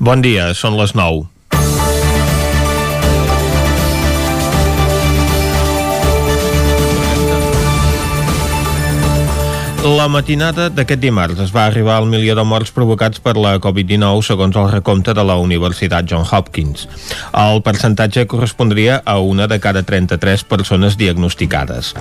[0.00, 1.26] Bon dia, són les 9.
[9.80, 14.26] La matinada d'aquest dimarts es va arribar al milió de morts provocats per la Covid-19
[14.26, 16.82] segons el recompte de la Universitat John Hopkins.
[17.32, 21.94] El percentatge correspondria a una de cada 33 persones diagnosticades.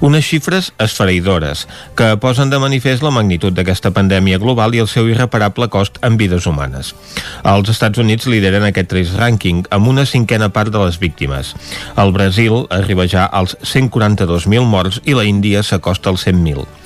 [0.00, 5.12] Unes xifres esfereïdores que posen de manifest la magnitud d'aquesta pandèmia global i el seu
[5.12, 6.94] irreparable cost en vides humanes.
[7.44, 11.52] Els Estats Units lideren aquest trist rànquing amb una cinquena part de les víctimes.
[12.00, 16.85] El Brasil arriba ja als 142.000 morts i la Índia s'acosta als 100.000.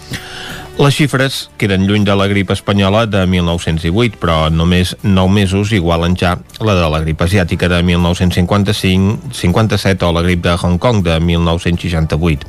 [0.80, 6.16] Les xifres queden lluny de la grip espanyola de 1918, però només 9 mesos igualen
[6.16, 11.20] ja la de la grip asiàtica de 1955-57 o la grip de Hong Kong de
[11.20, 12.48] 1968.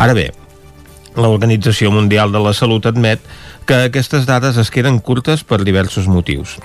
[0.00, 0.32] Ara bé,
[1.12, 3.20] l'Organització Mundial de la Salut admet
[3.68, 6.56] que aquestes dades es queden curtes per diversos motius.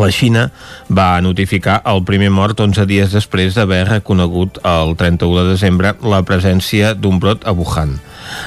[0.00, 0.48] La Xina
[0.88, 6.24] va notificar el primer mort 11 dies després d'haver reconegut el 31 de desembre la
[6.24, 8.00] presència d'un brot a Wuhan.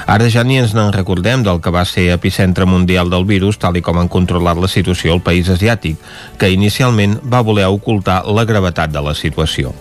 [0.06, 3.76] Ara ja ni ens n'en recordem del que va ser epicentre mundial del virus tal
[3.76, 6.00] i com han controlat la situació al país asiàtic,
[6.38, 9.74] que inicialment va voler ocultar la gravetat de la situació.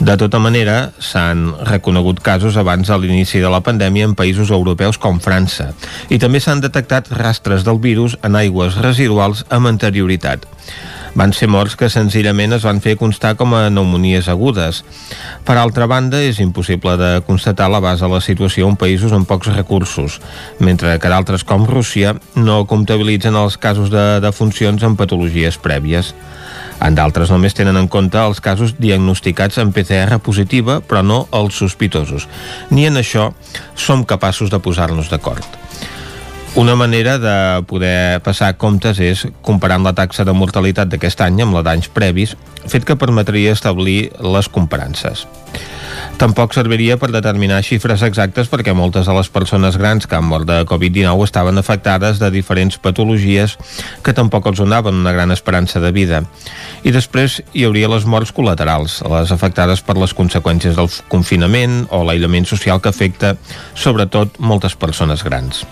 [0.00, 4.98] De tota manera, s'han reconegut casos abans de l'inici de la pandèmia en països europeus
[4.98, 5.70] com França
[6.10, 10.48] i també s'han detectat rastres del virus en aigües residuals amb anterioritat
[11.14, 14.82] van ser morts que senzillament es van fer constar com a pneumonies agudes.
[15.46, 19.28] Per altra banda, és impossible de constatar la base de la situació en països amb
[19.30, 20.20] pocs recursos,
[20.58, 26.14] mentre que d'altres com Rússia no comptabilitzen els casos de defuncions amb patologies prèvies.
[26.84, 31.56] En d'altres només tenen en compte els casos diagnosticats en PCR positiva, però no els
[31.62, 32.26] sospitosos.
[32.70, 33.30] Ni en això
[33.78, 35.46] som capaços de posar-nos d'acord.
[36.56, 41.56] Una manera de poder passar comptes és comparant la taxa de mortalitat d'aquest any amb
[41.56, 42.36] la d'anys previs,
[42.70, 45.24] fet que permetria establir les comparances.
[46.14, 50.46] Tampoc serviria per determinar xifres exactes perquè moltes de les persones grans que han mort
[50.46, 53.56] de Covid-19 estaven afectades de diferents patologies
[54.06, 56.22] que tampoc els donaven una gran esperança de vida.
[56.86, 62.04] I després hi hauria les morts col·laterals, les afectades per les conseqüències del confinament o
[62.06, 63.34] l'aïllament social que afecta
[63.74, 65.64] sobretot moltes persones grans.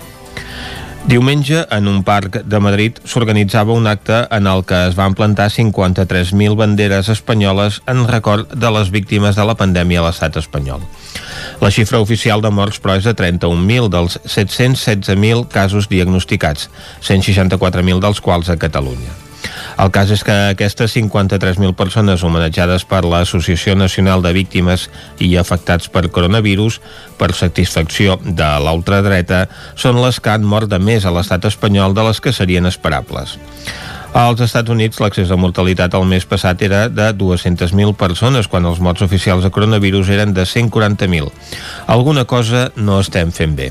[1.03, 5.49] Diumenge, en un parc de Madrid, s'organitzava un acte en el que es van plantar
[5.51, 10.87] 53.000 banderes espanyoles en record de les víctimes de la pandèmia a l'estat espanyol.
[11.61, 16.71] La xifra oficial de morts, però, és de 31.000 dels 716.000 casos diagnosticats,
[17.03, 19.32] 164.000 dels quals a Catalunya.
[19.83, 24.89] El cas és que aquestes 53.000 persones homenatjades per l'Associació Nacional de Víctimes
[25.19, 26.81] i Afectats per Coronavirus
[27.19, 32.07] per satisfacció de l'ultradreta són les que han mort de més a l'estat espanyol de
[32.09, 33.39] les que serien esperables.
[34.13, 38.83] Als Estats Units, l'accés de mortalitat el mes passat era de 200.000 persones, quan els
[38.85, 41.33] morts oficials de coronavirus eren de 140.000.
[41.87, 43.71] Alguna cosa no estem fent bé.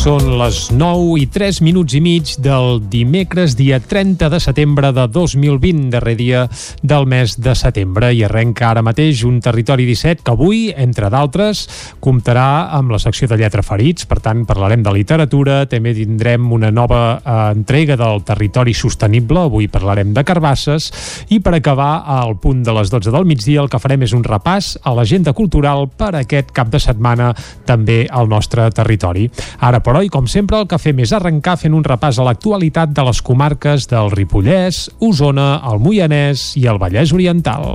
[0.00, 5.02] Són les 9 i 3 minuts i mig del dimecres, dia 30 de setembre de
[5.12, 6.46] 2020, darrer dia
[6.80, 8.08] del mes de setembre.
[8.16, 11.66] I arrenca ara mateix un Territori 17 que avui, entre d'altres,
[12.00, 14.06] comptarà amb la secció de lletra ferits.
[14.08, 19.44] Per tant, parlarem de literatura, també tindrem una nova eh, entrega del Territori Sostenible.
[19.50, 20.88] Avui parlarem de carbasses.
[21.28, 24.24] I per acabar, al punt de les 12 del migdia, el que farem és un
[24.24, 27.34] repàs a l'agenda cultural per aquest cap de setmana
[27.68, 29.28] també al nostre territori.
[29.60, 32.92] Ara, però, i com sempre, el que fem és arrencar fent un repàs a l'actualitat
[32.94, 37.74] de les comarques del Ripollès, Osona, el Moianès i el Vallès Oriental.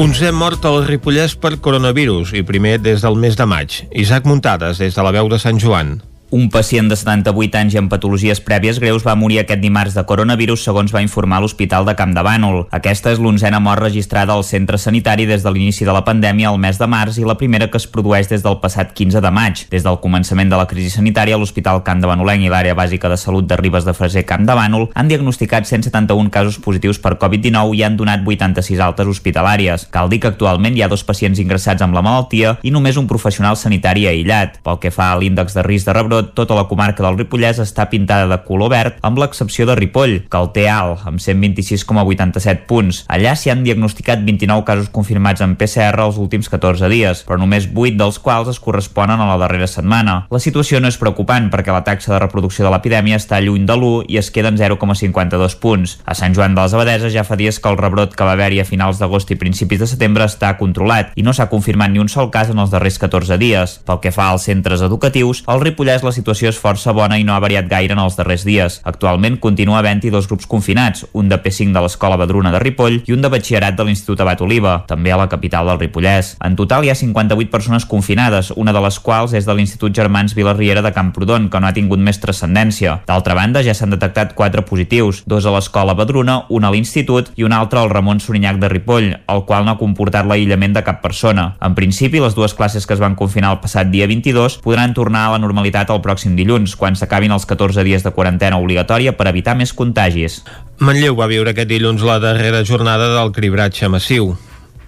[0.00, 3.82] Onzè mort al Ripollès per coronavirus i primer des del mes de maig.
[3.90, 5.98] Isaac Muntades, des de la veu de Sant Joan.
[6.32, 10.04] Un pacient de 78 anys i amb patologies prèvies greus va morir aquest dimarts de
[10.06, 12.60] coronavirus, segons va informar l'Hospital de Camp de Bànol.
[12.70, 16.60] Aquesta és l'onzena mort registrada al centre sanitari des de l'inici de la pandèmia al
[16.62, 19.64] mes de març i la primera que es produeix des del passat 15 de maig.
[19.72, 23.18] Des del començament de la crisi sanitària, l'Hospital Camp de Banolenc i l'àrea bàsica de
[23.18, 27.74] salut de Ribes de Freser Camp de Bànol han diagnosticat 171 casos positius per Covid-19
[27.74, 29.88] i han donat 86 altes hospitalàries.
[29.90, 33.10] Cal dir que actualment hi ha dos pacients ingressats amb la malaltia i només un
[33.10, 34.62] professional sanitari aïllat.
[34.62, 37.60] Pel que fa a l'índex de risc de rebrot, tot, tota la comarca del Ripollès
[37.62, 42.66] està pintada de color verd, amb l'excepció de Ripoll, que el té alt, amb 126,87
[42.68, 43.02] punts.
[43.12, 47.68] Allà s'hi han diagnosticat 29 casos confirmats en PCR els últims 14 dies, però només
[47.70, 50.24] 8 dels quals es corresponen a la darrera setmana.
[50.30, 53.76] La situació no és preocupant perquè la taxa de reproducció de l'epidèmia està lluny de
[53.76, 55.98] l'1 i es queda en 0,52 punts.
[56.04, 58.60] A Sant Joan de les Abadeses ja fa dies que el rebrot que va haver-hi
[58.62, 62.10] a finals d'agost i principis de setembre està controlat i no s'ha confirmat ni un
[62.12, 63.78] sol cas en els darrers 14 dies.
[63.86, 67.34] Pel que fa als centres educatius, al Ripollès la situació és força bona i no
[67.34, 68.80] ha variat gaire en els darrers dies.
[68.84, 73.14] Actualment continua havent-hi dos grups confinats, un de P5 de l'Escola Badruna de Ripoll i
[73.16, 76.34] un de batxillerat de l'Institut Abat Oliva, també a la capital del Ripollès.
[76.44, 80.34] En total hi ha 58 persones confinades, una de les quals és de l'Institut Germans
[80.36, 82.98] Vilarriera de Camprodon, que no ha tingut més transcendència.
[83.08, 87.46] D'altra banda, ja s'han detectat quatre positius, dos a l'Escola Badruna, un a l'Institut i
[87.46, 91.00] un altre al Ramon Sorinyac de Ripoll, el qual no ha comportat l'aïllament de cap
[91.02, 91.54] persona.
[91.60, 95.26] En principi, les dues classes que es van confinar el passat dia 22 podran tornar
[95.26, 99.28] a la normalitat el pròxim dilluns, quan s'acabin els 14 dies de quarantena obligatòria per
[99.30, 100.42] evitar més contagis.
[100.78, 104.34] Manlleu va viure aquest dilluns la darrera jornada del cribratge massiu.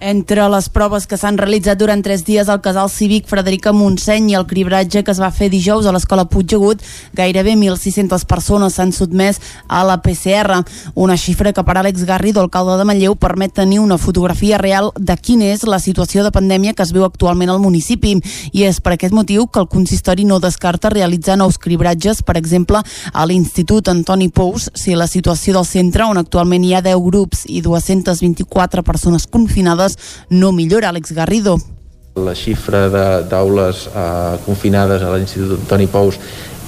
[0.03, 4.35] Entre les proves que s'han realitzat durant tres dies al casal cívic Frederica Montseny i
[4.35, 6.81] el cribratge que es va fer dijous a l'escola Puigdegut,
[7.15, 9.39] gairebé 1.600 persones s'han sotmès
[9.71, 10.57] a la PCR,
[10.99, 15.15] una xifra que per Àlex Garrido, alcalde de Manlleu, permet tenir una fotografia real de
[15.15, 18.17] quina és la situació de pandèmia que es viu actualment al municipi.
[18.51, 22.83] I és per aquest motiu que el consistori no descarta realitzar nous cribratges, per exemple,
[23.13, 27.47] a l'Institut Antoni Pous, si la situació del centre, on actualment hi ha 10 grups
[27.47, 29.92] i 224 persones confinades,
[30.29, 31.57] no millora, Àlex Garrido.
[32.15, 32.87] La xifra
[33.29, 36.19] d'aules eh, confinades a l'Institut Antoni Pous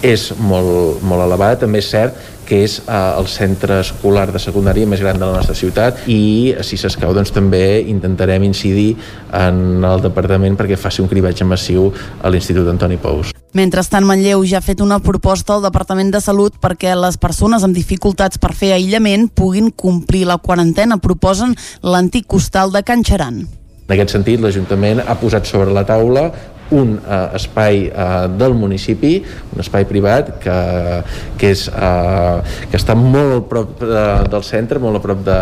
[0.05, 1.61] és molt, molt elevada.
[1.65, 5.39] També és cert que és eh, el centre escolar de secundària més gran de la
[5.39, 8.93] nostra ciutat i si s'escau doncs també intentarem incidir
[9.33, 13.34] en el departament perquè faci un cribatge massiu a l'Institut Antoni Pous.
[13.55, 17.77] Mentrestant, Manlleu ja ha fet una proposta al Departament de Salut perquè les persones amb
[17.77, 20.97] dificultats per fer aïllament puguin complir la quarantena.
[20.99, 23.45] Proposen l'antic costal de Can Xaran.
[23.85, 26.25] En aquest sentit, l'Ajuntament ha posat sobre la taula
[26.75, 29.19] un eh, espai eh, del municipi,
[29.53, 30.55] un espai privat que,
[31.37, 35.39] que, és, eh, que està molt a prop de, del centre, molt a prop de,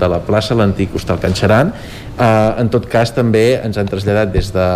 [0.00, 1.74] de la plaça, l'antic hostal Can Xaran.
[2.18, 4.66] Eh, en tot cas, també ens han traslladat des, de,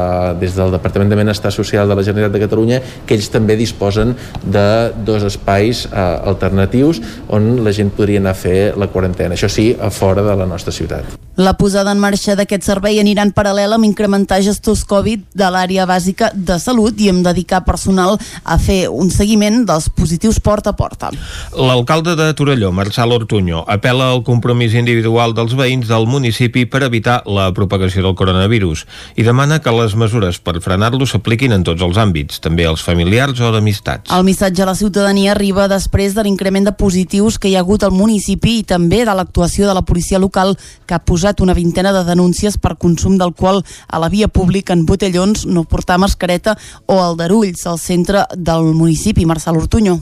[0.40, 4.14] des del Departament de Benestar Social de la Generalitat de Catalunya que ells també disposen
[4.42, 4.66] de
[5.06, 9.36] dos espais eh, alternatius on la gent podria anar a fer la quarantena.
[9.36, 11.16] Això sí, a fora de la nostra ciutat.
[11.36, 15.84] La posada en marxa d'aquest servei anirà en paral·lel amb incrementar gestors Covid de l'àrea
[15.84, 20.78] bàsica de salut i amb dedicar personal a fer un seguiment dels positius porta a
[20.78, 21.10] porta.
[21.52, 27.20] L'alcalde de Torelló, Marçal Ortuño, apela al compromís individual dels veïns del municipi per evitar
[27.26, 28.86] la propagació del coronavirus
[29.16, 33.40] i demana que les mesures per frenar-lo s'apliquin en tots els àmbits, també als familiars
[33.40, 34.12] o d'amistats.
[34.14, 37.84] El missatge a la ciutadania arriba després de l'increment de positius que hi ha hagut
[37.84, 40.56] al municipi i també de l'actuació de la policia local
[40.86, 44.86] que ha posat una vintena de denúncies per consum d'alcohol a la via pública en
[44.86, 46.56] botellons, no portar mascareta
[46.86, 49.98] o aldarulls al centre del municipi, Marçal Ortuño.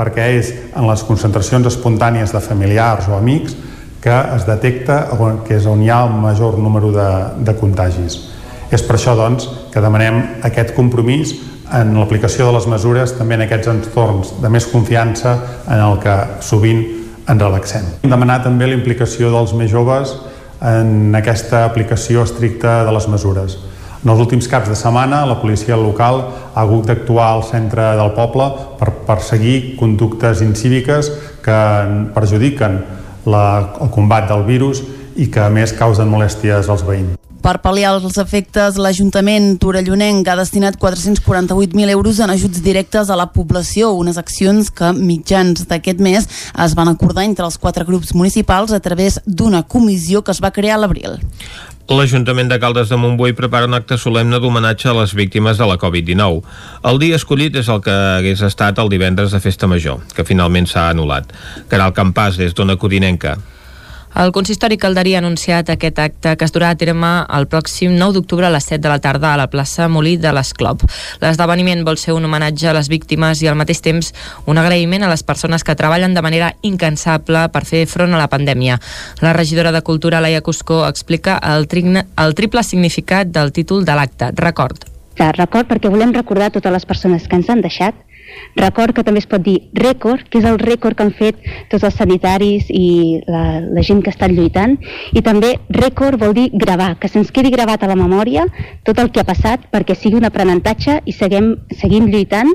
[0.00, 3.56] Perquè és en les concentracions espontànies de familiars o amics
[4.00, 5.02] que es detecta
[5.46, 7.08] que és on hi ha el major número de,
[7.44, 8.18] de contagis.
[8.70, 11.34] És per això, doncs, que demanem aquest compromís
[11.74, 15.36] en l'aplicació de les mesures també en aquests entorns de més confiança
[15.68, 16.82] en el que sovint
[17.30, 17.86] ens relaxem.
[18.02, 20.16] Demanar també la implicació dels més joves
[20.66, 23.58] en aquesta aplicació estricta de les mesures.
[24.00, 26.22] En els últims caps de setmana, la policia local
[26.54, 28.46] ha hagut d'actuar al centre del poble
[28.80, 31.10] per perseguir conductes incíviques
[31.44, 31.58] que
[32.14, 32.80] perjudiquen
[33.26, 34.84] la, el combat del virus
[35.16, 37.16] i que a més causen molèsties als veïns.
[37.40, 43.30] Per pal·liar els efectes, l'Ajuntament Torellonenc ha destinat 448.000 euros en ajuts directes a la
[43.32, 48.76] població, unes accions que mitjans d'aquest mes es van acordar entre els quatre grups municipals
[48.76, 51.16] a través d'una comissió que es va crear a l'abril.
[51.90, 55.74] L'Ajuntament de Caldes de Montbui prepara un acte solemne d'homenatge a les víctimes de la
[55.74, 56.36] Covid-19.
[56.86, 60.70] El dia escollit és el que hagués estat el divendres de Festa Major, que finalment
[60.70, 61.34] s'ha anul·lat.
[61.72, 63.34] Caral Campàs, des d'Ona Codinenca.
[64.10, 68.16] El consistori Calderí ha anunciat aquest acte que es durà a terme el pròxim 9
[68.16, 70.82] d'octubre a les 7 de la tarda a la plaça Molí de l'Esclop.
[71.22, 74.10] L'esdeveniment vol ser un homenatge a les víctimes i al mateix temps
[74.50, 78.28] un agraïment a les persones que treballen de manera incansable per fer front a la
[78.28, 78.80] pandèmia.
[79.22, 83.94] La regidora de Cultura, Laia Cuscó, explica el, trigne, el triple significat del títol de
[83.94, 84.90] l'acte, Record.
[85.20, 87.94] Record perquè volem recordar totes les persones que ens han deixat,
[88.56, 91.38] Record que també es pot dir rècord, que és el rècord que han fet
[91.70, 94.76] tots els sanitaris i la, la gent que ha estat lluitant,
[95.14, 98.46] i també rècord vol dir gravar, que se'ns quedi gravat a la memòria
[98.86, 102.50] tot el que ha passat perquè sigui un aprenentatge i seguim, seguim lluitant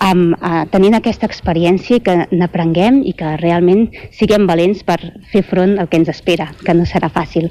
[0.00, 4.98] amb, uh, tenint aquesta experiència i que n'aprenguem i que realment siguem valents per
[5.32, 7.50] fer front al que ens espera, que no serà fàcil.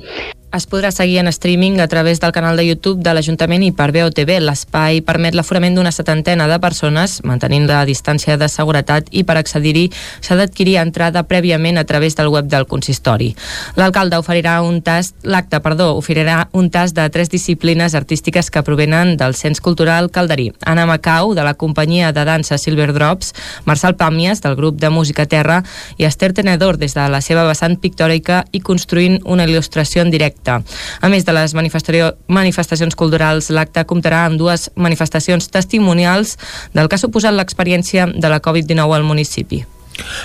[0.50, 3.92] Es podrà seguir en streaming a través del canal de YouTube de l'Ajuntament i per
[3.94, 4.40] BOTV.
[4.42, 9.92] L'espai permet l'aforament d'una setantena de persones, mantenint la distància de seguretat i per accedir-hi
[9.94, 13.36] s'ha d'adquirir entrada prèviament a través del web del consistori.
[13.78, 19.18] L'alcalde oferirà un tast, l'acte, perdó, oferirà un tast de tres disciplines artístiques que provenen
[19.22, 20.50] del Cens Cultural Calderí.
[20.66, 23.34] Anna Macau, de la companyia de dansa Silver Drops,
[23.66, 25.62] Marçal Pàmies, del grup de música Terra,
[25.98, 30.60] i Esther Tenedor, des de la seva vessant pictòrica i construint una il·lustració en directe.
[31.02, 36.38] A més de les manifestacions culturals, l'acte comptarà amb dues manifestacions testimonials
[36.74, 39.66] del que ha suposat l'experiència de la Covid-19 al municipi.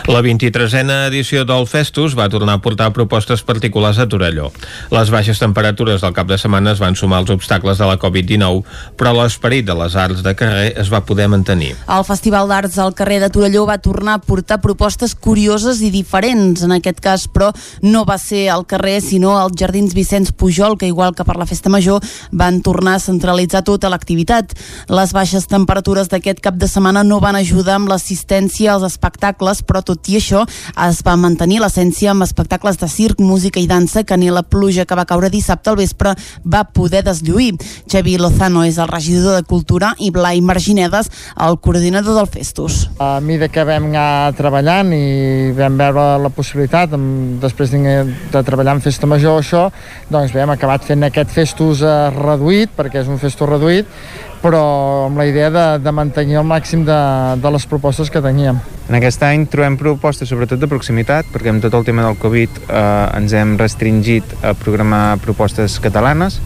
[0.07, 4.51] La 23a edició del Festus va tornar a portar propostes particulars a Torelló.
[4.93, 8.63] Les baixes temperatures del cap de setmana es van sumar als obstacles de la Covid-19,
[8.99, 11.75] però l'esperit de les arts de carrer es va poder mantenir.
[11.89, 16.63] El Festival d'Arts al carrer de Torelló va tornar a portar propostes curioses i diferents.
[16.63, 17.51] En aquest cas, però,
[17.83, 21.49] no va ser al carrer, sinó als Jardins Vicenç Pujol, que igual que per la
[21.49, 24.55] Festa Major, van tornar a centralitzar tota l'activitat.
[24.93, 29.83] Les baixes temperatures d'aquest cap de setmana no van ajudar amb l'assistència als espectacles, però
[29.85, 30.45] tot i això
[30.87, 34.85] es va mantenir l'essència amb espectacles de circ, música i dansa que ni la pluja
[34.85, 37.55] que va caure dissabte al vespre va poder deslluir.
[37.91, 42.85] Xavi Lozano és el regidor de Cultura i Blai Marginedes, el coordinador del Festus.
[42.99, 46.95] A mesura que vam anar treballant i vam veure la possibilitat,
[47.43, 49.67] després de treballar en Festa Major, això,
[50.11, 53.91] doncs bé, hem acabat fent aquest Festus eh, reduït, perquè és un Festus reduït,
[54.45, 56.99] però amb la idea de, de mantenir el màxim de,
[57.41, 58.61] de les propostes que teníem.
[58.91, 62.61] En aquest any trobem propostes sobretot de proximitat, perquè amb tot el tema del Covid
[62.67, 62.85] eh,
[63.17, 66.43] ens hem restringit a programar propostes catalanes.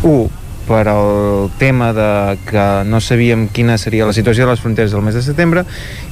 [0.00, 0.32] Un,
[0.66, 2.08] per al tema de
[2.48, 5.62] que no sabíem quina seria la situació de les fronteres del mes de setembre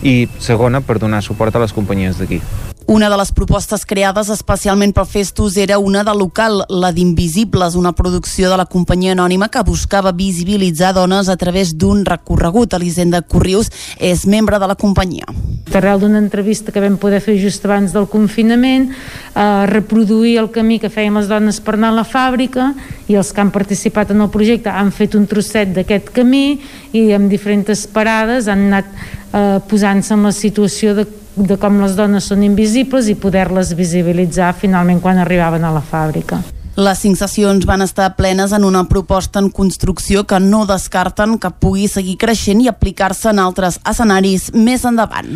[0.05, 2.43] i segona per donar suport a les companyies d'aquí.
[2.87, 7.95] Una de les propostes creades especialment pel Festus era una de local, la d'Invisibles, una
[7.97, 12.77] producció de la companyia anònima que buscava visibilitzar dones a través d'un recorregut.
[12.77, 15.25] Elisenda Corrius és membre de la companyia.
[15.73, 20.79] Arrel d'una entrevista que vam poder fer just abans del confinament, eh, reproduir el camí
[20.79, 22.75] que feien les dones per anar a la fàbrica
[23.09, 26.61] i els que han participat en el projecte han fet un trosset d'aquest camí
[26.93, 28.85] i amb diferents parades han anat
[29.33, 34.53] eh, posant-se en la situació de de com les dones són invisibles i poder-les visibilitzar
[34.55, 36.39] finalment quan arribaven a la fàbrica.
[36.75, 41.53] Les cinc sessions van estar plenes en una proposta en construcció que no descarten que
[41.63, 45.29] pugui seguir creixent i aplicar-se en altres escenaris més endavant.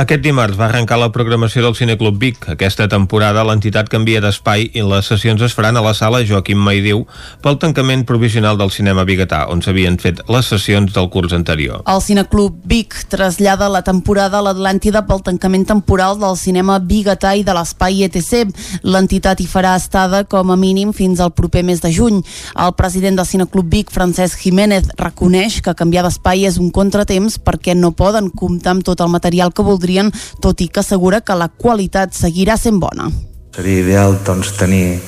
[0.00, 2.46] Aquest dimarts va arrencar la programació del Cineclub Vic.
[2.48, 7.04] Aquesta temporada l'entitat canvia d'espai i les sessions es faran a la sala Joaquim Maidiu
[7.44, 11.84] pel tancament provisional del cinema biguetà, on s'havien fet les sessions del curs anterior.
[11.84, 17.44] El Cineclub Vic trasllada la temporada a l'Atlàntida pel tancament temporal del cinema biguetà i
[17.44, 18.56] de l'espai ETC.
[18.88, 22.22] L'entitat hi farà estada com a mínim mínim fins al proper mes de juny.
[22.54, 27.74] El president del Cineclub Vic, Francesc Jiménez, reconeix que canviar d'espai és un contratemps perquè
[27.74, 31.48] no poden comptar amb tot el material que voldrien, tot i que assegura que la
[31.48, 33.10] qualitat seguirà sent bona.
[33.56, 35.00] Seria ideal doncs, tenir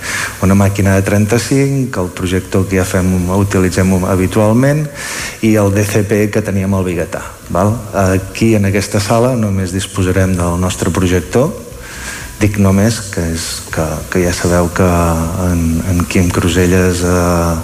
[0.42, 4.87] una màquina de 35, el projector que ja fem, utilitzem habitualment,
[5.44, 7.20] i el DCP que teníem al Bigatà.
[7.52, 7.75] Val?
[7.92, 11.52] Aquí, en aquesta sala, només disposarem del nostre projector,
[12.38, 14.87] Dic només que, és, que, que ja sabeu que
[15.49, 17.54] en, en Quim Cruselles eh,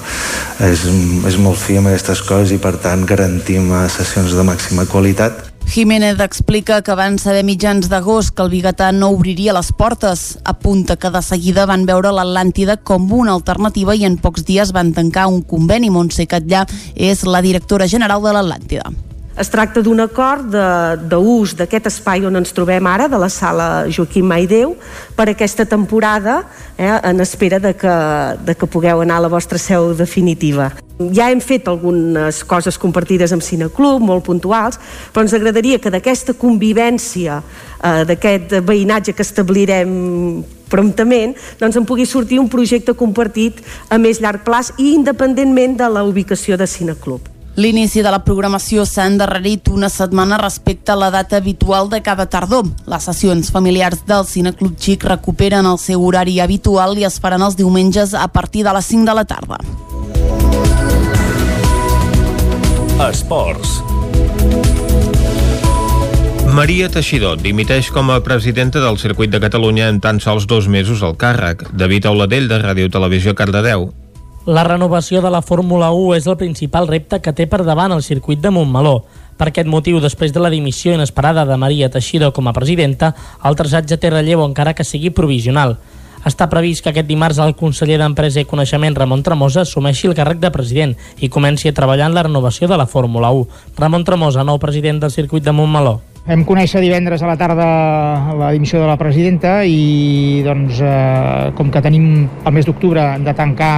[0.66, 0.82] és,
[1.30, 5.54] és molt fi amb aquestes coses i per tant garantim sessions de màxima qualitat.
[5.64, 10.38] Jiménez explica que van saber mitjans d'agost que el Bigatà no obriria les portes.
[10.44, 14.92] Apunta que de seguida van veure l'Atlàntida com una alternativa i en pocs dies van
[14.94, 15.90] tancar un conveni.
[15.90, 19.13] Montse Catllà és la directora general de l'Atlàntida.
[19.34, 20.46] Es tracta d'un acord
[21.10, 24.76] d'ús d'aquest espai on ens trobem ara, de la sala Joaquim Maideu,
[25.16, 26.44] per aquesta temporada,
[26.78, 27.96] eh, en espera de que,
[28.46, 30.70] de que pugueu anar a la vostra seu definitiva.
[31.10, 34.78] Ja hem fet algunes coses compartides amb Cineclub, molt puntuals,
[35.10, 37.42] però ens agradaria que d'aquesta convivència,
[37.82, 44.22] eh, d'aquest veïnatge que establirem promptament, doncs en pugui sortir un projecte compartit a més
[44.22, 47.33] llarg plaç i independentment de la ubicació de Cineclub.
[47.54, 52.26] L'inici de la programació s'ha endarrerit una setmana respecte a la data habitual de cada
[52.26, 52.66] tardor.
[52.90, 57.46] Les sessions familiars del Cine Club Xic recuperen el seu horari habitual i es faran
[57.46, 59.62] els diumenges a partir de les 5 de la tarda.
[63.08, 63.78] Esports.
[66.54, 71.02] Maria Teixidor dimiteix com a presidenta del Circuit de Catalunya en tan sols dos mesos
[71.02, 71.68] al càrrec.
[71.70, 73.92] David Auladell, de Ràdio Televisió Cardedeu.
[74.46, 78.02] La renovació de la Fórmula 1 és el principal repte que té per davant el
[78.04, 78.98] circuit de Montmeló.
[79.40, 83.56] Per aquest motiu, després de la dimissió inesperada de Maria Teixidor com a presidenta, el
[83.56, 85.78] traçat ja té relleu encara que sigui provisional.
[86.28, 90.44] Està previst que aquest dimarts el conseller d'Empresa i Coneixement, Ramon Tremosa, assumeixi el càrrec
[90.44, 90.92] de president
[91.24, 93.48] i comenci a treballar en la renovació de la Fórmula 1.
[93.80, 96.02] Ramon Tremosa, nou president del circuit de Montmeló.
[96.28, 97.64] Vam conèixer divendres a la tarda
[98.36, 103.34] la dimissió de la presidenta i doncs, eh, com que tenim el mes d'octubre de
[103.36, 103.76] tancar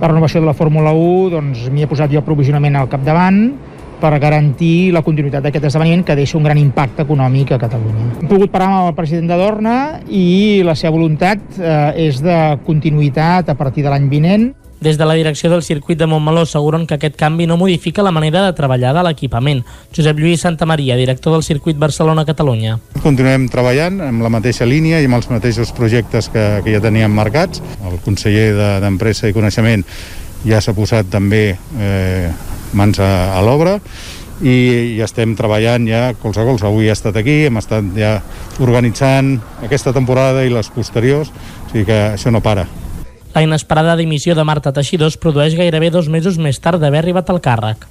[0.00, 3.42] la renovació de la Fórmula 1, doncs m'hi he posat jo provisionament al capdavant
[3.98, 8.06] per garantir la continuïtat d'aquest esdeveniment que deixa un gran impacte econòmic a Catalunya.
[8.22, 9.76] Hem pogut parlar amb el president de Dorna
[10.06, 14.52] i la seva voluntat eh, és de continuïtat a partir de l'any vinent.
[14.80, 18.12] Des de la direcció del circuit de Montmeló asseguren que aquest canvi no modifica la
[18.14, 19.64] manera de treballar de l'equipament.
[19.96, 22.78] Josep Lluís Santamaria, director del circuit Barcelona-Catalunya.
[23.02, 27.10] Continuem treballant amb la mateixa línia i amb els mateixos projectes que, que ja teníem
[27.10, 27.62] marcats.
[27.82, 28.52] El conseller
[28.84, 29.82] d'Empresa de, i Coneixement
[30.46, 32.30] ja s'ha posat també eh,
[32.78, 33.80] mans a, a l'obra
[34.42, 36.66] i, i estem treballant ja colze a colze.
[36.68, 38.18] Avui he estat aquí, hem estat ja
[38.62, 42.68] organitzant aquesta temporada i les posteriors, o sigui que això no para.
[43.34, 47.30] La inesperada dimissió de Marta Teixidor es produeix gairebé dos mesos més tard d'haver arribat
[47.30, 47.86] al càrrec.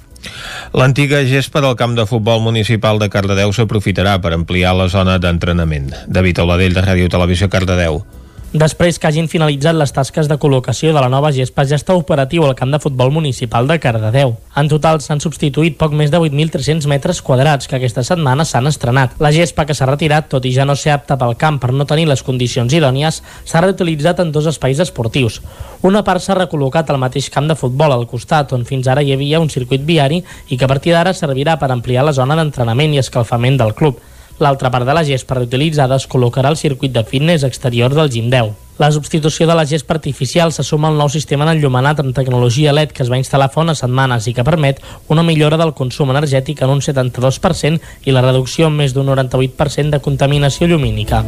[0.74, 5.92] L'antiga gespa del camp de futbol municipal de Cardedeu s'aprofitarà per ampliar la zona d'entrenament.
[6.06, 8.02] David Oladell, de Ràdio Televisió Cardedeu.
[8.48, 12.46] Després que hagin finalitzat les tasques de col·locació de la nova gespa, ja està operatiu
[12.46, 14.32] al camp de futbol municipal de Cardedeu.
[14.56, 19.20] En total s'han substituït poc més de 8.300 metres quadrats que aquesta setmana s'han estrenat.
[19.20, 21.84] La gespa que s'ha retirat, tot i ja no ser apta pel camp per no
[21.84, 25.42] tenir les condicions idònies, s'ha reutilitzat en dos espais esportius.
[25.84, 29.12] Una part s'ha recol·locat al mateix camp de futbol al costat, on fins ara hi
[29.12, 32.96] havia un circuit viari i que a partir d'ara servirà per ampliar la zona d'entrenament
[32.96, 34.00] i escalfament del club.
[34.38, 38.30] L'altra part de la gespa reutilitzada es col·locarà al circuit de fitness exterior del Gim
[38.30, 38.52] 10.
[38.78, 42.94] La substitució de la gespa artificial se suma al nou sistema d'enllumenat amb tecnologia LED
[42.94, 44.78] que es va instal·lar fa unes setmanes i que permet
[45.10, 49.90] una millora del consum energètic en un 72% i la reducció en més d'un 98%
[49.90, 51.24] de contaminació llumínica.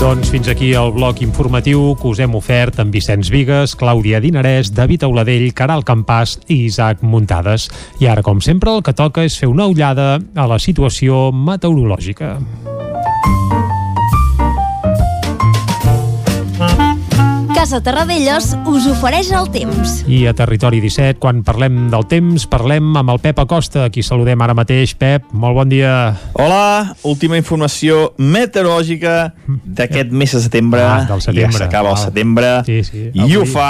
[0.00, 4.70] Doncs fins aquí el bloc informatiu que us hem ofert amb Vicenç Vigues, Clàudia Dinarès,
[4.72, 7.68] David Auladell, Caral Campàs i Isaac Muntades.
[8.00, 12.38] I ara, com sempre, el que toca és fer una ullada a la situació meteorològica.
[17.60, 19.98] Casa Terradellos us ofereix el temps.
[20.08, 24.00] I a Territori 17, quan parlem del temps, parlem amb el Pep Acosta, a qui
[24.00, 24.94] saludem ara mateix.
[24.96, 25.90] Pep, molt bon dia.
[26.40, 29.34] Hola, última informació meteorològica
[29.76, 30.86] d'aquest mes de setembre.
[30.86, 31.50] Ah, del setembre.
[31.52, 32.54] Ja s'acaba el setembre.
[32.64, 33.02] Sí, sí.
[33.12, 33.36] I Avui.
[33.36, 33.68] ho fa,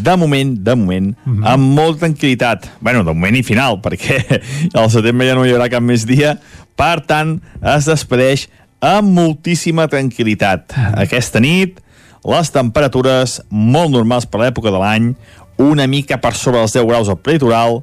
[0.00, 1.44] de moment, de moment, Mhm.
[1.44, 2.70] amb molta tranquil·litat.
[2.80, 4.40] bueno, de moment i final, perquè
[4.72, 6.38] al setembre ja no hi haurà cap més dia.
[6.74, 8.48] Per tant, es despedeix
[8.80, 10.72] amb moltíssima tranquil·litat.
[10.74, 10.98] Mhm.
[11.04, 11.80] Aquesta nit,
[12.26, 15.12] les temperatures molt normals per l'època de l'any,
[15.60, 17.80] una mica per sobre els 10 graus al prelitoral,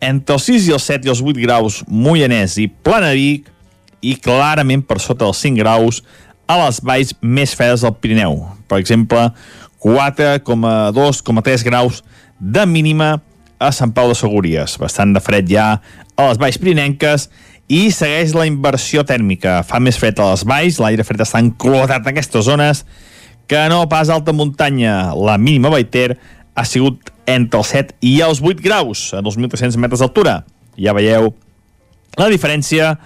[0.00, 3.48] entre els 6 i els 7 i els 8 graus Moianès i Planavic
[4.02, 6.02] i clarament per sota dels 5 graus
[6.48, 8.38] a les valls més fredes del Pirineu.
[8.70, 9.28] Per exemple,
[9.82, 12.02] 4,2,3 graus
[12.38, 13.18] de mínima
[13.58, 14.78] a Sant Pau de Segúries.
[14.78, 15.68] Bastant de fred ja
[16.18, 17.28] a les valls pirinenques
[17.68, 19.60] i segueix la inversió tèrmica.
[19.66, 22.84] Fa més fred a les valls, l'aire fred està enclotat en aquestes zones
[23.48, 25.14] que no pas alta muntanya.
[25.16, 26.18] La mínima Baiter
[26.54, 30.42] ha sigut entre els 7 i els 8 graus a 2.300 metres d'altura.
[30.78, 31.32] Ja veieu
[32.18, 32.96] la diferència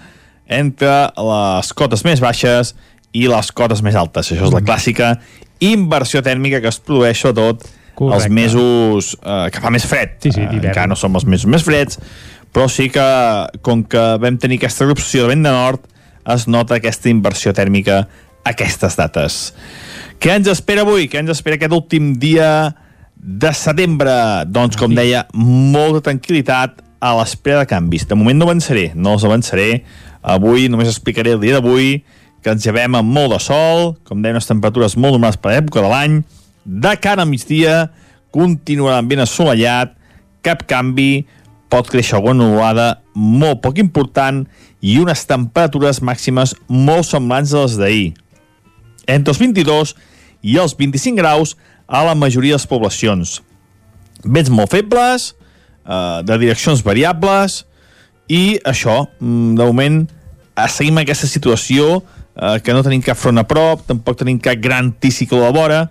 [0.47, 2.73] entre les cotes més baixes
[3.13, 4.31] i les cotes més altes.
[4.31, 5.15] Això és la clàssica
[5.63, 7.63] inversió tèrmica que es produeix sobretot
[7.95, 8.15] Correcte.
[8.17, 10.17] els mesos eh, que fa més fred.
[10.23, 11.99] Sí, sí, Eh, encara no som els mesos més freds,
[12.53, 13.05] però sí que,
[13.61, 15.87] com que vam tenir aquesta erupció de vent de nord,
[16.33, 18.03] es nota aquesta inversió tèrmica
[18.43, 19.53] a aquestes dates.
[20.23, 21.09] Què ens espera avui?
[21.11, 22.47] Què ens espera aquest últim dia
[23.19, 24.13] de setembre?
[24.47, 28.05] Doncs, com deia, molta tranquil·litat a l'espera de canvis.
[28.07, 29.81] De moment no avançaré, no els avançaré.
[30.23, 32.05] Avui només explicaré el dia d'avui,
[32.39, 35.83] que ens llevem amb molt de sol, com deia, unes temperatures molt normals per l'època
[35.83, 36.15] de l'any.
[36.63, 37.89] De cara a migdia,
[38.31, 39.91] continuarà ben assolellat,
[40.47, 41.25] cap canvi,
[41.67, 44.45] pot créixer alguna nuvolada molt poc important
[44.79, 48.09] i unes temperatures màximes molt semblants a les d'ahir.
[49.03, 50.12] Entre els 22 i
[50.43, 51.55] els 25 graus
[51.87, 53.41] a la majoria de les poblacions.
[54.23, 55.33] Vents molt febles,
[55.85, 57.65] eh, de direccions variables,
[58.27, 60.09] i això, mm, de moment,
[60.57, 62.03] eh, seguim aquesta situació
[62.35, 65.51] eh, que no tenim cap front a prop, tampoc tenim cap gran anticiclo a la
[65.51, 65.89] vora,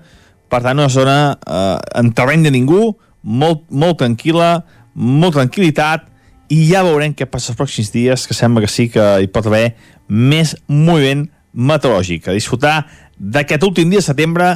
[0.49, 6.09] per tant, una zona eh, en terreny de ningú, molt, molt tranquil·la, molta tranquil·litat
[6.53, 9.47] i ja veurem què passa els pròxims dies, que sembla que sí que hi pot
[9.49, 9.75] haver
[10.09, 12.29] més moviment meteorològic.
[12.29, 12.83] A disfrutar
[13.23, 14.49] d'aquest últim dia de setembre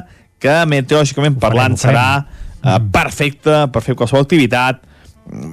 [0.42, 4.82] que meteorològicament parlant serà eh, perfecte per fer qualsevol activitat,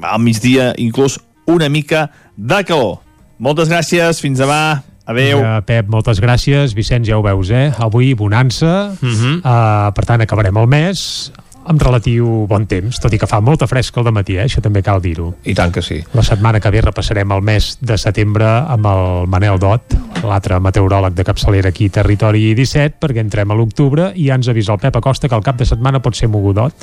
[0.04, 2.98] al migdia inclús una mica de calor.
[3.44, 5.42] Moltes gràcies, fins demà, adeu.
[5.44, 6.76] Ja, Pep, moltes gràcies.
[6.78, 7.72] Vicenç, ja ho veus, eh?
[7.78, 9.38] Avui bonança, uh -huh.
[9.40, 11.32] uh, per tant acabarem el mes
[11.70, 14.48] amb relatiu bon temps, tot i que fa molta fresca al matí, eh?
[14.48, 15.30] això també cal dir-ho.
[15.48, 16.00] I tant que sí.
[16.14, 21.16] La setmana que ve repassarem el mes de setembre amb el Manel Dot, l'altre meteoròleg
[21.18, 25.00] de capçalera aquí, Territori 17, perquè entrem a l'octubre i ja ens avisa el Pep
[25.00, 26.76] Acosta que el cap de setmana pot ser mogudot.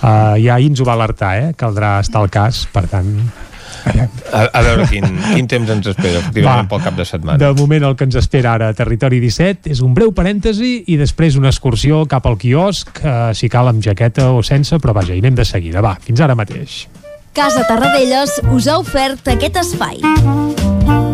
[0.00, 1.50] Uh, ja ahir ens ho va alertar, eh?
[1.58, 3.12] caldrà estar al cas, per tant,
[3.84, 7.38] A, a veure quin, quin temps ens espera, efectivament, pel cap de setmana.
[7.40, 10.98] De moment el que ens espera ara a Territori 17 és un breu parèntesi i
[11.00, 15.14] després una excursió cap al quiosc, eh, si cal amb jaqueta o sense, però vaja,
[15.14, 15.84] hi anem de seguida.
[15.84, 16.84] Va, fins ara mateix.
[17.34, 21.13] Casa Tarradellas us ha ofert aquest espai.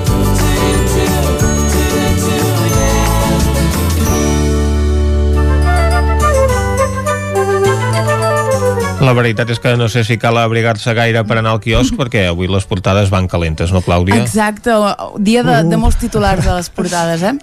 [9.01, 12.27] La veritat és que no sé si cal abrigar-se gaire per anar al quiosc perquè
[12.29, 14.19] avui les portades van calentes, no, Clàudia?
[14.21, 14.75] Exacte,
[15.17, 17.33] dia de, de molts titulars de les portades, eh?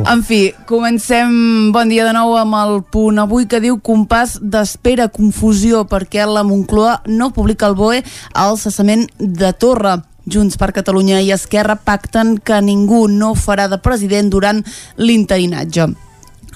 [0.00, 5.08] En fi, comencem bon dia de nou amb el punt avui que diu compàs d'espera,
[5.14, 8.02] confusió perquè la Moncloa no publica el BOE
[8.34, 10.00] al cessament de Torra.
[10.30, 14.62] Junts per Catalunya i Esquerra pacten que ningú no farà de president durant
[14.98, 15.92] l'interinatge.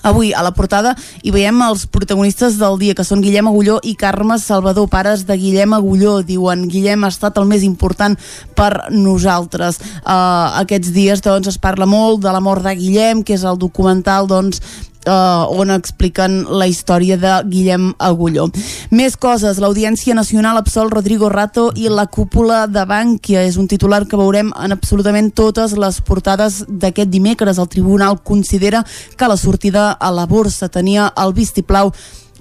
[0.04, 0.92] Avui a la portada
[1.24, 5.38] hi veiem els protagonistes del dia, que són Guillem Agulló i Carme Salvador, pares de
[5.40, 6.18] Guillem Agulló.
[6.28, 8.18] Diuen, Guillem ha estat el més important
[8.54, 9.80] per nosaltres.
[10.04, 13.56] Uh, aquests dies doncs, es parla molt de la mort de Guillem, que és el
[13.56, 14.60] documental doncs,
[15.06, 18.48] uh, on expliquen la història de Guillem Agulló.
[18.90, 24.04] Més coses, l'Audiència Nacional absol Rodrigo Rato i la cúpula de Bànquia és un titular
[24.08, 27.58] que veurem en absolutament totes les portades d'aquest dimecres.
[27.58, 28.84] El tribunal considera
[29.16, 31.92] que la sortida a la borsa tenia el vistiplau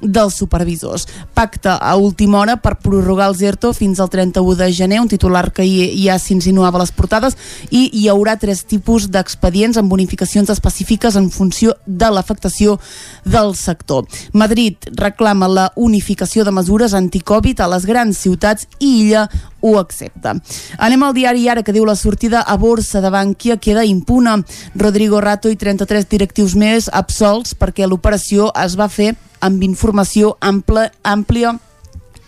[0.03, 1.07] dels supervisors.
[1.33, 5.51] Pacte a última hora per prorrogar el ZERTO fins al 31 de gener, un titular
[5.53, 7.37] que ja s'insinuava a les portades,
[7.71, 12.79] i hi haurà tres tipus d'expedients amb bonificacions específiques en funció de l'afectació
[13.25, 14.07] del sector.
[14.33, 19.27] Madrid reclama la unificació de mesures anticovid a les grans ciutats i Illa
[19.63, 20.35] ho accepta.
[20.77, 24.37] Anem al diari ara que diu la sortida a borsa de Bànquia queda impuna.
[24.75, 29.13] Rodrigo Rato i 33 directius més absolts perquè l'operació es va fer
[29.43, 31.57] amb informació ampla, àmplia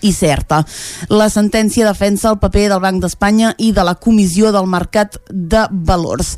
[0.06, 0.62] i certa.
[1.10, 5.66] La sentència defensa el paper del Banc d'Espanya i de la Comissió del Mercat de
[5.72, 6.36] Valors.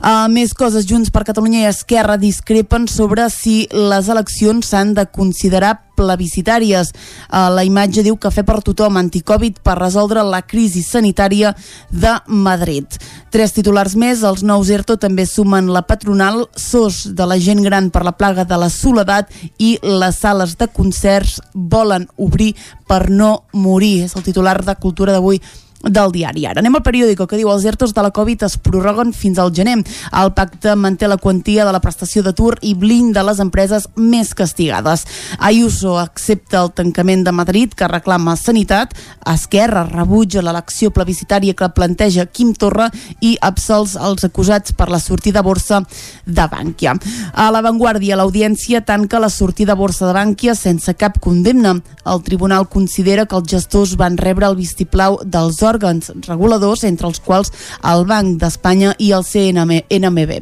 [0.00, 5.06] Uh, més coses, Junts per Catalunya i Esquerra discrepen sobre si les eleccions s'han de
[5.12, 6.94] considerar plebiscitàries.
[7.28, 11.52] Uh, la imatge diu Cafè per tothom, anticovid per resoldre la crisi sanitària
[11.92, 12.98] de Madrid.
[13.30, 17.92] Tres titulars més, els nous ERTO també sumen la patronal, SOS de la gent gran
[17.94, 22.54] per la plaga de la soledat i les sales de concerts volen obrir
[22.88, 24.06] per no morir.
[24.08, 25.40] És el titular de Cultura d'avui
[25.82, 26.60] del diari Ara.
[26.60, 29.78] Anem al periòdico que diu els ERTOs de la Covid es prorroguen fins al gener.
[30.20, 35.06] El pacte manté la quantia de la prestació d'atur i blinda les empreses més castigades.
[35.38, 38.92] Ayuso accepta el tancament de Madrid que reclama sanitat.
[39.26, 42.90] Esquerra rebutja l'elecció plebiscitària que planteja Quim Torra
[43.20, 45.80] i absols els acusats per la sortida a borsa
[46.26, 46.96] de Bànquia.
[47.32, 51.78] A l'avantguàrdia, l'audiència tanca la sortida a borsa de Bànquia sense cap condemna.
[52.04, 57.52] El tribunal considera que els gestors van rebre el vistiplau dels reguladors, entre els quals
[57.86, 60.40] el Banc d'Espanya i el CNM, NMB.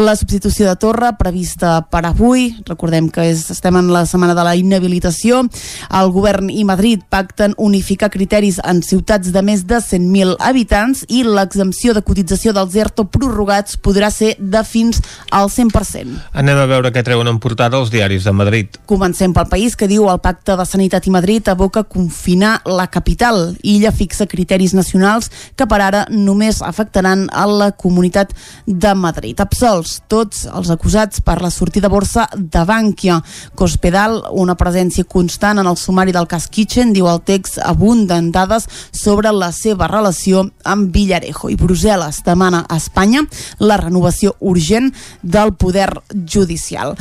[0.00, 4.44] La substitució de Torra, prevista per avui, recordem que és, estem en la setmana de
[4.46, 5.44] la inhabilitació,
[5.94, 11.22] el govern i Madrid pacten unificar criteris en ciutats de més de 100.000 habitants i
[11.26, 16.32] l'exempció de cotització dels ERTO prorrogats podrà ser de fins al 100%.
[16.32, 18.78] Anem a veure què treuen en portada els diaris de Madrid.
[18.88, 23.56] Comencem pel país que diu el pacte de Sanitat i Madrid aboca confinar la capital.
[23.62, 28.32] Illa fixa criteris territoris nacionals que per ara només afectaran a la Comunitat
[28.66, 29.38] de Madrid.
[29.40, 33.20] Absolts tots els acusats per la sortida borsa de Bankia.
[33.54, 38.68] Cospedal, una presència constant en el sumari del cas Kitchen, diu el text abunden dades
[38.92, 41.50] sobre la seva relació amb Villarejo.
[41.50, 43.24] I Brussel·les demana a Espanya
[43.58, 46.94] la renovació urgent del poder judicial.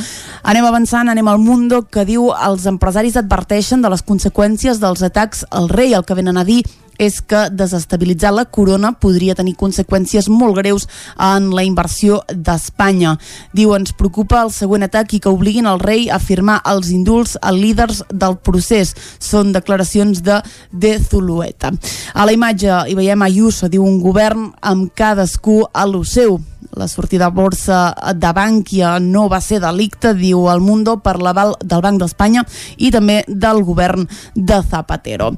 [0.43, 5.45] Anem avançant, anem al Mundo, que diu els empresaris adverteixen de les conseqüències dels atacs
[5.51, 5.93] al rei.
[5.93, 6.63] El que venen a dir
[7.01, 13.17] és que desestabilitzar la corona podria tenir conseqüències molt greus en la inversió d'Espanya.
[13.53, 17.37] Diu, ens preocupa el següent atac i que obliguin el rei a firmar els indults
[17.41, 18.93] a líders del procés.
[19.19, 21.73] Són declaracions de De Zulueta.
[22.13, 26.39] A la imatge hi veiem Ayuso, diu un govern amb cadascú a lo seu
[26.75, 31.53] la sortida a borsa de Bankia no va ser delicte, diu el Mundo, per l'aval
[31.61, 32.43] del Banc d'Espanya
[32.77, 35.31] i també del govern de Zapatero.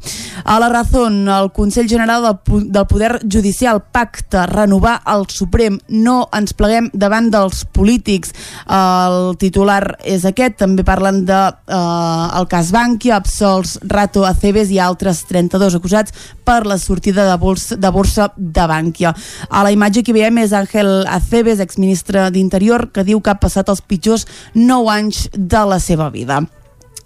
[0.44, 5.80] A la Razón, el Consell General del Poder Judicial pacta renovar el Suprem.
[5.90, 8.34] No ens pleguem davant dels polítics.
[8.72, 10.58] El titular és aquest.
[10.62, 16.64] També parlen de eh, el cas Bankia, absolts Rato Aceves i altres 32 acusats per
[16.66, 19.14] la sortida de borsa de, borsa de Bankia.
[19.50, 23.42] A la imatge que veiem és Àngel Aceves Aceves, exministre d'Interior, que diu que ha
[23.42, 26.44] passat els pitjors 9 anys de la seva vida.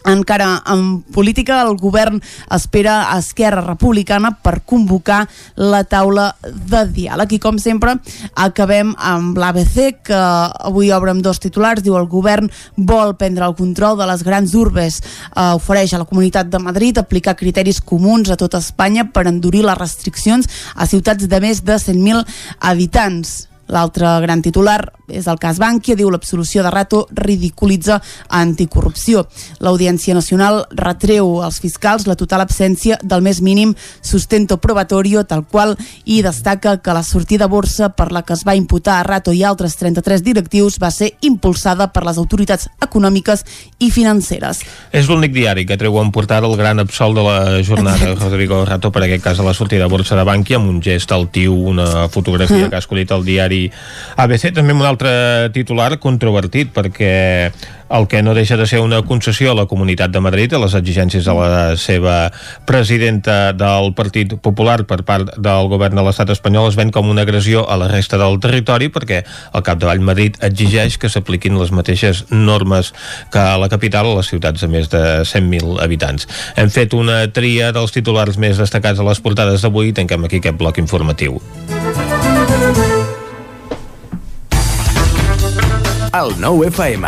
[0.08, 2.22] Encara en política, el govern
[2.56, 5.22] espera a Esquerra Republicana per convocar
[5.56, 7.36] la taula de diàleg.
[7.36, 7.98] I com sempre,
[8.36, 10.22] acabem amb l'ABC, que
[10.70, 11.84] avui obre amb dos titulars.
[11.84, 15.02] Diu el govern vol prendre el control de les grans urbes.
[15.32, 19.64] Eh, ofereix a la Comunitat de Madrid aplicar criteris comuns a tota Espanya per endurir
[19.68, 22.28] les restriccions a ciutats de més de 100.000
[22.60, 23.49] habitants.
[23.70, 29.26] L'altre gran titular és el cas Bankia, diu l'absolució de Rato ridiculitza anticorrupció.
[29.64, 35.76] L'Audiència Nacional retreu als fiscals la total absència del més mínim sustento probatorio, tal qual,
[36.06, 39.34] i destaca que la sortida a borsa per la que es va imputar a Rato
[39.34, 43.46] i altres 33 directius va ser impulsada per les autoritats econòmiques
[43.80, 44.64] i financeres.
[44.92, 48.26] És l'únic diari que treu en portada el gran absolt de la jornada, Exacte.
[48.26, 51.12] Rodrigo Rato, per aquest cas a la sortida a borsa de Bankia, amb un gest
[51.12, 52.70] altiu, una fotografia mm.
[52.70, 53.59] que ha escollit el diari
[54.20, 55.12] ABC, també amb un altre
[55.56, 57.16] titular controvertit, perquè
[57.90, 60.76] el que no deixa de ser una concessió a la Comunitat de Madrid a les
[60.78, 62.32] exigències de la seva
[62.70, 67.26] presidenta del Partit Popular per part del govern de l'estat espanyol es ven com una
[67.26, 72.26] agressió a la resta del territori perquè el capdavall Madrid exigeix que s'apliquin les mateixes
[72.30, 72.94] normes
[73.34, 76.30] que a la capital a les ciutats de més de 100.000 habitants.
[76.56, 80.44] Hem fet una tria dels titulars més destacats a les portades d'avui i tanquem aquí
[80.44, 81.42] aquest bloc informatiu.
[86.20, 87.08] El nou FM.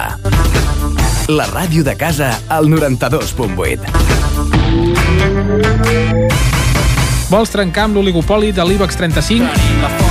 [1.36, 3.84] La ràdio de casa al 92.8.
[7.34, 10.11] Vols trencar amb l'oligopoli de l'IBEX 35?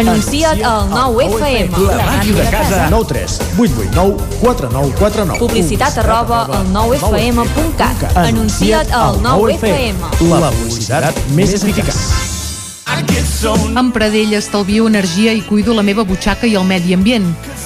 [0.00, 1.76] Anuncia't al 9FM.
[1.76, 2.86] La màquina de casa.
[2.88, 5.38] 9 3 8 8 9 4 9 4 9.
[5.38, 8.16] Publicitat arroba al 9FM.cat.
[8.16, 10.00] Anuncia't al 9FM.
[10.40, 12.00] La publicitat més eficaç.
[13.76, 17.28] Amb Pradell estalvio energia i cuido la meva butxaca i el medi ambient.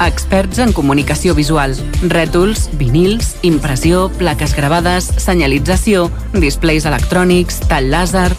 [0.00, 1.74] Experts en comunicació visual.
[2.12, 8.30] Rètols, vinils, impressió, plaques gravades, senyalització, displays electrònics, tall làser...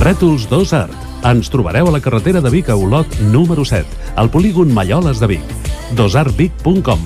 [0.00, 0.96] Rètols 2 Art.
[1.24, 3.84] Ens trobareu a la carretera de Vic a Olot número 7,
[4.16, 5.44] al polígon Malloles de Vic.
[5.96, 7.00] dosartvic.com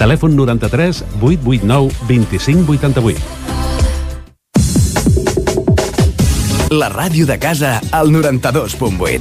[0.00, 3.20] Telèfon 93 889 2588.
[6.70, 9.20] La ràdio de casa al 92.8.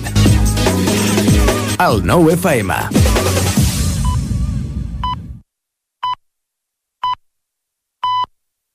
[1.82, 3.09] El 9 FM.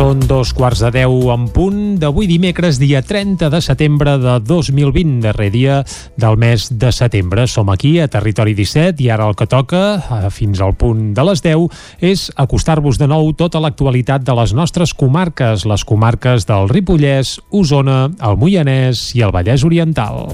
[0.00, 5.18] Són dos quarts de deu en punt d'avui dimecres, dia 30 de setembre de 2020,
[5.26, 5.82] darrer dia
[6.16, 7.44] del mes de setembre.
[7.44, 11.28] Som aquí a Territori 17 i ara el que toca, eh, fins al punt de
[11.28, 11.68] les 10,
[12.00, 18.06] és acostar-vos de nou tota l'actualitat de les nostres comarques, les comarques del Ripollès, Osona,
[18.24, 20.24] el Moianès i el Vallès Oriental.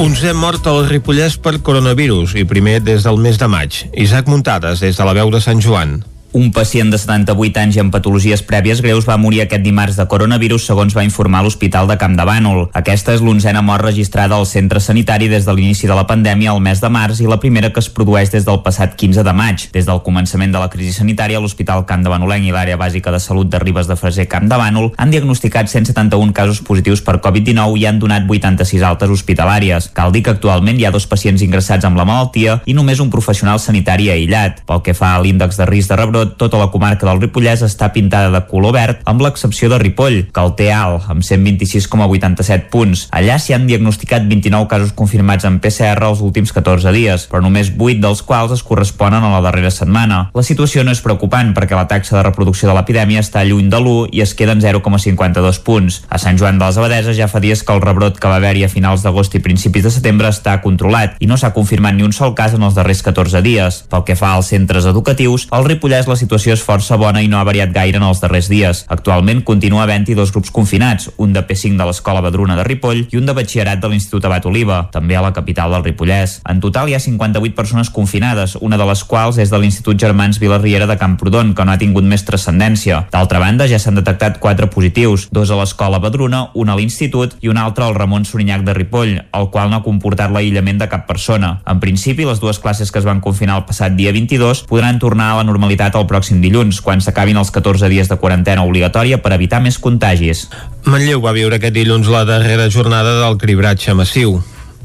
[0.00, 3.82] Zen mort al Ripollès per coronavirus i primer des del mes de maig.
[4.00, 5.98] Isaac Muntades, des de la veu de Sant Joan.
[6.32, 10.04] Un pacient de 78 anys i amb patologies prèvies greus va morir aquest dimarts de
[10.06, 12.68] coronavirus, segons va informar l'Hospital de Camp de Bànol.
[12.78, 16.60] Aquesta és l'onzena mort registrada al centre sanitari des de l'inici de la pandèmia al
[16.62, 19.64] mes de març i la primera que es produeix des del passat 15 de maig.
[19.74, 23.18] Des del començament de la crisi sanitària, l'Hospital Camp de Banolenc i l'àrea bàsica de
[23.18, 27.74] salut de Ribes de Freser Camp de Bànol han diagnosticat 171 casos positius per Covid-19
[27.82, 29.90] i han donat 86 altes hospitalàries.
[29.98, 33.10] Cal dir que actualment hi ha dos pacients ingressats amb la malaltia i només un
[33.10, 34.62] professional sanitari aïllat.
[34.70, 37.90] Pel que fa a l'índex de risc de rebrot, tota la comarca del Ripollès està
[37.94, 43.06] pintada de color verd, amb l'excepció de Ripoll, que el té alt, amb 126,87 punts.
[43.16, 47.72] Allà s'hi han diagnosticat 29 casos confirmats en PCR els últims 14 dies, però només
[47.76, 50.22] 8 dels quals es corresponen a la darrera setmana.
[50.34, 53.80] La situació no és preocupant perquè la taxa de reproducció de l'epidèmia està lluny de
[53.80, 56.02] l'1 i es queda en 0,52 punts.
[56.08, 58.66] A Sant Joan de les Abadeses ja fa dies que el rebrot que va haver-hi
[58.66, 62.14] a finals d'agost i principis de setembre està controlat i no s'ha confirmat ni un
[62.16, 63.82] sol cas en els darrers 14 dies.
[63.90, 67.38] Pel que fa als centres educatius, el Ripollès la situació és força bona i no
[67.38, 68.82] ha variat gaire en els darrers dies.
[68.90, 73.20] Actualment continua havent-hi dos grups confinats, un de P5 de l'Escola Badruna de Ripoll i
[73.20, 76.40] un de batxillerat de l'Institut Abat Oliva, també a la capital del Ripollès.
[76.50, 80.40] En total hi ha 58 persones confinades, una de les quals és de l'Institut Germans
[80.42, 83.04] Vilarriera de Camprodon, que no ha tingut més transcendència.
[83.12, 87.52] D'altra banda, ja s'han detectat quatre positius, dos a l'Escola Badruna, un a l'Institut i
[87.52, 91.06] un altre al Ramon Sorinyac de Ripoll, el qual no ha comportat l'aïllament de cap
[91.08, 91.58] persona.
[91.66, 95.32] En principi, les dues classes que es van confinar el passat dia 22 podran tornar
[95.32, 99.34] a la normalitat el pròxim dilluns, quan s'acabin els 14 dies de quarantena obligatòria per
[99.36, 100.48] evitar més contagis.
[100.88, 104.40] Manlleu va viure aquest dilluns la darrera jornada del cribratge massiu.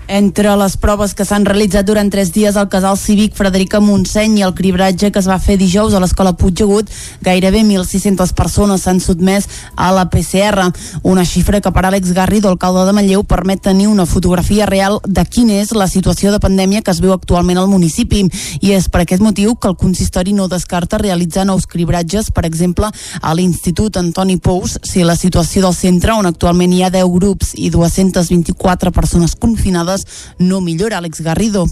[0.07, 4.43] Entre les proves que s'han realitzat durant tres dies al casal cívic Frederica Montseny i
[4.45, 6.91] el cribratge que es va fer dijous a l'escola Puigdegut,
[7.25, 10.67] gairebé 1.600 persones s'han sotmès a la PCR,
[11.01, 15.23] una xifra que per Àlex Garrido, alcalde de Manlleu, permet tenir una fotografia real de
[15.25, 18.27] quina és la situació de pandèmia que es viu actualment al municipi.
[18.61, 22.91] I és per aquest motiu que el consistori no descarta realitzar nous cribratges, per exemple,
[23.21, 27.55] a l'Institut Antoni Pous, si la situació del centre, on actualment hi ha 10 grups
[27.57, 29.94] i 224 persones confinades,
[30.39, 31.65] no millora, Àlex Garrido.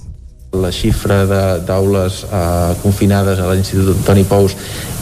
[0.54, 1.24] La xifra
[1.66, 4.54] d'aules eh, confinades a l'Institut Antoni Pous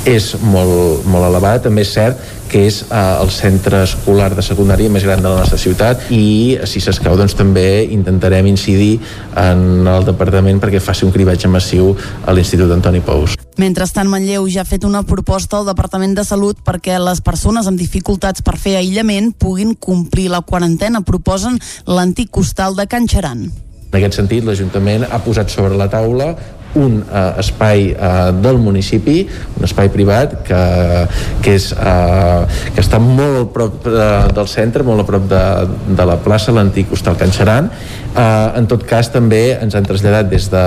[0.07, 1.59] és molt, molt elevada.
[1.67, 5.43] També és cert que és eh, el centre escolar de secundària més gran de la
[5.43, 8.97] nostra ciutat i si s'escau doncs també intentarem incidir
[9.39, 11.93] en el departament perquè faci un cribatge massiu
[12.25, 13.37] a l'Institut Antoni Pous.
[13.61, 17.77] Mentrestant, Manlleu ja ha fet una proposta al Departament de Salut perquè les persones amb
[17.77, 21.03] dificultats per fer aïllament puguin complir la quarantena.
[21.05, 23.43] Proposen l'antic costal de Can Xaran.
[23.91, 26.31] En aquest sentit, l'Ajuntament ha posat sobre la taula
[26.75, 29.25] un eh, espai eh, del municipi,
[29.57, 30.61] un espai privat que,
[31.43, 35.43] que, és, eh, que està molt a prop de, del centre, molt a prop de,
[35.97, 37.71] de la plaça, l'antic hostal Can Xaran.
[38.11, 40.65] Eh, en tot cas, també ens han traslladat des, de,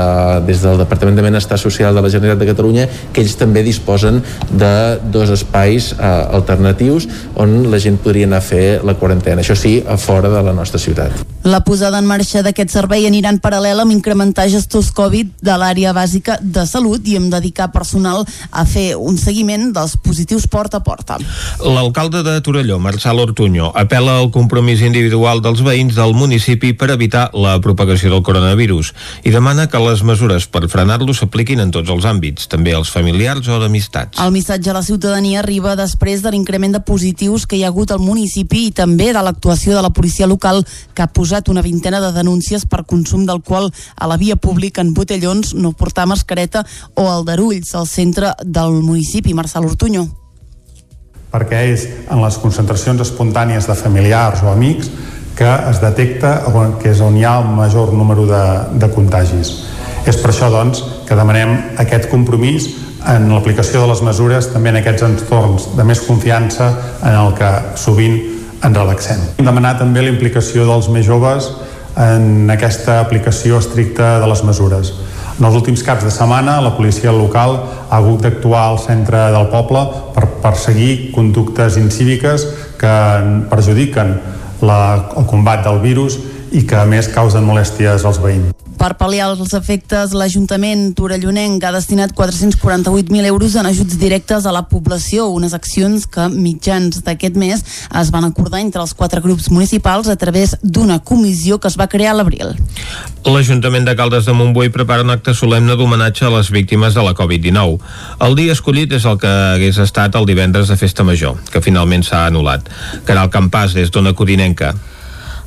[0.48, 4.22] des del Departament de Benestar Social de la Generalitat de Catalunya que ells també disposen
[4.50, 4.74] de
[5.12, 7.08] dos espais eh, alternatius
[7.40, 9.44] on la gent podria anar a fer la quarantena.
[9.44, 11.33] Això sí, a fora de la nostra ciutat.
[11.44, 15.90] La posada en marxa d'aquest servei anirà en paral·lel amb incrementar gestors Covid de l'àrea
[15.92, 20.84] bàsica de salut i amb dedicar personal a fer un seguiment dels positius porta a
[20.86, 21.18] porta.
[21.60, 27.26] L'alcalde de Torelló, Marçal Ortuño, apela al compromís individual dels veïns del municipi per evitar
[27.36, 28.94] la propagació del coronavirus
[29.28, 33.52] i demana que les mesures per frenar-lo s'apliquin en tots els àmbits, també als familiars
[33.52, 34.16] o d'amistats.
[34.24, 37.92] El missatge a la ciutadania arriba després de l'increment de positius que hi ha hagut
[37.92, 40.64] al municipi i també de l'actuació de la policia local
[40.96, 44.94] que ha posat una vintena de denúncies per consum d'alcohol a la via pública en
[44.94, 46.64] botellons, no portar mascareta
[46.94, 49.34] o aldarulls al centre del municipi.
[49.34, 50.06] Marçal Ortuño
[51.34, 54.90] perquè és en les concentracions espontànies de familiars o amics
[55.34, 56.36] que es detecta
[56.78, 58.44] que és on hi ha el major número de,
[58.78, 59.50] de contagis.
[60.06, 62.68] És per això, doncs, que demanem aquest compromís
[63.10, 66.70] en l'aplicació de les mesures també en aquests entorns de més confiança
[67.02, 68.20] en el que sovint
[68.64, 69.20] ens relaxem.
[69.38, 71.50] Demanar també la implicació dels més joves
[72.00, 74.92] en aquesta aplicació estricta de les mesures.
[75.34, 77.56] En els últims caps de setmana, la policia local
[77.90, 79.82] ha hagut d'actuar al centre del poble
[80.14, 82.46] per perseguir conductes incíviques
[82.78, 82.94] que
[83.50, 84.14] perjudiquen
[84.62, 84.78] la,
[85.16, 86.20] el combat del virus
[86.54, 88.63] i que a més causen molèsties als veïns.
[88.84, 94.66] Per pal·liar els efectes, l'Ajuntament torellonenc ha destinat 448.000 euros en ajuts directes a la
[94.68, 100.12] població, unes accions que mitjans d'aquest mes es van acordar entre els quatre grups municipals
[100.12, 102.52] a través d'una comissió que es va crear a l'abril.
[103.24, 107.16] L'Ajuntament de Caldes de Montbui prepara un acte solemne d'homenatge a les víctimes de la
[107.16, 107.78] Covid-19.
[108.28, 112.04] El dia escollit és el que hagués estat el divendres de Festa Major, que finalment
[112.04, 112.68] s'ha anul·lat.
[113.08, 114.74] Caral Campàs, des d'Ona Codinenca.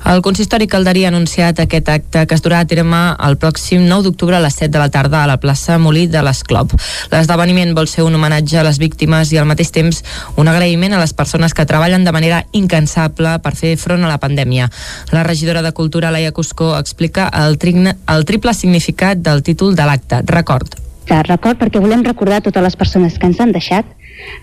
[0.08, 4.06] El consistori calderí ha anunciat aquest acte que es durà a terme el pròxim 9
[4.06, 6.72] d'octubre a les 7 de la tarda a la plaça Molí de l'Esclop.
[7.12, 10.00] L'esdeveniment vol ser un homenatge a les víctimes i al mateix temps
[10.40, 14.22] un agraïment a les persones que treballen de manera incansable per fer front a la
[14.24, 14.70] pandèmia.
[15.12, 19.92] La regidora de Cultura, Laia Cuscó, explica el, trigne, el triple significat del títol de
[19.92, 20.80] l'acte, record.
[21.08, 23.97] Record perquè volem recordar totes les persones que ens han deixat,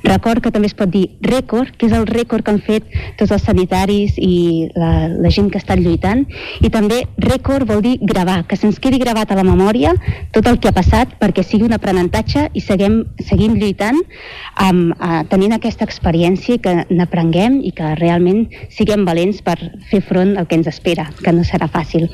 [0.04, 2.86] Record que també es pot dir rècord, que és el rècord que han fet
[3.18, 6.24] tots els sanitaris i la, la gent que està lluitant.
[6.64, 9.94] I també rècord vol dir gravar, que se'ns quedi gravat a la memòria
[10.34, 14.00] tot el que ha passat perquè sigui un aprenentatge i seguim, seguim lluitant
[14.60, 19.58] amb, uh, tenint aquesta experiència que n'aprenguem i que realment siguem valents per
[19.90, 22.10] fer front al que ens espera, que no serà fàcil.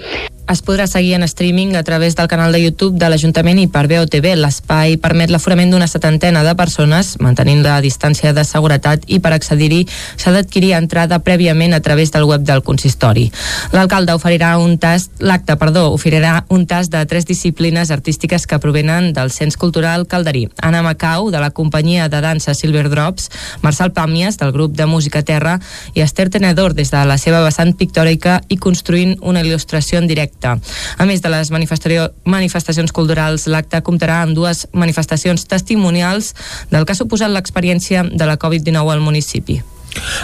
[0.51, 3.85] Es podrà seguir en streaming a través del canal de YouTube de l'Ajuntament i per
[3.87, 4.33] BOTV.
[4.35, 9.85] L'espai permet l'aforament d'una setantena de persones, mantenint la distància de seguretat i per accedir-hi
[10.19, 13.29] s'ha d'adquirir entrada prèviament a través del web del consistori.
[13.71, 19.13] L'alcalde oferirà un tast, l'acte, perdó, oferirà un tast de tres disciplines artístiques que provenen
[19.15, 20.49] del Cens Cultural Calderí.
[20.59, 23.31] Anna Macau, de la companyia de dansa Silver Drops,
[23.63, 25.61] Marçal Pàmies, del grup de música Terra,
[25.95, 30.40] i Esther Tenedor, des de la seva vessant pictòrica i construint una il·lustració en directe
[30.41, 30.61] l'acte.
[30.99, 36.35] A més de les manifestacions culturals, l'acte comptarà amb dues manifestacions testimonials
[36.71, 39.61] del que ha suposat l'experiència de la Covid-19 al municipi.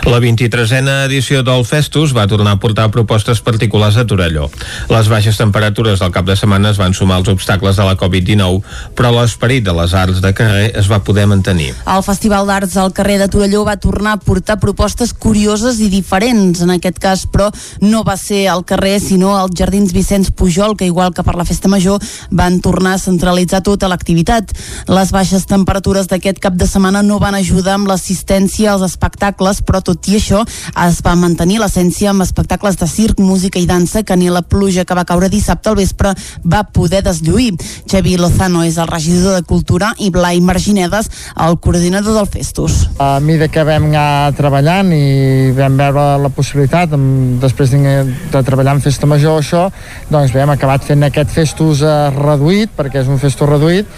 [0.07, 4.49] La 23a edició del Festus va tornar a portar propostes particulars a Torelló.
[4.93, 8.63] Les baixes temperatures del cap de setmana es van sumar als obstacles de la Covid-19,
[8.95, 11.73] però l'esperit de les arts de carrer es va poder mantenir.
[11.87, 16.63] El Festival d'Arts al carrer de Torelló va tornar a portar propostes curioses i diferents.
[16.63, 17.51] En aquest cas, però,
[17.81, 21.45] no va ser al carrer, sinó als Jardins Vicenç Pujol, que igual que per la
[21.49, 21.99] Festa Major,
[22.31, 24.55] van tornar a centralitzar tota l'activitat.
[24.87, 29.63] Les baixes temperatures d'aquest cap de setmana no van ajudar amb l'assistència als espectacles espectacles,
[29.67, 30.45] però tot i això
[30.87, 34.85] es va mantenir l'essència amb espectacles de circ, música i dansa que ni la pluja
[34.85, 37.57] que va caure dissabte al vespre va poder deslluir.
[37.89, 42.87] Xavi Lozano és el regidor de Cultura i Blai Marginedes, el coordinador del Festus.
[42.99, 46.95] A mesura que vam anar treballant i vam veure la possibilitat,
[47.41, 49.67] després de treballar en Festa Major això,
[50.11, 53.89] doncs bé, hem acabat fent aquest Festus eh, reduït, perquè és un Festus reduït,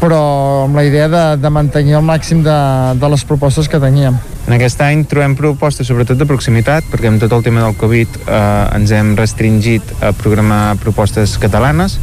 [0.00, 2.58] però amb la idea de, de mantenir el màxim de,
[3.00, 4.18] de les propostes que teníem.
[4.44, 8.20] En aquest any trobem propostes sobretot de proximitat, perquè amb tot el tema del Covid
[8.24, 11.98] eh, ens hem restringit a programar propostes catalanes.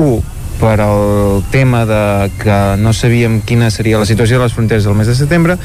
[0.00, 0.20] Un,
[0.60, 4.94] per al tema de que no sabíem quina seria la situació de les fronteres del
[4.94, 5.56] mes de setembre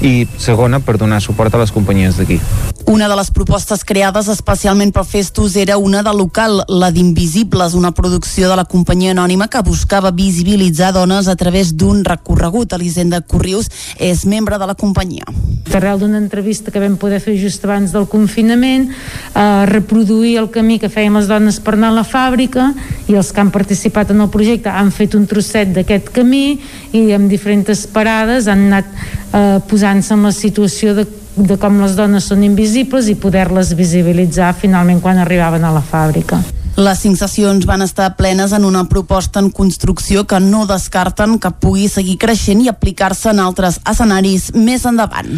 [0.00, 2.38] i segona per donar suport a les companyies d'aquí.
[2.86, 7.90] Una de les propostes creades especialment pel Festus era una de local, la d'Invisibles, una
[7.96, 12.76] producció de la companyia anònima que buscava visibilitzar dones a través d'un recorregut.
[12.78, 15.26] Elisenda Corrius és membre de la companyia.
[15.74, 18.86] Arrel d'una entrevista que vam poder fer just abans del confinament,
[19.34, 22.70] eh, reproduir el camí que fèiem les dones per anar a la fàbrica
[23.08, 26.60] i els que han participat en el projecte han fet un trosset d'aquest camí
[26.92, 31.96] i amb diferents parades han anat eh, posant-se en la situació de de com les
[31.98, 36.38] dones són invisibles i poder-les visibilitzar finalment quan arribaven a la fàbrica.
[36.74, 41.52] Les cinc sessions van estar plenes en una proposta en construcció que no descarten que
[41.62, 45.28] pugui seguir creixent i aplicar-se en altres escenaris més endavant.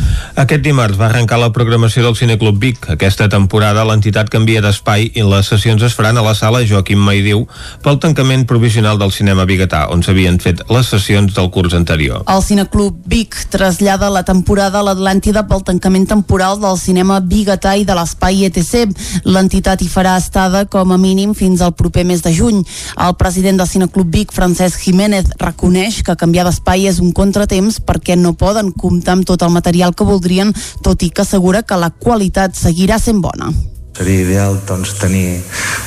[0.41, 2.89] Aquest dimarts va arrencar la programació del Cineclub Vic.
[2.95, 7.45] Aquesta temporada l'entitat canvia d'espai i les sessions es faran a la sala Joaquim Maidiu
[7.85, 12.25] pel tancament provisional del cinema biguetà, on s'havien fet les sessions del curs anterior.
[12.33, 17.85] El Cineclub Vic trasllada la temporada a l'Atlàntida pel tancament temporal del cinema biguetà i
[17.85, 18.97] de l'espai ETC.
[19.29, 22.65] L'entitat hi farà estada com a mínim mínim fins al proper mes de juny.
[22.97, 28.17] El president del Cineclub Vic, Francesc Jiménez, reconeix que canviar d'espai és un contratemps perquè
[28.17, 30.53] no poden comptar amb tot el material que voldrien,
[30.83, 33.53] tot i que assegura que la qualitat seguirà sent bona.
[33.97, 35.41] Seria ideal doncs, tenir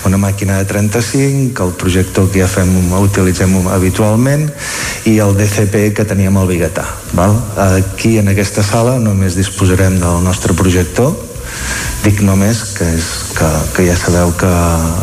[0.05, 4.47] una màquina de 35, el projector que ja fem, utilitzem habitualment,
[5.05, 6.87] i el DCP que teníem al Bigatà.
[7.13, 7.37] Val?
[7.69, 11.13] Aquí, en aquesta sala, només disposarem del nostre projector,
[12.03, 14.49] dic només que, és, que, que ja sabeu que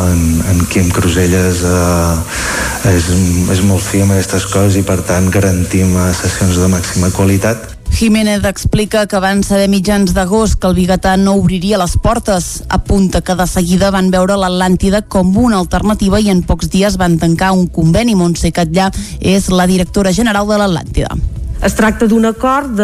[0.07, 0.21] en,
[0.53, 3.09] en Quim Cruselles eh, és,
[3.57, 7.77] és molt fi amb aquestes coses i per tant garantim eh, sessions de màxima qualitat
[7.97, 12.65] Jiménez explica que van saber mitjans d'agost que el Bigatà no obriria les portes.
[12.69, 17.17] Apunta que de seguida van veure l'Atlàntida com una alternativa i en pocs dies van
[17.17, 18.13] tancar un conveni.
[18.19, 18.91] Montse Catllà
[19.21, 21.17] és la directora general de l'Atlàntida.
[21.65, 22.77] Es tracta d'un acord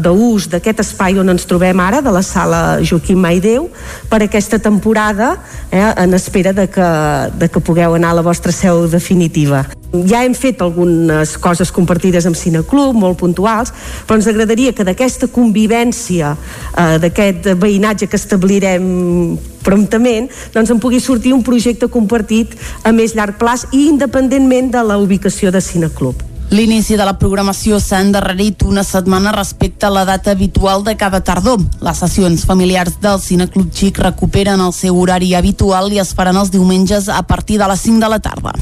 [0.00, 3.68] d'ús d'aquest espai on ens trobem ara, de la sala Joaquim Maideu,
[4.08, 5.34] per aquesta temporada,
[5.70, 6.88] eh, en espera de que,
[7.36, 9.66] de que pugueu anar a la vostra seu definitiva.
[10.08, 13.70] Ja hem fet algunes coses compartides amb Cineclub, molt puntuals,
[14.08, 20.98] però ens agradaria que d'aquesta convivència, eh, d'aquest veïnatge que establirem promptament, doncs en pugui
[20.98, 26.33] sortir un projecte compartit a més llarg plaç i independentment de la ubicació de Cineclub.
[26.50, 31.20] L'inici de la programació s'ha endarrerit una setmana respecte a la data habitual de cada
[31.24, 31.62] tardor.
[31.80, 36.52] Les sessions familiars del Cineclub Xic recuperen el seu horari habitual i es faran els
[36.54, 38.54] diumenges a partir de les 5 de la tarda.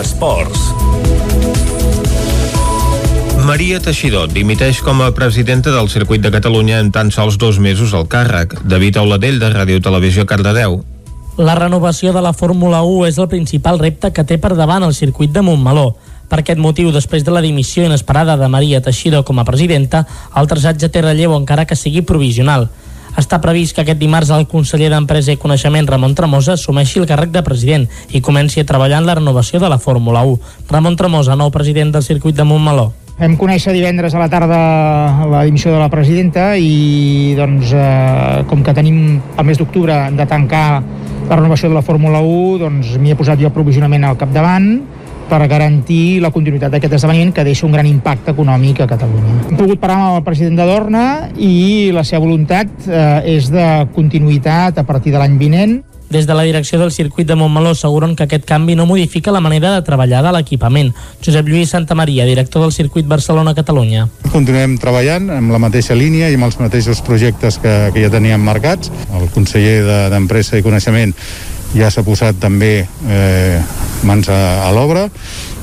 [0.00, 0.70] Esports.
[3.44, 7.94] Maria Teixidor dimiteix com a presidenta del Circuit de Catalunya en tan sols dos mesos
[7.98, 8.54] al càrrec.
[8.62, 10.82] David Auladell, de Ràdio Televisió Cardedeu.
[11.38, 14.94] La renovació de la Fórmula 1 és el principal repte que té per davant el
[14.94, 15.94] circuit de Montmeló.
[16.28, 20.04] Per aquest motiu, després de la dimissió inesperada de Maria Teixidor com a presidenta,
[20.36, 22.68] el traçat ja té relleu encara que sigui provisional.
[23.18, 27.32] Està previst que aquest dimarts el conseller d'Empresa i Coneixement, Ramon Tremosa, assumeixi el càrrec
[27.34, 30.38] de president i comenci a treballar en la renovació de la Fórmula 1.
[30.70, 32.90] Ramon Tremosa, nou president del circuit de Montmeló.
[33.20, 34.58] Vam conèixer divendres a la tarda
[35.28, 40.24] la dimissió de la presidenta i doncs, eh, com que tenim el mes d'octubre de
[40.24, 40.80] tancar
[41.28, 44.70] la renovació de la Fórmula 1 doncs m'hi he posat jo provisionament al capdavant
[45.28, 49.36] per garantir la continuïtat d'aquest esdeveniment que deixa un gran impacte econòmic a Catalunya.
[49.50, 51.04] Hem pogut parlar amb el president de Dorna
[51.36, 51.52] i
[51.92, 55.76] la seva voluntat eh, és de continuïtat a partir de l'any vinent
[56.10, 59.40] des de la direcció del circuit de Montmeló asseguren que aquest canvi no modifica la
[59.40, 60.90] manera de treballar de l'equipament.
[61.24, 64.08] Josep Lluís Santamaria, director del circuit Barcelona-Catalunya.
[64.32, 68.42] Continuem treballant amb la mateixa línia i amb els mateixos projectes que, que ja teníem
[68.42, 68.90] marcats.
[69.14, 71.14] El conseller d'Empresa de, i Coneixement
[71.78, 73.62] ja s'ha posat també eh,
[74.02, 75.06] mans a, a l'obra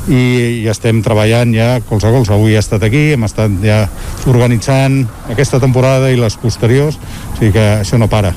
[0.07, 2.31] i, i estem treballant ja colze a colze.
[2.31, 3.83] Avui he estat aquí, hem estat ja
[4.31, 8.31] organitzant aquesta temporada i les posteriors, o sigui que això no para.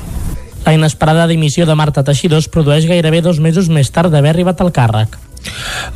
[0.65, 4.61] La inesperada dimissió de Marta Teixidor es produeix gairebé dos mesos més tard d'haver arribat
[4.61, 5.17] al càrrec.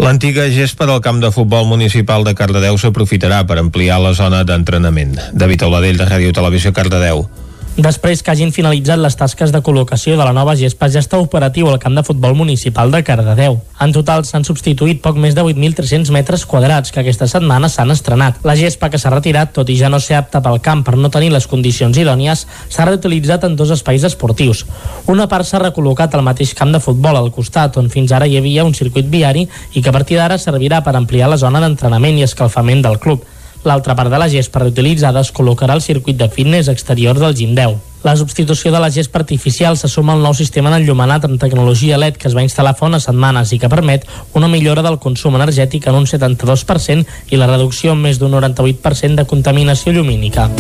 [0.01, 5.19] L'antiga gespa del camp de futbol municipal de Cardedeu s'aprofitarà per ampliar la zona d'entrenament.
[5.33, 7.27] David Oladell, de Ràdio Televisió Cardedeu.
[7.75, 11.67] Després que hagin finalitzat les tasques de col·locació de la nova gespa, ja està operatiu
[11.67, 13.57] el camp de futbol municipal de Cardedeu.
[13.83, 18.39] En total s'han substituït poc més de 8.300 metres quadrats que aquesta setmana s'han estrenat.
[18.47, 21.11] La gespa que s'ha retirat, tot i ja no ser apta pel camp per no
[21.11, 24.63] tenir les condicions idònies, s'ha reutilitzat en dos espais esportius.
[25.11, 28.39] Una part s'ha recol·locat al mateix camp de futbol al costat, on fins ara hi
[28.39, 32.23] havia un circuit viari i que a partir d'ara servirà per ampliar la zona d'entrenament
[32.23, 33.34] i escalfament del club.
[33.65, 37.55] L'altra part de la gespa reutilitzada es col·locarà al circuit de fitness exterior del Gim
[37.57, 37.79] 10.
[38.05, 42.19] La substitució de la gespa artificial se suma al nou sistema d'enllumenat amb tecnologia LED
[42.21, 44.05] que es va instal·lar fa unes setmanes i que permet
[44.37, 49.17] una millora del consum energètic en un 72% i la reducció en més d'un 98%
[49.17, 50.51] de contaminació llumínica.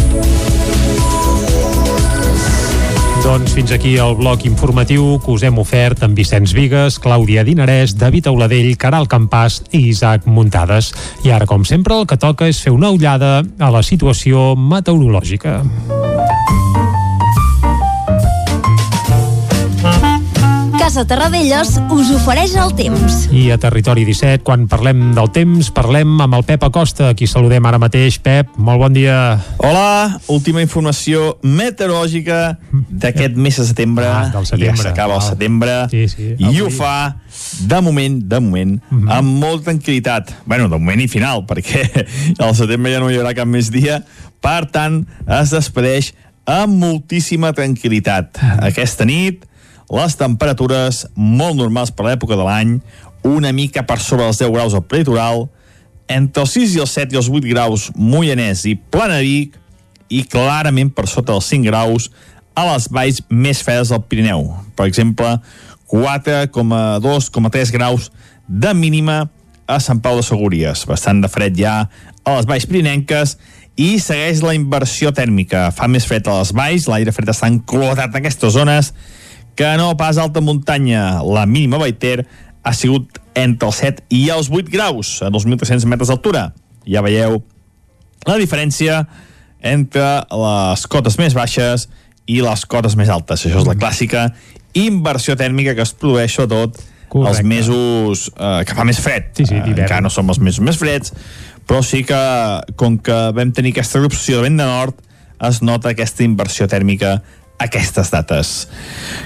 [3.25, 7.95] Doncs fins aquí el bloc informatiu que us hem ofert amb Vicenç Vigues, Clàudia Dinarès,
[7.97, 10.91] David Auladell, Caral Campàs i Isaac Muntades.
[11.25, 15.57] I ara, com sempre, el que toca és fer una ullada a la situació meteorològica.
[20.85, 23.23] Casa Terradellos us ofereix el temps.
[23.33, 27.65] I a Territori 17, quan parlem del temps, parlem amb el Pep Acosta, qui saludem
[27.65, 28.19] ara mateix.
[28.21, 29.15] Pep, molt bon dia.
[29.65, 32.59] Hola, última informació meteorològica
[33.01, 34.05] d'aquest mes de setembre.
[34.11, 34.75] Ah, del setembre.
[34.75, 35.29] Ja s'acaba el Val.
[35.31, 35.73] setembre.
[35.89, 36.27] Sí, sí.
[36.37, 36.61] I Avui.
[36.61, 36.93] ho fa,
[37.65, 39.09] de moment, de moment, Mhm.
[39.09, 40.35] amb molta tranquil·litat.
[40.45, 42.05] bueno, de moment i final, perquè
[42.37, 44.03] al setembre ja no hi haurà cap més dia.
[44.39, 46.13] Per tant, es despedeix
[46.45, 48.37] amb moltíssima tranquil·litat.
[48.39, 48.63] Mhm.
[48.69, 49.45] Aquesta nit,
[49.91, 52.79] les temperatures molt normals per l'època de l'any,
[53.25, 55.47] una mica per sobre els 10 graus al prelitoral,
[56.07, 59.57] entre els 6 i els 7 i els 8 graus Moianès i Planavic
[60.13, 62.11] i clarament per sota dels 5 graus
[62.55, 64.45] a les valls més fredes del Pirineu.
[64.77, 65.39] Per exemple,
[65.91, 68.11] 4,2,3 graus
[68.47, 69.25] de mínima
[69.67, 70.85] a Sant Pau de Segúries.
[70.85, 71.75] Bastant de fred ja
[72.25, 73.35] a les valls pirinenques
[73.81, 75.67] i segueix la inversió tèrmica.
[75.75, 78.93] Fa més fred a les valls, l'aire fred està enclotat en aquestes zones
[79.55, 81.21] que no pas alta muntanya.
[81.23, 82.25] La mínima a Baiter
[82.63, 86.49] ha sigut entre els 7 i els 8 graus, a 2.300 metres d'altura.
[86.87, 87.41] Ja veieu
[88.25, 89.03] la diferència
[89.65, 91.87] entre les cotes més baixes
[92.29, 93.45] i les cotes més altes.
[93.45, 94.27] Això és la clàssica
[94.75, 96.77] inversió tèrmica que es produeix sobretot
[97.09, 97.29] Correcte.
[97.29, 99.31] els mesos eh, que fa més fred.
[99.37, 101.13] Sí, sí, Eh, encara no som els mesos més freds,
[101.65, 102.19] però sí que,
[102.75, 104.99] com que vam tenir aquesta erupció de vent de nord,
[105.45, 107.21] es nota aquesta inversió tèrmica
[107.61, 108.55] aquestes dates.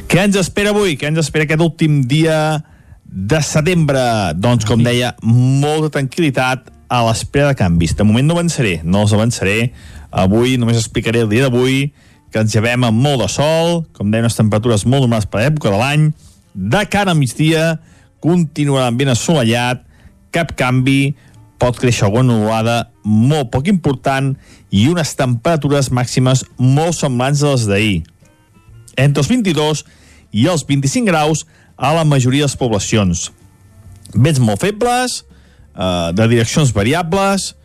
[0.09, 0.97] Què ens espera avui?
[0.99, 2.59] Què ens espera aquest últim dia
[3.05, 4.01] de setembre?
[4.37, 7.95] Doncs, com deia, molta tranquil·litat a l'espera de canvis.
[7.97, 9.71] De moment no avançaré, no els avançaré.
[10.09, 11.91] Avui només explicaré el dia d'avui,
[12.29, 15.73] que ens llevem amb molt de sol, com deia, unes temperatures molt normals per l'època
[15.73, 16.09] de l'any.
[16.53, 17.79] De cara al migdia,
[18.21, 19.85] continuarà ben assolellat,
[20.33, 21.15] cap canvi,
[21.59, 24.31] pot créixer alguna nuvolada molt poc important
[24.71, 27.97] i unes temperatures màximes molt semblants a les d'ahir.
[28.99, 29.85] Entre els 22
[30.35, 31.45] i els 25 graus
[31.79, 33.29] a la majoria de les poblacions.
[34.13, 35.23] Vents molt febles,
[35.75, 37.55] eh, de direccions variables,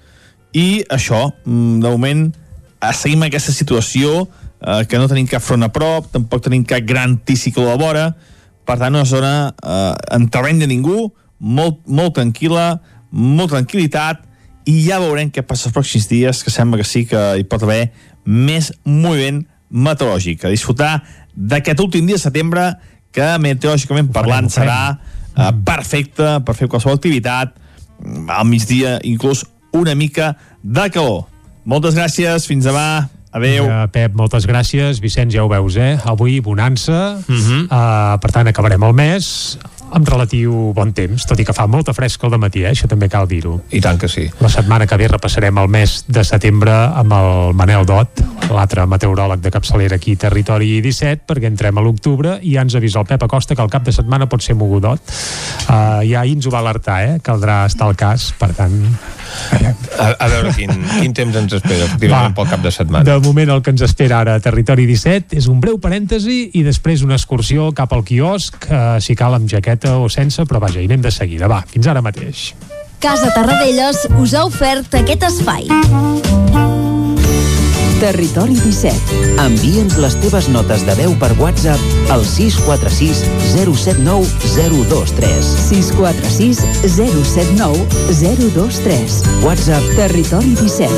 [0.52, 2.34] i això, mm, de moment,
[2.80, 4.28] eh, seguim aquesta situació
[4.66, 7.76] eh, que no tenim cap front a prop, tampoc tenim cap gran anticicló a la
[7.76, 8.16] vora,
[8.64, 12.80] per tant, una zona eh, en terreny de ningú, molt, molt tranquil·la,
[13.10, 14.22] molt tranquil·litat,
[14.64, 17.62] i ja veurem què passa els pròxims dies, que sembla que sí que hi pot
[17.66, 17.90] haver
[18.24, 20.46] més moviment meteorològic.
[20.46, 21.02] A disfrutar
[21.34, 22.74] d'aquest últim dia de setembre,
[23.14, 24.70] que meteorològicament parlant farem.
[24.70, 24.98] serà
[25.36, 27.54] eh, perfecte per fer qualsevol activitat,
[28.02, 31.26] mm, al migdia inclús una mica de calor.
[31.64, 33.64] Moltes gràcies, fins demà, adeu.
[33.66, 35.00] Uh, Pep, moltes gràcies.
[35.00, 35.98] Vicenç, ja ho veus, eh?
[36.04, 37.18] Avui, bonança.
[37.26, 37.62] Uh Mhm.
[37.70, 39.58] uh, per tant, acabarem el mes
[39.94, 42.72] amb relatiu bon temps, tot i que fa molta fresca al matí, eh?
[42.72, 43.56] això també cal dir-ho.
[43.74, 44.26] I tant que sí.
[44.42, 49.42] La setmana que ve repassarem el mes de setembre amb el Manel Dot, l'altre meteoròleg
[49.44, 53.22] de capçalera aquí, Territori 17, perquè entrem a l'octubre i ja ens avisa el Pep
[53.26, 55.00] Acosta que el cap de setmana pot ser mogudot.
[55.68, 57.20] Uh, ja ahir ens ho va alertar, eh?
[57.22, 58.80] caldrà estar al cas, per tant...
[59.98, 60.70] A, a veure quin,
[61.00, 63.06] quin temps ens espera, efectivament, pel cap de setmana.
[63.06, 66.62] De moment el que ens espera ara a Territori 17 és un breu parèntesi i
[66.66, 70.80] després una excursió cap al quiosc, eh, si cal amb jaqueta o sense, però vaja,
[70.80, 71.48] hi anem de seguida.
[71.50, 72.52] Va, fins ara mateix.
[73.04, 75.68] Casa Tarradellas us ha ofert aquest espai.
[78.00, 79.18] Territori 17.
[79.40, 83.22] Envia'ns les teves notes de veu per WhatsApp al 646
[83.54, 85.52] 079 023.
[85.70, 87.86] 646 079
[88.20, 89.22] 023.
[89.44, 90.92] WhatsApp Territori 17.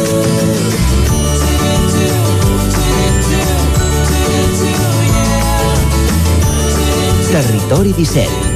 [7.30, 8.55] Territori 17.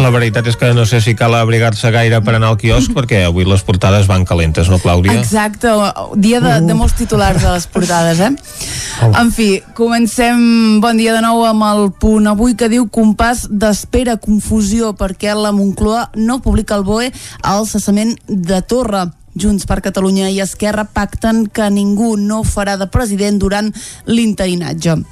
[0.00, 3.18] La veritat és que no sé si cal abrigar-se gaire per anar al quiosc perquè
[3.26, 5.18] avui les portades van calentes, no, Clàudia?
[5.20, 5.74] Exacte,
[6.16, 8.30] dia de, de molts titulars de les portades, eh?
[9.10, 10.40] En fi, comencem,
[10.80, 15.52] bon dia de nou amb el punt avui que diu compàs d'espera, confusió, perquè la
[15.52, 17.12] Moncloa no publica el BOE
[17.44, 19.04] al cessament de Torra.
[19.36, 23.68] Junts per Catalunya i Esquerra pacten que ningú no farà de president durant
[24.08, 25.02] l'interinatge.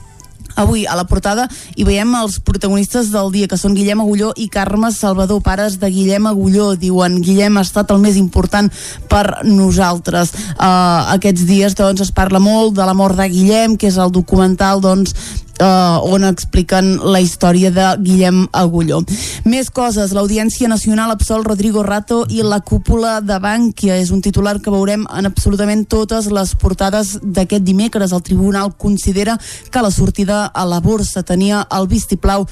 [0.59, 1.47] Avui a la portada
[1.79, 5.91] hi veiem els protagonistes del dia, que són Guillem Agulló i Carme Salvador, pares de
[5.95, 6.73] Guillem Agulló.
[6.75, 8.67] Diuen, Guillem ha estat el més important
[9.09, 10.35] per nosaltres.
[10.57, 14.11] Uh, aquests dies doncs, es parla molt de la mort de Guillem, que és el
[14.11, 15.15] documental doncs,
[15.61, 19.01] uh, on expliquen la història de Guillem Agulló.
[19.49, 24.59] Més coses, l'Audiència Nacional absol Rodrigo Rato i la cúpula de Bànquia és un titular
[24.63, 28.13] que veurem en absolutament totes les portades d'aquest dimecres.
[28.13, 29.39] El tribunal considera
[29.71, 32.47] que la sortida a la borsa tenia el vistiplau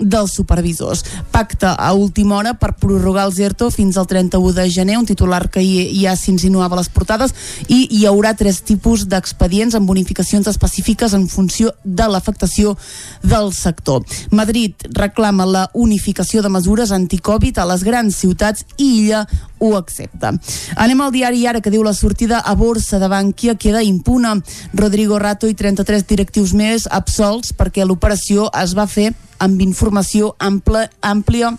[0.00, 1.04] dels supervisors.
[1.30, 5.48] Pacte a última hora per prorrogar el ERTO fins al 31 de gener, un titular
[5.50, 7.34] que ja s'insinuava a les portades,
[7.68, 12.76] i hi haurà tres tipus d'expedients amb bonificacions específiques en funció de l'afectació
[13.22, 14.04] del sector.
[14.30, 19.24] Madrid reclama la unificació de mesures anticovid a les grans ciutats i Illa
[19.60, 20.32] ho accepta.
[20.80, 24.36] Anem al diari ara que diu la sortida a borsa de Bankia queda impuna.
[24.74, 29.10] Rodrigo Rato i 33 directius més absolts perquè l'operació es va fer
[29.40, 31.54] amb informació ampla, àmplia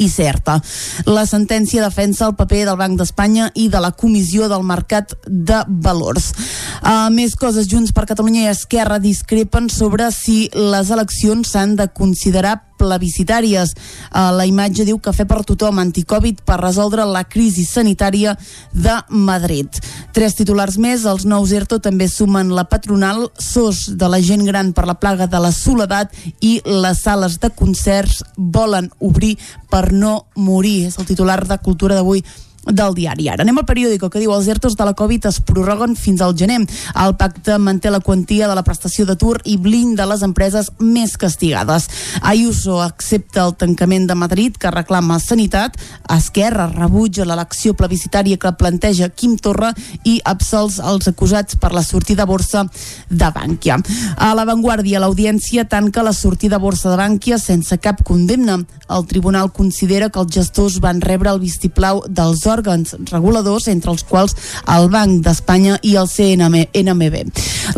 [0.00, 0.56] i certa.
[1.04, 5.60] La sentència defensa el paper del Banc d'Espanya i de la Comissió del Mercat de
[5.84, 6.32] Valors.
[6.80, 11.90] Uh, més coses, Junts per Catalunya i Esquerra discrepen sobre si les eleccions s'han de
[11.92, 13.74] considerar plebiscitàries.
[14.08, 18.34] Uh, la imatge diu Cafè per tothom, anticovid per resoldre la crisi sanitària
[18.72, 19.80] de Madrid.
[20.16, 24.72] Tres titulars més, els nous ERTO també sumen la patronal, SOS de la gent gran
[24.74, 29.36] per la plaga de la soledat i les sales de concerts volen obrir
[29.70, 30.86] per no morir.
[30.88, 32.24] És el titular de Cultura d'avui
[32.66, 33.28] del diari.
[33.32, 36.34] Ara anem al periòdico que diu els ERTOs de la Covid es prorroguen fins al
[36.36, 36.60] gener.
[37.04, 41.88] El pacte manté la quantia de la prestació d'atur i blinda les empreses més castigades.
[42.20, 45.78] Ayuso accepta el tancament de Madrid que reclama sanitat.
[46.12, 49.72] Esquerra rebutja l'elecció plebiscitària que planteja Quim Torra
[50.04, 52.66] i absols els acusats per la sortida borsa
[53.08, 53.80] de Bànquia.
[54.20, 58.60] A l'avantguàrdia, l'audiència tanca la sortida borsa de Bànquia sense cap condemna.
[58.90, 64.04] El tribunal considera que els gestors van rebre el vistiplau dels òrgans reguladors, entre els
[64.04, 64.36] quals
[64.70, 67.24] el Banc d'Espanya i el CNMB.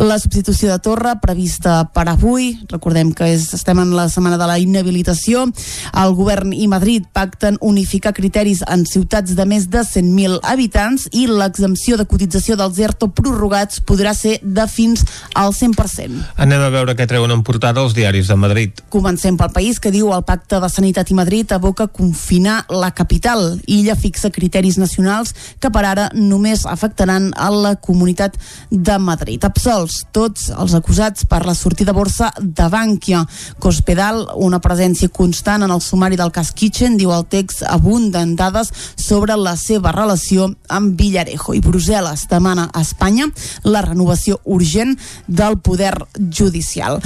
[0.01, 4.47] La substitució de Torra prevista per avui, recordem que és, estem en la setmana de
[4.49, 5.45] la inhabilitació,
[6.01, 11.27] el govern i Madrid pacten unificar criteris en ciutats de més de 100.000 habitants i
[11.29, 15.05] l'exempció de cotització dels ERTO prorrogats podrà ser de fins
[15.37, 16.23] al 100%.
[16.41, 18.81] Anem a veure què treuen en portada els diaris de Madrid.
[18.93, 23.59] Comencem pel país que diu el pacte de sanitat i Madrid aboca confinar la capital.
[23.67, 28.37] Illa fixa criteris nacionals que per ara només afectaran a la comunitat
[28.71, 29.43] de Madrid.
[29.43, 33.23] Absolts tots els acusats per la sortida a borsa de Bànquia.
[33.59, 38.71] Cospedal, una presència constant en el sumari del cas Kitchen, diu el text abunden dades
[38.95, 41.53] sobre la seva relació amb Villarejo.
[41.53, 43.27] I Brussel·les demana a Espanya
[43.63, 44.95] la renovació urgent
[45.27, 46.99] del poder judicial.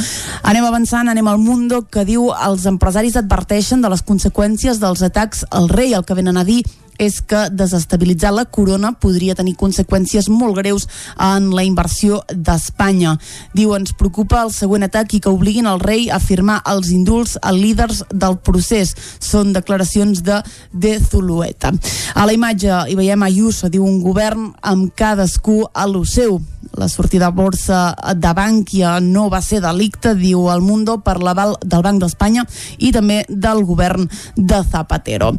[0.44, 5.46] Anem avançant, anem al Mundo, que diu els empresaris adverteixen de les conseqüències dels atacs
[5.52, 6.64] al rei, el que venen a dir
[6.98, 10.88] és que desestabilitzar la corona podria tenir conseqüències molt greus
[11.22, 13.16] en la inversió d'Espanya.
[13.54, 17.38] Diu, ens preocupa el següent atac i que obliguin el rei a firmar els indults
[17.42, 18.96] a líders del procés.
[19.20, 20.42] Són declaracions de
[20.74, 21.74] De Zulueta.
[22.16, 26.42] A la imatge hi veiem Ayuso, diu un govern amb cadascú a lo seu.
[26.78, 31.56] La sortida a borsa de Bànquia no va ser delicte, diu el Mundo, per l'aval
[31.64, 32.46] del Banc d'Espanya
[32.78, 35.34] i també del govern de Zapatero.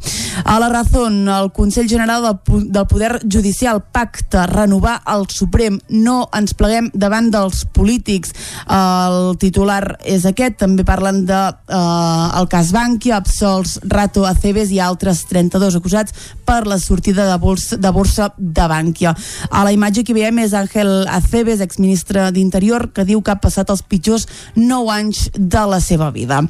[0.45, 5.79] A la Razón, el Consell General del, Poder Judicial pacta renovar el Suprem.
[5.89, 8.33] No ens pleguem davant dels polítics.
[8.69, 10.59] El titular és aquest.
[10.59, 16.15] També parlen de eh, el cas Bànquia, absolts Rato Aceves i altres 32 acusats
[16.49, 19.15] per la sortida de borsa de, borsa de Bànquia.
[19.51, 23.71] A la imatge que veiem és Àngel Aceves, exministre d'Interior, que diu que ha passat
[23.75, 26.45] els pitjors 9 anys de la seva vida.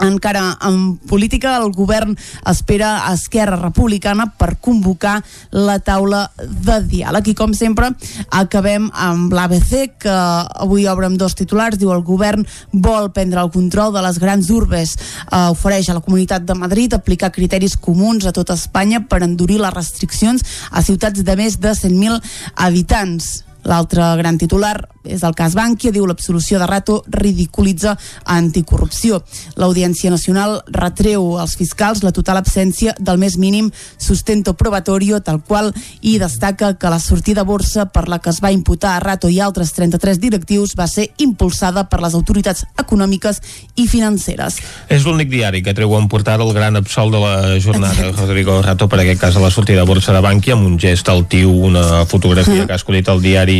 [0.00, 7.30] Encara en política, el govern espera Esquerra Republicana per convocar la taula de diàleg.
[7.32, 7.88] I com sempre,
[8.28, 11.80] acabem amb l'ABC, que avui obre amb dos titulars.
[11.80, 14.96] Diu el govern vol prendre el control de les grans urbes.
[15.30, 19.62] Eh, ofereix a la Comunitat de Madrid aplicar criteris comuns a tota Espanya per endurir
[19.62, 22.20] les restriccions a ciutats de més de 100.000
[22.54, 23.46] habitants.
[23.66, 27.94] L'altre gran titular és el cas Bànquia, diu l'absolució de Rato ridiculitza
[28.24, 29.20] anticorrupció.
[29.58, 35.72] L'Audiència Nacional retreu als fiscals la total absència del més mínim sustento probatorio, tal qual,
[36.02, 39.30] i destaca que la sortida a borsa per la que es va imputar a Rato
[39.30, 43.42] i altres 33 directius va ser impulsada per les autoritats econòmiques
[43.76, 44.60] i financeres.
[44.88, 48.88] És l'únic diari que treu en portada el gran absolt de la jornada, Rodrigo Rato,
[48.88, 52.04] per aquest cas a la sortida a borsa de Bànquia, amb un gest altiu, una
[52.06, 53.55] fotografia que ha escollit el diari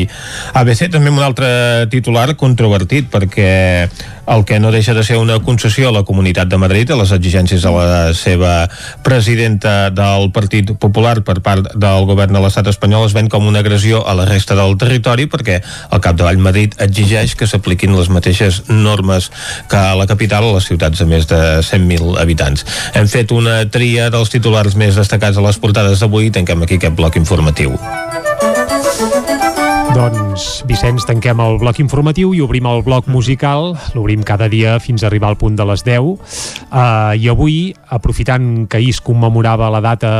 [0.57, 1.49] ABC, també amb un altre
[1.93, 3.89] titular controvertit, perquè
[4.27, 7.13] el que no deixa de ser una concessió a la Comunitat de Madrid, a les
[7.15, 8.69] exigències a la seva
[9.07, 13.63] presidenta del Partit Popular per part del govern de l'estat espanyol es ven com una
[13.63, 18.65] agressió a la resta del territori perquè al capdavall Madrid exigeix que s'apliquin les mateixes
[18.69, 19.31] normes
[19.71, 22.67] que a la capital a les ciutats de més de 100.000 habitants.
[22.95, 26.81] Hem fet una tria dels titulars més destacats a les portades d'avui i tanquem aquí
[26.81, 27.79] aquest bloc informatiu.
[29.97, 33.71] Doncs, Vicenç, tanquem el bloc informatiu i obrim el bloc musical.
[33.95, 36.11] L'obrim cada dia fins a arribar al punt de les 10.
[36.69, 37.57] Uh, I avui,
[37.89, 40.11] aprofitant que ahir es commemorava la data,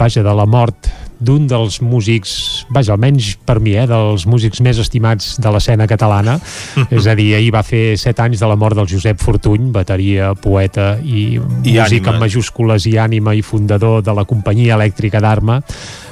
[0.00, 0.88] vaja, de la mort
[1.22, 6.38] d'un dels músics, vaja, almenys per mi, eh, dels músics més estimats de l'escena catalana.
[6.96, 10.32] és a dir, ahir va fer 7 anys de la mort del Josep Fortuny, bateria,
[10.34, 12.12] poeta i, I músic ànima.
[12.12, 15.60] amb majúscules i ànima i fundador de la companyia elèctrica d'Arma.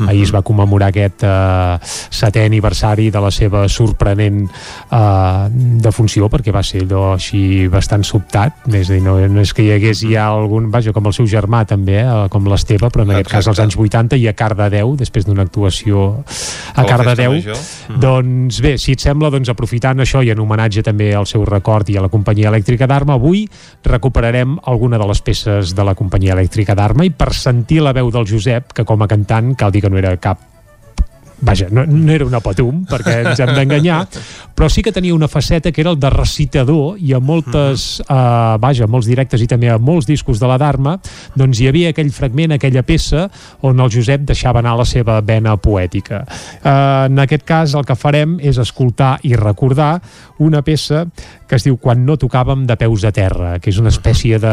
[0.07, 5.47] Ahir es va commemorar aquest eh, setè aniversari de la seva sorprenent eh,
[5.83, 8.65] defunció, perquè va ser allò així bastant sobtat.
[8.71, 10.71] És a dir, no, no és que hi hagués ja algun...
[10.71, 13.79] Vaja, com el seu germà també, eh, com l'Esteve, però en aquest cas als anys
[13.81, 16.05] 80 i a Cardedeu, després d'una actuació
[16.75, 17.35] a A Cardedeu.
[17.39, 17.65] Major.
[18.01, 21.89] Doncs bé, si et sembla, doncs aprofitant això i en homenatge també al seu record
[21.91, 23.47] i a la companyia elèctrica d'Arma, avui
[23.87, 28.13] recuperarem alguna de les peces de la companyia elèctrica d'Arma i per sentir la veu
[28.13, 30.50] del Josep, que com a cantant cal dir que no era cap
[31.41, 34.01] Vaja, no, no era una patum, perquè ens hem d'enganyar,
[34.57, 38.59] però sí que tenia una faceta que era el de recitador i a moltes, uh,
[38.61, 40.99] vaja, a molts directes i també a molts discos de la Dharma,
[41.35, 43.29] doncs hi havia aquell fragment, aquella peça,
[43.65, 46.27] on el Josep deixava anar la seva vena poètica.
[46.61, 49.95] Uh, en aquest cas el que farem és escoltar i recordar
[50.45, 51.07] una peça
[51.51, 54.51] que es diu Quan no tocàvem de peus a terra, que és una espècie de...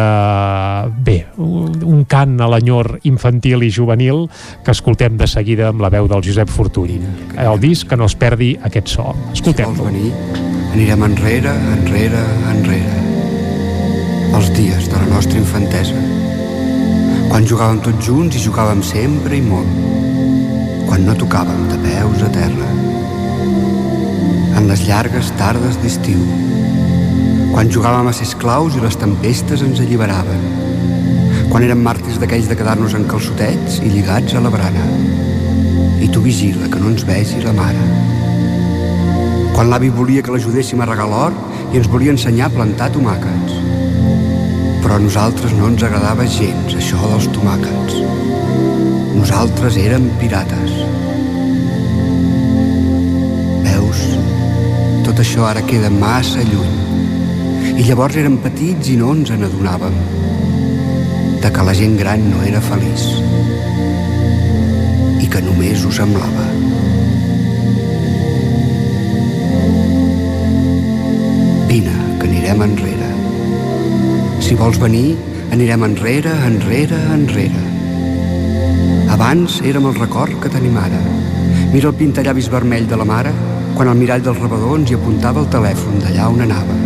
[1.05, 4.23] bé, un cant a l'enyor infantil i juvenil
[4.65, 7.03] que escoltem de seguida amb la veu del Josep Fortuny.
[7.37, 9.11] El disc que no es perdi aquest so.
[9.35, 9.85] Escoltem-lo.
[9.91, 10.09] venir,
[10.71, 12.23] anirem enrere, enrere,
[12.55, 12.97] enrere.
[14.33, 16.01] Els dies de la nostra infantesa.
[17.29, 19.69] Quan jugàvem tots junts i jugàvem sempre i molt.
[20.89, 22.73] Quan no tocàvem de peus a terra.
[24.57, 26.25] En les llargues tardes d'estiu.
[27.57, 30.43] Quan jugàvem a ser esclaus i les tempestes ens alliberaven.
[31.49, 34.83] Quan érem màrtirs d'aquells de quedar-nos en calçotets i lligats a la brana.
[35.97, 37.81] I tu vigila que no ens vegi la mare.
[39.55, 41.33] Quan l'avi volia que l'ajudéssim a regar l'or
[41.73, 43.57] i ens volia ensenyar a plantar tomàquets.
[44.83, 47.97] Però a nosaltres no ens agradava gens això dels tomàquets.
[49.17, 50.77] Nosaltres érem pirates.
[53.65, 54.05] Veus,
[55.09, 56.96] tot això ara queda massa lluny.
[57.77, 59.97] I llavors érem petits i no ens n'adonàvem
[61.43, 63.03] de que la gent gran no era feliç
[65.21, 66.47] i que només ho semblava.
[71.69, 73.11] Vine, que anirem enrere.
[74.41, 75.13] Si vols venir,
[75.53, 77.65] anirem enrere, enrere, enrere.
[79.13, 81.03] Abans érem el record que tenim ara.
[81.75, 83.37] Mira el pintallavis vermell de la mare
[83.77, 86.77] quan al mirall del rebedor ens hi apuntava el telèfon d'allà on anava.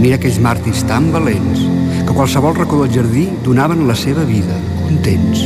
[0.00, 1.60] Mira aquells màrtirs tan valents
[2.06, 5.42] que qualsevol racó del jardí donaven la seva vida, contents.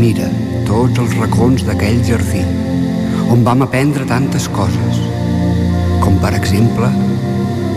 [0.00, 0.26] Mira
[0.66, 2.42] tots els racons d'aquell jardí
[3.30, 4.98] on vam aprendre tantes coses,
[6.02, 6.90] com per exemple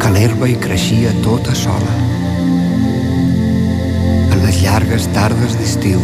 [0.01, 1.93] que l'herba hi creixia tota sola.
[4.31, 6.01] En les llargues tardes d'estiu,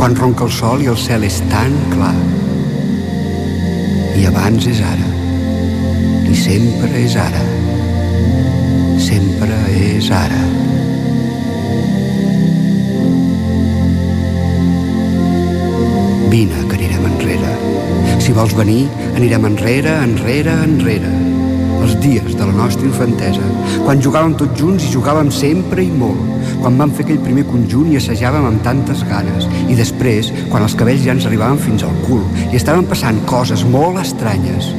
[0.00, 2.16] quan ronca el sol i el cel és tan clar.
[4.18, 5.10] I abans és ara,
[6.26, 7.46] i sempre és ara,
[9.00, 10.40] sempre és ara.
[16.30, 17.54] Vine, que anirem enrere.
[18.22, 18.84] Si vols venir,
[19.16, 21.10] anirem enrere, enrere, enrere.
[21.80, 23.46] Els dies de la nostra infantesa,
[23.86, 26.20] quan jugàvem tots junts i jugàvem sempre i molt,
[26.60, 30.76] quan vam fer aquell primer conjunt i assajàvem amb tantes ganes, i després, quan els
[30.76, 34.70] cabells ja ens arribaven fins al cul i estaven passant coses molt estranyes,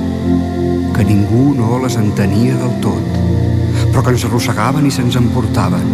[0.95, 3.20] que ningú no les entenia del tot,
[3.91, 5.85] però que ens arrossegaven i se'ns emportaven.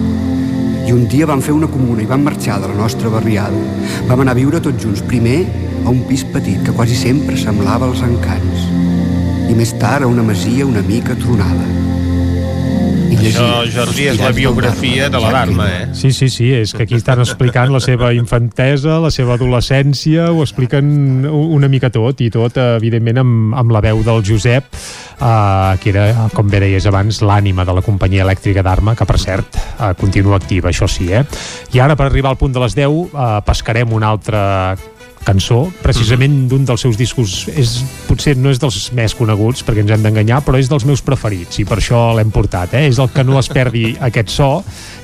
[0.88, 3.60] I un dia vam fer una comuna i vam marxar de la nostra barriada.
[4.08, 5.42] Vam anar a viure tots junts, primer
[5.84, 8.70] a un pis petit que quasi sempre semblava els encants
[9.48, 11.77] i més tard a una masia una mica tronada.
[13.28, 15.88] I Això, Jordi, és la biografia de l'alarma, eh?
[15.98, 20.46] Sí, sí, sí, és que aquí estan explicant la seva infantesa, la seva adolescència, ho
[20.46, 25.92] expliquen una mica tot, i tot, evidentment, amb, amb la veu del Josep, eh, que
[25.92, 29.92] era, com bé deies abans, l'ànima de la companyia elèctrica d'Arma, que, per cert, eh,
[30.00, 31.26] continua activa, això sí, eh?
[31.76, 34.46] I ara, per arribar al punt de les 10, eh, pescarem una altra
[35.28, 39.92] cançó, precisament d'un dels seus discos és, potser no és dels més coneguts perquè ens
[39.94, 42.86] hem d'enganyar, però és dels meus preferits i per això l'hem portat, eh?
[42.88, 44.52] és el que no es perdi aquest so,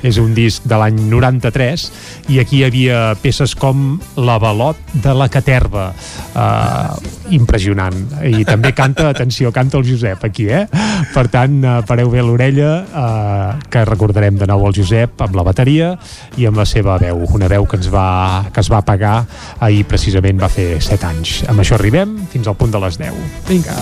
[0.03, 1.87] és un disc de l'any 93
[2.31, 7.99] i aquí hi havia peces com l'Avalot de la Caterva eh, impressionant
[8.29, 10.65] i també canta, atenció, canta el Josep aquí, eh?
[11.13, 15.47] per tant, eh, pareu bé l'orella eh, que recordarem de nou el Josep amb la
[15.47, 15.93] bateria
[16.39, 18.07] i amb la seva veu, una veu que ens va,
[18.53, 19.17] que es va pagar
[19.63, 21.29] ahir precisament precisament va fer 7 anys.
[21.49, 23.15] Amb això arribem fins al punt de les 10.
[23.47, 23.73] Vinga.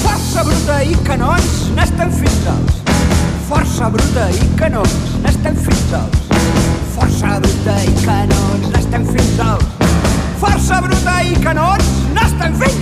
[0.00, 2.80] Força bruta i canons n'estem fins als.
[3.50, 6.24] Força bruta i canons n'estem fins als.
[6.96, 9.68] Força bruta i canons n'estem fins als.
[10.40, 12.74] Força bruta i canons n'estem fins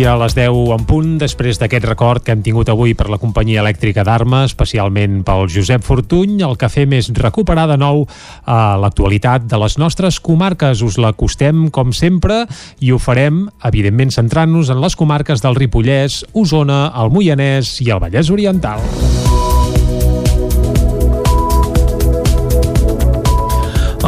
[0.00, 3.60] A les 10 en punt, després d'aquest record que hem tingut avui per la companyia
[3.60, 8.06] elèctrica d'Arma, especialment pel Josep Fortuny, el que fem és recuperar de nou
[8.48, 10.80] a l'actualitat de les nostres comarques.
[10.86, 12.46] Us l'acostem, com sempre,
[12.80, 18.00] i ho farem, evidentment, centrant-nos en les comarques del Ripollès, Osona, el Moianès i el
[18.00, 18.80] Vallès Oriental.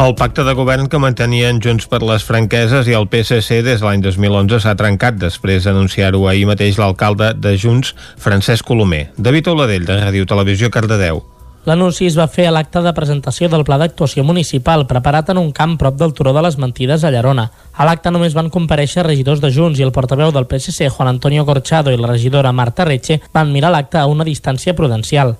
[0.02, 3.86] El pacte de govern que mantenien Junts per les Franqueses i el PSC des de
[3.86, 9.12] l'any 2011 s'ha trencat després d'anunciar-ho ahir mateix l'alcalde de Junts, Francesc Colomer.
[9.14, 11.22] David Oladell, de Ràdio Televisió, Cardedeu.
[11.70, 15.52] L'anunci es va fer a l'acte de presentació del Pla d'Actuació Municipal, preparat en un
[15.54, 17.46] camp prop del Turó de les Mentides a Llerona.
[17.78, 21.46] A l'acte només van compareixer regidors de Junts i el portaveu del PSC, Juan Antonio
[21.46, 25.36] Corchado, i la regidora Marta Retxe van mirar l'acte a una distància prudencial.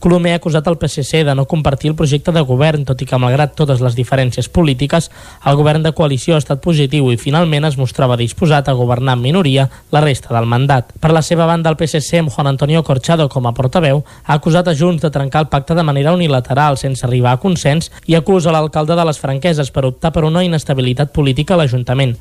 [0.00, 3.18] Colomer ha acusat el PSC de no compartir el projecte de govern, tot i que,
[3.20, 5.10] malgrat totes les diferències polítiques,
[5.44, 9.26] el govern de coalició ha estat positiu i finalment es mostrava disposat a governar en
[9.26, 10.96] minoria la resta del mandat.
[11.04, 14.72] Per la seva banda, el PSC, amb Juan Antonio Corchado com a portaveu, ha acusat
[14.72, 18.56] a Junts de trencar el pacte de manera unilateral, sense arribar a consens, i acusa
[18.56, 22.16] l'alcalde de les franqueses per optar per una inestabilitat política a l'Ajuntament.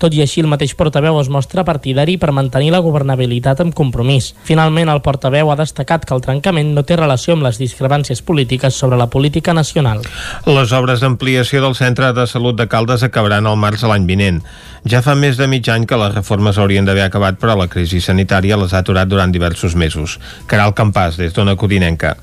[0.00, 4.30] Tot i així, el mateix portaveu es mostra partidari per mantenir la governabilitat amb compromís.
[4.48, 8.78] Finalment, el portaveu ha destacat que el trencament no té relació amb les discrepàncies polítiques
[8.80, 10.00] sobre la política nacional.
[10.48, 14.40] Les obres d'ampliació del Centre de Salut de Caldes acabaran al març de l'any vinent.
[14.88, 18.00] Ja fa més de mig any que les reformes haurien d'haver acabat, però la crisi
[18.00, 20.16] sanitària les ha aturat durant diversos mesos.
[20.48, 22.16] Caral Campàs, des d'Ona Codinenca.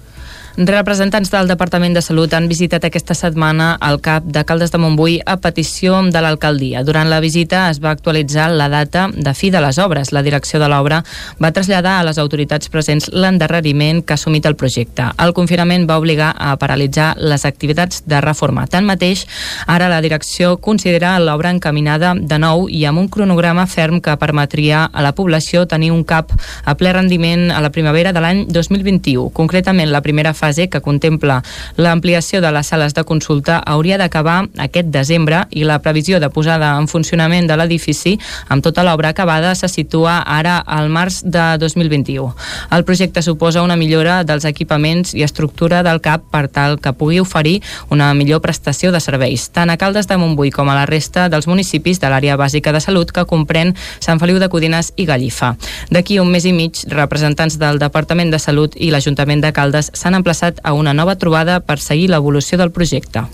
[0.57, 5.19] Representants del Departament de Salut han visitat aquesta setmana el CAP de Caldes de Montbui
[5.21, 6.81] a petició de l'alcaldia.
[6.81, 10.09] Durant la visita es va actualitzar la data de fi de les obres.
[10.11, 11.03] La direcció de l'obra
[11.37, 15.11] va traslladar a les autoritats presents l'endarreriment que ha assumit el projecte.
[15.21, 18.65] El confinament va obligar a paralitzar les activitats de reforma.
[18.65, 19.27] Tanmateix,
[19.67, 24.87] ara la direcció considera l'obra encaminada de nou i amb un cronograma ferm que permetria
[24.89, 26.33] a la població tenir un CAP
[26.65, 29.29] a ple rendiment a la primavera de l'any 2021.
[29.37, 31.41] Concretament, la primera fase fase que contempla
[31.77, 36.71] l'ampliació de les sales de consulta hauria d'acabar aquest desembre i la previsió de posada
[36.79, 38.15] en funcionament de l'edifici
[38.47, 42.33] amb tota l'obra acabada se situa ara al març de 2021.
[42.71, 47.19] El projecte suposa una millora dels equipaments i estructura del CAP per tal que pugui
[47.19, 51.27] oferir una millor prestació de serveis, tant a Caldes de Montbui com a la resta
[51.29, 55.55] dels municipis de l'àrea bàsica de salut que comprèn Sant Feliu de Codines i Gallifa.
[55.91, 60.15] D'aquí un mes i mig, representants del Departament de Salut i l'Ajuntament de Caldes s'han
[60.15, 63.25] emplaçat a una nova trobada per seguir l'evolució del projecte.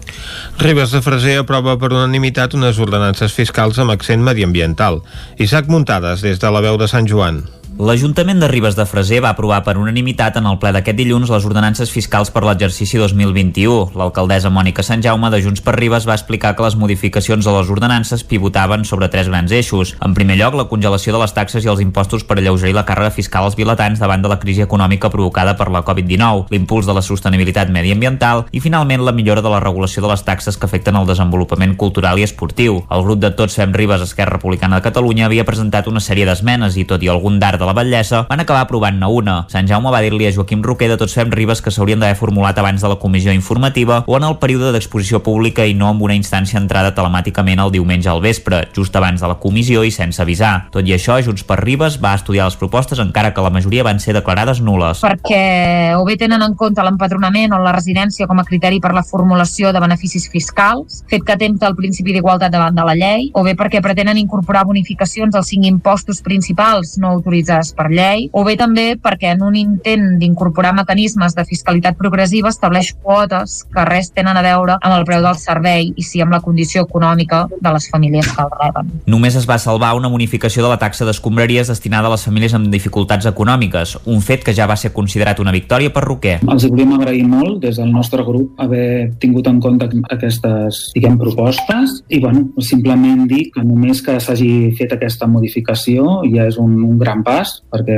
[0.60, 5.02] Ribes de Freser aprova per unanimitat unes ordenances fiscals amb accent mediambiental.
[5.38, 7.44] Isaac Muntades, des de la veu de Sant Joan.
[7.80, 11.46] L'Ajuntament de Ribes de Freser va aprovar per unanimitat en el ple d'aquest dilluns les
[11.48, 13.96] ordenances fiscals per l'exercici 2021.
[13.98, 17.72] L'alcaldessa Mònica Sant Jaume de Junts per Ribes va explicar que les modificacions de les
[17.74, 19.96] ordenances pivotaven sobre tres grans eixos.
[20.06, 23.16] En primer lloc, la congelació de les taxes i els impostos per alleugerir la càrrega
[23.16, 27.02] fiscal als vilatans davant de la crisi econòmica provocada per la Covid-19, l'impuls de la
[27.02, 31.10] sostenibilitat mediambiental i, finalment, la millora de la regulació de les taxes que afecten el
[31.10, 32.84] desenvolupament cultural i esportiu.
[32.86, 36.78] El grup de Tots Fem Ribes Esquerra Republicana de Catalunya havia presentat una sèrie d'esmenes
[36.78, 39.36] i, tot i algun d'art de la Batllessa, van acabar aprovant-ne una.
[39.52, 42.60] Sant Jaume va dir-li a Joaquim Roquer de Tots Fem Ribes que s'haurien d'haver formulat
[42.60, 46.18] abans de la comissió informativa o en el període d'exposició pública i no amb una
[46.18, 50.68] instància entrada telemàticament el diumenge al vespre, just abans de la comissió i sense avisar.
[50.74, 54.02] Tot i això, Junts per Ribes va estudiar les propostes encara que la majoria van
[54.04, 55.04] ser declarades nules.
[55.06, 59.06] Perquè o bé tenen en compte l'empadronament o la residència com a criteri per la
[59.08, 63.46] formulació de beneficis fiscals, fet que atempta el principi d'igualtat davant de la llei, o
[63.46, 67.16] bé perquè pretenen incorporar bonificacions als cinc impostos principals no
[67.54, 72.50] autoritzades per llei, o bé també perquè en un intent d'incorporar mecanismes de fiscalitat progressiva
[72.50, 76.34] estableix quotes que res tenen a veure amb el preu del servei i sí amb
[76.34, 78.92] la condició econòmica de les famílies que el reben.
[79.06, 82.72] Només es va salvar una bonificació de la taxa d'escombraries destinada a les famílies amb
[82.74, 86.40] dificultats econòmiques, un fet que ja va ser considerat una victòria per Roquer.
[86.50, 92.02] Els volíem agrair molt des del nostre grup haver tingut en compte aquestes diguem, propostes
[92.10, 96.98] i bueno, simplement dir que només que s'hagi fet aquesta modificació ja és un, un
[97.00, 97.98] gran pas perquè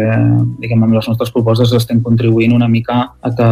[0.61, 3.49] diguem, amb les nostres propostes estem contribuint una mica a que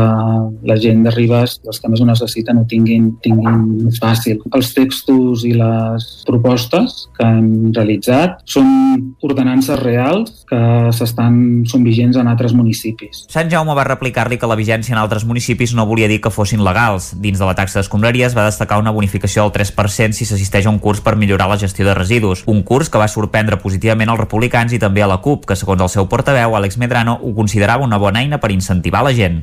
[0.70, 4.42] la gent de Ribes, els que més ho necessiten, ho tinguin, tinguin més fàcil.
[4.54, 10.62] Els textos i les propostes que hem realitzat són ordenances reals que
[10.96, 13.24] s'estan són vigents en altres municipis.
[13.32, 16.64] Sant Jaume va replicar-li que la vigència en altres municipis no volia dir que fossin
[16.64, 17.12] legals.
[17.24, 20.80] Dins de la taxa d'escombraries va destacar una bonificació del 3% si s'assisteix a un
[20.84, 22.44] curs per millorar la gestió de residus.
[22.48, 25.83] Un curs que va sorprendre positivament als republicans i també a la CUP, que segons
[25.84, 29.42] el seu portaveu, Àlex Medrano, ho considerava una bona eina per incentivar la gent.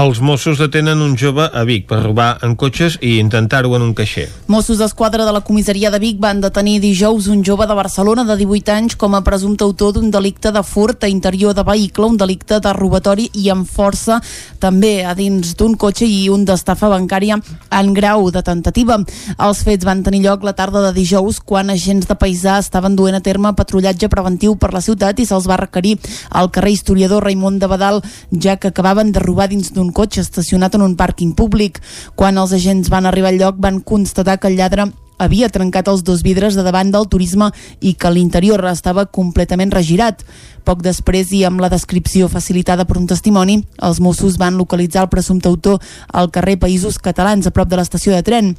[0.00, 3.94] Els Mossos detenen un jove a Vic per robar en cotxes i intentar-ho en un
[3.94, 4.28] caixer.
[4.46, 8.36] Mossos d'Esquadra de la comissaria de Vic van detenir dijous un jove de Barcelona de
[8.38, 12.16] 18 anys com a presumpte autor d'un delicte de furt a interior de vehicle, un
[12.20, 14.20] delicte de robatori i amb força
[14.60, 18.98] també a dins d'un cotxe i un d'estafa bancària en grau de tentativa.
[19.38, 23.16] Els fets van tenir lloc la tarda de dijous quan agents de paisà estaven duent
[23.16, 25.98] a terme patrullatge preventiu per la ciutat i se'ls va requerir
[26.30, 30.74] al carrer historiador Raimon de Badal ja que acabaven de robar dins d'un cotxe estacionat
[30.74, 31.80] en un pàrquing públic.
[32.14, 36.02] Quan els agents van arribar al lloc van constatar que el lladre havia trencat els
[36.02, 37.50] dos vidres de davant del turisme
[37.80, 40.24] i que l'interior estava completament regirat.
[40.64, 45.12] Poc després i amb la descripció facilitada per un testimoni, els Mossos van localitzar el
[45.12, 45.80] presumpte autor
[46.12, 48.56] al carrer Països Catalans, a prop de l'estació de tren.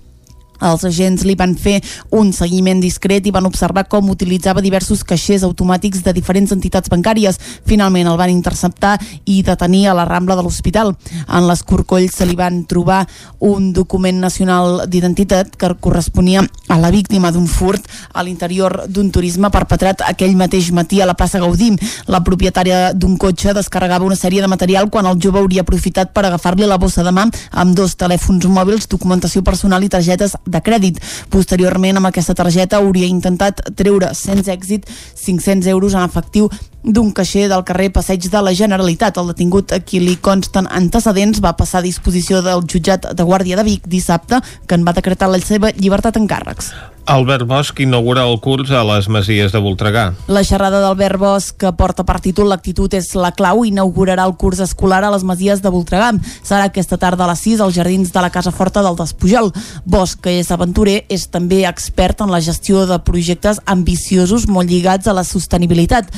[0.62, 1.80] Els agents li van fer
[2.18, 7.39] un seguiment discret i van observar com utilitzava diversos caixers automàtics de diferents entitats bancàries.
[7.68, 10.93] Finalment el van interceptar i detenir a la Rambla de l'Hospital.
[11.28, 13.05] En l'escorcoll se li van trobar
[13.39, 19.49] un document nacional d'identitat que corresponia a la víctima d'un furt a l'interior d'un turisme
[19.51, 21.72] perpetrat aquell mateix matí a la plaça Gaudí.
[22.07, 26.26] La propietària d'un cotxe descarregava una sèrie de material quan el jove hauria aprofitat per
[26.26, 30.99] agafar-li la bossa de mà amb dos telèfons mòbils, documentació personal i targetes de crèdit.
[31.34, 36.49] Posteriorment, amb aquesta targeta hauria intentat treure sense èxit 500 euros en efectiu
[36.84, 39.18] d'un caixer del carrer Passeig de la Generalitat.
[39.18, 43.60] El detingut a qui li consten antecedents va passar a disposició del jutjat de Guàrdia
[43.60, 46.74] de Vic dissabte, que en va decretar la seva llibertat en càrrecs.
[47.06, 50.12] Albert Bosch inaugura el curs a les Masies de Voltregà.
[50.30, 54.62] La xerrada d'Albert Bosch, que porta per títol L'actitud és la clau, inaugurarà el curs
[54.62, 56.12] escolar a les Masies de Voltregà.
[56.46, 59.50] Serà aquesta tarda a les 6 als jardins de la Casa Forta del Despujol.
[59.84, 65.10] Bosch, que és aventurer, és també expert en la gestió de projectes ambiciosos molt lligats
[65.10, 66.14] a la sostenibilitat.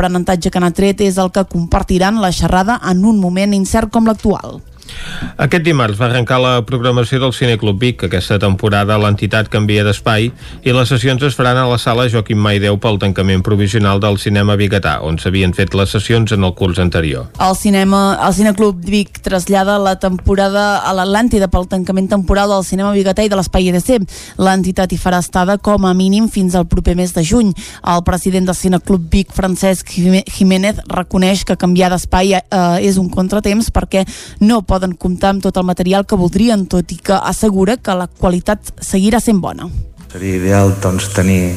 [0.00, 4.06] L'aprenentatge que n'ha tret és el que compartiran la xerrada en un moment incert com
[4.08, 4.62] l'actual.
[5.40, 8.04] Aquest dimarts va arrencar la programació del Cineclub Vic.
[8.08, 10.30] Aquesta temporada l'entitat canvia d'espai
[10.64, 14.56] i les sessions es faran a la sala Joaquim Maideu pel tancament provisional del cinema
[14.60, 17.28] Vigatà, on s'havien fet les sessions en el curs anterior.
[17.40, 22.92] El cinema, el Cineclub Vic trasllada la temporada a l'Atlàntida pel tancament temporal del cinema
[22.96, 24.04] Vigatà i de l'espai EDC.
[24.40, 27.52] L'entitat hi farà estada com a mínim fins al proper mes de juny.
[27.86, 32.42] El president del Cineclub Vic, Francesc Jiménez, reconeix que canviar d'espai eh,
[32.86, 34.04] és un contratemps perquè
[34.40, 38.08] no poden comptar amb tot el material que voldrien, tot i que assegura que la
[38.08, 39.68] qualitat seguirà sent bona.
[40.10, 41.52] Seria ideal doncs, tenir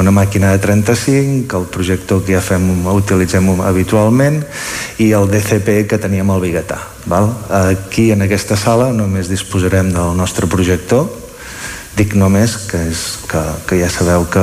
[0.00, 4.40] una màquina de 35, que el projector que ja fem utilitzem habitualment
[4.98, 6.80] i el DCP que teníem al Bigatà.
[7.06, 7.28] Val?
[7.60, 11.10] Aquí, en aquesta sala, només disposarem del nostre projector,
[11.96, 14.42] dic només que, és, que, que ja sabeu que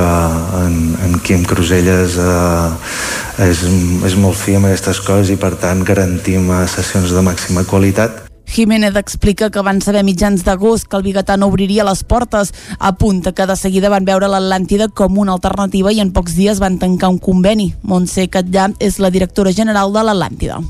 [0.60, 3.64] en, en Quim Cruselles eh, és,
[4.06, 8.19] és molt fi amb aquestes coses i per tant garantim eh, sessions de màxima qualitat
[8.50, 12.50] Jiménez explica que van saber mitjans d'agost que el Bigatà no obriria les portes.
[12.78, 16.80] Apunta que de seguida van veure l'Atlàntida com una alternativa i en pocs dies van
[16.82, 17.70] tancar un conveni.
[17.82, 20.60] Montse Catllà és la directora general de l'Atlàntida.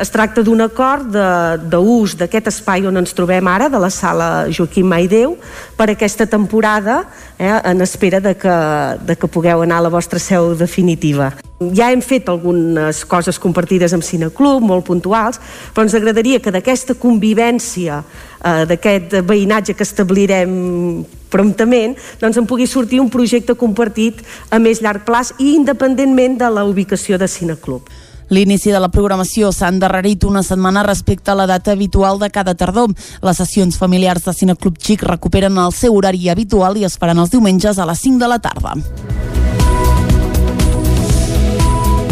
[0.00, 1.12] Es tracta d'un acord
[1.68, 5.34] d'ús d'aquest espai on ens trobem ara, de la sala Joaquim Maideu,
[5.76, 7.02] per aquesta temporada,
[7.36, 8.54] eh, en espera de que,
[9.04, 11.34] de que pugueu anar a la vostra seu definitiva.
[11.76, 15.38] Ja hem fet algunes coses compartides amb Cineclub, molt puntuals,
[15.74, 18.00] però ens agradaria que d'aquesta convivència,
[18.40, 24.80] eh, d'aquest veïnatge que establirem promptament, doncs en pugui sortir un projecte compartit a més
[24.80, 27.92] llarg plaç i independentment de la ubicació de Cineclub.
[28.32, 32.54] L'inici de la programació s'ha endarrerit una setmana respecte a la data habitual de cada
[32.56, 32.94] tardor.
[33.20, 37.34] Les sessions familiars de Cineclub Xic recuperen el seu horari habitual i es faran els
[37.36, 38.72] diumenges a les 5 de la tarda.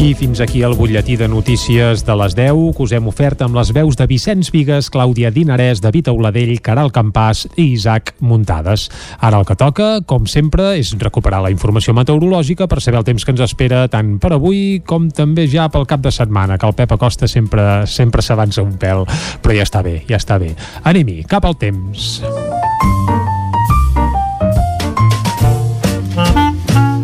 [0.00, 3.58] I fins aquí el butlletí de notícies de les 10 que us hem ofert amb
[3.58, 8.86] les veus de Vicenç Vigues, Clàudia Dinarès, David Auladell, Caral Campàs i Isaac Muntades.
[9.20, 13.26] Ara el que toca, com sempre, és recuperar la informació meteorològica per saber el temps
[13.28, 16.76] que ens espera tant per avui com també ja pel cap de setmana, que el
[16.80, 19.04] Pep Acosta sempre sempre s'avança un pèl,
[19.44, 20.54] però ja està bé, ja està bé.
[20.80, 22.22] Anem-hi, cap al temps.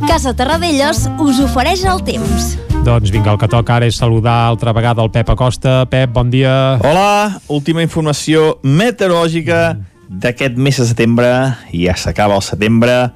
[0.09, 2.55] Casa Terradellos us ofereix el temps.
[2.87, 5.81] Doncs vinga, el que toca ara és saludar altra vegada el Pep Acosta.
[5.91, 6.79] Pep, bon dia.
[6.87, 9.73] Hola, última informació meteorològica
[10.07, 11.31] d'aquest mes de setembre.
[11.75, 13.09] Ja s'acaba el setembre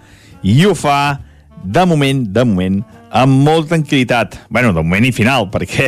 [0.42, 1.20] i ho fa,
[1.62, 2.80] de moment, de moment,
[3.14, 4.40] amb molta tranquil·litat.
[4.50, 5.86] bueno, de moment i final, perquè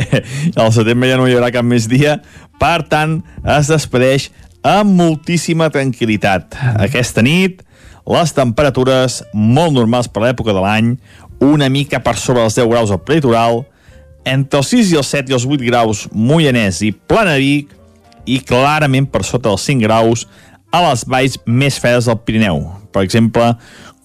[0.55, 2.21] al setembre ja no hi haurà cap més dia.
[2.55, 4.29] Per tant, es despedeix
[4.63, 6.55] amb moltíssima tranquil·litat.
[6.87, 7.59] Aquesta nit,
[8.07, 10.95] les temperatures molt normals per l'època de l'any,
[11.43, 13.65] una mica per sobre els 10 graus al prelitoral,
[14.25, 17.73] entre els 6 i els 7 i els 8 graus Moianès i Planavic
[18.25, 20.27] i clarament per sota els 5 graus
[20.73, 22.63] a les valls més fredes del Pirineu.
[22.93, 23.53] Per exemple,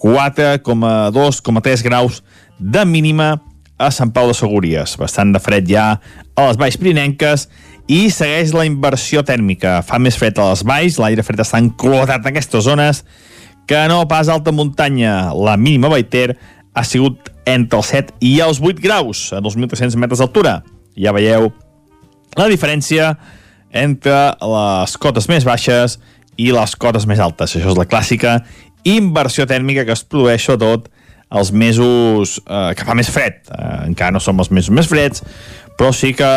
[0.03, 2.23] 4,2,3 graus
[2.59, 3.39] de mínima
[3.79, 4.97] a Sant Pau de Segúries.
[4.99, 6.01] Bastant de fred ja
[6.35, 7.49] a les valls pirinenques
[7.89, 9.79] i segueix la inversió tèrmica.
[9.87, 13.05] Fa més fred a les valls, l'aire fred està enclotat en aquestes zones
[13.69, 15.33] que no pas alta muntanya.
[15.35, 16.35] La mínima Baiter
[16.75, 20.61] ha sigut entre els 7 i els 8 graus a 2.300 metres d'altura.
[20.99, 21.51] Ja veieu
[22.39, 23.15] la diferència
[23.73, 25.99] entre les cotes més baixes
[26.39, 27.57] i les cotes més altes.
[27.57, 28.39] Això és la clàssica
[28.89, 30.89] inversió tèrmica que es produeix sobretot
[31.29, 33.43] els mesos eh, que fa més fred.
[33.53, 35.25] Eh, encara no som els mesos més freds,
[35.79, 36.31] però sí que,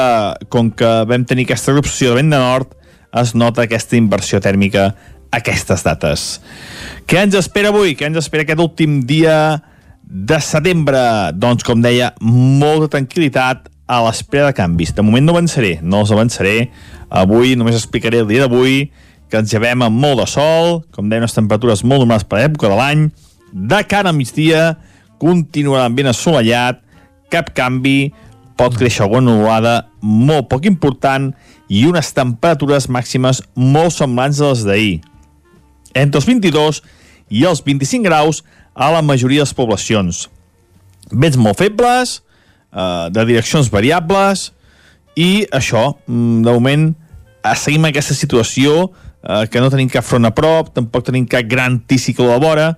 [0.51, 2.75] com que vam tenir aquesta erupció de vent de nord,
[3.21, 4.91] es nota aquesta inversió tèrmica
[5.31, 6.25] a aquestes dates.
[7.07, 7.95] Què ens espera avui?
[7.95, 9.35] Què ens espera aquest últim dia
[10.11, 10.99] de setembre,
[11.39, 14.91] doncs, com deia, molta tranquil·litat a l'espera de canvis.
[14.95, 16.67] De moment no avançaré, no els avançaré.
[17.07, 18.89] Avui només explicaré el dia d'avui,
[19.31, 22.67] que ens llevem amb molt de sol, com deia, unes temperatures molt normals per l'època
[22.67, 23.07] de l'any.
[23.51, 24.75] De cara al migdia,
[25.21, 26.83] continuarà ben assolellat,
[27.31, 28.11] cap canvi,
[28.59, 31.31] pot créixer alguna nuvolada molt poc important
[31.71, 34.95] i unes temperatures màximes molt semblants a les d'ahir.
[35.95, 36.81] Entre els 22
[37.31, 38.43] i els 25 graus
[38.75, 40.27] a la majoria de les poblacions.
[41.11, 42.21] Vents molt febles,
[42.71, 44.51] eh, de direccions variables,
[45.15, 46.95] i això, mm, de moment,
[47.55, 48.91] seguim aquesta situació
[49.23, 52.39] eh, que no tenim cap front a prop, tampoc tenim cap gran anticiclo a la
[52.39, 52.77] vora,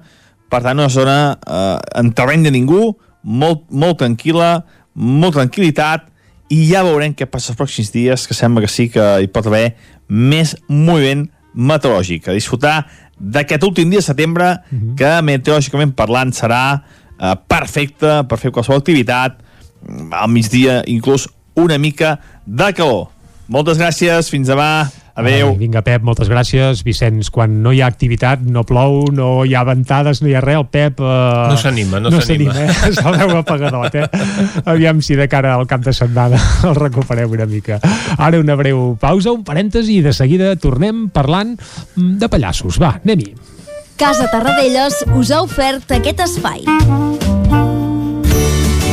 [0.50, 4.64] per tant, una zona eh, en terreny de ningú, molt, molt tranquil·la,
[4.94, 6.10] molt tranquil·litat,
[6.54, 9.48] i ja veurem què passa els pròxims dies, que sembla que sí que hi pot
[9.50, 9.76] haver
[10.10, 12.28] més moviment meteorològic.
[12.28, 12.84] A disfrutar
[13.18, 14.96] d'aquest últim dia de setembre, uh -huh.
[14.98, 16.82] que meteorològicament parlant serà
[17.20, 19.40] eh, perfecte per fer qualsevol activitat,
[20.12, 23.10] al migdia inclús una mica de calor.
[23.48, 24.90] Moltes gràcies, fins demà.
[25.16, 25.52] Adéu.
[25.52, 26.82] Ai, vinga, Pep, moltes gràcies.
[26.86, 30.42] Vicenç, quan no hi ha activitat, no plou, no hi ha ventades, no hi ha
[30.42, 31.02] res, el Pep...
[31.02, 32.56] Eh, no s'anima, no, no s'anima.
[32.64, 32.74] Eh?
[32.98, 34.08] Se'l veu apagadot, eh?
[34.66, 37.78] Aviam si de cara al cap de setmana el recuperem una mica.
[38.18, 42.82] Ara una breu pausa, un parèntesi, i de seguida tornem parlant mm, de pallassos.
[42.82, 43.34] Va, anem-hi.
[44.02, 46.66] Casa Tarradellas us ha ofert aquest espai.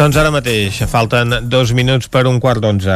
[0.00, 2.94] Doncs ara mateix falten dos minuts per un quart d'onze.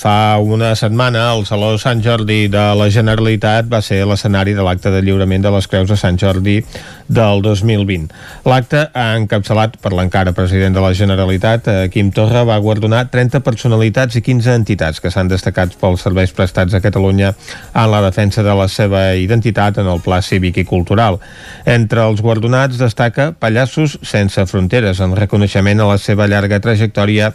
[0.00, 4.88] Fa una setmana el Saló Sant Jordi de la Generalitat va ser l'escenari de l'acte
[4.88, 6.62] de lliurament de les Creus de Sant Jordi
[7.08, 8.06] del 2020.
[8.48, 13.42] L'acte ha encapçalat per l'encara president de la Generalitat, eh, Quim Torra, va guardonar 30
[13.44, 17.34] personalitats i 15 entitats que s'han destacat pels serveis prestats a Catalunya
[17.74, 21.20] en la defensa de la seva identitat en el pla cívic i cultural.
[21.66, 27.32] Entre els guardonats destaca Pallassos sense fronteres, en reconeixement a la seva llarga trajectòria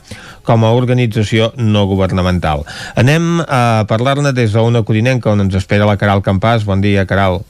[0.47, 2.63] com a organització no governamental.
[2.95, 6.63] Anem a parlar-ne des d'una codinenca on ens espera la Caral Campàs.
[6.63, 7.43] Bon dia, Caral.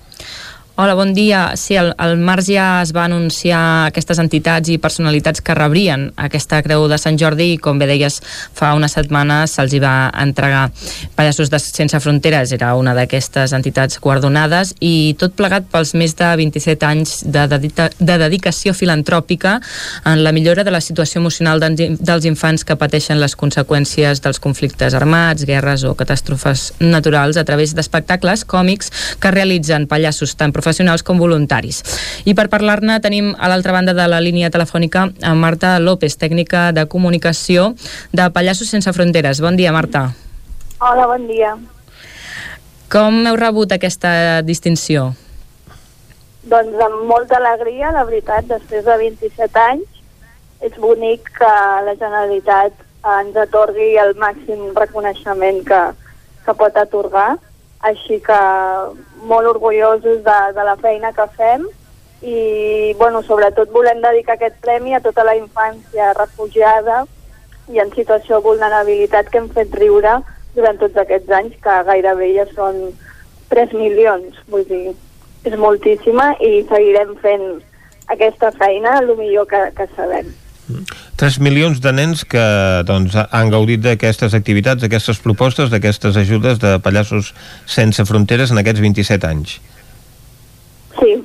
[0.76, 1.52] Hola, bon dia.
[1.54, 3.60] Sí, al, al març ja es va anunciar
[3.92, 8.16] aquestes entitats i personalitats que rebrien aquesta Creu de Sant Jordi i, com bé deies,
[8.58, 10.64] fa unes setmanes se'ls hi va entregar.
[11.14, 16.32] Pallassos de Sense Fronteres era una d'aquestes entitats guardonades i tot plegat pels més de
[16.42, 19.60] 27 anys de, dedica, de dedicació filantròpica
[20.10, 24.98] en la millora de la situació emocional dels infants que pateixen les conseqüències dels conflictes
[24.98, 28.90] armats, guerres o catàstrofes naturals a través d'espectacles còmics
[29.22, 30.50] que realitzen pallassos tan
[31.04, 31.84] com voluntaris.
[32.26, 36.72] I per parlar-ne tenim a l'altra banda de la línia telefònica a Marta López, tècnica
[36.72, 37.74] de comunicació
[38.12, 39.42] de Pallassos Sense Fronteres.
[39.42, 40.14] Bon dia, Marta.
[40.80, 41.56] Hola, bon dia.
[42.92, 45.14] Com heu rebut aquesta distinció?
[46.44, 50.02] Doncs amb molta alegria, la veritat, després de 27 anys.
[50.64, 51.54] És bonic que
[51.88, 52.74] la Generalitat
[53.04, 55.82] ens atorgui el màxim reconeixement que,
[56.46, 57.34] que pot atorgar
[57.90, 58.42] així que
[59.30, 61.66] molt orgullosos de, de la feina que fem
[62.24, 67.04] i bueno, sobretot volem dedicar aquest premi a tota la infància refugiada
[67.72, 70.20] i en situació de vulnerabilitat que hem fet riure
[70.56, 72.80] durant tots aquests anys, que gairebé ja són
[73.52, 74.96] 3 milions, vull dir,
[75.44, 77.48] és moltíssima i seguirem fent
[78.14, 80.32] aquesta feina el millor que, que sabem.
[81.20, 82.44] 3 milions de nens que
[82.88, 87.34] doncs, han gaudit d'aquestes activitats, d'aquestes propostes, d'aquestes ajudes de Pallassos
[87.66, 89.58] Sense Fronteres en aquests 27 anys.
[91.00, 91.18] Sí,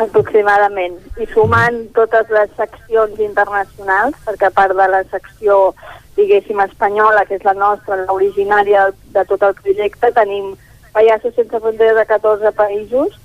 [0.00, 0.96] aproximadament.
[1.20, 5.74] I sumant totes les seccions internacionals, perquè a part de la secció,
[6.16, 10.54] diguéssim, espanyola, que és la nostra, l'originària de tot el projecte, tenim
[10.96, 13.20] Pallassos Sense Fronteres de 14 països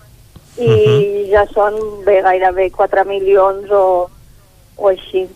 [0.58, 1.32] i uh -huh.
[1.32, 1.74] ja són
[2.06, 4.10] bé, gairebé 4 milions o,
[4.78, 5.28] o així.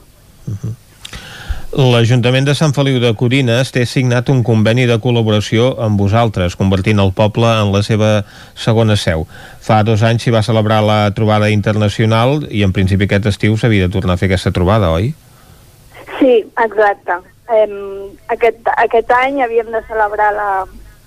[1.71, 6.99] L'Ajuntament de Sant Feliu de Codines té signat un conveni de col·laboració amb vosaltres, convertint
[6.99, 8.09] el poble en la seva
[8.59, 9.23] segona seu.
[9.63, 13.87] Fa dos anys s'hi va celebrar la trobada internacional i en principi aquest estiu s'havia
[13.87, 15.13] de tornar a fer aquesta trobada, oi?
[16.19, 17.21] Sí, exacte.
[17.47, 20.33] Um, aquest, aquest any havíem de celebrar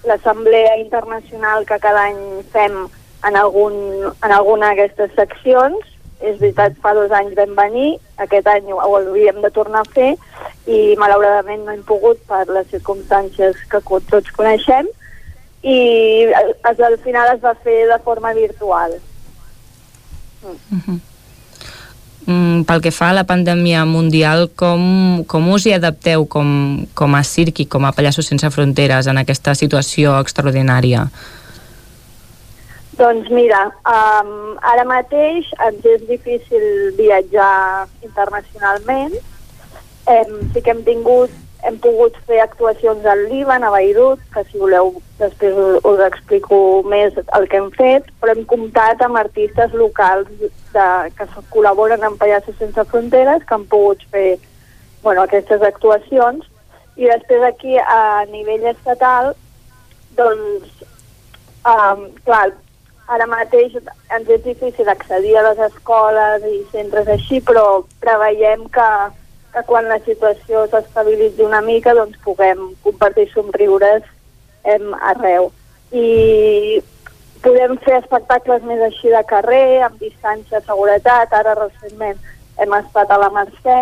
[0.08, 2.20] l'Assemblea la, Internacional que cada any
[2.56, 2.86] fem
[3.28, 3.76] en, algun,
[4.16, 5.92] en alguna d'aquestes seccions
[6.24, 7.88] és veritat, fa dos anys vam venir,
[8.24, 10.14] aquest any ho hauríem de tornar a fer
[10.66, 14.88] i malauradament no hem pogut per les circumstàncies que tots coneixem
[15.64, 15.78] i
[16.36, 16.54] al,
[16.88, 18.96] al final es va fer de forma virtual.
[20.44, 20.48] Mm.
[20.48, 21.00] Uh -huh.
[22.26, 27.14] Mm, pel que fa a la pandèmia mundial, com, com us hi adapteu com, com
[27.14, 31.10] a circ i com a Pallassos Sense Fronteres en aquesta situació extraordinària?
[32.98, 33.60] Doncs mira,
[33.90, 36.66] um, ara mateix ens és difícil
[36.98, 39.16] viatjar internacionalment.
[40.06, 41.32] Hem, sí que hem tingut,
[41.64, 47.16] hem pogut fer actuacions al Líban, a Beirut, que si voleu després us, explico més
[47.24, 50.88] el que hem fet, però hem comptat amb artistes locals de,
[51.18, 54.36] que col·laboren amb Pallassos Sense Fronteres, que han pogut fer
[55.02, 56.44] bueno, aquestes actuacions,
[57.00, 59.32] i després aquí a nivell estatal
[60.14, 60.84] doncs
[61.66, 62.52] um, clar,
[63.08, 68.88] ara mateix ens és difícil accedir a les escoles i centres així, però preveiem que,
[69.52, 74.06] que quan la situació s'estabilitzi una mica doncs puguem compartir somriures
[74.64, 75.50] em, arreu.
[75.92, 76.80] I
[77.44, 82.18] podem fer espectacles més així de carrer, amb distància de seguretat, ara recentment
[82.58, 83.78] hem estat a la Mercè,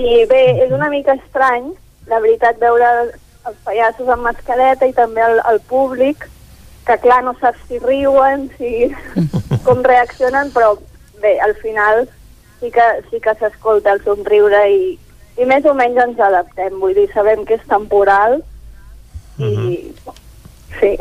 [0.00, 1.70] i bé, és una mica estrany,
[2.10, 2.90] la veritat, veure
[3.46, 6.26] els pallassos amb mascareta i també el, el públic,
[6.90, 8.90] que clar, no saps si riuen, si
[9.66, 10.74] com reaccionen, però
[11.22, 12.08] bé, al final
[12.60, 14.96] sí que, sí que s'escolta el somriure i,
[15.38, 18.40] i més o menys ens adaptem, vull dir, sabem que és temporal
[19.38, 20.14] i uh -huh.
[20.80, 20.92] sí.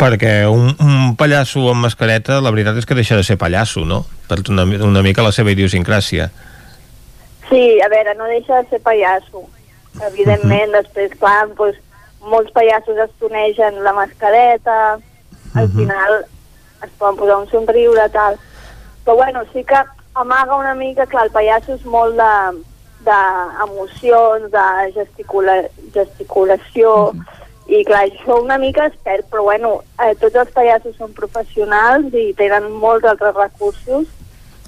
[0.00, 4.06] Perquè un, un pallasso amb mascareta, la veritat és que deixa de ser pallasso, no?
[4.28, 6.30] Per una, una mica la seva idiosincràsia.
[7.50, 9.44] Sí, a veure, no deixa de ser pallasso.
[10.06, 10.82] Evidentment, uh -huh.
[10.82, 11.76] després, clar, doncs,
[12.20, 15.00] molts pallassos es tonegen la mascareta, al
[15.54, 15.64] uh mhm.
[15.64, 15.76] -huh.
[15.76, 16.26] final
[16.82, 18.38] es poden posar un somriure, tal.
[19.04, 19.76] Però bueno, sí que
[20.14, 22.64] amaga una mica, clar, el pallasso és molt de
[23.00, 25.54] d'emocions, de gesticula,
[25.94, 27.20] gesticulació, uh mhm.
[27.20, 27.78] -huh.
[27.78, 32.12] i clar, això una mica es perd, però bueno, eh, tots els pallassos són professionals
[32.12, 34.06] i tenen molts altres recursos,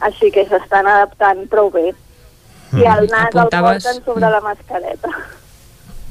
[0.01, 1.95] així que s'estan adaptant prou bé.
[2.73, 5.09] I el nas Apuntaves- el porten sobre la mascareta.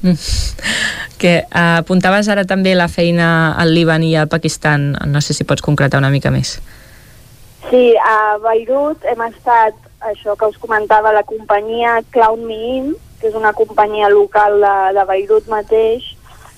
[1.22, 4.96] Que eh, apuntaves ara també la feina al Líban i al Pakistan.
[5.06, 6.56] No sé si pots concretar una mica més.
[7.68, 9.76] Sí, a Beirut hem estat,
[10.10, 15.04] això que us comentava, la companyia Clown In, que és una companyia local de, de
[15.12, 16.08] Beirut mateix,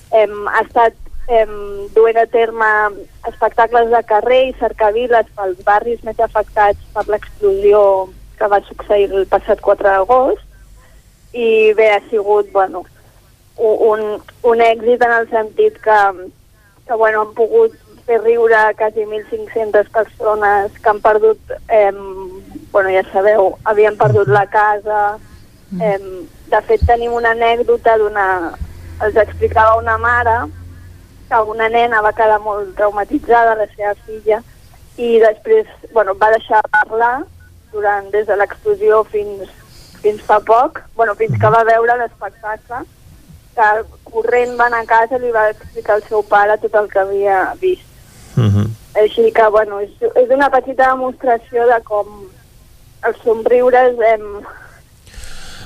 [0.09, 0.97] hem, estat
[1.27, 1.53] hem,
[1.93, 2.71] duent a terme
[3.29, 7.81] espectacles de carrer i cercaviles pels barris més afectats per l'explosió
[8.39, 10.43] que va succeir el passat 4 d'agost
[11.35, 12.83] i bé, ha sigut bueno,
[13.57, 15.99] un, un èxit en el sentit que,
[16.87, 17.75] que bueno, han pogut
[18.05, 21.91] fer riure quasi 1.500 persones que han perdut, eh,
[22.71, 25.17] bueno, ja sabeu, havien perdut la casa.
[25.81, 25.99] Eh,
[26.51, 28.27] de fet, tenim una anècdota d'una...
[29.03, 30.35] Els explicava una mare
[31.27, 34.37] que una nena va quedar molt traumatitzada, la seva filla,
[34.95, 37.15] i després bueno, va deixar de parlar
[37.73, 39.49] durant, des de l'explosió fins,
[39.99, 42.85] fins fa poc, bueno, fins que va veure l'espectacle,
[43.55, 43.69] que
[44.11, 46.99] corrent va anar a casa i li va explicar al seu pare tot el que
[46.99, 47.87] havia vist.
[48.35, 48.67] Mhm.
[49.01, 52.07] Així que, bueno, és, és una petita demostració de com
[53.07, 54.23] els somriures em,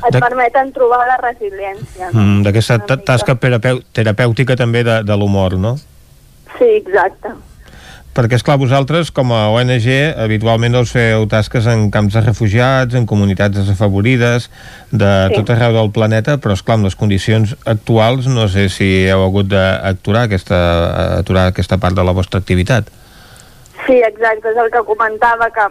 [0.07, 2.09] et De- permeten trobar la resiliència.
[2.13, 2.19] No?
[2.21, 5.75] Mm, D'aquesta ta- tasca terapèutica també de, de l'humor, no?
[6.57, 7.29] Sí, exacte.
[8.17, 9.85] Perquè, és clar vosaltres, com a ONG,
[10.17, 14.49] habitualment doncs, feu tasques en camps de refugiats, en comunitats desafavorides,
[14.91, 15.35] de Sí.
[15.35, 19.23] tot arreu del planeta, però, és clar amb les condicions actuals, no sé si heu
[19.23, 22.89] hagut d'aturar aquesta, aturar aquesta part de la vostra activitat.
[23.85, 25.69] Sí, exacte, és el que comentava, que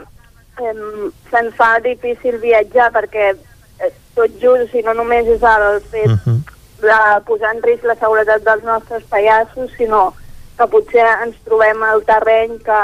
[0.71, 6.11] em, se'ns fa difícil viatjar perquè eh, tot just, si no només és el fet
[6.81, 10.15] de posar en risc la seguretat dels nostres pallassos, sinó
[10.59, 12.81] que potser ens trobem al terreny que,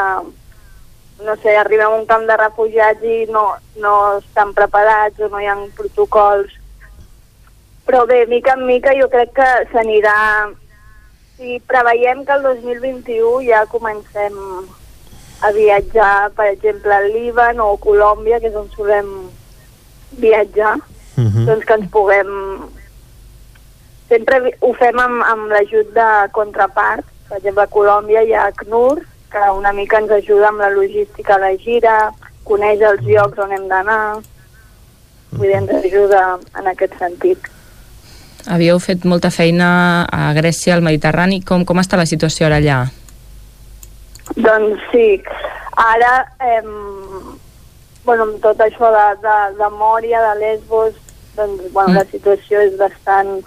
[1.27, 3.49] no sé, arribem a un camp de refugiats i no,
[3.83, 6.53] no estan preparats o no hi ha protocols.
[7.85, 10.15] Però bé, mica en mica jo crec que s'anirà...
[11.35, 14.37] Si preveiem que el 2021 ja comencem
[15.43, 19.09] a viatjar, per exemple, al Líban o Colòmbia, que és on solem
[20.23, 20.77] viatjar,
[21.17, 21.45] Mhm.
[21.47, 22.31] doncs que ens puguem...
[24.09, 27.07] Sempre ho fem amb, amb l'ajut de contrapart.
[27.29, 29.01] Per exemple, a Colòmbia hi ha ACNUR,
[29.33, 31.95] que una mica ens ajuda amb la logística de la gira,
[32.45, 34.21] coneix els llocs on hem d'anar,
[35.33, 36.25] vull dir, ens ajuda
[36.61, 37.49] en aquest sentit.
[38.47, 39.69] Havíeu fet molta feina
[40.13, 41.41] a Grècia, al Mediterrani.
[41.41, 42.83] Com, com està la situació ara allà?
[44.37, 45.23] Doncs sí,
[45.81, 46.13] ara,
[46.45, 46.69] em,
[48.05, 51.01] bueno, amb tot això de, de, de Mòria, de Lesbos,
[51.37, 51.97] doncs, bueno, Mm.
[51.97, 53.41] la situació és bastant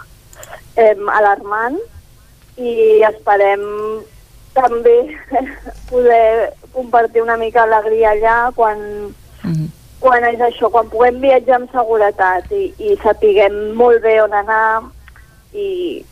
[0.76, 1.78] em, alarmant
[2.58, 3.62] i esperem
[4.56, 4.96] també
[5.90, 8.80] poder compartir una mica alegria allà quan,
[10.02, 14.82] quan és això, quan puguem viatjar amb seguretat i, i sapiguem molt bé on anar
[15.54, 16.02] i,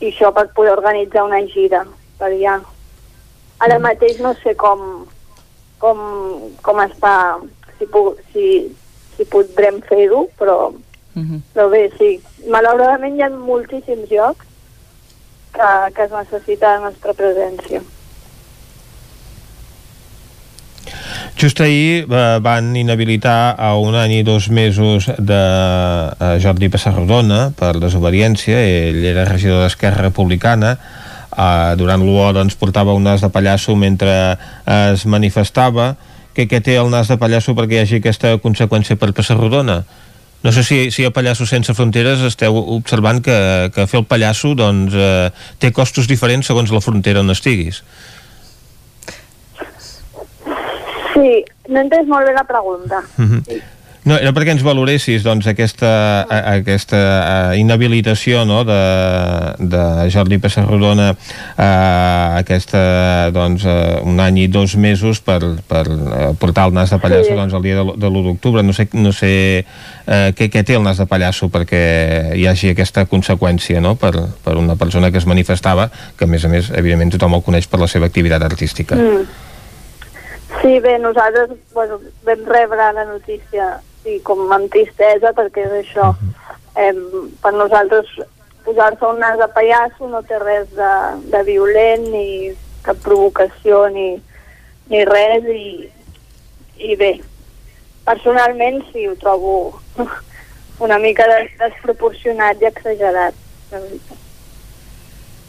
[0.00, 1.84] i això per poder organitzar una gira
[2.18, 2.58] per allà.
[3.62, 5.04] Ara mateix no sé com,
[5.78, 5.98] com,
[6.66, 7.14] com està,
[7.78, 8.46] si, pu si,
[9.14, 10.72] si podrem fer-ho, però,
[11.54, 12.16] però bé, sí.
[12.50, 14.48] Malauradament hi ha moltíssims llocs
[15.52, 17.82] que, que es necessita la nostra presència.
[21.38, 27.50] Just ahir eh, van inhabilitar a un any i dos mesos de eh, Jordi Passarrodona
[27.58, 30.76] per desobediència, ell era regidor d'Esquerra Republicana,
[31.32, 35.94] eh, durant l'UO doncs, portava un nas de pallasso mentre es manifestava,
[36.32, 39.82] que què té el nas de pallasso perquè hi hagi aquesta conseqüència per Passarrodona?
[40.42, 43.36] No sé si, si a Pallassos Sense Fronteres esteu observant que,
[43.74, 45.30] que fer el pallasso doncs, eh,
[45.62, 47.82] té costos diferents segons la frontera on estiguis.
[51.12, 53.04] Sí, no he entès molt bé la pregunta.
[53.16, 53.44] Mhm.
[54.02, 55.88] No, era perquè ens valoressis doncs, aquesta,
[56.26, 58.78] a, aquesta a, inhabilitació no, de,
[59.62, 61.12] de Jordi Pessarrodona
[61.54, 61.68] a
[62.40, 62.80] aquesta,
[63.34, 63.62] doncs,
[64.02, 65.38] un any i dos mesos per,
[65.70, 65.84] per
[66.42, 67.36] portar el nas de pallasso Sí.
[67.38, 68.64] doncs, el dia de, de l'1 d'octubre.
[68.66, 69.30] No sé, no sé
[69.62, 74.12] eh, què, què té el nas de pallasso perquè hi hagi aquesta conseqüència no, per,
[74.42, 75.86] per una persona que es manifestava,
[76.18, 78.98] que a més a més, evidentment, tothom el coneix per la seva activitat artística.
[78.98, 79.24] Mm.
[80.58, 83.70] Sí, bé, nosaltres bueno, vam rebre la notícia
[84.02, 86.12] sí, com amb tristesa, perquè és això.
[86.78, 86.92] Eh,
[87.42, 88.08] per nosaltres
[88.64, 90.92] posar-se un nas de pallasso no té res de,
[91.32, 92.26] de violent ni
[92.86, 94.08] cap provocació ni,
[94.90, 95.90] ni res i,
[96.78, 97.12] i bé,
[98.06, 99.54] personalment sí, ho trobo
[100.86, 103.34] una mica des, desproporcionat i exagerat.
[103.72, 104.18] la veritat.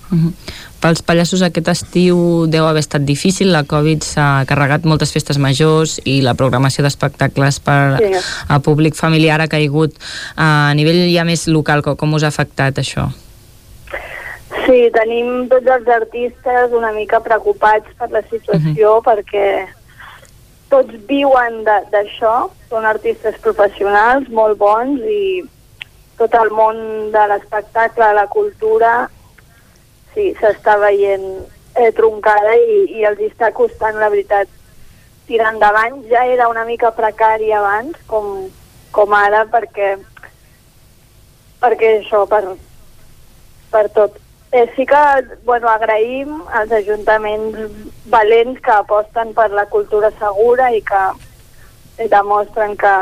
[0.10, 0.34] Mhm.
[0.84, 2.18] Pels pallassos aquest estiu
[2.52, 7.62] deu haver estat difícil, la Covid s'ha carregat moltes festes majors i la programació d'espectacles
[7.64, 8.12] per Sí.
[8.50, 9.96] a públic familiar ha caigut
[10.36, 11.82] a nivell ja més local.
[11.84, 13.08] Com, com us ha afectat això?
[14.66, 19.68] Sí, tenim tots els artistes una mica preocupats per la situació perquè
[20.70, 25.44] tots viuen d'això, són artistes professionals molt bons i
[26.18, 29.10] tot el món de l'espectacle, la cultura,
[30.14, 31.26] sí, s'està veient
[31.76, 34.50] eh, troncada i, i els està costant, la veritat,
[35.28, 36.02] tirar endavant.
[36.12, 38.50] Ja era una mica precari abans, com,
[38.96, 39.96] com ara, perquè,
[41.64, 42.44] perquè això, per,
[43.74, 44.20] per tot.
[44.54, 45.02] Eh, sí que
[45.48, 47.58] bueno, agraïm als ajuntaments
[48.14, 51.02] valents que aposten per la cultura segura i que
[52.12, 52.94] demostren que,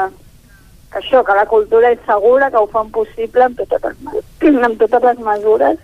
[0.93, 4.23] que això, que la cultura és segura, que ho fan possible amb totes les,
[4.69, 5.83] amb totes les mesures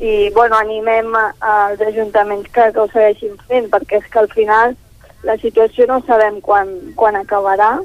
[0.00, 4.76] i bueno, animem als ajuntaments que, que ho segueixin fent perquè és que al final
[5.22, 7.76] la situació no sabem quan, quan acabarà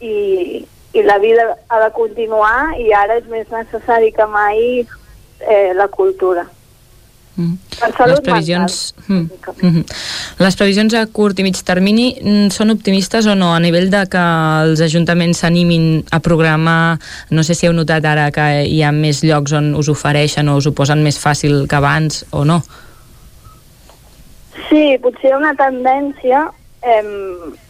[0.00, 5.72] i, i la vida ha de continuar i ara és més necessari que mai eh,
[5.74, 6.46] la cultura.
[7.38, 7.54] Mm.
[7.78, 9.26] Per salut Les previsions, mm,
[9.62, 9.82] mm,
[10.42, 14.00] les previsions a curt i mig termini mm, són optimistes o no a nivell de
[14.10, 14.22] que
[14.64, 16.98] els ajuntaments s'animin a programar,
[17.30, 20.56] no sé si heu notat ara que hi ha més llocs on us ofereixen o
[20.58, 22.58] us ho posen més fàcil que abans o no?
[24.66, 26.48] Sí, potser una tendència,
[26.82, 27.04] eh,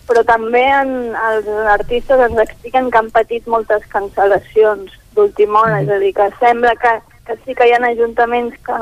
[0.09, 5.93] però també en, els artistes ens expliquen que han patit moltes cancel·lacions d'última hora, és
[5.93, 6.95] a dir, que sembla que,
[7.29, 8.79] que sí que hi ha ajuntaments que,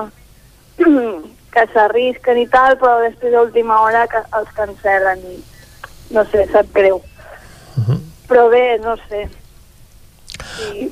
[1.56, 5.38] que s'arrisquen i tal, però després d'última hora que els cancel·len i
[6.14, 7.00] no sé, sap greu.
[8.26, 9.26] Però bé, no sé.
[10.56, 10.86] Sí.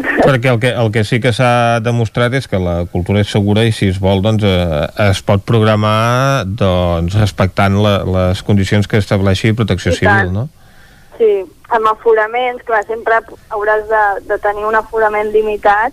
[0.24, 3.66] Perquè el que, el que sí que s'ha demostrat és que la cultura és segura
[3.66, 9.00] i si es vol doncs eh, es pot programar doncs respectant la, les condicions que
[9.02, 10.36] estableixi Protecció I Civil, tant.
[10.38, 10.46] no?
[11.18, 11.30] Sí,
[11.76, 13.20] amb aforaments, clar, sempre
[13.52, 15.92] hauràs de, de tenir un aforament limitat,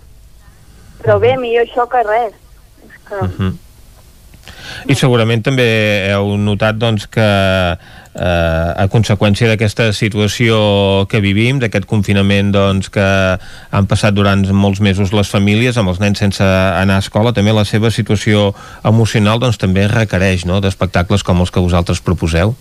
[1.02, 2.36] però bé, millor això que res.
[3.10, 3.52] Uh -huh.
[4.86, 5.64] I segurament també
[6.12, 13.04] heu notat doncs, que eh, a conseqüència d'aquesta situació que vivim, d'aquest confinament doncs, que
[13.70, 17.52] han passat durant molts mesos les famílies, amb els nens sense anar a escola, també
[17.52, 18.54] la seva situació
[18.84, 20.60] emocional doncs, també requereix no?
[20.60, 22.54] d'espectacles com els que vosaltres proposeu.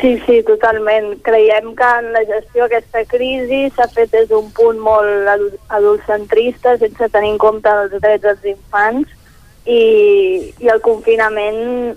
[0.00, 1.18] Sí, sí, totalment.
[1.22, 6.78] Creiem que en la gestió d'aquesta crisi s'ha fet des d'un punt molt adu- adultcentrista,
[6.78, 9.08] sense tenir en compte els drets dels infants,
[9.66, 9.82] i,
[10.58, 11.96] i el confinament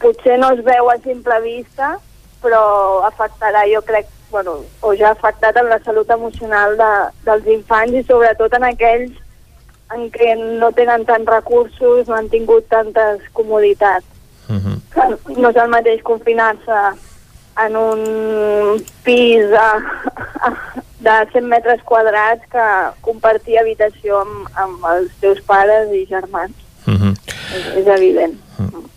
[0.00, 1.96] potser no es veu a simple vista,
[2.42, 2.62] però
[3.06, 6.92] afectarà, jo crec, bueno, o ja ha afectat en la salut emocional de,
[7.26, 9.20] dels infants i sobretot en aquells
[9.94, 14.06] en què no tenen tants recursos, no han tingut tantes comoditats.
[14.48, 14.76] Uh -huh.
[14.92, 16.78] Que no és el mateix confinar-se
[17.64, 19.70] en un pis a,
[20.40, 20.50] a,
[21.00, 22.66] de 100 metres quadrats que
[23.00, 26.63] compartir habitació amb, amb els teus pares i germans.
[27.54, 28.40] És evident.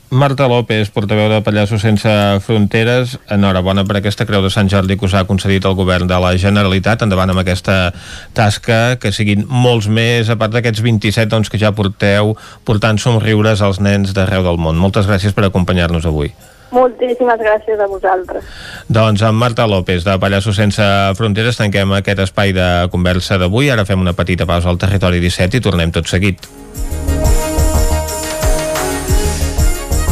[0.10, 2.10] Marta López, portaveu de Pallassos Sense
[2.40, 6.16] Fronteres, enhorabona per aquesta Creu de Sant Jordi que us ha concedit el govern de
[6.24, 7.04] la Generalitat.
[7.04, 7.92] Endavant amb aquesta
[8.32, 13.60] tasca, que siguin molts més, a part d'aquests 27 doncs, que ja porteu, portant somriures
[13.62, 14.80] als nens d'arreu del món.
[14.80, 16.32] Moltes gràcies per acompanyar-nos avui.
[16.72, 18.48] Moltíssimes gràcies a vosaltres.
[18.88, 20.88] Doncs amb Marta López, de Pallassos Sense
[21.20, 23.68] Fronteres, tanquem aquest espai de conversa d'avui.
[23.76, 26.48] Ara fem una petita pausa al Territori 17 i tornem tot seguit.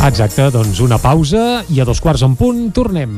[0.05, 3.15] Exacte, doncs una pausa i a dos quarts en punt tornem.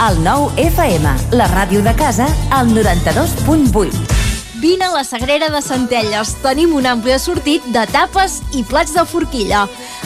[0.00, 4.19] El nou FM, la ràdio de casa, al 92.8.
[4.60, 6.34] Vine a la Sagrera de Centelles.
[6.42, 9.62] Tenim un ampli assortit de tapes i plats de forquilla.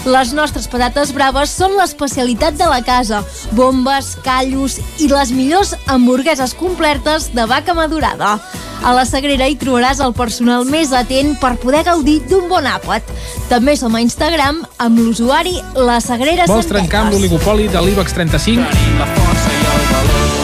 [0.06, 3.24] Les nostres patates braves són l'especialitat de la casa.
[3.58, 8.36] Bombes, callos i les millors hamburgueses completes de vaca madurada.
[8.84, 13.02] A la Sagrera hi trobaràs el personal més atent per poder gaudir d'un bon àpat.
[13.50, 17.32] També som a Instagram amb l'usuari La Sagrera Vols trencar amb Centelles.
[17.32, 20.43] l'oligopoli de l'IBEX 35?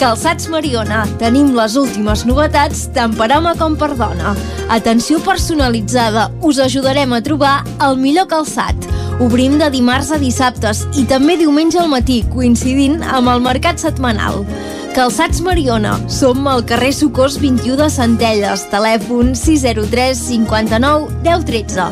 [0.00, 1.02] Calçats Mariona.
[1.20, 4.32] Tenim les últimes novetats tant per home com per dona.
[4.72, 6.30] Atenció personalitzada.
[6.40, 8.88] Us ajudarem a trobar el millor calçat.
[9.20, 14.40] Obrim de dimarts a dissabtes i també diumenge al matí, coincidint amb el mercat setmanal.
[14.96, 15.98] Calçats Mariona.
[16.08, 18.64] Som al carrer Socors 21 de Centelles.
[18.72, 21.90] Telèfon 603 59 10 13.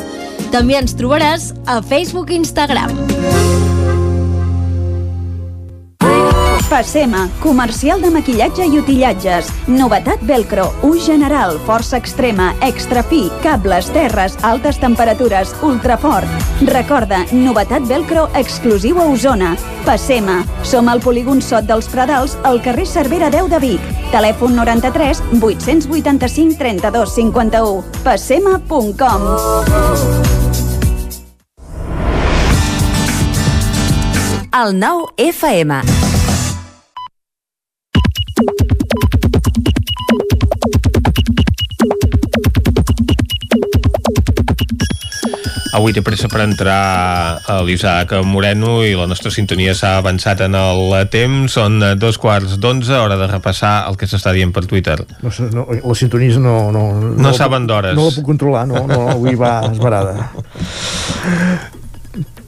[0.49, 3.68] També ens trobaràs a Facebook i Instagram.
[6.69, 9.47] Passema, comercial de maquillatge i utillatges.
[9.67, 16.29] Novetat velcro, ús general, força extrema, extra fi, cables, terres, altes temperatures, ultrafort.
[16.69, 19.55] Recorda, novetat velcro exclusiu a Osona.
[19.83, 23.81] Passema, som al polígon Sot dels Pradals, al carrer Cervera 10 de Vic.
[24.13, 27.81] Telèfon 93 885 32 51.
[28.05, 29.25] Passema.com
[34.53, 35.98] El 9 FM.
[45.77, 46.79] Avui té pressa per entrar
[47.45, 51.53] a l'Isaac Moreno i la nostra sintonia s'ha avançat en el temps.
[51.59, 54.97] Són dos quarts d'onze, hora de repassar el que s'està dient per Twitter.
[55.21, 56.55] No, no, la sintonia no...
[56.73, 57.95] No, no, No saben d'hores.
[57.97, 60.29] No la puc controlar, no, no, avui va esbarada.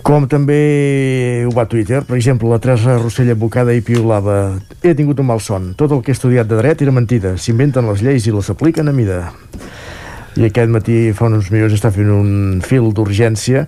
[0.02, 4.96] Com també ho va a Twitter, per exemple, la Teresa Rossell advocada i piulava he
[4.98, 8.02] tingut un mal son, tot el que he estudiat de dret era mentida, s'inventen les
[8.02, 9.20] lleis i les apliquen a mida.
[10.40, 13.66] I aquest matí, fa uns minuts, està fent un fil d'urgència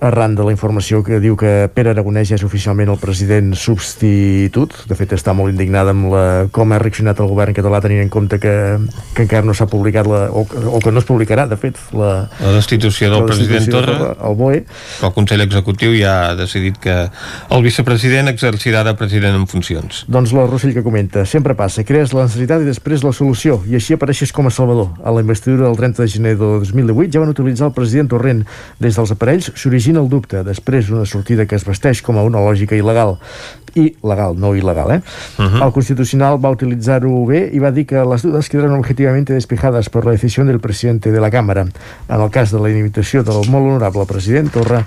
[0.00, 4.74] arran de la informació que diu que Pere Aragonès ja és oficialment el president substitut.
[4.88, 8.10] De fet, està molt indignada amb la, com ha reaccionat el govern català tenint en
[8.12, 8.52] compte que,
[9.14, 12.28] que encara no s'ha publicat la, o, o que no es publicarà, de fet, la,
[12.42, 14.64] La destitució del la president destitució Torra, de- el BOE.
[15.06, 16.96] el Consell Executiu ja ha decidit que
[17.50, 20.04] el vicepresident exercirà de president en funcions.
[20.08, 23.76] Doncs la Rossell que comenta, sempre passa, crees la necessitat i després la solució, i
[23.78, 24.90] així apareixes com a salvador.
[25.04, 28.44] A la investidura del 30 de gener de 2018 ja van utilitzar el president Torrent.
[28.82, 32.42] Des dels aparells s'origina el dubte, després una sortida que es vesteix com a una
[32.42, 33.14] lògica il·legal.
[33.76, 35.00] I legal, no il·legal, eh?
[35.38, 35.62] Mhm.
[35.62, 40.04] El Constitucional va utilitzar-ho bé i va dir que les dudes quedaron objetivamente despejadas por
[40.04, 41.66] la decisión del presidente de la Cámara.
[42.08, 44.84] En el cas de la inhabilitació del molt honorable president Torra,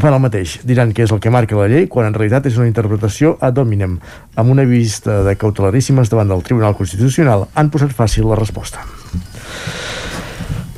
[0.00, 0.60] fan el mateix.
[0.66, 3.56] Diran que és el que marca la llei, quan en realitat és una interpretació ad
[3.58, 3.98] hominem.
[4.36, 8.84] Amb una vista de cautelaríssimes davant del Tribunal Constitucional, han posat fàcil la resposta.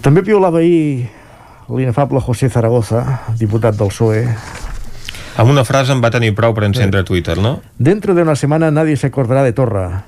[0.03, 1.09] També piolava ahir
[1.69, 3.03] l'inefable José Zaragoza,
[3.39, 4.25] diputat del PSOE.
[5.39, 7.61] Amb una frase en va tenir prou per encendre Twitter, no?
[7.79, 10.05] Dentro de una semana nadie se acordará de Torra.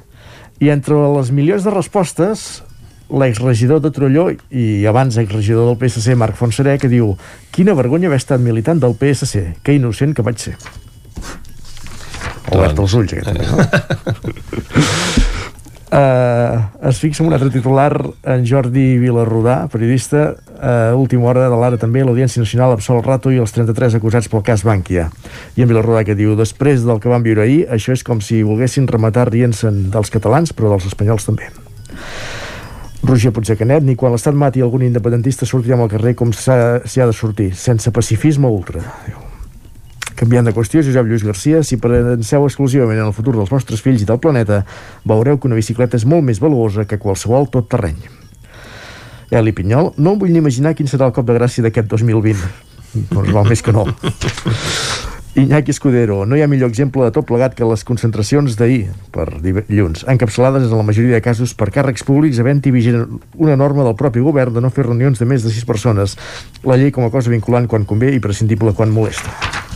[0.58, 2.62] I entre les milions de respostes,
[3.10, 7.14] l'exregidor de Trolló i abans exregidor del PSC, Marc Fonseré, que diu
[7.54, 10.56] quina vergonya haver estat militant del PSC, que innocent que vaig ser.
[12.50, 15.26] Obert els ulls, aquest també, no?
[15.90, 17.90] Uh, es fixa en un altre titular
[18.22, 23.32] en Jordi Vilarrodà, periodista a uh, última hora de l'ara també l'Audiència Nacional absol Rato
[23.34, 25.08] i els 33 acusats pel cas Bànquia
[25.58, 28.44] i en Vilarrodà que diu després del que vam viure ahir això és com si
[28.46, 31.50] volguessin rematar rient-se'n dels catalans però dels espanyols també
[33.02, 37.16] Roger Puigdecanet, ni quan l'Estat mati algun independentista sortirem al carrer com s'hi ha de
[37.16, 38.84] sortir, sense pacifisme ultra.
[39.08, 39.29] Diu.
[40.20, 44.02] Canviant de qüestió, Josep Lluís Garcia, si penseu exclusivament en el futur dels vostres fills
[44.04, 44.58] i del planeta,
[45.08, 48.02] veureu que una bicicleta és molt més valuosa que qualsevol tot terreny.
[49.32, 52.36] Eli Pinyol, no em vull ni imaginar quin serà el cop de gràcia d'aquest 2020.
[53.14, 53.86] Doncs val més que no.
[55.40, 59.28] Iñaki Escudero, no hi ha millor exemple de tot plegat que les concentracions d'ahir, per
[59.40, 63.96] dilluns, encapçalades en la majoria de casos per càrrecs públics havent-hi vigent una norma del
[63.96, 66.18] propi govern de no fer reunions de més de sis persones.
[66.66, 69.69] La llei com a cosa vinculant quan convé i prescindible quan molesta.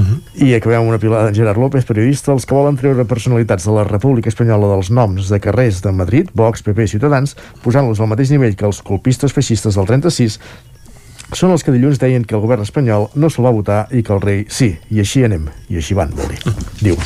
[0.00, 0.46] -huh.
[0.46, 2.32] I acabem amb una pilada d'en Gerard López, periodista.
[2.32, 6.30] Els que volen treure personalitats de la República Espanyola dels noms de carrers de Madrid,
[6.34, 10.38] Vox, PP i Ciutadans, posant-los al mateix nivell que els colpistes feixistes del 36,
[11.32, 14.12] són els que dilluns deien que el govern espanyol no se'l va votar i que
[14.14, 16.54] el rei sí, i així anem, i així van, vol dir.
[16.82, 16.96] Diu,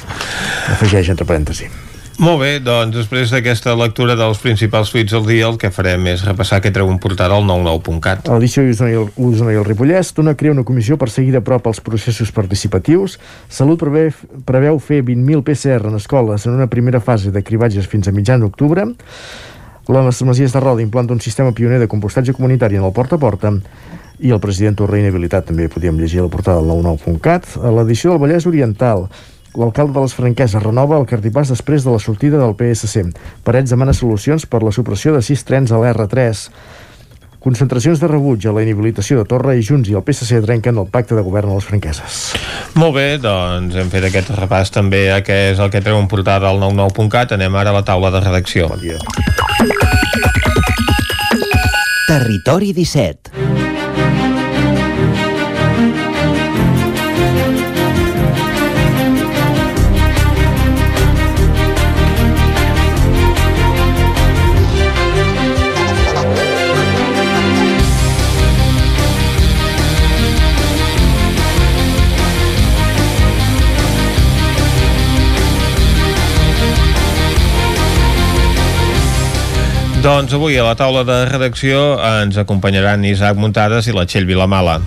[0.69, 1.88] afegeix entre parèntesi.
[2.19, 6.25] Molt bé, doncs després d'aquesta lectura dels principals tuits del dia el que farem és
[6.27, 8.27] repassar què treu un portal al 99.cat.
[8.33, 11.79] L'edició Osona i, el, i Ripollès dona crea una comissió per seguir de prop els
[11.79, 13.21] processos participatius.
[13.47, 14.11] Salut preveu,
[14.51, 18.43] preveu fer 20.000 PCR en escoles en una primera fase de cribatges fins a mitjan
[18.43, 18.89] d'octubre.
[19.87, 23.23] La Masies de Roda implanta un sistema pioner de compostatge comunitari en el porta a
[23.23, 23.55] porta
[24.19, 27.61] i el president Torra inhabilitat també podíem llegir a la portada del 99.cat.
[27.63, 29.07] A l'edició del Vallès Oriental
[29.59, 33.09] L'alcalde de les Franqueses renova el cartipàs després de la sortida del PSC.
[33.43, 36.45] Parets demana solucions per la supressió de sis trens a l'R3.
[37.43, 40.87] Concentracions de rebuig a la inhabilitació de Torra i Junts i el PSC trenquen el
[40.95, 42.21] pacte de govern a les franqueses.
[42.79, 46.07] Molt bé, doncs hem fet aquest repàs també a què és el que treu un
[46.11, 47.35] portal al 99.cat.
[47.35, 48.71] Anem ara a la taula de redacció.
[48.71, 49.03] Bon dia.
[52.07, 53.48] Territori 17
[80.09, 84.79] Doncs avui a la taula de redacció ens acompanyaran Isaac Muntades i la Txell Vilamala.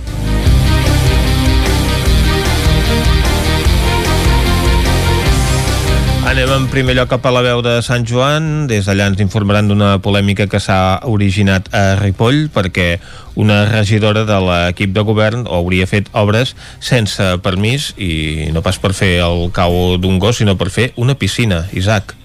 [6.26, 8.65] Anem en primer lloc cap a la veu de Sant Joan.
[8.72, 12.95] Des d'allà ens informaran d'una polèmica que s'ha originat a Ripoll perquè
[13.38, 18.95] una regidora de l'equip de govern hauria fet obres sense permís i no pas per
[18.98, 21.68] fer el cau d'un gos, sinó per fer una piscina.
[21.77, 22.18] Isaac.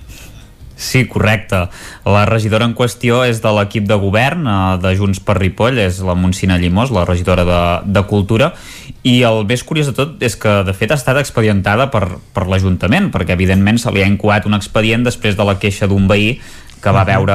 [0.76, 1.62] Sí, correcte.
[2.04, 6.02] La regidora en qüestió és de l'equip de govern eh, de Junts per Ripoll, és
[6.04, 7.62] la Montsina Llimós, la regidora de,
[7.96, 8.50] de Cultura,
[9.00, 12.04] i el més curiós de tot és que, de fet, ha estat expedientada per,
[12.36, 16.10] per l'Ajuntament, perquè, evidentment, se li ha incoat un expedient després de la queixa d'un
[16.12, 16.36] veí
[16.86, 17.34] que va veure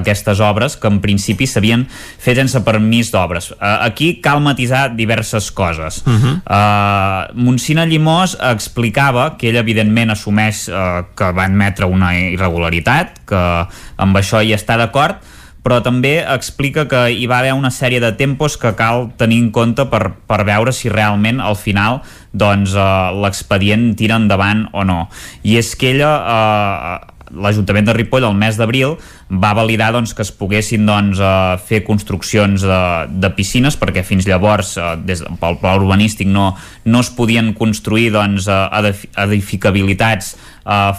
[0.00, 3.52] aquestes obres que en principi s'havien fet sense permís d'obres.
[3.54, 6.02] Uh, aquí cal matisar diverses coses.
[6.06, 6.34] Uh -huh.
[6.42, 13.66] uh, Montsina Llimós explicava que ell evidentment assumeix uh, que va admetre una irregularitat, que
[13.96, 15.16] amb això hi està d'acord,
[15.62, 19.50] però també explica que hi va haver una sèrie de tempos que cal tenir en
[19.50, 22.00] compte per, per veure si realment al final
[22.32, 25.08] doncs, uh, l'expedient tira endavant o no.
[25.42, 28.96] I és que ella uh, l'Ajuntament de Ripoll el mes d'abril
[29.30, 32.80] va validar doncs, que es poguessin doncs, uh, fer construccions de,
[33.22, 36.52] de piscines perquè fins llavors uh, des, pel pla urbanístic no,
[36.84, 40.34] no es podien construir doncs, edificabilitats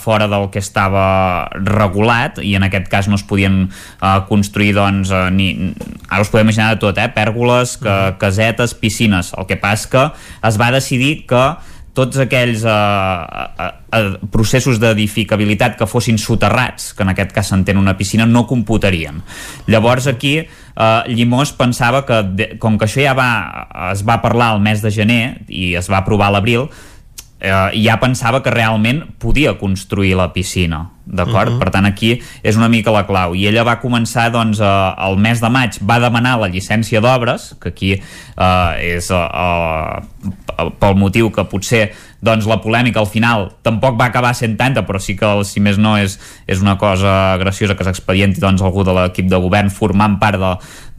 [0.02, 3.70] fora del que estava regulat i en aquest cas no es podien
[4.28, 5.52] construir doncs, ni,
[6.10, 7.08] ara us podem imaginar de tot, eh?
[7.14, 10.04] pèrgoles, que, casetes, piscines el que passa que
[10.50, 11.46] es va decidir que
[11.98, 17.80] tots aquells eh, eh, eh, processos d'edificabilitat que fossin soterrats, que en aquest cas s'entén
[17.82, 19.22] una piscina, no computarien.
[19.68, 23.32] Llavors aquí eh, Llimós pensava que, de, com que això ja va,
[23.92, 26.70] es va parlar al mes de gener i es va aprovar a l'abril,
[27.42, 31.50] eh, ja pensava que realment podia construir la piscina d'acord?
[31.50, 31.60] Uh -huh.
[31.60, 33.36] Per tant, aquí és una mica la clau.
[33.36, 37.56] I ella va començar, doncs, eh, el mes de maig, va demanar la llicència d'obres,
[37.60, 41.92] que aquí eh, és eh, eh, pel motiu que potser
[42.22, 45.80] doncs la polèmica al final tampoc va acabar sent tanta, però sí que si més
[45.82, 50.20] no és, és una cosa graciosa que s'expedienti doncs, algú de l'equip de govern formant
[50.22, 50.52] part de,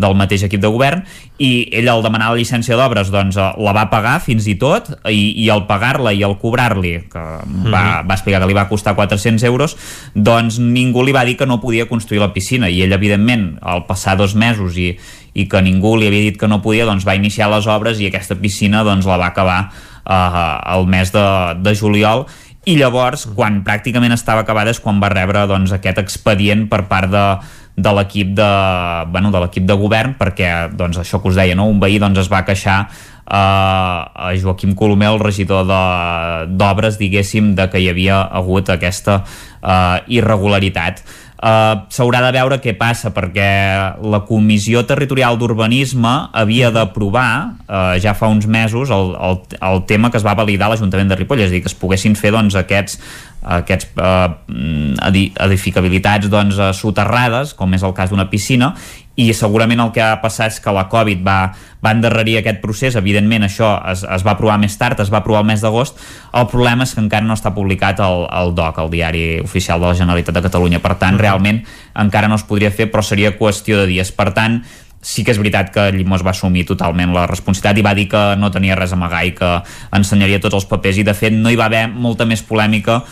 [0.03, 1.05] del mateix equip de govern
[1.43, 4.91] i ell al demanar la llicència d'obres doncs eh, la va pagar fins i tot
[5.11, 8.07] i, i al pagar-la i al cobrar-li que va, uh -huh.
[8.09, 9.77] va explicar que li va costar 400 euros
[10.15, 13.87] doncs ningú li va dir que no podia construir la piscina i ell evidentment al
[13.87, 14.97] passar dos mesos i,
[15.35, 18.07] i que ningú li havia dit que no podia doncs va iniciar les obres i
[18.07, 19.71] aquesta piscina doncs la va acabar
[20.07, 21.27] eh, el mes de,
[21.63, 22.27] de juliol
[22.65, 27.11] i llavors quan pràcticament estava acabada és quan va rebre doncs, aquest expedient per part
[27.11, 27.25] de,
[27.77, 28.51] de l'equip de,
[29.11, 31.67] bueno, de l'equip de govern perquè doncs, això que us deia, no?
[31.71, 32.85] un veí doncs, es va queixar
[33.33, 35.65] a Joaquim Colomer, el regidor
[36.59, 41.01] d'obres, diguéssim, de que hi havia hagut aquesta uh, irregularitat.
[41.43, 43.47] Uh, S'haurà de veure què passa perquè
[43.99, 47.33] la Comissió Territorial d'Urbanisme havia d'aprovar
[47.67, 51.11] uh, ja fa uns mesos el, el, el tema que es va validar a l'Ajuntament
[51.11, 53.01] de Ripoll, és a dir, que es poguessin fer doncs, aquests
[53.43, 58.73] aquests eh, edificabilitats doncs, soterrades, com és el cas d'una piscina,
[59.17, 61.37] i segurament el que ha passat és que la Covid va,
[61.85, 65.43] va endarrerir aquest procés, evidentment això es, es va aprovar més tard, es va aprovar
[65.45, 66.01] el mes d'agost,
[66.33, 69.91] el problema és que encara no està publicat el, el DOC, el Diari Oficial de
[69.91, 71.61] la Generalitat de Catalunya, per tant, realment
[71.99, 74.15] encara no es podria fer, però seria qüestió de dies.
[74.17, 74.63] Per tant,
[75.03, 78.23] sí que és veritat que Llimós va assumir totalment la responsabilitat i va dir que
[78.39, 79.51] no tenia res a amagar i que
[79.99, 81.03] ensenyaria tots els papers.
[81.03, 83.03] I de fet no hi va haver molta més polèmica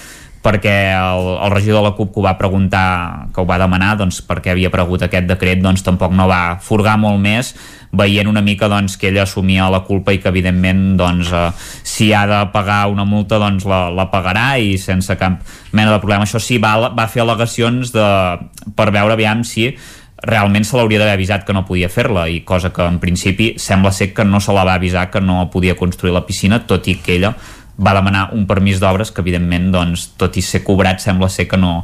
[0.41, 3.93] perquè el, el regidor de la CUP que ho va preguntar, que ho va demanar
[4.01, 7.53] doncs, perquè havia pregut aquest decret, doncs tampoc no va furgar molt més,
[7.93, 11.47] veient una mica doncs, que ella assumia la culpa i que evidentment doncs, eh,
[11.85, 15.41] si ha de pagar una multa doncs la, la pagarà i sense cap
[15.73, 16.25] mena de problema.
[16.25, 18.11] Això sí, va, va fer al·legacions de,
[18.77, 19.73] per veure aviam si
[20.21, 23.93] realment se l'hauria d'haver avisat que no podia fer-la i cosa que en principi sembla
[23.93, 26.99] ser que no se la va avisar que no podia construir la piscina tot i
[27.01, 27.33] que ella
[27.81, 31.59] va demanar un permís d'obres que evidentment doncs, tot i ser cobrat sembla ser que
[31.61, 31.81] no,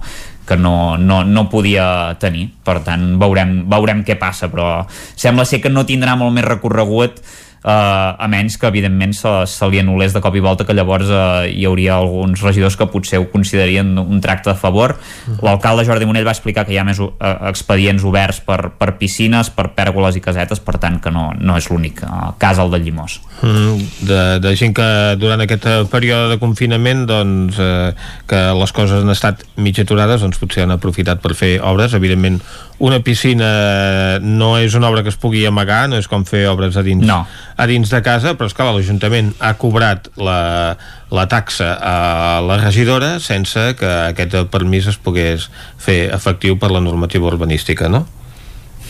[0.46, 2.50] que no, no, no podia tenir.
[2.64, 7.20] Per tant veurem, veurem què passa però sembla ser que no tindrà molt més recorregut
[7.66, 11.10] eh, a menys que evidentment se, se li anul·lés de cop i volta que llavors
[11.10, 14.96] eh, hi hauria alguns regidors que potser ho considerien un tracte de favor.
[15.26, 15.42] Mm.
[15.42, 17.10] l'alcalde Jordi Monell va explicar que hi ha més uh,
[17.48, 21.68] expedients oberts per, per piscines, per pèrgoles i casetes per tant que no, no és
[21.70, 23.18] l'únic uh, cas el de Llimós.
[23.42, 24.86] Mm, de, de gent que
[25.20, 27.92] durant aquest eh, període de confinament doncs, eh,
[28.28, 31.96] que les coses han estat mig aturades doncs potser han aprofitat per fer obres.
[31.98, 32.40] Evidentment
[32.78, 36.76] una piscina no és una obra que es pugui amagar, no és com fer obres
[36.76, 37.22] a dins, no.
[37.26, 40.76] a dins de casa, però és que l'Ajuntament ha cobrat la,
[41.10, 41.96] la taxa a
[42.44, 45.48] la regidora sense que aquest permís es pogués
[45.80, 48.04] fer efectiu per la normativa urbanística, no?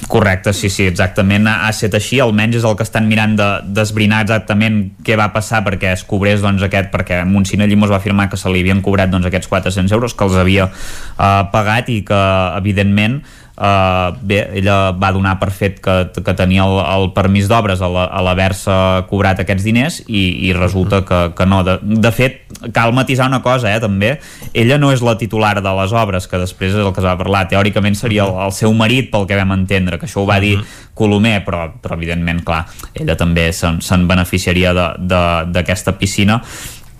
[0.08, 4.26] Correcte, sí, sí, exactament ha estat així, almenys és el que estan mirant d'esbrinar de,
[4.28, 8.38] exactament què va passar perquè es cobrés doncs, aquest, perquè Montsina Llimós va afirmar que
[8.38, 12.20] se li havien cobrat doncs, aquests 400 euros que els havia uh, pagat i que
[12.60, 13.22] evidentment
[13.56, 17.88] Uh, bé, ella va donar per fet que, que tenia el, el permís d'obres a
[17.88, 18.74] l'haver-se
[19.08, 21.62] cobrat aquests diners i, i resulta que, que no.
[21.64, 22.42] De, de fet,
[22.76, 24.18] cal matisar una cosa eh, també,
[24.52, 27.16] ella no és la titular de les obres, que després és el que es va
[27.16, 27.46] parlar.
[27.48, 30.58] Teòricament seria el, el seu marit pel que vam entendre, que això ho va dir
[30.96, 32.62] Colomer però, però evidentment, clar,
[32.96, 36.42] ella també se'n se beneficiaria d'aquesta piscina.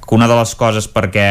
[0.06, 1.22] Que una de les coses perquè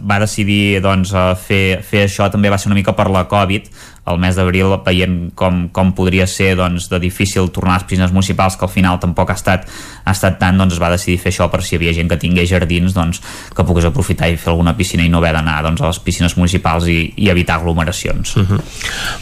[0.00, 1.10] va decidir doncs,
[1.44, 3.68] fer, fer això també va ser una mica per la Covid
[4.06, 8.12] el mes d'abril veient com, com podria ser doncs, de difícil tornar a les piscines
[8.12, 9.64] municipals que al final tampoc ha estat,
[10.04, 12.20] ha estat tant doncs es va decidir fer això per si hi havia gent que
[12.20, 13.22] tingués jardins doncs,
[13.56, 16.36] que pogués aprofitar i fer alguna piscina i no haver d'anar doncs, a les piscines
[16.36, 18.36] municipals i, i evitar aglomeracions.
[18.36, 18.60] Uh -huh.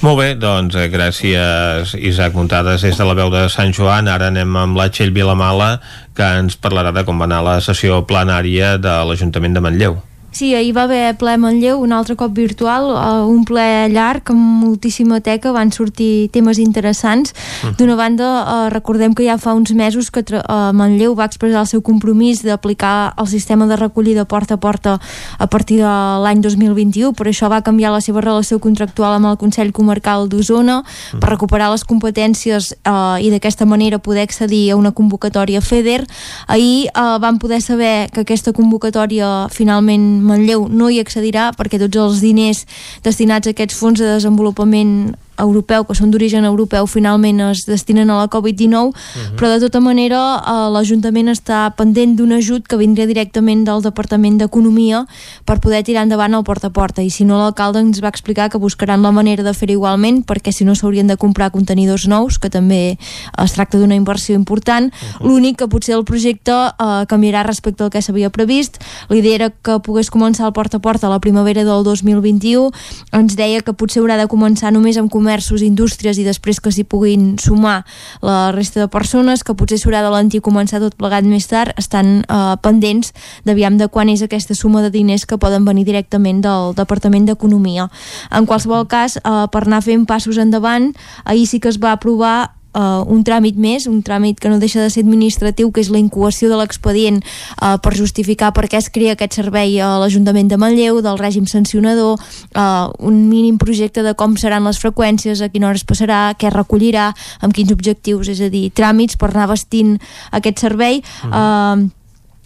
[0.03, 2.83] Molt bé, doncs eh, gràcies Isaac Muntades.
[2.83, 4.09] Des de la veu de Sant Joan.
[4.09, 5.81] Ara anem amb la Txell Vilamala
[6.15, 10.55] que ens parlarà de com va anar la sessió plenària de l'Ajuntament de Manlleu Sí,
[10.57, 12.87] ahir va haver ple Manlleu, un altre cop virtual,
[13.29, 17.35] un ple llarg amb moltíssima teca, van sortir temes interessants.
[17.61, 17.75] Uh.
[17.77, 21.69] D'una banda, uh, recordem que ja fa uns mesos que uh, Manlleu va expressar el
[21.69, 24.97] seu compromís d'aplicar el sistema de recollida porta a porta
[25.39, 25.93] a partir de
[26.25, 30.81] l'any 2021, per això va canviar la seva relació contractual amb el Consell Comarcal d'Osona
[30.81, 31.21] uh.
[31.21, 36.07] per recuperar les competències uh, i d'aquesta manera poder accedir a una convocatòria FEDER.
[36.49, 36.89] Ahir
[37.21, 42.65] van poder saber que aquesta convocatòria finalment Manlleu no hi accedirà perquè tots els diners
[43.05, 48.19] destinats a aquests fons de desenvolupament europeu, que són d'origen europeu, finalment es destinen a
[48.21, 49.37] la Covid-19, uh -huh.
[49.37, 54.39] però de tota manera eh, l'Ajuntament està pendent d'un ajut que vindria directament del Departament
[54.39, 55.07] d'Economia
[55.45, 58.51] per poder tirar endavant el porta a porta, i si no l'alcalde ens va explicar
[58.51, 62.39] que buscaran la manera de fer-ho igualment, perquè si no s'haurien de comprar contenidors nous,
[62.39, 62.99] que també
[63.39, 65.27] es tracta d'una inversió important, uh -huh.
[65.27, 68.79] l'únic que potser el projecte eh, canviarà respecte al que s'havia previst,
[69.09, 72.71] l'idea era que pogués començar el porta a porta a la primavera del 2021,
[73.13, 76.82] ens deia que potser haurà de començar només amb comerços, indústries i després que s'hi
[76.82, 77.85] puguin sumar
[78.27, 82.24] la resta de persones, que potser s'haurà de l'antic començar tot plegat més tard, estan
[82.27, 83.12] eh, pendents
[83.47, 87.86] d'aviam de quan és aquesta suma de diners que poden venir directament del Departament d'Economia.
[88.35, 90.90] En qualsevol cas, eh, per anar fent passos endavant,
[91.24, 94.82] ahir sí que es va aprovar uh, un tràmit més, un tràmit que no deixa
[94.82, 98.90] de ser administratiu, que és la incoació de l'expedient uh, per justificar per què es
[98.93, 104.15] crea aquest servei a l'Ajuntament de Manlleu, del règim sancionador, uh, un mínim projecte de
[104.19, 108.44] com seran les freqüències, a quina hora es passarà, què recollirà, amb quins objectius, és
[108.44, 109.99] a dir, tràmits per anar vestint
[110.32, 111.03] aquest servei.
[111.28, 111.90] Uh,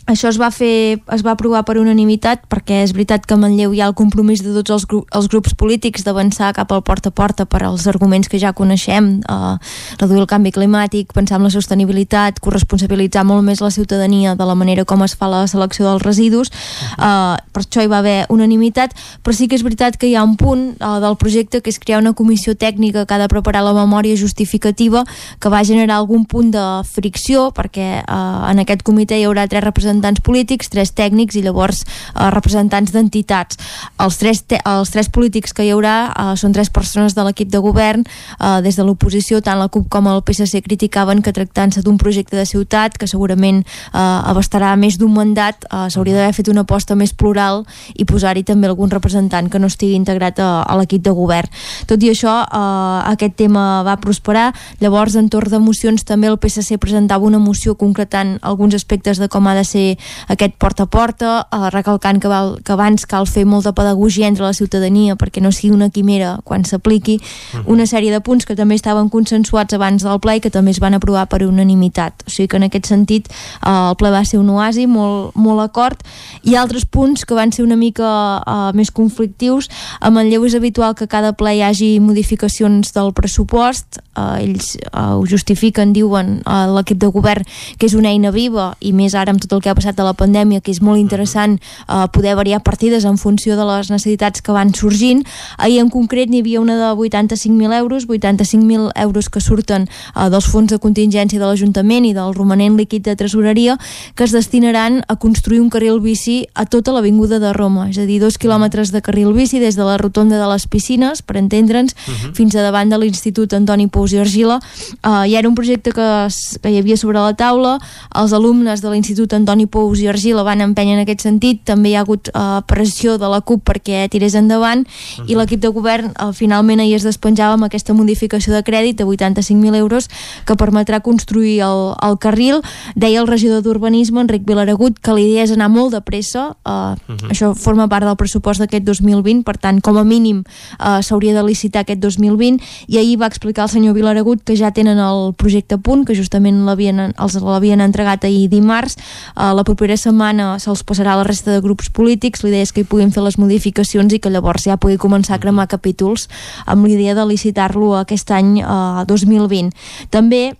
[0.06, 3.72] això es va fer, es va aprovar per unanimitat perquè és veritat que a Manlleu
[3.74, 7.10] hi ha el compromís de tots els, gru els grups polítics d'avançar cap al porta
[7.10, 9.54] a porta per als arguments que ja coneixem, eh,
[9.98, 14.54] reduir el canvi climàtic, pensar en la sostenibilitat, corresponsabilitzar molt més la ciutadania de la
[14.54, 18.94] manera com es fa la selecció dels residus, eh, per això hi va haver unanimitat,
[19.24, 21.80] però sí que és veritat que hi ha un punt eh, del projecte que és
[21.82, 25.02] crear una comissió tècnica que ha de preparar la memòria justificativa
[25.40, 29.66] que va generar algun punt de fricció perquè eh, en aquest comitè hi haurà tres
[29.66, 33.56] representants representants polítics, tres tècnics i llavors eh, representants d'entitats.
[33.98, 37.58] Els, tres els tres polítics que hi haurà eh, són tres persones de l'equip de
[37.58, 38.04] govern.
[38.04, 42.36] Eh, des de l'oposició, tant la CUP com el PSC criticaven que tractant-se d'un projecte
[42.36, 46.94] de ciutat que segurament eh, abastarà més d'un mandat, eh, s'hauria d'haver fet una aposta
[46.94, 47.64] més plural
[47.94, 51.48] i posar-hi també algun representant que no estigui integrat a, a l'equip de govern.
[51.86, 54.52] Tot i això, eh, aquest tema va prosperar.
[54.80, 59.28] Llavors, en torn de mocions, també el PSC presentava una moció concretant alguns aspectes de
[59.32, 59.85] com ha de ser
[60.32, 64.46] aquest porta a porta, eh, recalcant que, val, que abans cal fer molta pedagogia entre
[64.46, 67.64] la ciutadania perquè no sigui una quimera quan s'apliqui, uh -huh.
[67.66, 70.80] una sèrie de punts que també estaven consensuats abans del ple i que també es
[70.80, 72.22] van aprovar per unanimitat.
[72.26, 75.60] O sigui que en aquest sentit eh, el ple va ser un oasi, molt, molt
[75.60, 76.02] acord,
[76.42, 79.68] i altres punts que van ser una mica eh, més conflictius.
[80.00, 84.90] A Manlleu és habitual que cada ple hi hagi modificacions del pressupost, eh, ells eh,
[84.92, 87.44] ho justifiquen, diuen eh, l'equip de govern
[87.78, 90.06] que és una eina viva i més ara amb tot el que ha passat de
[90.06, 94.42] la pandèmia, que és molt interessant eh, poder variar partides en funció de les necessitats
[94.42, 95.22] que van sorgint.
[95.58, 100.48] Ahir en concret n'hi havia una de 85.000 euros, 85.000 euros que surten eh, dels
[100.48, 103.76] fons de contingència de l'Ajuntament i del romanent líquid de tresoreria,
[104.14, 108.06] que es destinaran a construir un carril bici a tota l'avinguda de Roma, és a
[108.08, 111.94] dir, dos quilòmetres de carril bici des de la rotonda de les piscines, per entendre'ns,
[111.94, 112.34] uh -huh.
[112.34, 114.60] fins a davant de l'Institut Antoni Pous i Argila.
[115.02, 116.28] Eh, i era un projecte que,
[116.62, 117.78] que hi havia sobre la taula,
[118.14, 121.96] els alumnes de l'Institut Antoni Pous i Argila van empènyer en aquest sentit, també hi
[121.96, 125.30] ha hagut uh, pressió de la CUP perquè tirés endavant uh -huh.
[125.30, 129.04] i l'equip de govern uh, finalment ahir es despenjava amb aquesta modificació de crèdit de
[129.04, 130.08] 85.000 euros
[130.44, 132.60] que permetrà construir el, el carril.
[132.94, 137.16] Deia el regidor d'Urbanisme, Enric Vilaragut, que l'idea és anar molt de pressa, uh, uh
[137.16, 137.30] -huh.
[137.30, 140.44] això forma part del pressupost d'aquest 2020, per tant, com a mínim
[140.80, 144.70] uh, s'hauria de licitar aquest 2020 i ahir va explicar el senyor Vilaragut que ja
[144.70, 148.96] tenen el projecte a punt, que justament l'havien els l'havien entregat ahir dimarts,
[149.36, 152.84] uh, la propera setmana se'ls passarà a la resta de grups polítics, l'idea és que
[152.84, 156.28] hi puguin fer les modificacions i que llavors ja pugui començar a cremar capítols
[156.66, 159.72] amb l'idea de licitar-lo aquest any eh, 2020.
[160.12, 160.52] També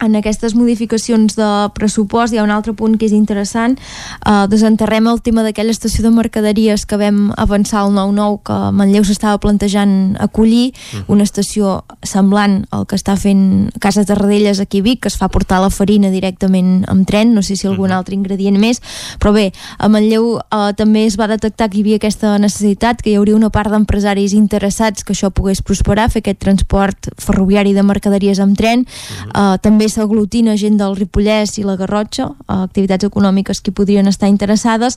[0.00, 3.78] en aquestes modificacions de pressupost hi ha un altre punt que és interessant
[4.26, 9.06] uh, desenterrem el tema d'aquella estació de mercaderies que vam avançar al 9-9 que Manlleu
[9.08, 11.04] s'estava plantejant acollir uh -huh.
[11.16, 15.16] una estació semblant al que està fent Cases de Radelles aquí a Vic que es
[15.16, 17.98] fa portar la farina directament amb tren no sé si algun uh -huh.
[17.98, 18.82] altre ingredient més
[19.18, 23.10] però bé, a Manlleu uh, també es va detectar que hi havia aquesta necessitat que
[23.10, 27.82] hi hauria una part d'empresaris interessats que això pogués prosperar, fer aquest transport ferroviari de
[27.82, 29.54] mercaderies amb tren uh -huh.
[29.54, 34.28] uh, també també s'aglutina gent del Ripollès i la Garrotxa, activitats econòmiques que podrien estar
[34.28, 34.96] interessades.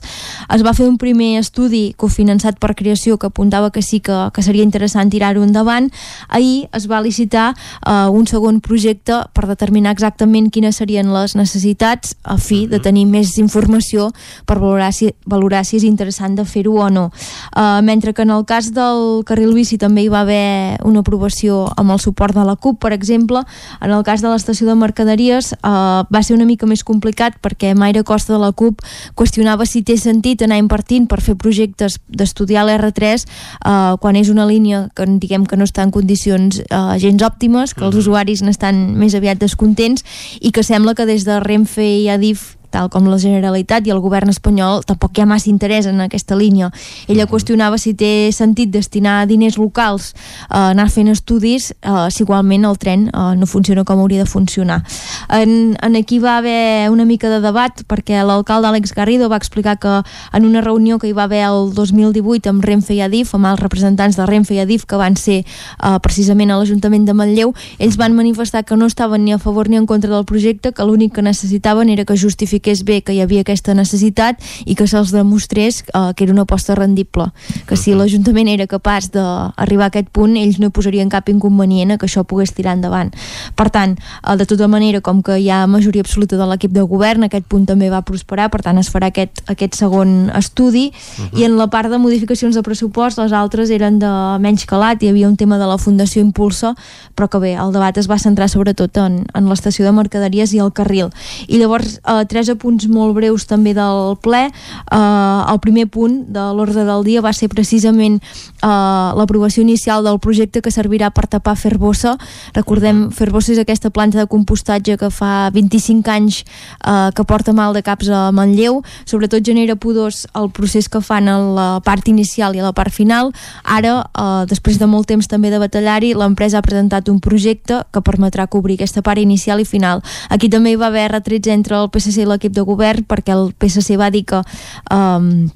[0.50, 4.42] Es va fer un primer estudi cofinançat per creació que apuntava que sí que, que
[4.42, 5.90] seria interessant tirar-ho endavant.
[6.28, 7.54] Ahir es va licitar
[7.86, 13.06] uh, un segon projecte per determinar exactament quines serien les necessitats a fi de tenir
[13.06, 14.10] més informació
[14.46, 17.10] per valorar si, valorar si és interessant de fer-ho o no.
[17.54, 21.68] Uh, mentre que en el cas del carril bici també hi va haver una aprovació
[21.76, 23.44] amb el suport de la CUP, per exemple,
[23.80, 25.70] en el cas de l'estació de mercaderies eh,
[26.08, 28.82] va ser una mica més complicat perquè Maire Costa de la CUP
[29.18, 34.48] qüestionava si té sentit anar invertint per fer projectes d'estudiar l'R3 eh, quan és una
[34.48, 38.94] línia que diguem que no està en condicions eh, gens òptimes, que els usuaris n'estan
[38.98, 40.06] més aviat descontents
[40.40, 44.00] i que sembla que des de Renfe i Adif tal com la Generalitat i el
[44.00, 46.70] govern espanyol tampoc hi ha massa interès en aquesta línia.
[47.10, 50.12] Ella qüestionava si té sentit destinar diners locals
[50.48, 54.30] a anar fent estudis eh, si igualment el tren eh, no funciona com hauria de
[54.30, 54.80] funcionar.
[55.28, 59.78] En, en aquí va haver una mica de debat perquè l'alcalde Àlex Garrido va explicar
[59.78, 60.00] que
[60.32, 63.60] en una reunió que hi va haver el 2018 amb Renfe i Adif, amb els
[63.60, 67.98] representants de Renfe i Adif que van ser eh, precisament a l'Ajuntament de Manlleu, ells
[68.00, 71.14] van manifestar que no estaven ni a favor ni en contra del projecte, que l'únic
[71.14, 75.12] que necessitaven era que justifiqués expliqués bé que hi havia aquesta necessitat i que se'ls
[75.12, 77.30] demostrés eh, que era una aposta rendible,
[77.66, 81.98] que si l'Ajuntament era capaç d'arribar a aquest punt ells no posarien cap inconvenient a
[81.98, 83.12] que això pogués tirar endavant.
[83.56, 86.82] Per tant, eh, de tota manera, com que hi ha majoria absoluta de l'equip de
[86.82, 91.24] govern, aquest punt també va prosperar, per tant es farà aquest, aquest segon estudi uh
[91.24, 91.40] -huh.
[91.40, 94.10] i en la part de modificacions de pressupost les altres eren de
[94.40, 96.74] menys calat, hi havia un tema de la Fundació Impulsa,
[97.16, 100.58] però que bé, el debat es va centrar sobretot en, en l'estació de mercaderies i
[100.58, 101.10] el carril.
[101.48, 104.46] I llavors, eh, tres apunts molt breus també del ple.
[104.50, 110.18] Eh, el primer punt de l'ordre del dia va ser precisament eh, l'aprovació inicial del
[110.18, 112.16] projecte que servirà per tapar Ferbossa.
[112.54, 117.74] Recordem, Ferbossa és aquesta planta de compostatge que fa 25 anys eh, que porta mal
[117.74, 118.82] de caps a Manlleu.
[119.04, 122.92] Sobretot genera pudors el procés que fan a la part inicial i a la part
[122.94, 123.32] final.
[123.64, 128.02] Ara, eh, després de molt temps també de batallar-hi, l'empresa ha presentat un projecte que
[128.04, 130.02] permetrà cobrir aquesta part inicial i final.
[130.28, 133.52] Aquí també hi va haver retrets entre el PSC i l'equip de govern perquè el
[133.52, 135.48] PSC va dir que eh,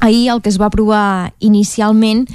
[0.00, 2.26] ahir el que es va aprovar inicialment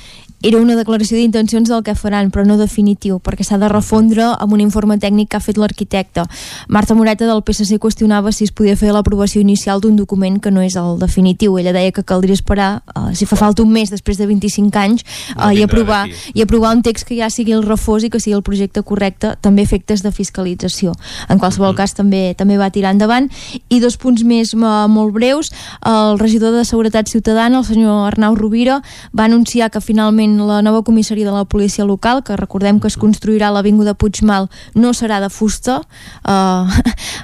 [0.42, 4.56] era una declaració d'intencions del que faran, però no definitiu, perquè s'ha de refondre amb
[4.56, 6.24] un informe tècnic que ha fet l'arquitecte.
[6.68, 10.64] Marta Moreta del PSC qüestionava si es podia fer l'aprovació inicial d'un document que no
[10.66, 11.60] és el definitiu.
[11.60, 15.06] Ella deia que caldria esperar, uh, si fa falta un mes després de 25 anys,
[15.38, 18.36] uh, i, aprovar, i aprovar un text que ja sigui el refós i que sigui
[18.40, 20.96] el projecte correcte, també efectes de fiscalització.
[21.30, 23.30] En qualsevol cas, també també va tirar endavant.
[23.70, 25.52] I dos punts més molt breus.
[25.86, 28.82] El regidor de Seguretat Ciutadana, el senyor Arnau Rovira,
[29.14, 32.98] va anunciar que finalment la nova comissaria de la policia local, que recordem que es
[32.98, 35.82] construirà a l'Avinguda Puigmal, no serà de fusta.
[36.24, 36.68] Uh,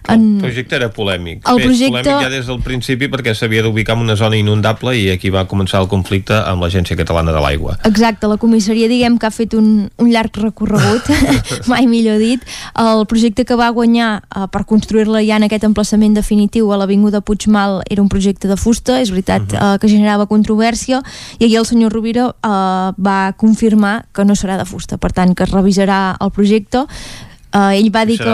[0.07, 0.37] en...
[0.37, 1.43] El projecte era polèmic.
[1.47, 4.95] El Bé, projecte- polèmic ja des del principi perquè s'havia d'ubicar en una zona inundable
[4.97, 7.77] i aquí va començar el conflicte amb l'Agència Catalana de l'Aigua.
[7.87, 11.11] Exacte, la comissaria diguem que ha fet un, un llarg recorregut,
[11.71, 12.43] mai millor dit.
[12.77, 17.21] El projecte que va guanyar uh, per construir-la ja en aquest emplaçament definitiu a l'Avinguda
[17.21, 21.01] Puigmal era un projecte de fusta, és veritat uh, que generava controvèrsia,
[21.39, 25.35] i ahir el senyor Rovira uh, va confirmar que no serà de fusta, per tant
[25.37, 26.85] que es revisarà el projecte
[27.57, 28.29] Uh, ell va dir que,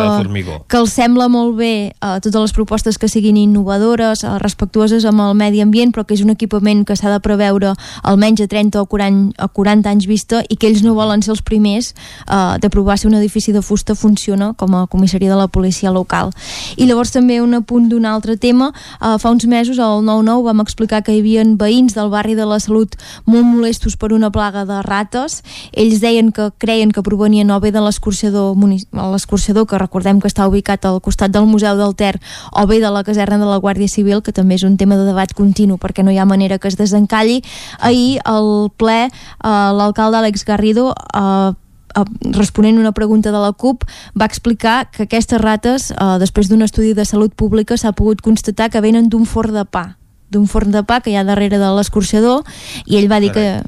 [0.68, 5.22] que els sembla molt bé uh, totes les propostes que siguin innovadores, uh, respectuoses amb
[5.24, 7.72] el medi ambient, però que és un equipament que s'ha de preveure
[8.04, 11.32] almenys a 30 o 40, a 40 anys vista i que ells no volen ser
[11.32, 11.94] els primers
[12.28, 15.92] uh, de provar si un edifici de fusta funciona com a comissaria de la policia
[15.92, 16.34] local.
[16.76, 18.72] I llavors també un apunt d'un altre tema.
[19.00, 22.46] Uh, fa uns mesos al 9-9 vam explicar que hi havia veïns del barri de
[22.50, 25.42] la Salut molt molestos per una plaga de rates.
[25.72, 30.30] Ells deien que creien que provenien o bé de l'escorxador munici- l'escorxador que recordem que
[30.32, 32.18] està ubicat al costat del Museu del Ter
[32.52, 35.06] o bé de la caserna de la Guàrdia Civil que també és un tema de
[35.08, 37.42] debat continu perquè no hi ha manera que es desencalli
[37.80, 39.12] ahir al ple eh,
[39.48, 41.52] l'alcalde Àlex Garrido eh,
[41.96, 43.86] eh, responent una pregunta de la CUP
[44.20, 48.70] va explicar que aquestes rates eh, després d'un estudi de salut pública s'ha pogut constatar
[48.70, 49.98] que venen d'un forn de pa
[50.34, 52.42] d'un forn de pa que hi ha darrere de l'escorxador
[52.86, 53.62] i ell va dir que,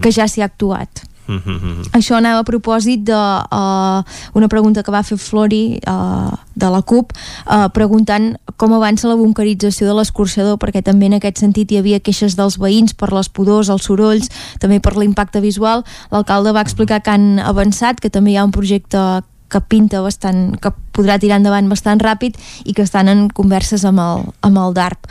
[0.00, 1.04] que ja s'hi ha actuat
[1.96, 4.02] això anava a propòsit de uh,
[4.38, 9.18] una pregunta que va fer Flori uh, de la CUP uh, preguntant com avança la
[9.18, 13.28] bunkerització de l'escorxador perquè també en aquest sentit hi havia queixes dels veïns per les
[13.28, 14.30] pudors, els sorolls
[14.62, 15.84] també per l'impacte visual.
[16.10, 19.02] L'alcalde va explicar que han avançat que també hi ha un projecte
[19.48, 24.02] que pinta bastant, que podrà tirar endavant bastant ràpid i que estan en converses amb
[24.02, 25.06] el, amb el DARP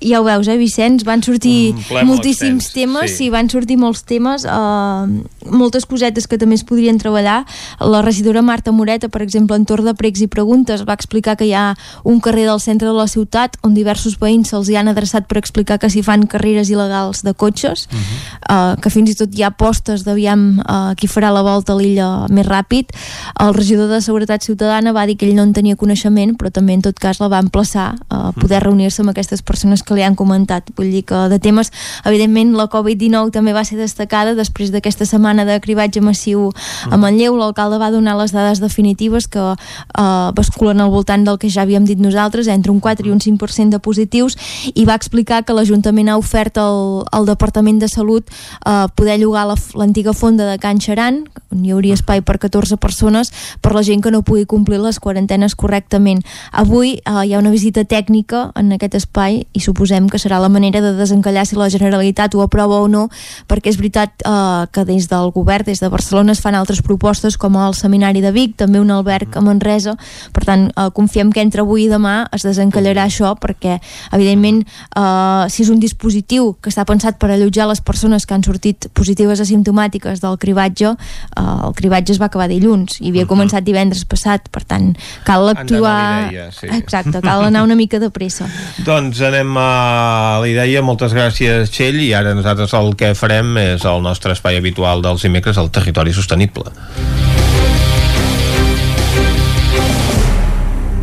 [0.00, 1.04] ja ho veus, eh, Vicenç?
[1.04, 3.16] Van sortir molt moltíssims extens, temes, sí.
[3.16, 3.30] sí.
[3.32, 7.42] van sortir molts temes, eh, moltes cosetes que també es podrien treballar.
[7.80, 11.48] La regidora Marta Moreta, per exemple, en torn de pregs i preguntes, va explicar que
[11.48, 11.72] hi ha
[12.04, 15.38] un carrer del centre de la ciutat on diversos veïns se'ls hi han adreçat per
[15.40, 19.52] explicar que s'hi fan carreres il·legals de cotxes, eh, que fins i tot hi ha
[19.56, 22.92] postes d'aviam eh, qui farà la volta a l'illa més ràpid.
[23.40, 26.76] El regidor de Seguretat Ciutadana va dir que ell no en tenia coneixement, però també
[26.76, 30.14] en tot cas la va emplaçar a poder reunir-se amb aquestes persones que li han
[30.14, 30.70] comentat.
[30.76, 31.70] Vull dir que de temes,
[32.04, 36.50] evidentment, la Covid-19 també va ser destacada després d'aquesta setmana de cribatge massiu
[36.90, 37.36] a Manlleu.
[37.36, 41.84] L'alcalde va donar les dades definitives que eh, basculen al voltant del que ja havíem
[41.84, 44.36] dit nosaltres, entre un 4 i un 5% de positius,
[44.74, 48.26] i va explicar que l'Ajuntament ha ofert al, al Departament de Salut
[48.66, 52.76] eh, poder llogar la- l'antiga fonda de Can Xaran, on hi hauria espai per 14
[52.76, 56.22] persones, per la gent que no pugui complir les quarantenes correctament.
[56.52, 60.50] Avui eh, hi ha una visita tècnica en aquest espai i suposem que serà la
[60.52, 63.08] manera de desencallar si la Generalitat ho aprova o no,
[63.48, 67.36] perquè és veritat eh, que des del govern, des de Barcelona, es fan altres propostes
[67.40, 69.96] com el Seminari de Vic, també un alberg a Manresa,
[70.32, 73.78] per tant, eh, confiem que entre avui i demà es desencallarà això, perquè,
[74.12, 78.44] evidentment, eh, si és un dispositiu que està pensat per allotjar les persones que han
[78.46, 83.64] sortit positives asimptomàtiques del cribatge, eh, el cribatge es va acabar dilluns i havia començat
[83.64, 84.92] divendres passat, per tant,
[85.26, 86.30] cal actuar...
[86.30, 86.70] l'idea, sí.
[86.72, 88.48] Exacte, cal anar una mica de pressa.
[88.86, 90.82] Doncs anem a la idea.
[90.82, 95.24] Moltes gràcies, Txell, i ara nosaltres el que farem és el nostre espai habitual dels
[95.26, 96.70] dimecres, el territori sostenible.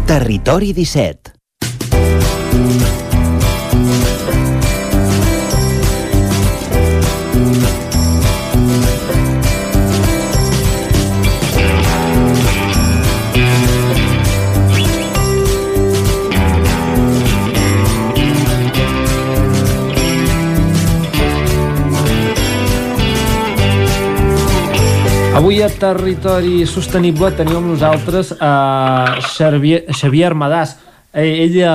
[0.09, 1.38] Territori 17
[25.39, 30.73] Avui a Territori Sostenible tenim amb nosaltres a Xavier, Xavier Armadàs.
[31.15, 31.69] Eh, Ell eh,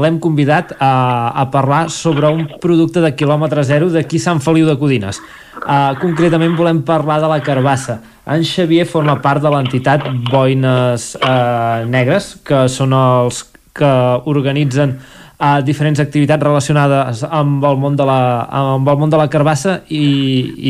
[0.00, 4.78] l'hem convidat a, a parlar sobre un producte de quilòmetre zero d'aquí Sant Feliu de
[4.80, 5.20] Codines.
[5.60, 7.98] Uh, concretament volem parlar de la carbassa.
[8.24, 13.44] En Xavier forma part de l'entitat Boines uh, Negres, que són els
[13.76, 13.94] que
[14.32, 19.28] organitzen uh, diferents activitats relacionades amb el món de la, amb el món de la
[19.28, 20.06] carbassa i,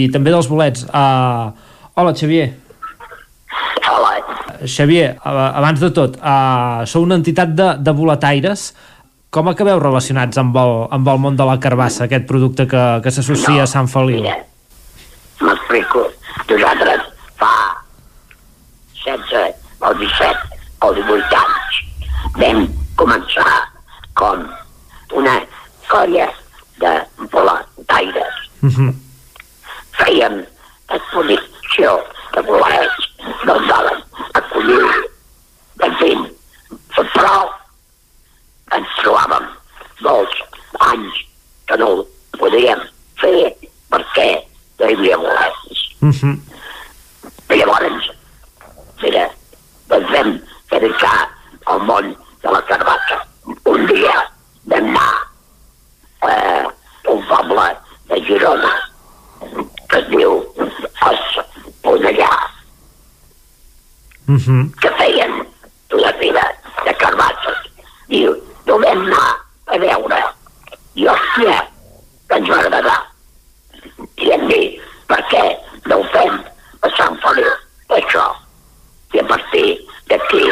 [0.02, 0.88] i també dels bolets.
[0.90, 1.69] Uh,
[2.00, 2.54] hola, Xavier.
[3.90, 4.12] Hola.
[4.64, 8.70] Xavier, abans de tot, uh, sou una entitat de, de boletaires.
[9.30, 13.12] Com acabeu relacionats amb el, amb el món de la carbassa, aquest producte que, que
[13.14, 14.26] s'associa a Sant Feliu?
[15.40, 16.08] M'explico.
[16.50, 17.04] Nosaltres
[17.38, 17.52] fa
[19.04, 19.54] 16
[19.86, 20.58] o 17
[20.88, 21.78] o 18 anys
[22.40, 22.64] vam
[22.98, 23.52] començar
[24.18, 24.42] com
[25.20, 25.36] una
[25.86, 26.26] colla
[26.82, 26.94] de
[27.30, 28.42] voluntaires.
[30.00, 30.42] Fèiem
[31.70, 33.08] exposició de bolets,
[33.44, 35.10] no a acollir.
[35.82, 36.10] En fi,
[36.94, 37.50] però
[38.76, 39.46] ens trobàvem
[40.02, 40.42] molts
[40.80, 41.22] anys
[41.66, 42.06] que no ho
[42.38, 42.82] podíem
[43.20, 43.54] fer
[43.90, 44.28] perquè
[44.80, 45.86] no hi havia bolets.
[47.50, 48.10] I llavors,
[49.02, 49.24] mira,
[49.90, 50.36] ens vam
[50.70, 51.28] dedicar
[51.66, 53.22] al món de la carbassa.
[53.64, 54.16] Un dia
[54.66, 55.12] vam anar
[56.22, 56.34] a
[57.10, 57.66] un poble
[58.10, 58.76] de Girona
[59.90, 60.40] que es diu
[61.80, 62.28] Esponellà,
[64.80, 65.32] que feien
[65.90, 66.42] la vida
[66.84, 67.62] de carbasses.
[68.08, 68.34] I ho
[68.66, 69.30] vam anar
[69.72, 70.18] a veure.
[70.94, 71.56] I, hòstia,
[72.28, 72.98] que ens va agradar.
[74.20, 74.66] I em dir,
[75.08, 75.42] per què
[75.88, 76.36] no ho fem
[76.84, 77.48] a Sant Feliu,
[77.96, 78.26] això?
[79.16, 79.80] I a partir
[80.12, 80.44] d'aquí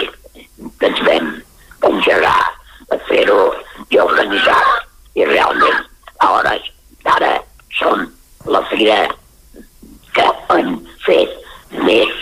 [0.88, 1.30] ens vam
[1.92, 2.40] engegar
[2.88, 3.40] a fer-ho
[3.92, 4.64] i organitzar.
[5.14, 5.84] I realment,
[6.24, 6.72] a hores
[7.04, 7.36] d'ara,
[7.76, 8.08] som
[8.48, 9.02] la fira
[10.18, 10.74] que han
[11.06, 11.38] fet
[11.86, 12.18] més,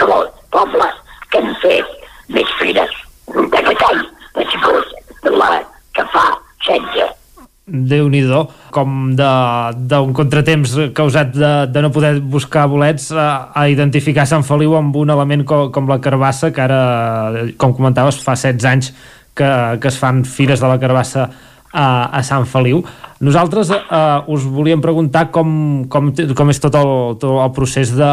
[0.00, 0.88] segon poble
[1.30, 1.92] que han fet
[2.32, 2.96] més fires.
[3.36, 4.02] D'aquest any
[4.40, 5.52] ha sigut la
[5.96, 6.26] que fa
[6.66, 7.14] 16
[7.66, 8.20] déu nhi
[8.70, 14.76] com d'un contratemps causat de, de no poder buscar bolets a, a identificar Sant Feliu
[14.78, 18.92] amb un element com, com la carbassa que ara, com comentaves, fa 16 anys
[19.34, 19.50] que,
[19.82, 21.26] que es fan fires de la carbassa
[21.72, 22.84] a, a Sant Feliu.
[23.16, 23.80] Nosaltres eh,
[24.28, 28.10] us volíem preguntar com, com, com és tot el, tot el procés de,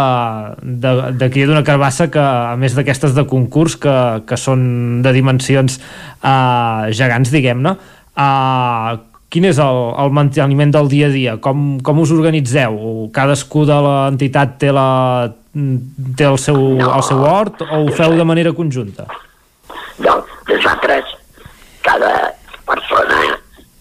[0.63, 3.95] de, de cria d'una carbassa que, a més d'aquestes de concurs, que,
[4.27, 7.75] que són de dimensions eh, gegants, diguem-ne,
[8.15, 9.01] eh,
[9.33, 11.31] quin és el, el manteniment del dia a dia?
[11.41, 12.75] Com, com us organitzeu?
[13.15, 15.31] Cadascú de l'entitat té, la,
[16.19, 19.07] té el, seu, el seu hort o ho feu de manera conjunta?
[20.05, 20.19] No,
[20.51, 21.15] nosaltres,
[21.81, 22.11] cada
[22.69, 23.23] persona,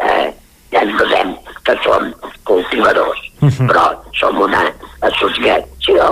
[0.08, 0.32] eh,
[0.72, 1.36] ja ens posem
[1.66, 2.08] que som
[2.48, 3.20] cultivadors,
[3.68, 3.84] però
[4.18, 4.64] som una
[5.08, 6.08] associació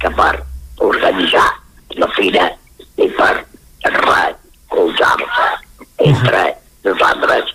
[0.00, 0.32] que per
[0.80, 1.48] organitzar
[2.00, 2.46] la fira
[3.00, 3.32] i per
[3.96, 5.48] recolzar-se
[6.10, 6.44] entre
[6.84, 7.52] nosaltres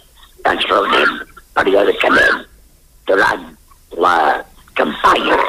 [0.52, 1.16] ens reunim
[1.58, 2.44] periòdicament
[3.10, 3.46] durant
[4.06, 4.18] la
[4.78, 5.40] campanya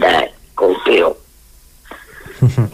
[0.00, 0.14] de
[0.56, 1.12] cultiu.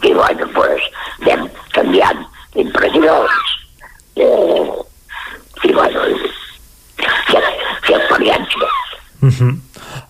[0.03, 0.87] I bueno, pues,
[1.23, 2.23] anem canviant
[2.59, 3.53] impressions
[4.19, 4.29] i,
[5.69, 6.07] i bueno,
[7.31, 7.43] fer,
[7.87, 8.69] fer experiència.
[9.23, 9.53] Uh -huh.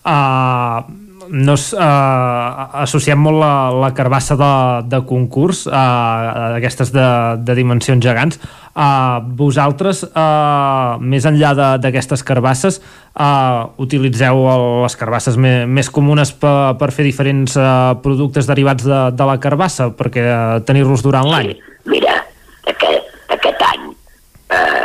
[0.05, 0.83] uh,
[1.29, 4.49] no, s- uh, associem molt la, la carbassa de,
[4.89, 7.05] de concurs uh, aquestes de,
[7.37, 8.39] de dimensions gegants
[8.75, 12.81] uh, vosaltres uh, més enllà d'aquestes carbasses
[13.19, 18.83] uh, utilitzeu el, les carbasses me, més comunes per, per fer diferents uh, productes derivats
[18.83, 21.55] de, de la carbassa perquè uh, tenir-los durant l'any
[21.85, 22.23] Mira,
[22.67, 23.89] aquest, aquest any,
[24.49, 24.82] eh,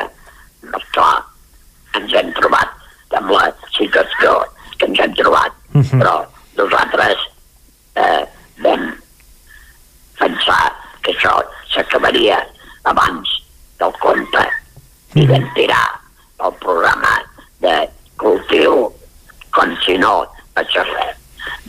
[2.09, 2.69] ens hem trobat
[3.19, 3.45] amb la
[3.77, 4.33] situació
[4.79, 6.01] que ens hem trobat, Mhm.
[6.01, 6.15] però
[6.57, 7.19] nosaltres
[7.97, 8.25] eh,
[8.63, 8.95] vam
[10.19, 10.73] pensar
[11.03, 11.35] que això
[11.73, 12.39] s'acabaria
[12.85, 13.29] abans
[13.79, 14.45] del compte
[15.15, 16.01] i vam tirar
[16.45, 17.15] el programa
[17.61, 18.93] de cultiu
[19.51, 20.27] com si no
[20.57, 21.17] res.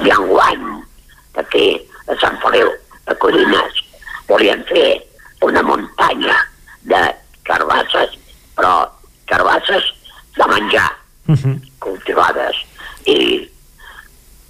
[0.06, 0.84] I enguany,
[1.36, 2.70] aquí a Sant Feliu,
[3.07, 3.74] a Codines,
[4.28, 5.03] volien fer
[5.41, 6.36] una muntanya
[6.84, 7.02] de
[7.44, 8.18] carbasses,
[8.56, 8.90] però
[9.28, 9.84] carbasses
[10.40, 10.90] de menjar,
[11.84, 12.64] cultivades,
[13.06, 13.18] i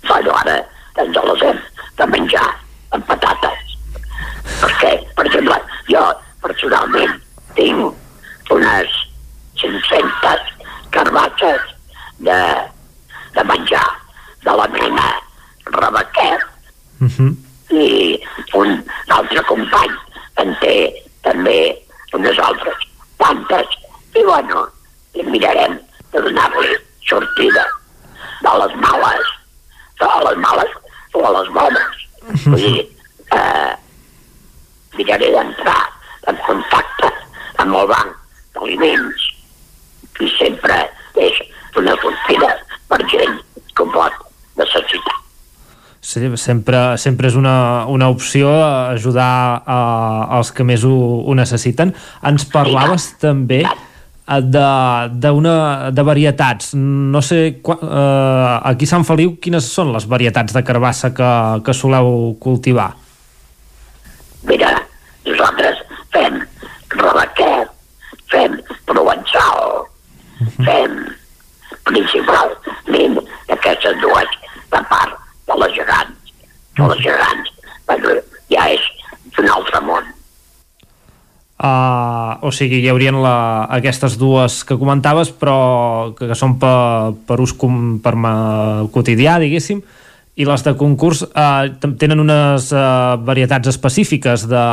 [0.08, 0.58] bueno, ara
[1.02, 1.60] ens les hem
[1.98, 2.48] de menjar
[2.96, 3.76] amb patates.
[4.62, 5.58] Perquè, per exemple,
[5.90, 6.04] jo
[6.44, 7.18] personalment
[7.58, 9.00] tinc unes
[9.62, 10.54] 500
[10.96, 11.74] carbasses
[12.20, 12.40] de,
[13.36, 13.86] de menjar
[14.46, 15.10] de la mena
[15.70, 16.40] Rebequer.
[17.70, 17.88] I
[18.58, 18.80] un
[19.14, 19.94] altre company
[20.42, 20.76] en té
[21.26, 21.60] també
[22.18, 22.88] unes altres
[23.22, 23.78] tantes
[24.18, 24.66] i bueno,
[25.16, 25.78] i mirarem
[26.14, 26.76] de donar-li
[27.08, 27.66] sortida
[28.44, 29.34] de les males,
[30.00, 30.72] de les males
[31.14, 32.06] o a les bones.
[32.46, 32.86] Vull dir,
[33.36, 33.74] eh,
[34.98, 35.82] miraré d'entrar
[36.30, 37.12] en contacte
[37.64, 38.16] amb el banc
[38.56, 39.30] d'aliments
[40.20, 40.78] i sempre
[41.20, 41.40] és
[41.80, 42.52] una sortida
[42.92, 43.40] per gent
[43.74, 44.26] que ho pot
[44.60, 45.16] necessitar.
[46.00, 49.80] Sí, sempre, sempre és una, una opció ajudar a,
[50.40, 50.96] als que més ho,
[51.28, 51.92] ho necessiten.
[52.26, 53.76] Ens parlaves també eh,
[54.38, 56.74] de, de, una, de varietats.
[56.76, 61.30] No sé, qua, eh, aquí a Sant Feliu, quines són les varietats de carbassa que,
[61.66, 62.92] que soleu cultivar?
[64.50, 64.72] Mira,
[65.26, 65.82] nosaltres
[66.14, 66.38] fem
[66.94, 67.74] rebequet,
[68.32, 69.88] fem provençal,
[70.62, 70.96] fem
[71.90, 73.20] principalment
[73.58, 74.38] aquestes dues
[74.70, 75.18] de part
[75.50, 76.34] de les gegants.
[76.78, 77.52] De les gegants,
[77.90, 78.16] bueno,
[78.54, 78.88] ja és
[79.42, 80.16] un altre món.
[81.60, 81.89] Uh,
[82.50, 87.40] o sigui, hi haurien la, aquestes dues que comentaves, però que, que són per, per
[87.44, 88.34] ús com, per ma,
[88.94, 89.82] quotidià, diguéssim,
[90.40, 91.68] i les de concurs uh,
[92.00, 94.66] tenen unes uh, varietats específiques de,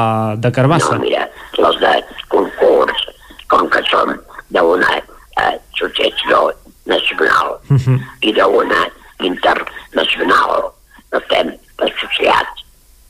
[0.43, 0.95] de carbassa.
[0.95, 1.27] No, mira,
[1.59, 1.95] les de
[2.33, 3.07] concurs,
[3.51, 4.15] com que són
[4.55, 6.53] d'una eh, associació
[6.87, 7.99] nacional Uh -huh.
[8.23, 8.83] i d'una
[9.19, 10.71] internacional,
[11.19, 12.63] estem associats.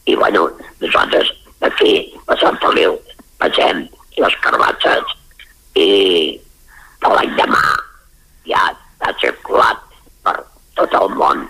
[0.06, 1.28] I, bueno, nosaltres
[1.60, 2.96] aquí, a Sant Feliu,
[3.38, 5.14] passem les carbasses
[5.74, 5.88] i
[7.02, 7.62] de l'any demà
[8.48, 8.62] ja
[9.04, 9.82] ha circulat
[10.24, 10.36] per
[10.78, 11.46] tot el món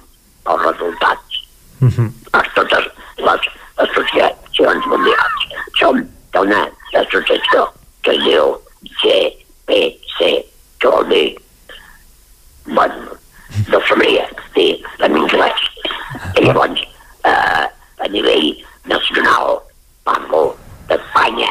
[0.47, 1.43] els resultats
[1.81, 2.09] Uh -huh.
[2.33, 2.85] per totes
[3.17, 3.41] les
[3.77, 5.41] associacions mundials.
[5.79, 7.69] Som d'una associació
[8.03, 8.45] que es diu
[9.03, 10.19] GPC,
[10.79, 11.39] que vol dir,
[12.65, 13.13] bueno,
[13.69, 15.61] no sabria dir en anglès.
[16.37, 16.81] I llavors,
[17.25, 17.67] eh,
[17.99, 19.61] a nivell nacional,
[20.05, 20.57] parlo
[20.89, 21.51] d'Espanya,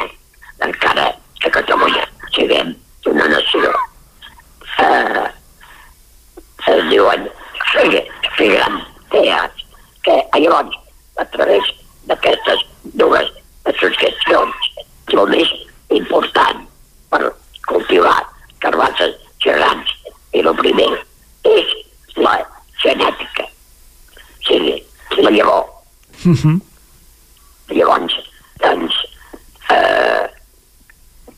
[0.64, 1.10] encara
[1.40, 2.74] que Catalunya siguem
[3.06, 3.72] una nació.
[4.78, 5.26] Eh,
[6.66, 7.28] es diuen
[8.36, 9.66] figantees,
[10.02, 10.76] que llavors,
[11.16, 11.68] a través
[12.08, 12.64] d'aquestes
[12.94, 13.30] dues
[13.72, 14.70] associacions,
[15.16, 15.52] el més
[15.94, 16.64] important
[17.12, 17.22] per
[17.70, 18.18] cultivar
[18.60, 19.14] carbasses
[19.44, 19.92] gegants
[20.36, 20.90] i el primer
[21.48, 21.74] és
[22.20, 22.36] la
[22.82, 23.46] genètica.
[23.46, 24.76] O sigui,
[25.22, 25.64] la llavor.
[26.24, 26.60] Uh -huh.
[27.68, 28.14] Llavors,
[28.60, 28.94] doncs,
[29.70, 30.26] eh,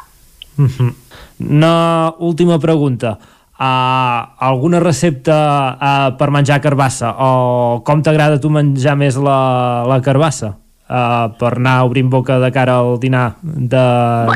[0.58, 0.94] Uh -huh.
[1.40, 3.18] Una última pregunta.
[3.58, 10.00] Uh, alguna recepta uh, per menjar carbassa o com t'agrada tu menjar més la, la
[10.00, 10.54] carbassa
[10.88, 13.74] uh, per anar obrint boca de cara al dinar de-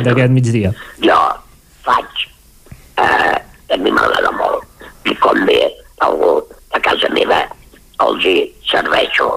[0.03, 0.35] d'aquest Bueno.
[0.35, 1.15] migdia Jo
[1.85, 2.11] faig,
[2.99, 4.65] eh, a mi m'agrada molt,
[5.05, 5.71] i com ve
[6.07, 6.35] algú
[6.73, 7.41] a casa meva,
[8.07, 8.37] els hi
[8.71, 9.31] serveixo.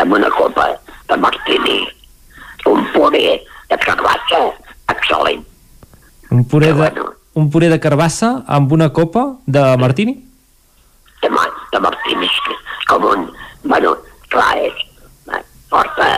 [0.00, 0.66] Amb una copa
[1.10, 1.80] de martini,
[2.70, 4.40] un puré de carbassa
[4.88, 5.44] excel·lent.
[6.30, 6.90] un puré de,
[7.34, 10.14] un puré de carbassa amb una copa de martini?
[11.22, 11.30] De,
[11.72, 12.28] de martini,
[12.88, 13.26] com un,
[13.64, 13.96] bueno,
[14.28, 14.84] clar, és,
[15.34, 16.10] eh, porta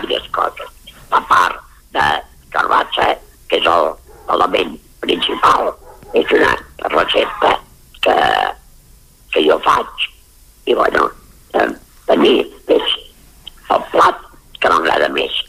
[0.00, 0.68] diverses coses.
[1.10, 1.60] A part
[1.92, 2.06] de
[2.50, 3.12] carbassa,
[3.48, 3.92] que és el
[4.34, 5.72] element principal,
[6.14, 6.52] és una
[6.94, 7.52] recepta
[8.04, 8.16] que,
[9.32, 10.08] que jo faig.
[10.66, 11.08] I, bueno,
[11.58, 11.70] eh,
[12.12, 12.36] a mi
[12.70, 12.98] és
[13.72, 14.20] el plat
[14.60, 15.42] que m'agrada més.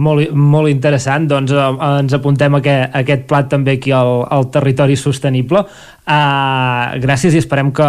[0.00, 1.66] molt, molt interessant, doncs eh,
[2.00, 5.64] ens apuntem aquest, aquest plat també aquí al, al territori sostenible.
[6.10, 7.88] Uh, gràcies i esperem que,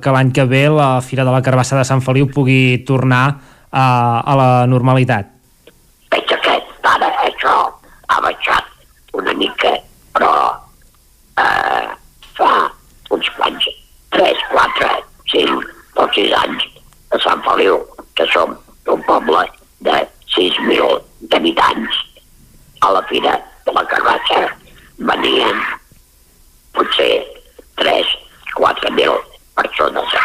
[0.00, 3.76] que l'any que ve la Fira de la Carbassa de Sant Feliu pugui tornar uh,
[3.76, 5.34] a la normalitat.
[6.14, 6.54] Veig que
[6.88, 7.56] ara això
[8.08, 9.74] ha baixat una mica,
[10.14, 10.30] però
[11.36, 11.88] eh,
[12.38, 12.48] fa
[13.12, 13.67] uns quants,
[14.18, 14.90] 3, 4,
[15.30, 15.62] 5
[16.02, 16.66] o 6 anys
[17.14, 17.78] a Sant Feliu,
[18.18, 18.56] que som
[18.90, 19.44] un poble
[19.86, 19.96] de
[20.34, 20.98] 6.000
[21.36, 22.02] habitants,
[22.80, 23.34] a la Fira
[23.66, 24.42] de la Carbassa
[24.98, 25.62] venien
[26.74, 27.22] potser
[27.78, 28.12] 3,
[28.58, 29.14] 4.000
[29.54, 30.18] persones.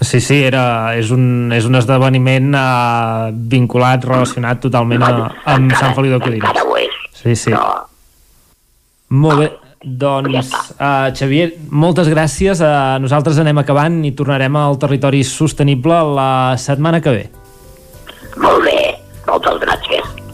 [0.00, 5.14] Sí, sí, era, és, un, és un esdeveniment uh, vinculat, relacionat totalment a,
[5.56, 6.44] amb Sant Feliu de Codines.
[6.44, 7.00] Encara ho és.
[7.18, 7.54] Sí, sí.
[9.10, 9.48] Molt bé,
[9.82, 12.62] doncs, uh, Xavier, moltes gràcies.
[12.62, 17.26] Uh, nosaltres anem acabant i tornarem al territori sostenible la setmana que ve.
[18.38, 18.78] Molt bé,
[19.26, 20.27] moltes gràcies.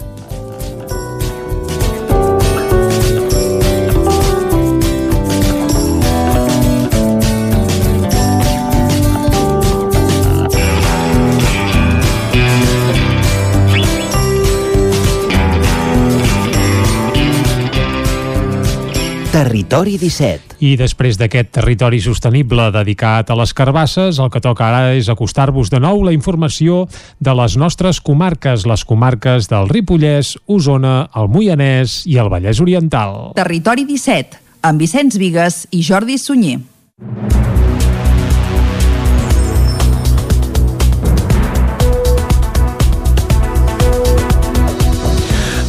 [19.35, 20.61] Territori 17.
[20.63, 25.73] I després d'aquest territori sostenible dedicat a les carbasses, el que toca ara és acostar-vos
[25.73, 26.85] de nou la informació
[27.19, 33.35] de les nostres comarques, les comarques del Ripollès, Osona, el Moianès i el Vallès Oriental.
[33.35, 34.39] Territori 17,
[34.71, 36.61] amb Vicenç Vigues i Jordi Sunyer.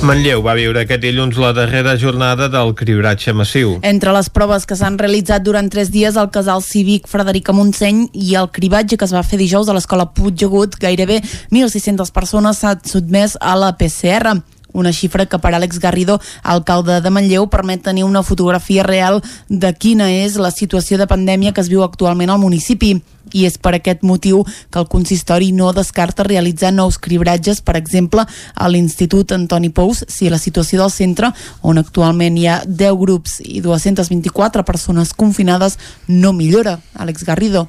[0.06, 3.72] Manlleu va viure aquest dilluns la darrera jornada del cribratge massiu.
[3.82, 8.36] Entre les proves que s'han realitzat durant tres dies al casal cívic Frederica Montseny i
[8.38, 13.34] el cribatge que es va fer dijous a l'escola Puigdegut, gairebé 1.600 persones s'han sotmès
[13.41, 14.38] a la PCR
[14.76, 19.73] una xifra que per Àlex Garrido, alcalde de Manlleu, permet tenir una fotografia real de
[19.73, 22.97] quina és la situació de pandèmia que es viu actualment al municipi
[23.34, 28.26] i és per aquest motiu que el consistori no descarta realitzar nous cribratges, per exemple,
[28.26, 31.31] a l'Institut Antoni Pous, si la situació del centre,
[31.61, 36.80] on actualment hi ha 10 grups i 224 persones confinades, no millora.
[36.95, 37.68] Àlex Garrido.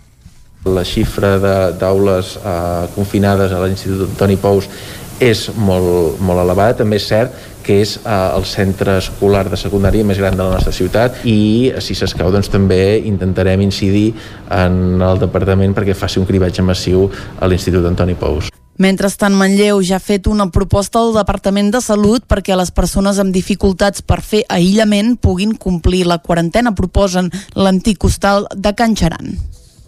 [0.66, 1.37] La xifra
[1.78, 4.66] d'aules eh, confinades a l'Institut Antoni Pous
[5.21, 6.77] és molt, molt elevada.
[6.83, 7.37] També és cert
[7.67, 11.73] que és eh, el centre escolar de secundària més gran de la nostra ciutat i
[11.83, 14.13] si s'escau doncs també intentarem incidir
[14.55, 17.09] en el departament perquè faci un cribatge massiu
[17.41, 18.53] a l'Institut Antoni Pous.
[18.77, 23.33] Mentrestant, Manlleu ja ha fet una proposta al Departament de Salut perquè les persones amb
[23.33, 26.75] dificultats per fer aïllament puguin complir la quarantena.
[26.77, 29.33] Proposen l'antic hostal de Can Xaran.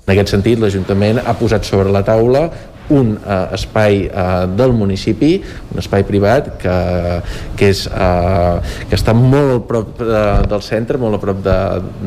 [0.09, 2.47] En aquest sentit, l'Ajuntament ha posat sobre la taula
[2.95, 5.37] un uh, espai uh, del municipi,
[5.73, 6.77] un espai privat que,
[7.59, 8.59] que, és, uh,
[8.89, 11.59] que està molt a prop de, del centre, molt a prop de,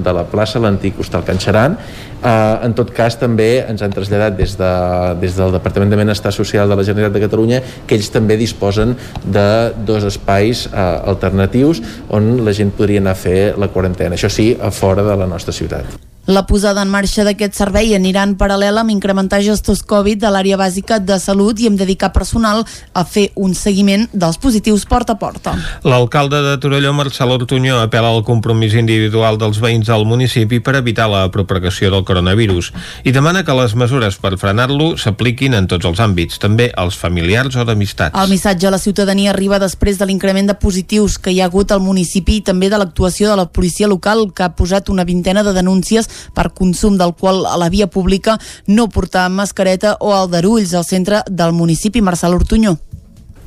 [0.02, 1.78] de la plaça, l'antic hostal Can Xaran.
[2.22, 4.74] Uh, en tot cas, també ens han traslladat des, de,
[5.22, 8.94] des del Departament de Benestar Social de la Generalitat de Catalunya que ells també disposen
[9.26, 9.48] de
[9.88, 11.82] dos espais uh, alternatius
[12.14, 14.18] on la gent podria anar a fer la quarantena.
[14.18, 16.11] Això sí, a fora de la nostra ciutat.
[16.32, 20.56] La posada en marxa d'aquest servei anirà en paral·lel amb incrementar gestors Covid de l'àrea
[20.56, 22.62] bàsica de salut i amb dedicar personal
[22.96, 25.58] a fer un seguiment dels positius porta a porta.
[25.84, 31.10] L'alcalde de Torelló, Marcel Ortuño, apela al compromís individual dels veïns del municipi per evitar
[31.12, 32.72] la propagació del coronavirus
[33.04, 37.60] i demana que les mesures per frenar-lo s'apliquin en tots els àmbits, també als familiars
[37.60, 38.16] o d'amistats.
[38.16, 41.76] El missatge a la ciutadania arriba després de l'increment de positius que hi ha hagut
[41.76, 45.44] al municipi i també de l'actuació de la policia local que ha posat una vintena
[45.44, 48.38] de denúncies per consum d'alcohol a la via pública,
[48.68, 52.02] no portar mascareta o aldarulls al centre del municipi.
[52.02, 52.78] Marcel Ortuño.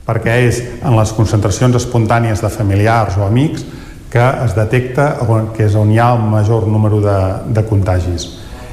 [0.05, 3.65] Perquè és en les concentracions espontànies de familiars o amics
[4.15, 5.17] que es detecta
[5.57, 7.19] que és on hi ha un major número de,
[7.51, 8.29] de contagis.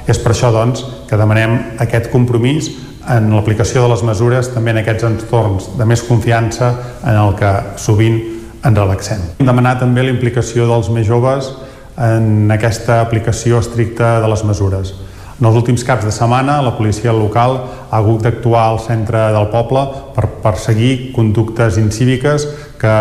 [0.06, 2.70] És per això, doncs, que demanem aquest compromís
[3.10, 6.70] en l'aplicació de les mesures també en aquests entorns de més confiança
[7.02, 7.52] en el que
[7.82, 8.20] sovint
[8.62, 9.24] ens relaxem.
[9.42, 11.50] Demanar també la implicació dels més joves
[11.98, 14.94] en aquesta aplicació estricta de les mesures.
[15.42, 17.58] En els últims caps de setmana, la policia local
[17.90, 22.46] ha hagut d'actuar al centre del poble per perseguir conductes incíviques
[22.82, 22.96] que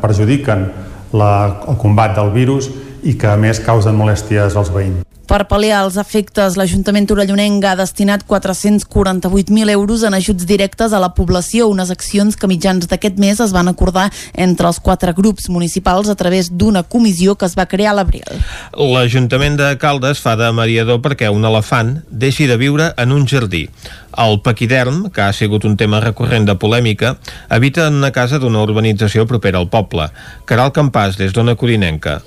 [0.00, 0.70] perjudiquen
[1.12, 1.32] la,
[1.68, 5.11] el combat del virus i que a més causen molèsties als veïns.
[5.28, 11.12] Per pal·liar els efectes, l'Ajuntament torellonenc ha destinat 448.000 euros en ajuts directes a la
[11.14, 16.10] població, unes accions que mitjans d'aquest mes es van acordar entre els quatre grups municipals
[16.10, 18.26] a través d'una comissió que es va crear a l'abril.
[18.74, 23.68] L'Ajuntament de Caldes fa de mediador perquè un elefant deixi de viure en un jardí.
[24.18, 27.16] El paquiderm, que ha sigut un tema recurrent de polèmica,
[27.48, 30.10] habita en una casa d'una urbanització propera al poble.
[30.44, 32.20] Caral Campàs, des d'Ona Corinenca.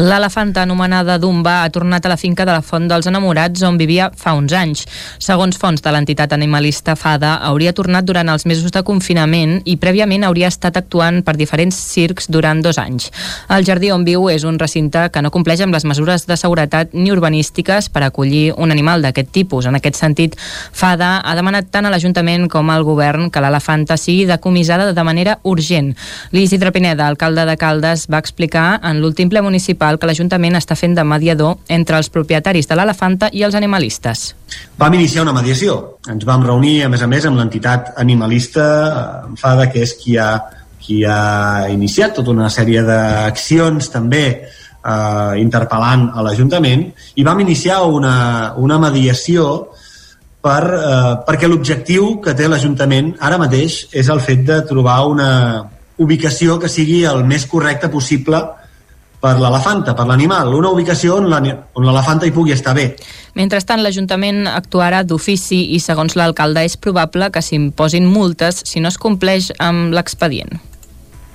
[0.00, 4.06] L'elefanta anomenada Dumba ha tornat a la finca de la Font dels Enamorats on vivia
[4.16, 4.86] fa uns anys.
[5.20, 10.24] Segons fonts de l'entitat animalista FADA, hauria tornat durant els mesos de confinament i prèviament
[10.24, 13.10] hauria estat actuant per diferents circs durant dos anys.
[13.50, 16.94] El jardí on viu és un recinte que no compleix amb les mesures de seguretat
[16.94, 19.66] ni urbanístiques per acollir un animal d'aquest tipus.
[19.66, 20.38] En aquest sentit,
[20.72, 25.38] FADA ha demanat tant a l'Ajuntament com al govern que l'elefanta sigui decomissada de manera
[25.42, 25.90] urgent.
[26.30, 30.94] L'Isidre Pineda, alcalde de Caldes, va explicar en l'últim ple municipal que l'Ajuntament està fent
[30.94, 34.30] de mediador entre els propietaris de l'elefanta i els animalistes.
[34.78, 35.98] Vam iniciar una mediació.
[36.10, 38.64] Ens vam reunir, a més a més, amb l'entitat animalista
[39.38, 40.30] FADA, que és qui ha,
[40.80, 44.24] qui ha iniciat tota una sèrie d'accions també
[44.84, 49.70] eh, interpel·lant a l'Ajuntament i vam iniciar una, una mediació
[50.40, 55.30] per, eh, perquè l'objectiu que té l'Ajuntament ara mateix és el fet de trobar una
[56.00, 58.40] ubicació que sigui el més correcta possible
[59.20, 62.86] per l'elefanta, per l'animal, una ubicació on l'elefanta hi pugui estar bé.
[63.36, 68.96] Mentrestant, l'Ajuntament actuarà d'ofici i, segons l'alcalde, és probable que s'imposin multes si no es
[68.98, 70.56] compleix amb l'expedient.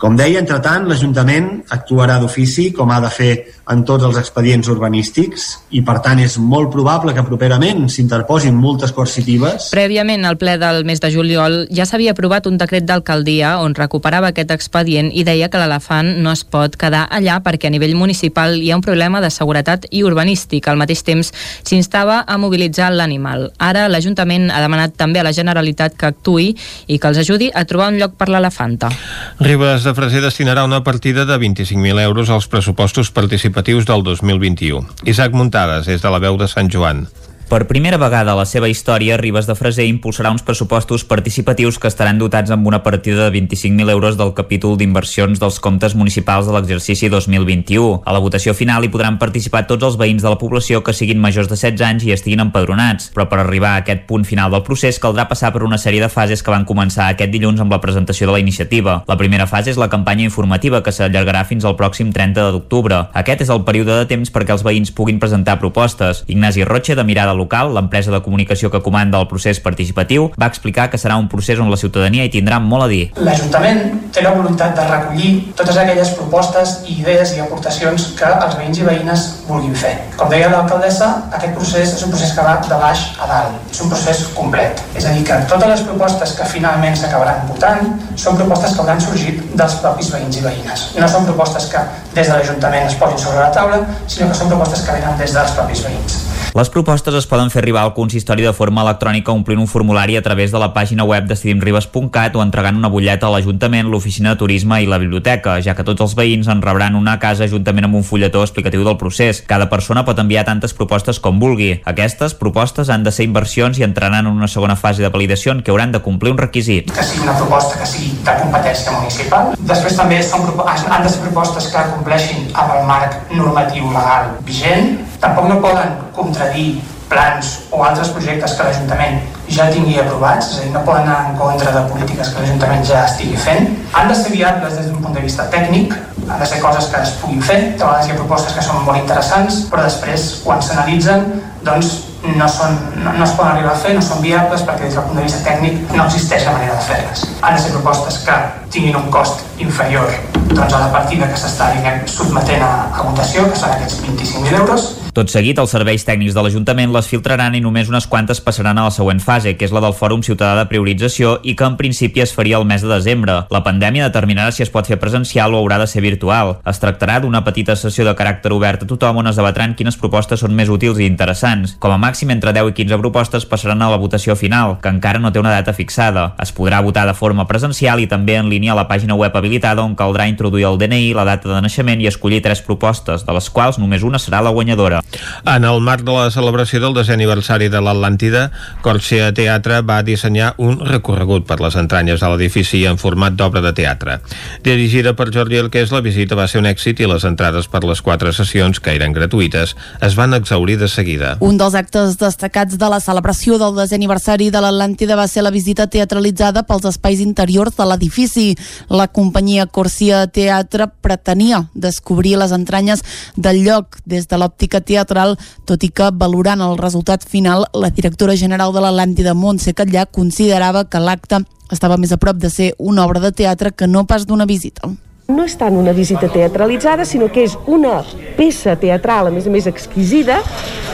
[0.05, 3.31] Com deia, entre tant, l'Ajuntament actuarà d'ofici, com ha de fer
[3.73, 8.93] en tots els expedients urbanístics, i per tant és molt probable que properament s'interposin multes
[8.93, 9.71] coercitives.
[9.73, 14.29] Prèviament, al ple del mes de juliol, ja s'havia aprovat un decret d'alcaldia on recuperava
[14.29, 18.59] aquest expedient i deia que l'elefant no es pot quedar allà perquè a nivell municipal
[18.61, 20.69] hi ha un problema de seguretat i urbanístic.
[20.69, 21.33] Al mateix temps,
[21.65, 23.47] s'instava a mobilitzar l'animal.
[23.57, 26.53] Ara, l'Ajuntament ha demanat també a la Generalitat que actui
[26.85, 28.93] i que els ajudi a trobar un lloc per l'elefanta.
[29.41, 34.85] Ribes de Freser destinarà una partida de 25.000 euros als pressupostos participatius del 2021.
[35.05, 37.05] Isaac Muntades, des de la veu de Sant Joan.
[37.45, 41.85] Per primera vegada a la seva història, Ribes de Freser impulsarà uns pressupostos participatius que
[41.87, 46.55] estaran dotats amb una partida de 25.000 euros del capítol d'inversions dels comptes municipals de
[46.55, 48.01] l'exercici 2021.
[48.01, 51.21] A la votació final hi podran participar tots els veïns de la població que siguin
[51.21, 54.65] majors de 16 anys i estiguin empadronats, però per arribar a aquest punt final del
[54.65, 57.81] procés caldrà passar per una sèrie de fases que van començar aquest dilluns amb la
[57.83, 59.03] presentació de la iniciativa.
[59.05, 63.03] La primera fase és la campanya informativa que s'allargarà fins al pròxim 30 d'octubre.
[63.13, 66.25] Aquest és el període de temps perquè els veïns puguin presentar propostes.
[66.25, 70.89] Ignasi Roche, de Mirada Local, l'empresa de comunicació que comanda el procés participatiu, va explicar
[70.89, 73.03] que serà un procés on la ciutadania hi tindrà molt a dir.
[73.19, 73.81] L'Ajuntament
[74.15, 78.87] té la voluntat de recollir totes aquelles propostes, idees i aportacions que els veïns i
[78.87, 79.93] veïnes vulguin fer.
[80.19, 83.81] Com deia l'alcaldessa, aquest procés és un procés que va de baix a dalt, és
[83.83, 84.83] un procés complet.
[84.95, 89.01] És a dir, que totes les propostes que finalment s'acabaran votant són propostes que hauran
[89.03, 90.85] sorgit dels propis veïns i veïnes.
[90.99, 91.83] No són propostes que
[92.15, 95.35] des de l'Ajuntament es posin sobre la taula, sinó que són propostes que venen des
[95.35, 96.21] dels propis veïns.
[96.55, 100.21] Les propostes es poden fer arribar al consistori de forma electrònica omplint un formulari a
[100.25, 104.81] través de la pàgina web decidimribes.cat o entregant una butlleta a l'Ajuntament, l'Oficina de Turisme
[104.83, 108.05] i la Biblioteca, ja que tots els veïns en rebran una casa juntament amb un
[108.07, 109.43] fulletó explicatiu del procés.
[109.47, 111.71] Cada persona pot enviar tantes propostes com vulgui.
[111.85, 115.63] Aquestes propostes han de ser inversions i entraran en una segona fase de validació en
[115.63, 116.91] què hauran de complir un requisit.
[116.95, 119.53] Que sigui una proposta que sigui de competència municipal.
[119.59, 124.99] Després també són, han de ser propostes que compleixin amb el marc normatiu legal vigent.
[125.21, 126.69] Tampoc no poden contradir
[127.15, 129.21] plans o altres projectes que l'Ajuntament
[129.55, 132.83] ja tingui aprovats, és a dir, no poden anar en contra de polítiques que l'Ajuntament
[132.87, 133.69] ja estigui fent.
[133.95, 135.93] Han de ser viables des d'un punt de vista tècnic,
[136.25, 138.81] han de ser coses que es puguin fer, de vegades hi ha propostes que són
[138.87, 141.27] molt interessants, però després, quan s'analitzen,
[141.65, 141.93] doncs
[142.25, 145.05] no, són, no, no es poden arribar a fer, no són viables perquè des del
[145.05, 147.25] punt de vista tècnic no existeix la manera de fer-les.
[147.41, 148.37] Han de ser propostes que
[148.73, 150.09] tinguin un cost inferior
[150.49, 151.69] doncs, a la partida que s'està
[152.09, 156.41] sotmetent a, a votació, que són aquests 25.000 euros, tot seguit, els serveis tècnics de
[156.43, 159.79] l'Ajuntament les filtraran i només unes quantes passaran a la següent fase, que és la
[159.79, 163.37] del Fòrum Ciutadà de Priorització i que en principi es faria el mes de desembre.
[163.47, 166.57] La pandèmia determinarà si es pot fer presencial o haurà de ser virtual.
[166.67, 170.43] Es tractarà d'una petita sessió de caràcter obert a tothom on es debatran quines propostes
[170.43, 171.77] són més útils i interessants.
[171.79, 175.23] Com a màxim, entre 10 i 15 propostes passaran a la votació final, que encara
[175.23, 176.33] no té una data fixada.
[176.43, 179.87] Es podrà votar de forma presencial i també en línia a la pàgina web habilitada
[179.87, 183.47] on caldrà introduir el DNI, la data de naixement i escollir tres propostes, de les
[183.49, 185.04] quals només una serà la guanyadora.
[185.45, 188.49] En el marc de la celebració del desè aniversari de l'Atlàntida,
[188.85, 193.71] Corsia Teatre va dissenyar un recorregut per les entranyes de l'edifici en format d'obra de
[193.77, 194.17] teatre.
[194.65, 198.01] Dirigida per Jordi Elqués, la visita va ser un èxit i les entrades per les
[198.01, 201.35] quatre sessions, que eren gratuïtes, es van exaurir de seguida.
[201.45, 205.53] Un dels actes destacats de la celebració del desè aniversari de l'Atlàntida va ser la
[205.53, 208.47] visita teatralitzada pels espais interiors de l'edifici.
[208.89, 213.03] La companyia Corsia Teatre pretenia descobrir les entranyes
[213.35, 218.35] del lloc des de l'òptica teatral tot i que, valorant el resultat final, la directora
[218.39, 223.05] general de l'Atlàntida, Montse Catllà, considerava que l'acte estava més a prop de ser una
[223.05, 224.91] obra de teatre que no pas d'una visita.
[225.25, 228.03] No és tant una visita teatralitzada, sinó que és una
[228.37, 230.37] peça teatral, a més a més exquisida,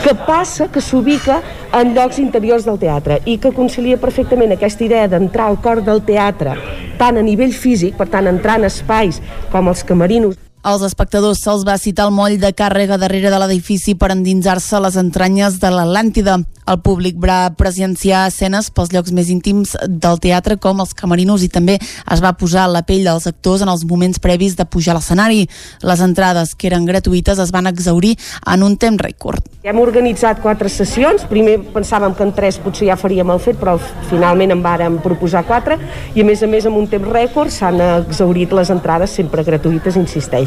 [0.02, 1.42] que passa, que s'ubica
[1.76, 6.00] en llocs interiors del teatre i que concilia perfectament aquesta idea d'entrar al cor del
[6.08, 6.56] teatre,
[6.96, 9.20] tant a nivell físic, per tant, entrar en espais
[9.52, 13.96] com els camerinos, als espectadors se'ls va citar el moll de càrrega darrere de l'edifici
[13.98, 16.38] per endinsar-se a les entranyes de l'Atlàntida.
[16.70, 21.48] El públic va presenciar escenes pels llocs més íntims del teatre com els camerinos i
[21.50, 25.00] també es va posar la pell dels actors en els moments previs de pujar a
[25.00, 25.48] l'escenari.
[25.82, 28.14] Les entrades, que eren gratuïtes, es van exaurir
[28.46, 29.42] en un temps rècord.
[29.66, 31.26] Hem organitzat quatre sessions.
[31.26, 33.74] Primer pensàvem que en tres potser ja faríem el fet, però
[34.10, 35.80] finalment en vàrem proposar quatre
[36.14, 39.98] i a més a més amb un temps rècord s'han exaurit les entrades sempre gratuïtes,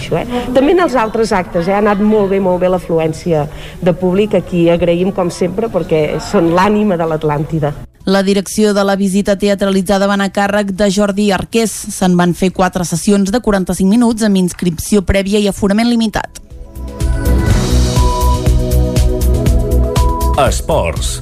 [0.06, 0.18] insisteixo.
[0.18, 0.54] Eh?
[0.54, 1.74] També en els altres actes eh?
[1.74, 3.48] ha anat molt bé, molt bé l'afluència
[3.82, 4.36] de públic.
[4.36, 7.74] Aquí agraïm com sempre perquè són l'ànima de l'Atlàntida.
[8.06, 11.72] La direcció de la visita teatralitzada va anar a càrrec de Jordi Arqués.
[11.72, 16.42] Se'n van fer quatre sessions de 45 minuts amb inscripció prèvia i aforament limitat.
[20.38, 21.22] Esports.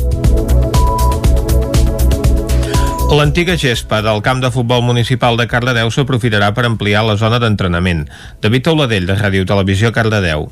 [3.14, 8.08] L'antiga gespa del camp de futbol municipal de Cardedeu s'aprofitarà per ampliar la zona d'entrenament.
[8.42, 10.50] David Auladell, de Ràdio Televisió Cardedeu.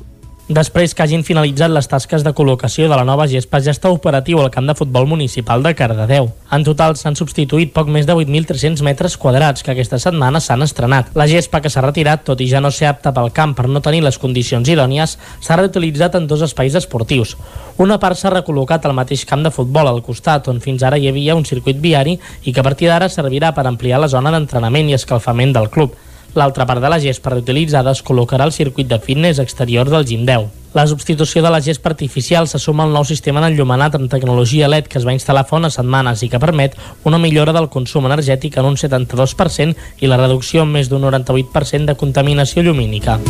[0.50, 4.40] Després que hagin finalitzat les tasques de col·locació de la nova gespa, ja està operatiu
[4.42, 6.32] al camp de futbol municipal de Cardedeu.
[6.50, 11.14] En total s'han substituït poc més de 8.300 metres quadrats que aquesta setmana s'han estrenat.
[11.14, 13.84] La gespa que s'ha retirat, tot i ja no ser apta pel camp per no
[13.86, 17.36] tenir les condicions idònies, s'ha reutilitzat en dos espais esportius.
[17.78, 21.06] Una part s'ha recol·locat al mateix camp de futbol al costat, on fins ara hi
[21.06, 24.90] havia un circuit viari i que a partir d'ara servirà per ampliar la zona d'entrenament
[24.90, 25.94] i escalfament del club.
[26.34, 30.24] L'altra part de la gespa reutilitzada es col·locarà al circuit de fitness exterior del Gim
[30.24, 30.48] 10.
[30.72, 34.88] La substitució de la gespa artificial se suma al nou sistema d'enllumenat amb tecnologia LED
[34.88, 38.56] que es va instal·lar fa unes setmanes i que permet una millora del consum energètic
[38.56, 43.20] en un 72% i la reducció en més d'un 98% de contaminació llumínica.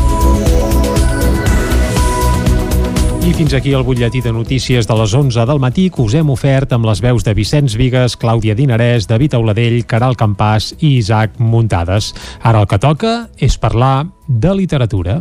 [3.23, 6.33] I fins aquí el butlletí de notícies de les 11 del matí que us hem
[6.35, 11.39] ofert amb les veus de Vicenç Vigues, Clàudia Dinarès, David Auladell, Caral Campàs i Isaac
[11.39, 12.11] Muntades.
[12.43, 15.21] Ara el que toca és parlar de literatura.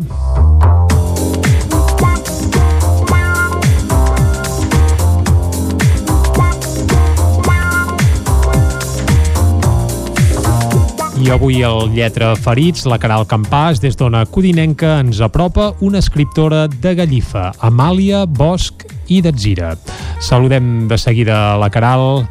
[11.22, 16.64] I avui el Lletra Ferits, la Caral Campàs, des d'Ona Codinenca, ens apropa una escriptora
[16.66, 19.76] de Gallifa, Amàlia Bosch i d'Atzira.
[20.18, 22.24] Saludem de seguida la Caral.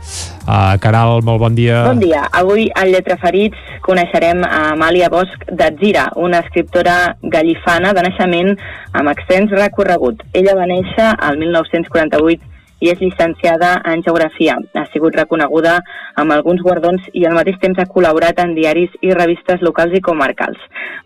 [0.42, 1.84] Uh, Caral, molt bon dia.
[1.86, 2.24] Bon dia.
[2.34, 8.56] Avui al Lletra Ferits coneixerem a Amàlia Bosch d'Atzira, una escriptora gallifana de naixement
[8.90, 10.26] amb extens recorregut.
[10.34, 12.49] Ella va néixer al 1948
[12.80, 14.56] i és llicenciada en Geografia.
[14.74, 15.78] Ha sigut reconeguda
[16.20, 20.02] amb alguns guardons i al mateix temps ha col·laborat en diaris i revistes locals i
[20.04, 20.58] comarcals.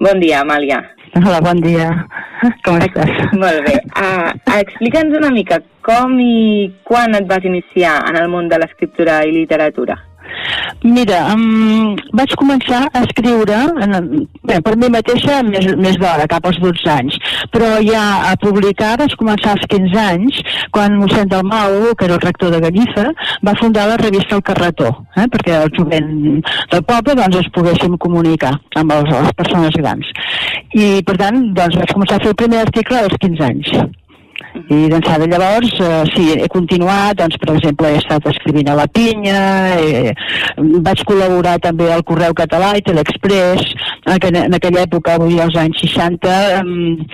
[0.02, 0.80] Bon dia, Amàlia.
[1.20, 1.90] Hola, bon dia.
[2.66, 3.12] Com estàs?
[3.38, 3.76] Molt bé.
[3.94, 9.20] Uh, Explica'ns una mica com i quan et vas iniciar en el món de l'escriptura
[9.26, 9.98] i literatura.
[10.84, 16.44] Mira, um, vaig començar a escriure, en, bé, per mi mateixa més, més d'hora, cap
[16.44, 17.16] als 12 anys,
[17.54, 20.42] però ja a publicar vaig començar als 15 anys,
[20.76, 23.06] quan mossèn del Mau, que era el rector de Gallifa,
[23.48, 26.12] va fundar la revista El Carretó, eh, perquè el jovent
[26.44, 30.14] del poble doncs, es poguéssim comunicar amb els, les persones grans.
[30.74, 33.76] I, per tant, doncs, vaig començar a fer el primer article als 15 anys
[34.54, 38.76] i d'ençà de llavors eh, sí, he continuat doncs per exemple he estat escrivint a
[38.78, 39.40] la Pinya
[39.80, 40.12] eh,
[40.56, 43.72] vaig col·laborar també al Correu Català i Telexpress
[44.04, 47.06] en, aquella, en aquella època, avui als anys 60 eh,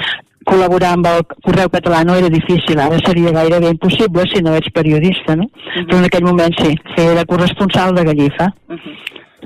[0.51, 4.73] col·laborar amb el Correu Català no era difícil, ara seria gairebé impossible si no ets
[4.75, 5.45] periodista, no?
[5.45, 5.87] Uh -huh.
[5.87, 8.53] Però en aquell moment sí, era corresponsal de Gallifa.
[8.69, 8.97] Uh -huh.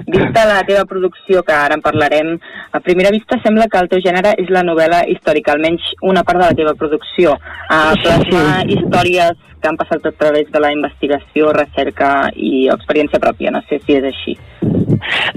[0.07, 2.35] Vista la teva producció, que ara en parlarem,
[2.73, 6.41] a primera vista sembla que el teu gènere és la novel·la històrica, almenys una part
[6.41, 7.37] de la teva producció.
[7.71, 8.79] A plasmar sí.
[8.79, 13.55] històries que han passat a través de la investigació, recerca i experiència pròpia.
[13.55, 14.37] No sé si és així.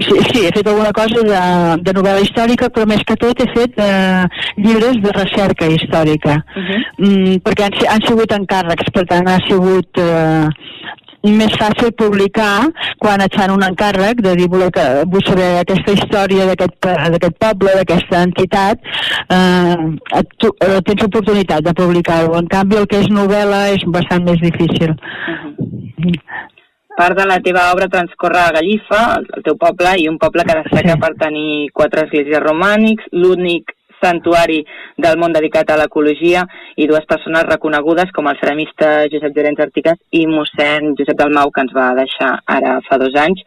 [0.04, 1.40] Sí, sí, he fet alguna cosa de,
[1.86, 4.24] de novel·la històrica, però més que tot he fet eh,
[4.60, 6.80] llibres de recerca històrica, uh -huh.
[6.98, 9.88] mm, perquè han, han sigut encàrrecs, per tant ha sigut...
[9.96, 10.48] Eh,
[11.26, 12.68] més fàcil publicar
[13.02, 17.74] quan et fan un encàrrec de dir vull, que, vull saber aquesta història d'aquest poble,
[17.80, 18.78] d'aquesta entitat
[19.34, 24.24] eh, tu, eh, tens oportunitat de publicar-ho en canvi el que és novel·la és bastant
[24.28, 24.98] més difícil uh
[25.98, 26.14] -huh.
[26.96, 30.62] part de la teva obra transcorre a Gallifa, el teu poble, i un poble que
[30.62, 31.00] destaca sí.
[31.00, 34.60] per tenir quatre esglésies romànics, l'únic santuari
[34.96, 36.44] del món dedicat a l'ecologia
[36.76, 41.66] i dues persones reconegudes com el ceramista Josep Llorenç Artigas i mossèn Josep Dalmau, que
[41.66, 43.44] ens va deixar ara fa dos anys.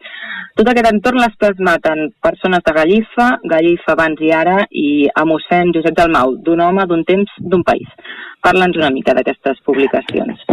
[0.58, 5.24] Tot aquest entorn l'has plasmat en persones de Gallifa, Gallifa abans i ara, i a
[5.28, 7.88] mossèn Josep Dalmau, d'un home, d'un temps, d'un país.
[8.44, 10.44] Parla'ns una mica d'aquestes publicacions.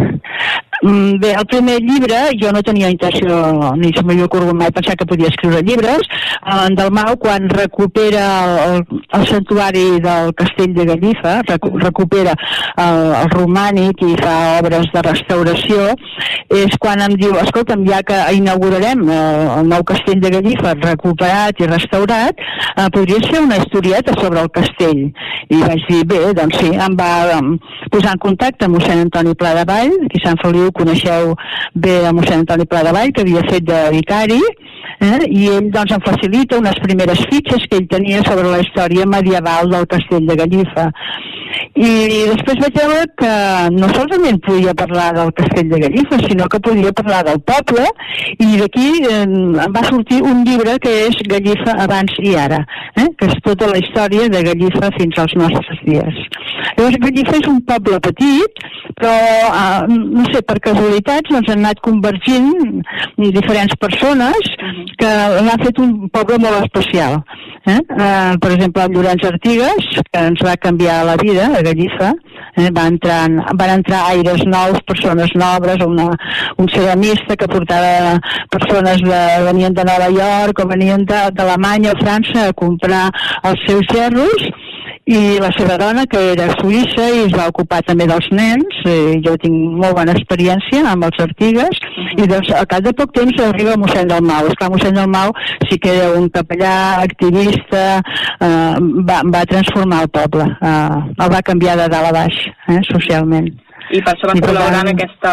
[0.82, 3.40] Mm, bé, el primer llibre, jo no tenia intenció,
[3.76, 6.06] ni se m'havia ocorregut mai pensar que podia escriure llibres.
[6.54, 8.24] En Dalmau, quan recupera
[8.70, 8.84] el,
[9.18, 11.34] el santuari del castell de Gallifa,
[11.84, 12.32] recupera
[12.86, 15.90] el, el romànic i fa obres de restauració,
[16.62, 20.74] és quan em diu, escolta'm, ja que inaugurarem el, eh, el nou castell de Gallifa
[20.78, 22.40] recuperat i restaurat,
[22.76, 25.04] eh, podries fer una historieta sobre el castell.
[25.50, 27.12] I vaig dir, bé, doncs sí, em va
[27.90, 31.34] posar en contacte amb mossèn Antoni Pla de Vall, aquí a Sant Feliu coneixeu
[31.74, 34.40] bé a mossèn Antoni Pla de Vall, que havia fet de vicari,
[35.00, 35.20] eh?
[35.28, 39.70] i ell doncs em facilita unes primeres fitxes que ell tenia sobre la història medieval
[39.72, 40.90] del castell de Gallifa.
[41.80, 41.90] I
[42.30, 43.32] després vaig veure que
[43.74, 47.86] no solament podia parlar del castell de Gallifa, sinó que podia parlar del poble,
[48.38, 52.60] i d'aquí eh, em va sortir un llibre que és Gallifa abans i ara,
[52.96, 53.06] eh?
[53.18, 56.20] que és tota la història de Gallifa fins als nostres dies.
[56.76, 58.64] Llavors, Gallifa és un poble petit,
[59.00, 59.14] però
[59.48, 62.82] uh, no sé, per casualitats doncs han anat convergint
[63.20, 64.50] diferents persones
[65.00, 65.12] que
[65.46, 67.20] l'han fet un poble molt especial.
[67.68, 67.76] Eh?
[67.92, 72.14] Uh, per exemple, el Llorenç Artigas, que ens va canviar la vida a Gallifa,
[72.56, 72.70] eh?
[72.76, 73.20] va entrar,
[73.60, 76.08] van entrar aires nous, persones noves, una,
[76.56, 78.16] un ceramista que portava
[78.50, 83.08] persones de, venien de Nova York o venien d'Alemanya o França a comprar
[83.50, 84.50] els seus gerros
[85.10, 89.16] i la seva dona, que era suïssa i es va ocupar també dels nens, eh,
[89.24, 92.24] jo tinc molt bona experiència amb els Artigues, uh -huh.
[92.24, 94.46] i doncs al cap de poc temps arriba mossèn del Mau.
[94.46, 95.32] Esclar, mossèn del Mau
[95.68, 98.02] sí que era un capellà, activista,
[98.40, 98.74] eh,
[99.08, 102.34] va, va transformar el poble, eh, el va canviar de dalt a baix,
[102.68, 103.50] eh, socialment.
[103.90, 105.32] I per això vas col·laborar en aquesta...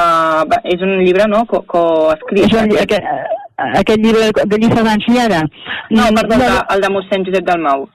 [0.66, 3.12] És un llibre, no?, co, co aquest,
[3.58, 5.44] aquest llibre de Lliça abans i ara.
[5.94, 7.86] No, perdó, no, el de mossèn Josep del Mau.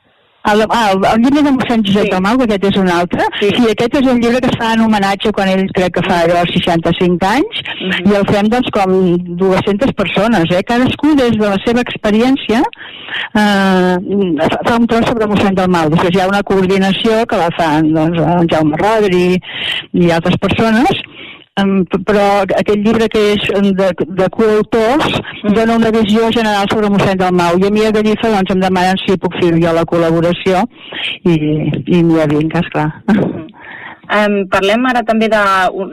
[0.51, 2.11] El, el, el llibre de mossèn Josep sí.
[2.11, 3.51] Dalmau, que aquest és un altre, sí.
[3.55, 6.17] sí, aquest és un llibre que es fa en homenatge quan ell crec que fa
[6.25, 8.11] allò 65 anys, uh -huh.
[8.11, 8.91] i el fem doncs com
[9.43, 10.63] 200 persones, eh?
[10.67, 12.63] cadascú des de la seva experiència
[13.39, 13.95] eh,
[14.67, 18.19] fa un tros sobre mossèn Dalmau, després hi ha una coordinació que la fan doncs,
[18.19, 19.39] en Jaume Rodri
[19.93, 20.91] i altres persones,
[21.53, 23.43] però aquest llibre que és
[23.77, 25.53] de, de coautors mm.
[25.53, 28.63] dona una visió general sobre mossèn del Mau i a mi a Gallifa doncs em
[28.63, 30.65] demanen si puc fer jo la col·laboració
[31.29, 31.37] i,
[31.93, 32.89] i m'hi avinc, esclar.
[34.13, 34.33] Mm.
[34.43, 35.41] Um, parlem ara també de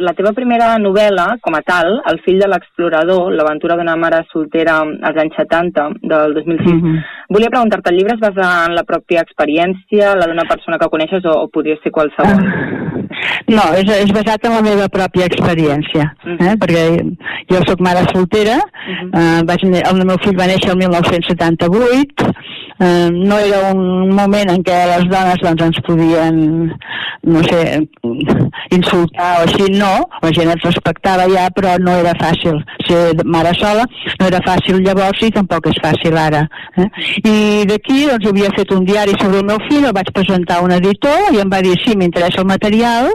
[0.03, 4.79] la teva primera novel·la, com a tal, El fill de l'explorador, l'aventura d'una mare soltera
[4.83, 6.67] als anys 70, del 2006.
[6.67, 7.03] Mm -hmm.
[7.29, 11.25] Volia preguntar-te, el llibre es basa en la pròpia experiència, la d'una persona que coneixes
[11.25, 12.43] o, o podria ser qualsevol?
[13.49, 16.37] No, és, és basat en la meva pròpia experiència, -huh.
[16.47, 16.55] eh?
[16.61, 16.83] perquè
[17.51, 19.39] jo sóc mare soltera, uh -huh.
[19.39, 22.33] uh, vaig, el meu fill va néixer el 1978,
[22.79, 26.39] eh, no era un moment en què les dones doncs, ens podien,
[27.27, 27.61] no sé,
[28.75, 29.91] insultar o així, no,
[30.23, 33.85] la gent et respectava ja, però no era fàcil ser mare sola,
[34.19, 36.45] no era fàcil llavors i tampoc és fàcil ara.
[36.79, 36.87] Eh?
[37.19, 37.35] I
[37.69, 40.75] d'aquí doncs havia fet un diari sobre el meu fill, el vaig presentar a un
[40.77, 43.11] editor i em va dir sí, m'interessa el material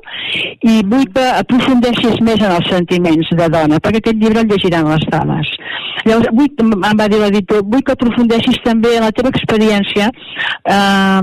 [0.65, 4.91] i vull que aprofundeixis més en els sentiments de dona, perquè aquest llibre el llegiran
[4.93, 5.57] les dones.
[6.05, 9.54] Llavors, vull, em va dir l'editor, vull que aprofundeixis també en la teva experiència
[10.65, 11.23] eh,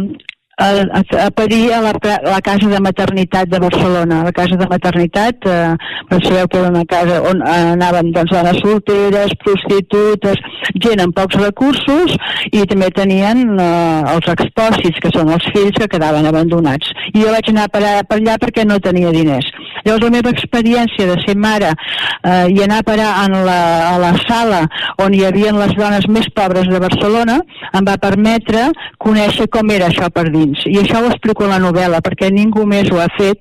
[0.61, 4.23] a, a parir a la, a la casa de maternitat de Barcelona.
[4.23, 5.75] La casa de maternitat, eh,
[6.23, 10.41] sabeu que era una casa on anaven doncs, dones solteres, prostitutes,
[10.83, 12.15] gent amb pocs recursos
[12.51, 16.93] i també tenien eh, els expòsits, que són els fills que quedaven abandonats.
[17.13, 19.49] I jo vaig anar per, per allà perquè no tenia diners.
[19.81, 23.61] Llavors la meva experiència de ser mare eh, i anar a parar en la,
[23.95, 24.61] a la sala
[25.01, 27.39] on hi havia les dones més pobres de Barcelona
[27.73, 28.67] em va permetre
[29.01, 30.65] conèixer com era això per dins dins.
[30.65, 33.39] I això ho explico a la novel·la, perquè ningú més ho ha fet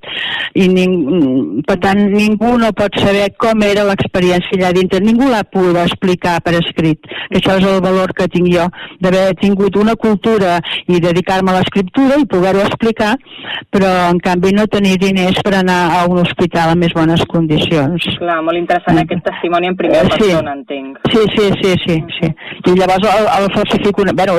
[0.55, 1.63] i ning...
[1.67, 5.01] per tant ningú no pot saber com era l'experiència allà dintre.
[5.01, 8.67] Ningú l'ha pogut explicar per escrit, que això és el valor que tinc jo,
[9.01, 10.59] d'haver tingut una cultura
[10.89, 13.15] i dedicar-me a l'escriptura i poder-ho explicar,
[13.71, 18.09] però en canvi no tenir diners per anar a un hospital en més bones condicions.
[18.19, 19.07] Clar, molt interessant mm.
[19.07, 20.17] aquest testimoni en primera sí.
[20.17, 21.01] persona, entenc.
[21.11, 22.33] Sí, sí, sí, sí, sí.
[22.71, 24.37] I llavors el, el falsifico, bueno,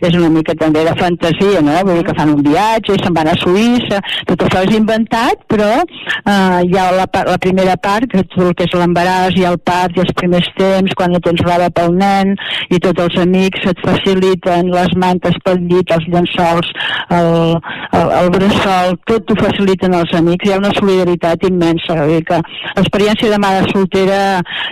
[0.00, 1.76] és una mica també de fantasia, no?
[1.86, 5.70] Vull que fan un viatge i se'n van a Suïssa, tot això és inventat, però
[5.80, 9.58] eh, hi ha la, la primera part, que tot el que és l'embaràs i el
[9.58, 12.34] part i els primers temps, quan no tens roba pel nen
[12.70, 16.72] i tots els amics et faciliten les mantes pel llit, els llençols,
[17.16, 17.30] el,
[17.98, 21.98] el, el bressol, tot t'ho faciliten els amics, hi ha una solidaritat immensa,
[22.30, 22.40] que
[22.76, 24.20] l'experiència de mare soltera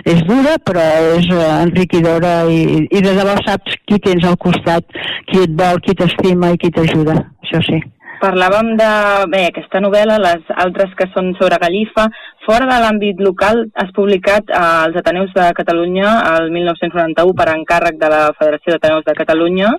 [0.07, 0.85] és dura, però
[1.17, 4.85] és eh, enriquidora i, i de debò saps qui tens al costat,
[5.31, 7.79] qui et vol, qui t'estima i qui t'ajuda això sí.
[8.19, 8.89] Parlàvem de,
[9.31, 12.09] bé, aquesta novel·la, les altres que són sobre Gallifa.
[12.43, 18.01] Fora de l'àmbit local, has publicat eh, als Ateneus de Catalunya el 1991 per encàrrec
[18.01, 19.71] de la Federació d'Ateneus de Catalunya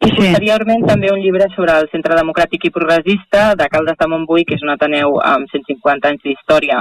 [0.00, 0.14] i sí.
[0.16, 4.56] posteriorment també un llibre sobre el Centre Democràtic i Progressista de Caldes de Montbui, que
[4.56, 6.78] és un Ateneu amb 150 anys d'història.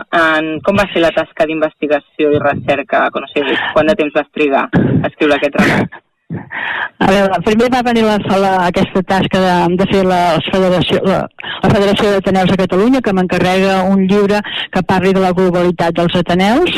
[0.64, 3.08] Com va ser la tasca d'investigació i recerca?
[3.18, 6.00] No sé, quant de temps vas trigar a escriure aquest relat?
[6.30, 11.24] A veure, primer va venir la, la, aquesta tasca de, de fer la, federació, la,
[11.64, 16.19] la Federació d'Ateneus de Catalunya, que m'encarrega un llibre que parli de la globalitat dels
[16.19, 16.77] Ateneus.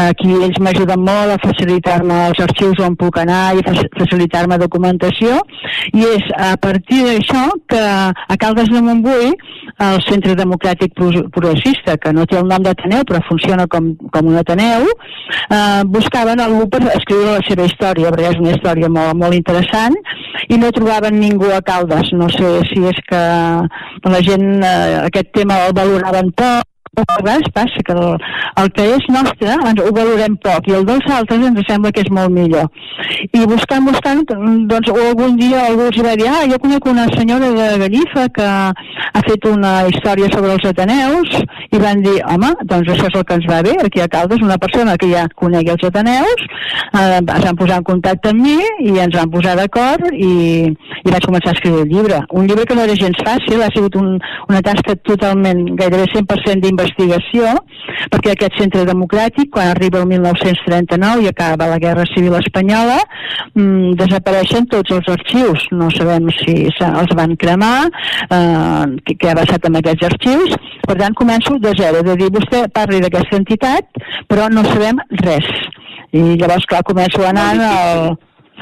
[0.00, 3.62] Aquí ells m'ajuden molt a facilitar-me els arxius on puc anar i
[3.94, 5.36] facilitar-me documentació.
[5.94, 9.30] I és a partir d'això que a Caldes de Montbui,
[9.78, 14.40] el Centre Democràtic Progressista, que no té el nom d'Ateneu però funciona com, com un
[14.40, 19.36] Ateneu, eh, buscaven algú per escriure la seva història, perquè és una història molt, molt
[19.36, 19.96] interessant
[20.48, 22.12] i no trobaven ningú a Caldes.
[22.16, 23.22] No sé si és que
[24.08, 28.16] la gent eh, aquest tema el valoraven poc a vegades passa que el,
[28.62, 32.04] el que és nostre ens ho valorem poc i el dels altres ens sembla que
[32.04, 32.68] és molt millor.
[33.32, 34.24] I buscant, buscant,
[34.70, 38.48] doncs algun dia algú els va dir, ah, jo conec una senyora de Gallifa que
[38.48, 41.38] ha fet una història sobre els Ateneus
[41.72, 44.42] i van dir, home, doncs això és el que ens va bé, aquí a Caldes,
[44.44, 46.46] una persona que ja conegui els Ateneus,
[46.92, 48.58] eh, es van posar en contacte amb mi
[48.88, 50.32] i ens van posar d'acord i,
[50.68, 52.20] i vaig començar a escriure el llibre.
[52.30, 54.16] Un llibre que no era gens fàcil, ha sigut un,
[54.48, 56.77] una tasca totalment, gairebé 100% d'investigació,
[58.12, 62.98] perquè aquest centre democràtic, quan arriba el 1939 i acaba la Guerra Civil Espanyola,
[63.54, 65.66] mmm, desapareixen tots els arxius.
[65.72, 70.56] No sabem si els van cremar, eh, què, ha passat amb aquests arxius.
[70.86, 75.48] Per tant, començo de zero, de dir, vostè parli d'aquesta entitat, però no sabem res.
[76.12, 78.16] I llavors, clar, començo anant al,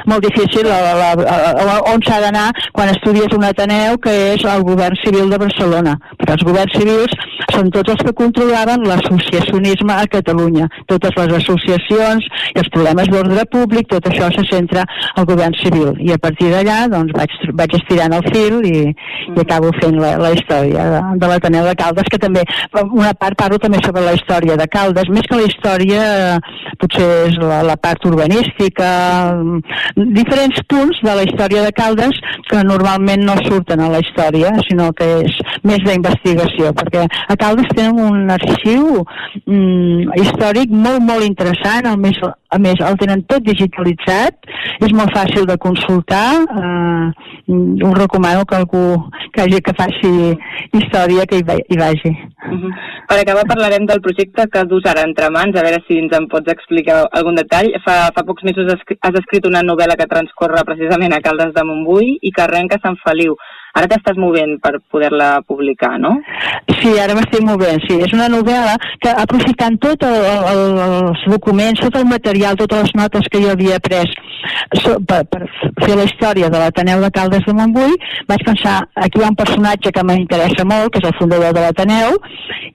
[0.05, 4.45] molt difícil a, a, a, a, on s'ha d'anar quan estudies un Ateneu que és
[4.45, 5.97] el govern civil de Barcelona.
[6.19, 7.17] Perquè els governs civils
[7.55, 10.69] són tots els que controlaven l'associacionisme a Catalunya.
[10.91, 14.85] Totes les associacions i els problemes d'ordre públic tot això se centra
[15.17, 15.95] al govern civil.
[16.03, 18.77] I a partir d'allà doncs vaig, vaig estirant el fil i,
[19.33, 22.45] i acabo fent la, la història de, de l'Ateneu de Caldes que també,
[22.85, 26.03] una part parlo també sobre la història de Caldes, més que la història
[26.81, 28.89] potser és la, la part urbanística
[29.95, 32.19] diferents punts de la història de Caldes
[32.51, 37.71] que normalment no surten a la història, sinó que és més d'investigació, perquè a Caldes
[37.75, 39.05] tenen un arxiu
[39.45, 42.19] mm, històric molt, molt interessant, a més,
[42.57, 44.51] a més el tenen tot digitalitzat,
[44.83, 47.07] és molt fàcil de consultar, eh,
[47.87, 48.85] ho recomano que algú
[49.33, 50.13] que, hagi, que faci
[50.81, 52.13] història que hi, hi vagi.
[52.47, 52.73] Uh -huh.
[53.09, 56.27] Per acabar parlarem del projecte que dus ara entre mans, a veure si ens en
[56.29, 57.69] pots explicar algun detall.
[57.85, 62.19] Fa, fa pocs mesos has escrit una novel·la que transcorre precisament a Caldes de Montbui
[62.21, 63.37] i que arrenca a Sant Feliu.
[63.77, 66.15] Ara t'estàs movent per poder-la publicar, no?
[66.81, 67.99] Sí, ara m'estic movent, sí.
[68.07, 70.17] És una novel·la que aprofitant tot el,
[70.53, 74.15] el, els documents, tot el material, totes les notes que jo havia pres
[74.83, 75.47] so, per, per
[75.83, 77.97] fer la història de l'Ateneu de Caldes de Montbui,
[78.31, 81.65] vaig pensar, aquí hi ha un personatge que m'interessa molt, que és el fundador de
[81.65, 82.17] l'Ateneu,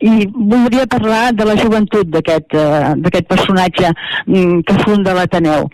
[0.01, 5.67] i voldria parlar de la joventut d'aquest uh, personatge um, que funda l'Ateneu,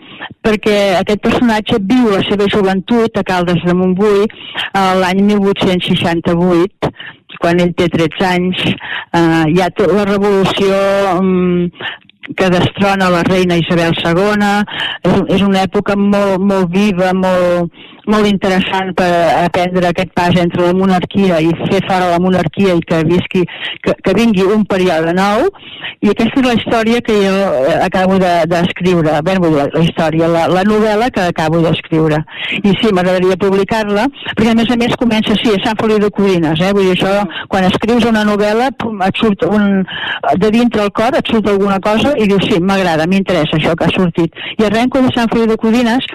[0.44, 6.92] perquè aquest personatge viu la seva joventut a Caldes de Montbui uh, l'any 1868,
[7.42, 10.78] quan ell té 13 anys, eh, hi ha la revolució
[11.18, 11.70] um,
[12.36, 14.48] que destrona la reina Isabel II,
[15.04, 17.72] és, és una època molt, molt viva, molt,
[18.08, 19.08] molt interessant per
[19.44, 23.44] aprendre aquest pas entre la monarquia i fer fora la monarquia i que, visqui,
[23.84, 25.48] que, que vingui un període nou.
[26.04, 27.34] I aquesta és la història que jo
[27.68, 32.20] eh, acabo d'escriure, de, bé, la, la història, la, la novel·la que acabo d'escriure.
[32.62, 34.06] I sí, m'agradaria publicar-la
[34.38, 36.72] perquè a més a més comença així, a Sant Feliu de Codines eh?
[36.76, 37.12] vull dir això,
[37.50, 39.82] quan escrius una novel·la pum, et surt un,
[40.42, 43.86] de dintre el cor et surt alguna cosa i dius sí, m'agrada, m'interessa això que
[43.86, 44.34] ha sortit.
[44.58, 46.06] I arrenco de Sant Feliu de Codines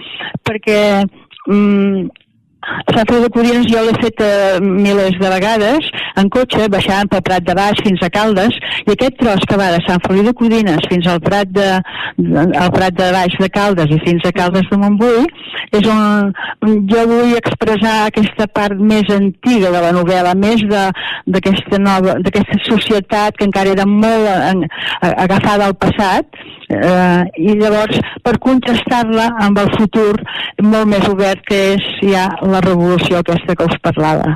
[0.43, 0.79] perquè
[1.47, 2.22] mm,
[2.93, 7.45] Feliu de Codines jo l'he fet eh, milers de vegades en cotxe, baixant pel Prat
[7.47, 10.87] de Baix fins a Caldes, i aquest tros que va de Sant Feliu de Codines
[10.91, 11.69] fins al Prat de,
[12.61, 15.25] al Prat de Baix de Caldes i fins a Caldes de Montbui,
[15.73, 16.31] és on
[16.91, 23.39] jo vull expressar aquesta part més antiga de la novel·la, més d'aquesta nova, d'aquesta societat
[23.39, 24.67] que encara era molt en,
[25.01, 26.29] agafada al passat,
[26.69, 30.13] eh, i llavors per contrastar-la amb el futur
[30.61, 34.35] molt més obert que és ja la revolució aquesta que us parlava.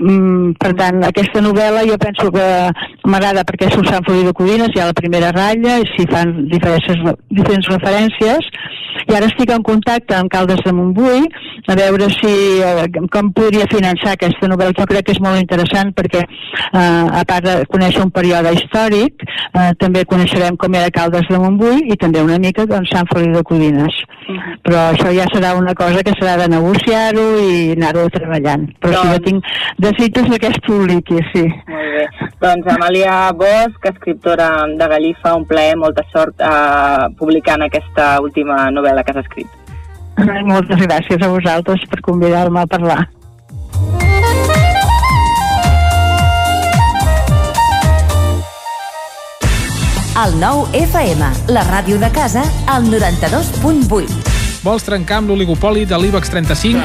[0.00, 2.46] Mm, per tant, aquesta novel·la jo penso que
[3.06, 6.34] m'agrada perquè surt Sant Feliu de Codines, hi ha la primera ratlla, i s'hi fan
[6.50, 8.50] diferents, diferents referències,
[9.08, 11.26] i ara estic en contacte amb Caldes de Montbui
[11.68, 12.32] a veure si
[12.64, 14.76] eh, com podria finançar aquesta novel·la.
[14.78, 19.24] Jo crec que és molt interessant perquè eh, a part de conèixer un període històric
[19.24, 23.34] eh, també coneixerem com era Caldes de Montbui i també una mica doncs, Sant Feliu
[23.36, 24.00] de Codines.
[24.64, 28.66] Però això ja serà una cosa que serà de negociar-ho i anar-ho treballant.
[28.80, 29.04] Però doncs...
[29.04, 29.50] si jo tinc
[29.84, 31.44] desitjos que es publiqui, sí.
[31.68, 32.04] Molt bé.
[32.44, 34.48] Doncs Amàlia Bosch, escriptora
[34.78, 39.48] de Gallifa, un plaer, molta sort eh, publicant aquesta última novel·la que has escrit.
[40.52, 43.02] Moltes gràcies a vosaltres per convidar-me a parlar.
[50.14, 54.30] El nou FM, la ràdio de casa, al 92.8.
[54.64, 56.84] Vols trencar amb l'oligopoli de l'IBEX 35?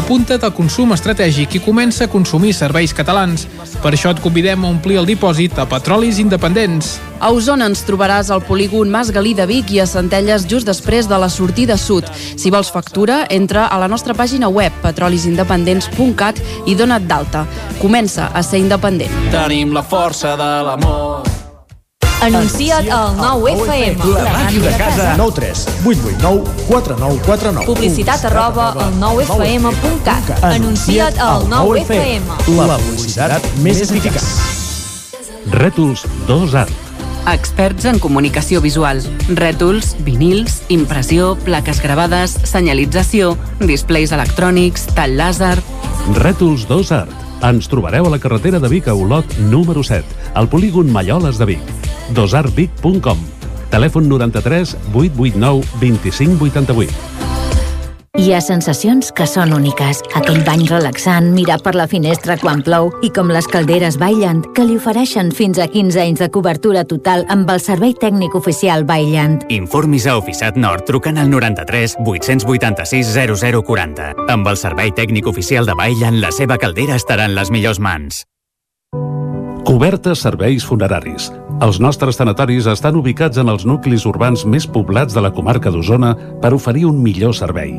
[0.00, 3.44] Apunta't al consum estratègic i comença a consumir serveis catalans.
[3.82, 6.98] Per això et convidem a omplir el dipòsit a petrolis independents.
[7.20, 11.08] A Osona ens trobaràs al polígon Mas Galí de Vic i a Centelles just després
[11.08, 12.08] de la sortida sud.
[12.12, 17.46] Si vols factura, entra a la nostra pàgina web petrolisindependents.cat i dona't d'alta.
[17.80, 19.30] Comença a ser independent.
[19.32, 21.39] Tenim la força de l'amor.
[22.20, 24.04] Anuncia't al 9FM.
[24.12, 25.14] La màquina de casa.
[25.16, 27.66] 9 3 8 8 9 4 9 4 9.
[27.66, 30.44] Publicitat arroba al 9FM.cat.
[30.44, 32.28] Anuncia't al 9FM.
[32.58, 34.20] La publicitat més eficaç.
[35.56, 36.76] Rètols 2 Art.
[37.32, 39.00] Experts en comunicació visual.
[39.40, 43.32] Rètols, vinils, impressió, plaques gravades, senyalització,
[43.64, 45.56] displays electrònics, tall làser...
[46.20, 47.29] Rètols 2 Art.
[47.42, 50.04] Ens trobareu a la carretera de Vic a Olot número 7,
[50.34, 51.74] al polígon Malloles de Vic.
[52.12, 53.18] dosartvic.com
[53.70, 57.29] Telèfon 93 889 2588.
[58.18, 60.00] Hi ha sensacions que són úniques.
[60.18, 64.64] Aquell bany relaxant, mirar per la finestra quan plou i com les calderes Bailand, que
[64.66, 69.46] li ofereixen fins a 15 anys de cobertura total amb el servei tècnic oficial Bailand.
[69.54, 74.10] Informis a Oficiat Nord trucant al 93 886 0040.
[74.34, 78.24] Amb el servei tècnic oficial de Bailand, la seva caldera estarà en les millors mans.
[79.64, 81.30] Cobertes serveis funeraris.
[81.62, 86.16] Els nostres tanatoris estan ubicats en els nuclis urbans més poblats de la comarca d'Osona
[86.42, 87.78] per oferir un millor servei.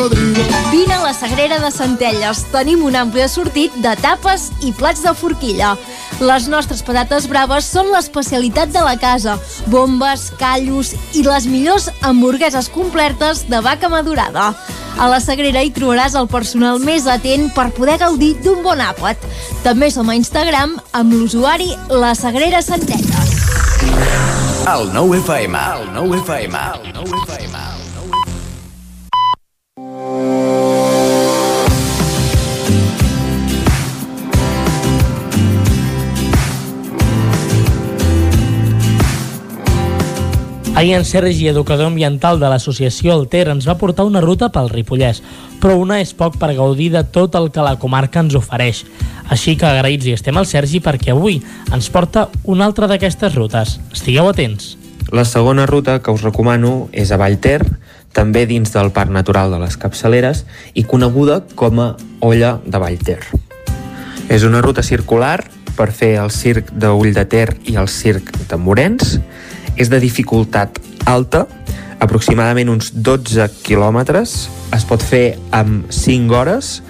[0.00, 0.44] cocodrilo.
[0.70, 2.44] Vine a la Sagrera de Centelles.
[2.52, 5.74] Tenim un ampli assortit de tapes i plats de forquilla.
[6.20, 9.38] Les nostres patates braves són l'especialitat de la casa.
[9.72, 14.52] Bombes, callos i les millors hamburgueses completes de vaca madurada.
[15.00, 19.20] A la Sagrera hi trobaràs el personal més atent per poder gaudir d'un bon àpat.
[19.64, 23.36] També som a Instagram amb l'usuari La Sagrera Centelles.
[24.70, 27.69] El 9 FM, el 9 FM, el 9 FM.
[40.80, 45.18] Ahir en Sergi, educador ambiental de l'associació Alter, ens va portar una ruta pel Ripollès,
[45.60, 48.86] però una és poc per gaudir de tot el que la comarca ens ofereix.
[49.28, 51.36] Així que agraïts i estem al Sergi perquè avui
[51.68, 53.76] ens porta una altra d'aquestes rutes.
[53.92, 54.78] Estigueu atents.
[55.12, 57.60] La segona ruta que us recomano és a Vallter,
[58.12, 63.20] també dins del Parc Natural de les Capçaleres i coneguda com a Olla de Vallter.
[64.30, 65.38] És una ruta circular
[65.76, 69.18] per fer el circ d'Ull de Ter i el circ de Morens.
[69.80, 70.76] És de dificultat
[71.08, 71.46] alta,
[72.00, 74.34] aproximadament uns 12 quilòmetres.
[74.76, 76.80] Es pot fer amb 5 hores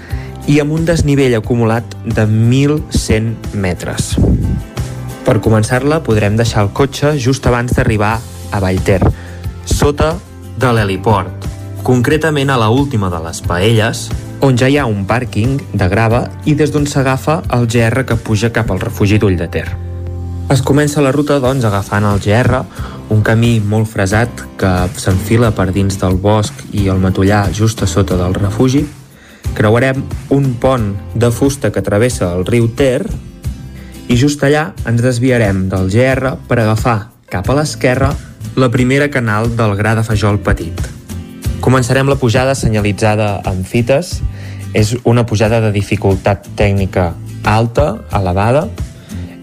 [0.50, 4.16] i amb un desnivell acumulat de 1.100 metres.
[5.24, 8.16] Per començar-la podrem deixar el cotxe just abans d'arribar
[8.50, 8.99] a Vallter,
[9.68, 10.16] sota
[10.60, 11.47] de l'heliport,
[11.82, 14.10] concretament a la última de les paelles,
[14.44, 18.18] on ja hi ha un pàrquing de grava i des d'on s'agafa el GR que
[18.20, 19.64] puja cap al refugi d'Ull de Ter.
[20.52, 22.60] Es comença la ruta, doncs, agafant el GR,
[23.08, 27.89] un camí molt fresat que s'enfila per dins del bosc i el matollar just a
[27.89, 28.84] sota del refugi.
[29.56, 30.05] Creuarem
[30.36, 33.06] un pont de fusta que travessa el riu Ter
[34.08, 36.98] i just allà ens desviarem del GR per agafar
[37.30, 38.12] cap a l'esquerra
[38.56, 40.76] la primera canal del Gra de Fajol Petit.
[41.60, 44.20] Començarem la pujada senyalitzada amb fites.
[44.72, 47.10] És una pujada de dificultat tècnica
[47.44, 48.68] alta, elevada.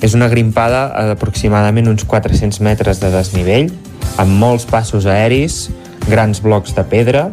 [0.02, 3.72] És una grimpada d'aproximadament uns 400 metres de desnivell,
[4.18, 5.68] amb molts passos aeris,
[6.08, 7.28] grans blocs de pedra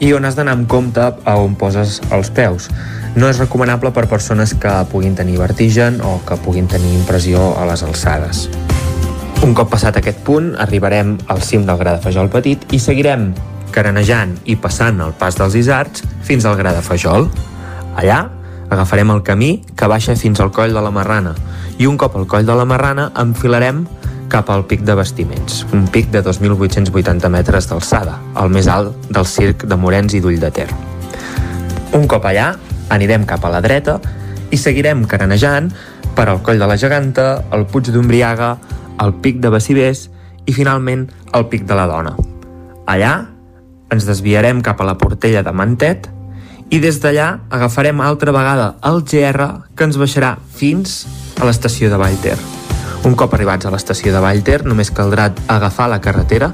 [0.00, 2.70] i on has d'anar amb compte a on poses els peus.
[3.18, 7.66] No és recomanable per persones que puguin tenir vertigen o que puguin tenir impressió a
[7.66, 8.46] les alçades.
[9.46, 13.30] Un cop passat aquest punt, arribarem al cim del Gra de Fajol Petit i seguirem
[13.70, 17.28] carenejant i passant el pas dels isards fins al Gra de Fajol.
[17.94, 18.24] Allà
[18.68, 21.36] agafarem el camí que baixa fins al coll de la Marrana
[21.78, 23.84] i un cop al coll de la Marrana enfilarem
[24.28, 29.24] cap al pic de Vestiments, un pic de 2.880 metres d'alçada, el més alt del
[29.26, 30.66] circ de Morens i d'Ull de Ter.
[31.96, 32.50] Un cop allà,
[32.92, 33.96] anirem cap a la dreta
[34.50, 35.70] i seguirem carenejant
[36.16, 38.56] per al Coll de la Geganta, el Puig d'Umbriaga,
[39.02, 40.08] el Pic de Bacibés
[40.46, 42.14] i finalment el Pic de la Dona.
[42.88, 43.12] Allà
[43.92, 46.08] ens desviarem cap a la Portella de Mantet
[46.70, 51.00] i des d'allà agafarem altra vegada el GR que ens baixarà fins
[51.40, 52.36] a l'estació de Vallter.
[53.08, 56.50] Un cop arribats a l'estació de Vallter només caldrà agafar la carretera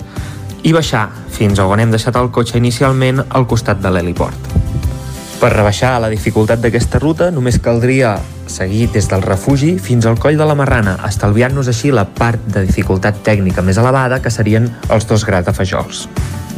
[0.63, 4.54] i baixar fins on hem deixat el cotxe inicialment al costat de l'heliport.
[5.45, 8.15] Per rebaixar la dificultat d'aquesta ruta només caldria
[8.49, 12.63] seguir des del refugi fins al coll de la Marrana, estalviant-nos així la part de
[12.65, 16.07] dificultat tècnica més elevada que serien els dos gratafajols.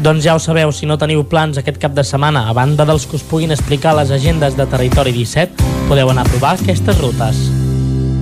[0.06, 3.08] Doncs ja ho sabeu, si no teniu plans aquest cap de setmana, a banda dels
[3.10, 7.42] que us puguin explicar les agendes de Territori 17, podeu anar a provar aquestes rutes.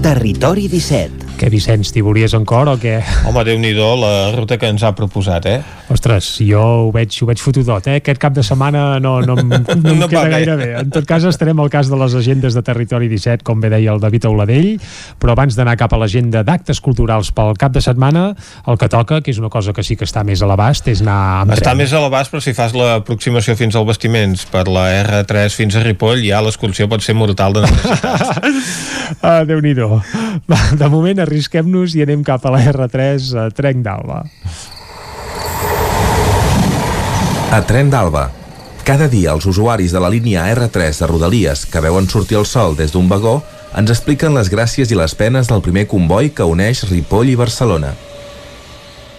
[0.00, 2.98] Territori 17 què, Vicenç, t'hi volies en cor o què?
[3.28, 5.58] Home, déu nhi la ruta que ens ha proposat, eh?
[5.92, 7.98] Ostres, jo ho veig, ho veig fotudot, eh?
[8.00, 10.68] Aquest cap de setmana no, no, no, no em queda gaire bé.
[10.80, 13.92] En tot cas, estarem al cas de les agendes de Territori 17, com bé deia
[13.92, 14.70] el David Auladell,
[15.20, 18.28] però abans d'anar cap a l'agenda d'actes culturals pel cap de setmana,
[18.70, 21.02] el que toca, que és una cosa que sí que està més a l'abast, és
[21.02, 21.82] anar amb Està tren.
[21.82, 25.84] més a l'abast, però si fas l'aproximació fins al Vestiments per la R3 fins a
[25.84, 28.48] Ripoll, ja l'excursió pot ser mortal de necessitat.
[29.26, 34.22] ah, déu nhi De moment, arrisquem-nos i anem cap a la R3 a Trenc d'Alba.
[37.54, 38.28] A Tren d'Alba.
[38.84, 42.76] Cada dia els usuaris de la línia R3 de Rodalies que veuen sortir el sol
[42.76, 43.38] des d'un vagó
[43.74, 47.94] ens expliquen les gràcies i les penes del primer comboi que uneix Ripoll i Barcelona.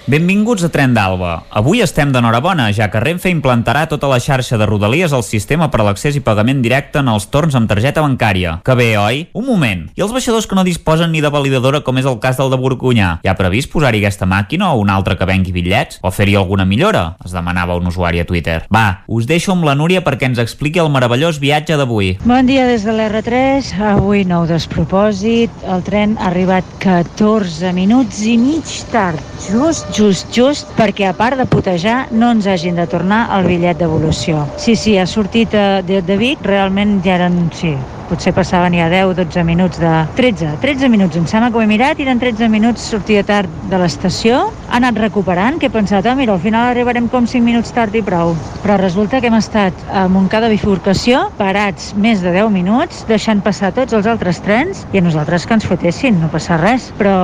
[0.06, 1.48] Benvinguts a Tren d'Alba.
[1.50, 5.80] Avui estem d'enhorabona, ja que Renfe implantarà tota la xarxa de Rodalies al sistema per
[5.82, 8.60] a l'accés i pagament directe en els torns amb targeta bancària.
[8.62, 9.24] Que bé, oi?
[9.34, 9.82] Un moment.
[9.98, 12.60] I els baixadors que no disposen ni de validadora, com és el cas del de
[12.62, 13.08] Borgunyà?
[13.26, 15.98] Hi ha previst posar-hi aquesta màquina o una altra que vengui bitllets?
[16.06, 17.16] O fer-hi alguna millora?
[17.26, 18.60] Es demanava un usuari a Twitter.
[18.70, 22.12] Va, us deixo amb la Núria perquè ens expliqui el meravellós viatge d'avui.
[22.30, 23.74] Bon dia des de l'R3.
[23.96, 25.66] Avui nou despropòsit.
[25.66, 29.18] El tren ha arribat 14 minuts i mig tard.
[29.50, 33.80] Just, just, just, perquè a part de putejar no ens hagin de tornar el bitllet
[33.80, 34.44] d'evolució.
[34.60, 37.76] Sí, sí, ha sortit eh, de, de Vic, realment ja eren, sí,
[38.10, 39.92] potser passaven ja 10-12 minuts de...
[40.16, 43.52] 13, 13 minuts, em sembla que ho he mirat, i eren 13 minuts sortia tard
[43.72, 47.44] de l'estació, ha anat recuperant, que he pensat, ah, mira, al final arribarem com 5
[47.46, 48.36] minuts tard i prou.
[48.64, 53.74] Però resulta que hem estat a Montcada bifurcació, parats més de 10 minuts, deixant passar
[53.76, 56.92] tots els altres trens, i a nosaltres que ens fotessin, no passa res.
[57.00, 57.16] Però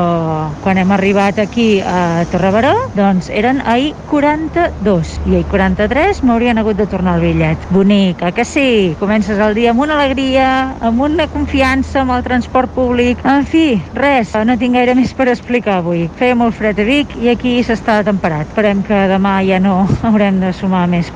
[0.66, 2.26] quan hem arribat aquí a
[2.62, 7.64] Torrebaró, doncs eren ahir 42, i ahir 43 m'haurien hagut de tornar el bitllet.
[7.74, 8.96] Bonic, eh que sí?
[9.00, 13.18] Comences el dia amb una alegria, amb una confiança amb el transport públic.
[13.26, 16.06] En fi, res, no tinc gaire més per explicar avui.
[16.22, 18.46] Feia molt fred a Vic i aquí s'està temperat.
[18.54, 21.10] Esperem que demà ja no haurem de sumar més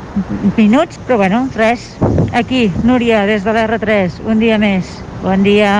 [0.58, 1.92] minuts, però bueno, res.
[2.34, 4.98] Aquí, Núria, des de l'R3, un dia més.
[5.22, 5.76] Bon dia.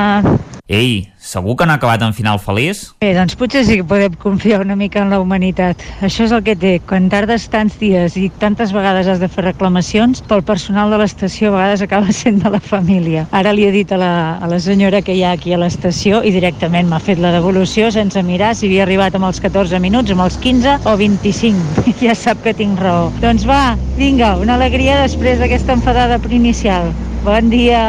[0.68, 2.80] Ei, segur que no ha acabat en final feliç?
[3.04, 5.84] Bé, doncs potser sí que podem confiar una mica en la humanitat.
[6.02, 6.72] Això és el que té.
[6.90, 11.52] Quan tardes tants dies i tantes vegades has de fer reclamacions, pel personal de l'estació
[11.52, 13.28] a vegades acaba sent de la família.
[13.30, 16.24] Ara li he dit a la, a la senyora que hi ha aquí a l'estació
[16.26, 20.16] i directament m'ha fet la devolució sense mirar si havia arribat amb els 14 minuts,
[20.16, 21.86] amb els 15 o 25.
[22.02, 23.12] ja sap que tinc raó.
[23.22, 26.90] Doncs va, vinga, una alegria després d'aquesta enfadada inicial.
[27.22, 27.86] Bon dia!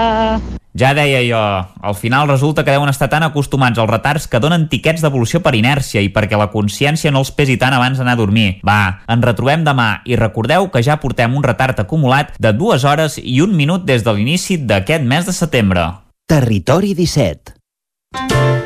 [0.77, 1.41] Ja deia jo,
[1.81, 5.55] al final resulta que deuen estar tan acostumats als retards que donen tiquets devolució per
[5.57, 8.61] inèrcia i perquè la consciència no els pesi tant abans d'anar a dormir.
[8.67, 13.17] Va, ens retrobem demà i recordeu que ja portem un retard acumulat de dues hores
[13.23, 15.89] i un minut des de l'inici d'aquest mes de setembre.
[16.29, 18.66] Territori 17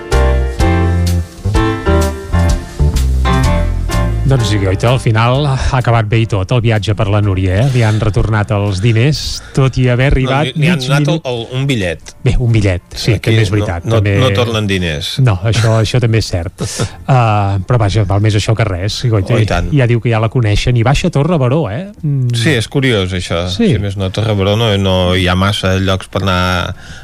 [4.30, 7.64] Doncs sí, Goita, al final ha acabat bé i tot el viatge per la Núria,
[7.64, 7.70] eh?
[7.74, 9.18] Li han retornat els diners,
[9.56, 10.52] tot i haver arribat...
[10.52, 11.26] No, li, li han donat minut...
[11.26, 12.12] el, el, un bitllet.
[12.22, 13.88] Bé, un bitllet, sí, Aquí que també és veritat.
[13.90, 14.12] No, també...
[14.20, 15.08] no, no tornen diners.
[15.26, 16.62] No, això, això també és cert.
[17.10, 19.00] Uh, però vaja, val més això que res.
[19.10, 19.66] Goita, Oh, i tant.
[19.74, 21.88] ja diu que ja la coneixen i baixa a Torre Baró, eh?
[22.04, 22.30] Mm.
[22.38, 23.40] Sí, és curiós això.
[23.50, 23.72] Sí.
[23.72, 26.38] Si més no, a Torre Baró no, no hi ha massa llocs per anar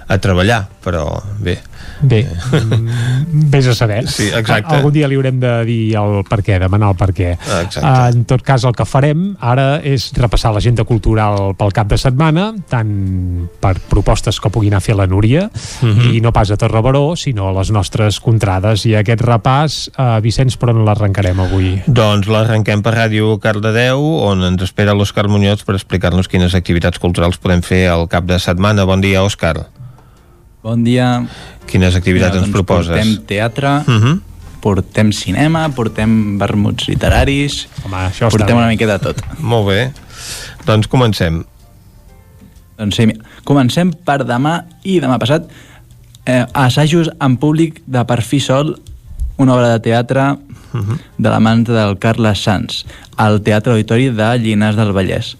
[0.08, 1.58] a treballar, però bé.
[2.00, 4.06] Bé, mm, vés a saber.
[4.08, 4.74] Sí, exacte.
[4.76, 7.30] Algun dia li haurem de dir el per què, demanar el per què.
[7.48, 7.88] Ah, exacte.
[7.88, 11.98] Uh, en tot cas, el que farem ara és repassar l'agenda cultural pel cap de
[11.98, 15.48] setmana, tant per propostes que pugui anar a fer la Núria,
[15.82, 16.12] Mhm.
[16.14, 18.84] i no pas a Torre Baró, sinó a les nostres contrades.
[18.86, 21.82] I aquest repàs, uh, Vicenç, per on l'arrencarem avui?
[21.86, 27.38] Doncs l'arrenquem per Ràdio Cardedeu, on ens espera l'Òscar Muñoz per explicar-nos quines activitats culturals
[27.38, 28.84] podem fer al cap de setmana.
[28.84, 29.66] Bon dia, Òscar.
[30.66, 31.22] Bon dia.
[31.70, 32.90] Quines activitats Mira, ens doncs proposes?
[32.96, 34.20] Portem teatre, Mhm.
[34.60, 39.20] portem cinema, portem vermuts literaris, Home, això portem una mica de tot.
[39.38, 39.92] Molt bé.
[40.66, 41.44] Doncs comencem.
[42.76, 45.46] Doncs sí, mira, comencem per demà i demà passat
[46.26, 48.80] eh, assajos en públic de Per fi sol,
[49.38, 50.36] una obra de teatre
[51.16, 52.84] de la manta del Carles Sans,
[53.16, 55.36] al Teatre Auditori de Llinars del Vallès.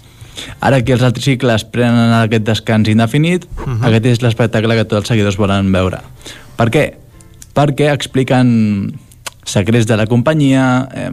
[0.61, 3.47] Ara que els altres cicles prenen aquest descans indefinit,
[3.81, 6.03] aquest és l'espectacle que tots els seguidors volen veure.
[6.57, 6.87] Per què?
[7.57, 8.97] Perquè expliquen
[9.47, 11.11] secrets de la companyia, eh,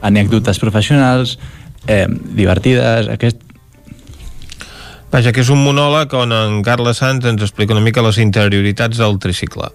[0.00, 1.38] anècdotes professionals,
[1.86, 3.44] eh, divertides, aquest,
[5.08, 8.98] Vaja, que és un monòleg on en Carles Sanz ens explica una mica les interioritats
[9.00, 9.70] del tricicle.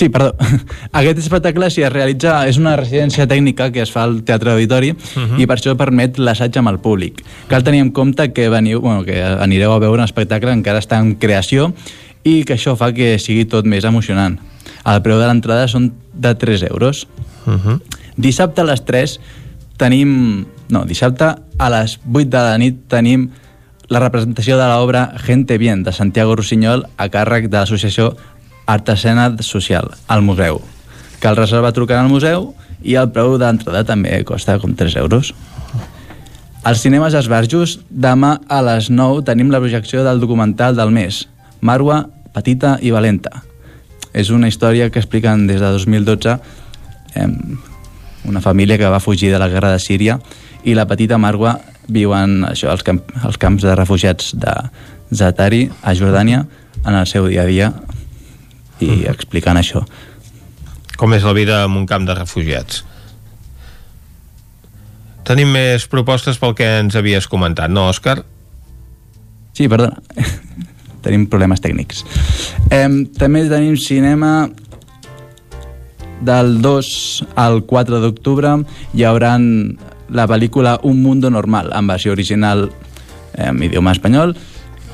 [0.00, 0.34] Sí, perdó.
[0.96, 4.94] Aquest espectacle si es realitza és una residència tècnica que es fa al Teatre Auditori
[4.94, 5.40] uh -huh.
[5.42, 7.20] i per això permet l'assaig amb el públic.
[7.48, 10.98] Cal tenir en compte que, veniu, bueno, que anireu a veure un espectacle encara està
[10.98, 11.74] en creació
[12.24, 14.38] i que això fa que sigui tot més emocionant.
[14.86, 17.06] El preu de l'entrada són de 3 euros.
[17.46, 17.80] Uh -huh.
[18.16, 19.20] Dissabte a les 3
[19.76, 20.46] tenim...
[20.70, 21.24] No, dissabte
[21.58, 23.30] a les 8 de la nit tenim
[23.88, 28.16] la representació de l'obra Gente Bien, de Santiago Rossinyol, a càrrec de l'associació
[28.70, 30.60] Artesana Social, al museu.
[31.18, 32.52] Cal reservar trucant al museu
[32.86, 35.32] i el preu d'entrada també costa com 3 euros.
[36.62, 41.24] Als cinemes Esbarjos, demà a les 9 tenim la projecció del documental del mes,
[41.60, 43.42] Marwa, Petita i Valenta.
[44.12, 46.38] És una història que expliquen des de 2012
[47.14, 47.28] eh,
[48.24, 50.18] una família que va fugir de la guerra de Síria
[50.64, 51.58] i la petita Marwa
[51.88, 54.52] viuen això, als, camp, als camps de refugiats de
[55.10, 56.44] Zatari, a Jordània,
[56.84, 57.72] en el seu dia a dia
[58.84, 59.84] i explicant això.
[61.00, 62.84] Com és la vida en un camp de refugiats.
[65.24, 68.18] Tenim més propostes pel que ens havies comentat, no, Òscar?
[69.54, 70.00] Sí, perdona.
[71.04, 72.04] tenim problemes tècnics.
[72.72, 74.50] Eh, també tenim cinema
[76.20, 76.90] del 2
[77.40, 78.58] al 4 d'octubre
[78.92, 79.38] hi haurà
[80.10, 82.68] la pel·lícula Un mundo normal en versió original
[83.40, 84.34] en idioma espanyol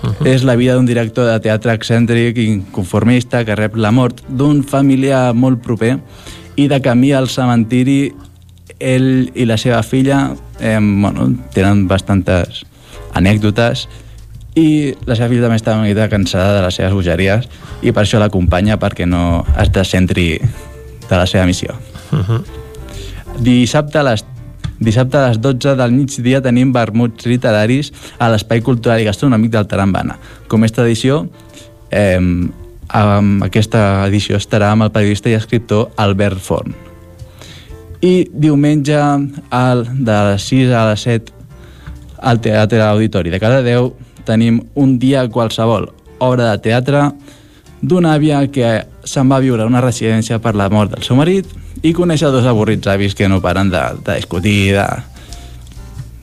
[0.02, 0.26] Uh -huh.
[0.26, 4.62] És la vida d'un director de teatre excèntric i inconformista que rep la mort d'un
[4.62, 5.98] familiar molt proper
[6.56, 8.14] i de camí al cementiri
[8.78, 12.64] ell i la seva filla eh, bueno, tenen bastantes
[13.14, 13.88] anècdotes
[14.56, 17.48] i la seva filla també està una mica cansada de les seves bogeries
[17.82, 20.40] i per això l'acompanya perquè no es descentri
[21.08, 21.74] de la seva missió.
[22.10, 22.42] Uh -huh.
[23.38, 24.24] Dissabte a les
[24.78, 29.68] Dissabte a les 12 del migdia tenim vermuts literaris a l'Espai Cultural i Gastronòmic del
[29.68, 30.18] Tarambana.
[30.48, 31.26] Com és tradició,
[31.90, 32.20] eh,
[32.88, 36.74] amb aquesta edició estarà amb el periodista i escriptor Albert Forn.
[38.04, 38.98] I diumenge
[39.50, 41.32] al, de les 6 a les 7
[42.18, 43.94] al Teatre Auditori de Cardedeu
[44.26, 47.10] tenim un dia qualsevol, obra de teatre
[47.80, 51.46] d'una àvia que se'n va viure a una residència per la mort del seu marit
[51.82, 54.86] i coneix a dos avorrits avis que no paren de, de discutir, de...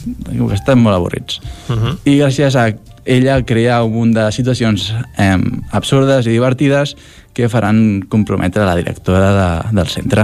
[0.03, 1.39] que estan molt avorrits.
[1.69, 1.97] Uh -huh.
[2.05, 2.73] I gràcies a
[3.05, 5.37] ella crea un munt de situacions eh,
[5.71, 6.95] absurdes i divertides
[7.33, 10.23] que faran comprometre la directora de, del centre.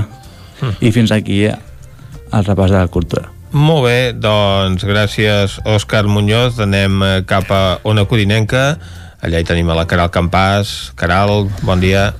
[0.61, 0.75] Mm.
[0.79, 3.29] I fins aquí el repàs de la cultura.
[3.51, 8.77] Molt bé, doncs gràcies Òscar Muñoz, anem eh, cap a Ona Codinenca,
[9.25, 10.93] allà hi tenim a la Caral Campàs.
[10.95, 12.13] Caral, bon dia.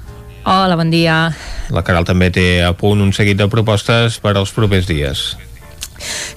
[0.50, 1.30] Hola, bon dia.
[1.70, 5.36] La Caral també té a punt un seguit de propostes per als propers dies.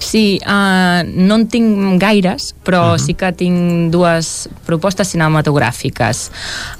[0.03, 2.95] Sí, uh, no en tinc gaires, però uh Mhm.
[2.95, 3.05] -huh.
[3.05, 6.29] sí que tinc dues propostes cinematogràfiques.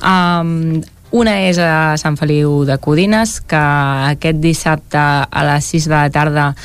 [0.03, 0.82] Um,
[1.12, 3.56] una és a Sant Feliu de Codines, que
[4.12, 6.56] aquest dissabte a les 6 de la tarda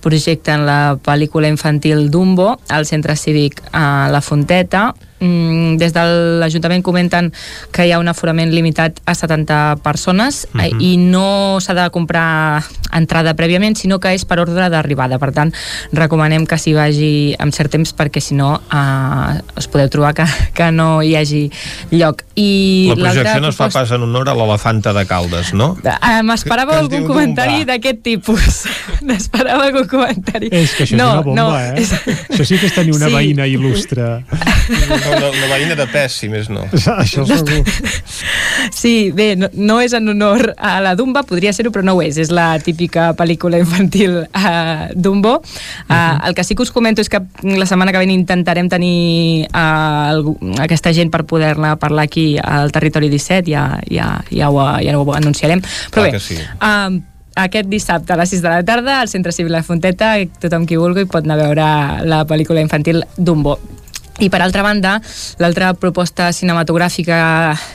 [0.00, 4.94] projecten la pel·lícula infantil Dumbo al centre cívic a La Fonteta.
[5.20, 6.00] Mm, des de
[6.40, 7.32] l'Ajuntament comenten
[7.72, 10.80] que hi ha un aforament limitat a 70 persones uh -huh.
[10.80, 15.18] i no s'ha de comprar entrada prèviament, sinó que és per ordre d'arribada.
[15.18, 15.52] Per tant,
[15.92, 20.24] recomanem que s'hi vagi amb cert temps perquè si no eh, us podeu trobar que,
[20.54, 21.50] que no hi hagi
[21.90, 22.22] lloc.
[22.34, 25.76] I La projecció no es fa proposta- pas en honor a l'elefanta de Caldes, no?
[26.00, 28.64] Ah, M'esperava algun comentari d'aquest tipus.
[29.06, 30.48] M'esperava algun comentari.
[30.50, 31.74] És que això no, és una bomba, no, eh?
[31.76, 31.92] És...
[32.30, 33.14] Això sí que és tenir una Sí.
[33.14, 34.24] veïna il·lustre.
[35.10, 36.66] Una, una veïna de pes, si més no.
[36.72, 37.62] Això segur.
[38.74, 42.02] Sí, bé, no, no és en honor a la Dumba, podria ser-ho, però no ho
[42.04, 42.18] és.
[42.20, 45.38] És la típica pel·lícula infantil uh, Dumbo.
[45.88, 49.48] Uh, el que sí que us comento és que la setmana que ve intentarem tenir
[49.50, 54.98] uh, aquesta gent per poder-la parlar aquí al Territori 17, ja, ja, ja, ho, ja
[54.98, 55.64] ho anunciarem.
[55.90, 56.38] Però Clar bé, que sí.
[56.60, 57.00] uh,
[57.40, 60.78] aquest dissabte a les 6 de la tarda al Centre Civil La Fonteta, tothom qui
[60.80, 61.68] vulgui pot anar a veure
[62.08, 63.58] la pel·lícula infantil Dumbo.
[64.20, 64.98] I per altra banda,
[65.40, 67.18] l'altra proposta cinematogràfica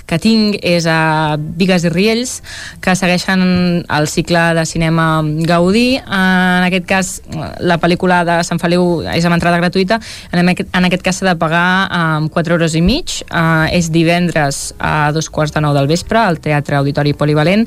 [0.06, 2.36] que tinc és a Vigues i Riells,
[2.82, 3.42] que segueixen
[3.82, 5.08] el cicle de cinema
[5.50, 5.98] Gaudí.
[5.98, 7.12] En aquest cas,
[7.60, 10.00] la pel·lícula de Sant Feliu és amb entrada gratuïta.
[10.32, 13.22] En aquest, en aquest cas s'ha de pagar amb 4 euros i mig.
[13.32, 17.66] Uh, és divendres a dos quarts de nou del vespre al Teatre Auditori Polivalent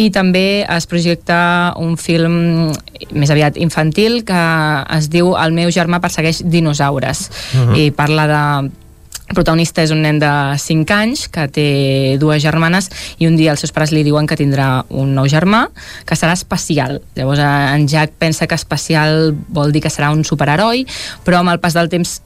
[0.00, 1.38] i també es projecta
[1.80, 2.70] un film
[3.12, 4.42] més aviat infantil que
[4.96, 7.76] es diu El meu germà persegueix dinosaures uh -huh.
[7.76, 8.70] i parla de
[9.30, 12.90] el protagonista és un nen de 5 anys que té dues germanes
[13.22, 15.68] i un dia els seus pares li diuen que tindrà un nou germà
[16.04, 17.00] que serà especial.
[17.14, 20.84] Llavors en Jack pensa que especial vol dir que serà un superheroi,
[21.22, 22.22] però amb el pas del temps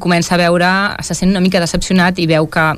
[0.00, 0.68] comença a veure,
[1.02, 2.72] se sent una mica decepcionat i veu que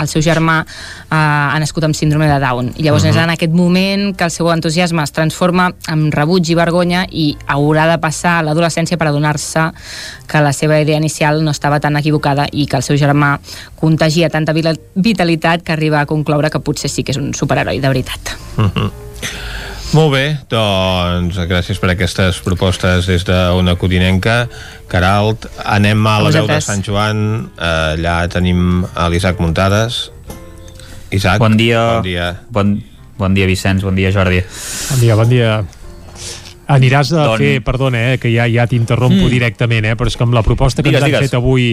[0.00, 2.72] el seu germà eh, ha nascut amb síndrome de Down.
[2.76, 3.16] I llavors uh -huh.
[3.16, 7.36] és en aquest moment que el seu entusiasme es transforma en rebuig i vergonya i
[7.46, 9.72] haurà de passar l'adolescència per adonar-se
[10.26, 13.38] que la seva idea inicial no estava tan equivocada i que el seu germà
[13.76, 14.52] contagia tanta
[14.94, 18.20] vitalitat que arriba a concloure que potser sí que és un superheroi de veritat.
[18.56, 18.90] Uh -huh.
[19.90, 24.44] Molt bé, doncs gràcies per aquestes propostes des d'una codinenca.
[24.90, 27.24] Caralt, anem a la veu de Sant Joan,
[27.58, 29.98] allà tenim l'Isaac Muntades.
[31.10, 31.82] Isaac, bon dia.
[31.96, 32.30] Bon dia.
[32.54, 32.72] Bon,
[33.18, 34.44] bon dia, Vicenç, bon dia, Jordi.
[34.92, 35.58] Bon dia, bon dia.
[36.70, 37.40] Aniràs a Don...
[37.40, 39.32] fer, perdona, eh, que ja ja t'interrompo mm.
[39.32, 41.30] directament, eh, però és que amb la proposta que digues, ens han digues.
[41.30, 41.66] fet avui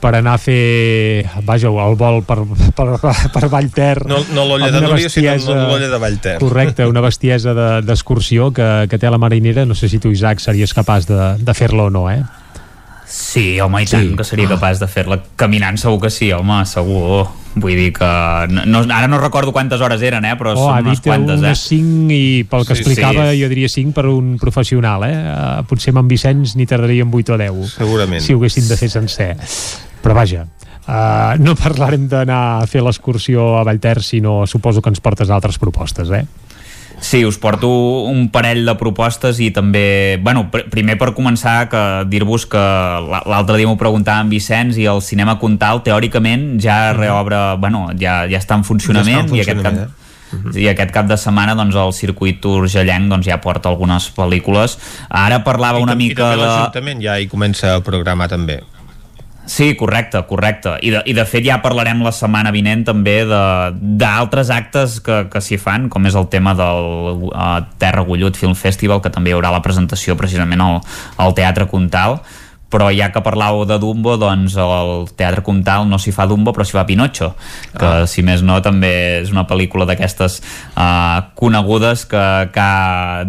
[0.00, 2.40] per anar a fer, vaja, el vol per,
[2.76, 2.88] per,
[3.34, 4.04] per Vallter...
[4.10, 6.36] No, no l'olla de Núria, sinó l'olla de Vallter.
[6.42, 7.54] Correcte, una bestiesa
[7.86, 11.34] d'excursió de, que, que té la marinera, no sé si tu, Isaac, series capaç de,
[11.40, 12.22] de fer-la o no, eh?
[13.10, 14.16] Sí, home, i tant, Sí.
[14.16, 18.06] que seria capaç de fer-la caminant segur que sí, home, segur vull dir que
[18.70, 21.58] no, ara no recordo quantes hores eren, eh, però Oh, són unes dit quantes, unes
[21.58, 23.40] eh 5 i pel que Sí, explicava sí.
[23.42, 25.10] jo diria 5 per un professional eh?
[25.10, 28.76] Uh, potser amb en Vicenç n'hi tardaríem 8 o 10 segurament si ho haguessin de
[28.76, 29.36] fer sencer
[30.02, 30.46] però vaja
[30.90, 35.58] Uh, no parlarem d'anar a fer l'excursió a Vallter sinó suposo que ens portes altres
[35.58, 36.24] propostes eh?
[37.00, 37.68] Sí, us porto
[38.04, 41.80] un parell de propostes i també, bueno, pr primer per començar que
[42.12, 46.92] dir-vos que la- l'altre dia m'ho preguntava en Vicenç i el cinema Comtal teòricament ja
[46.92, 49.28] reobre, bueno, ja, ja està en funcionament, Mhm.
[49.28, 52.44] Ja està en i aquest cap, funcionament, i aquest cap de setmana doncs, el circuit
[52.44, 54.78] urgellenc doncs, ja porta algunes pel·lícules.
[55.08, 56.46] Ara parlava I una i mica també de...
[56.48, 58.60] l'Ajuntament ja hi comença a programar també.
[59.50, 60.76] Sí, correcte, correcte.
[60.86, 65.24] I de, I de fet ja parlarem la setmana vinent també de- d'altres actes que,
[65.32, 69.32] que s'hi fan, com és el tema del uh, Terra Gullut Film Festival, que també
[69.32, 70.78] hi haurà la presentació precisament al,
[71.18, 72.20] al Teatre Comtal,
[72.70, 76.62] però ja que parlàveu de Dumbo, doncs al Teatre Comtal no s'hi fa Dumbo, però
[76.62, 77.32] s'hi fa Pinocho,
[77.74, 78.06] que Ah.
[78.06, 78.92] si més no també
[79.24, 80.38] és una pel·lícula d'aquestes
[80.76, 82.22] uh, conegudes que,
[82.54, 82.68] que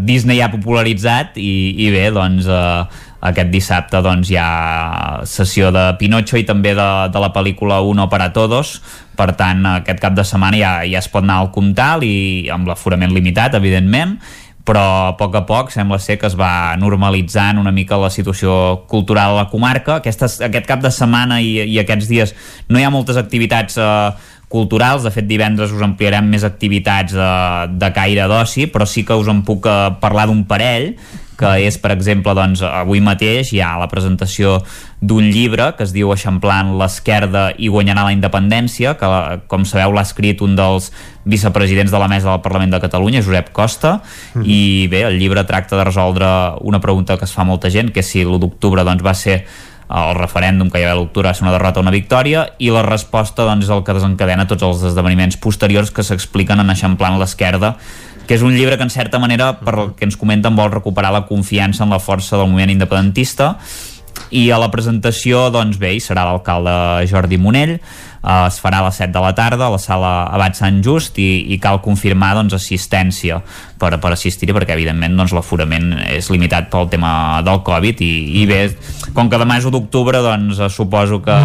[0.05, 2.85] Disney ha popularitzat i, i bé, doncs uh,
[3.21, 8.09] aquest dissabte doncs hi ha sessió de Pinocho i també de, de la pel·lícula Uno
[8.09, 8.79] para Todos
[9.17, 12.69] per tant aquest cap de setmana ja, ja es pot anar al Comtal i amb
[12.69, 14.17] l'aforament limitat evidentment
[14.65, 18.83] però a poc a poc sembla ser que es va normalitzant una mica la situació
[18.89, 19.97] cultural a la comarca.
[19.99, 22.35] Aquestes, aquest cap de setmana i, i aquests dies
[22.69, 24.11] no hi ha moltes activitats eh,
[24.51, 27.31] culturals, de fet divendres us ampliarem més activitats de,
[27.81, 30.91] de caire d'oci, però sí que us en puc eh, parlar d'un parell
[31.41, 34.59] que és, per exemple, doncs, avui mateix hi ha la presentació
[35.01, 39.09] d'un llibre que es diu Eixamplant l'esquerda i guanyarà la independència, que,
[39.49, 40.91] com sabeu, l'ha escrit un dels
[41.25, 44.01] vicepresidents de la mesa del Parlament de Catalunya, Josep Costa,
[44.35, 44.45] Mhm.
[44.45, 46.25] i bé, el llibre tracta de resoldre
[46.61, 49.45] una pregunta que es fa molta gent, que és si l'1 d'octubre doncs, va ser
[49.91, 52.69] el referèndum que hi va a l'octubre va ser una derrota o una victòria i
[52.71, 57.19] la resposta doncs, és el que desencadena tots els esdeveniments posteriors que s'expliquen en Eixamplant
[57.19, 57.75] l'esquerda
[58.27, 61.11] que és un llibre que en certa manera per el que ens comenten vol recuperar
[61.13, 63.55] la confiança en la força del moviment independentista.
[64.31, 66.71] I a la presentació doncs bé, hi serà l'alcalde
[67.09, 67.77] Jordi Monell
[68.23, 71.19] eh, es farà a les 7 de la tarda a la sala Abat Sant Just
[71.19, 73.41] i, i cal confirmar doncs, assistència
[73.81, 78.47] per, per assistir-hi perquè evidentment doncs, l'aforament és limitat pel tema del Covid i, i
[78.49, 78.63] bé,
[79.15, 81.37] com que demà és 1 d'octubre doncs suposo que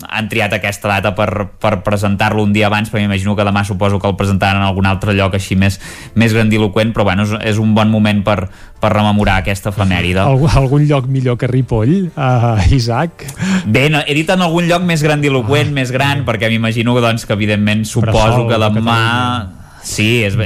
[0.00, 4.00] han triat aquesta data per, per presentar-lo un dia abans, perquè m'imagino que demà suposo
[4.00, 5.76] que el presentaran en algun altre lloc així més,
[6.16, 8.38] més grandiloquent, però bueno, és, és un bon moment per,
[8.80, 10.24] per rememorar aquesta efemèride.
[10.24, 13.26] Algun, algun lloc millor que Ripoll, uh, Isaac?
[13.66, 17.36] Bé, no, he dit en algun lloc més grandiloquent, més gran, perquè m'imagino doncs, que
[17.36, 19.02] evidentment suposo Bressol que de demà...
[19.02, 19.61] Catalunya.
[19.82, 20.36] Sí, és.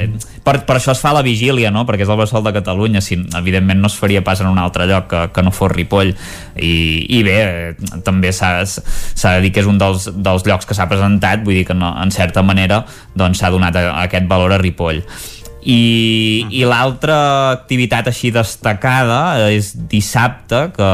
[0.43, 1.83] Per, per això es fa la vigília, no?
[1.87, 3.01] Perquè és el Bressol de Catalunya.
[3.03, 6.13] Si, evidentment no es faria pas en un altre lloc que, que no fos Ripoll.
[6.55, 6.73] I,
[7.19, 10.89] i bé, eh, també s'ha de dir que és un dels, dels llocs que s'ha
[10.89, 12.83] presentat, vull dir que no, en certa manera
[13.17, 15.03] doncs, s'ha donat a, a aquest valor a Ripoll.
[15.67, 17.17] I, i l'altra
[17.51, 20.91] activitat així destacada és dissabte que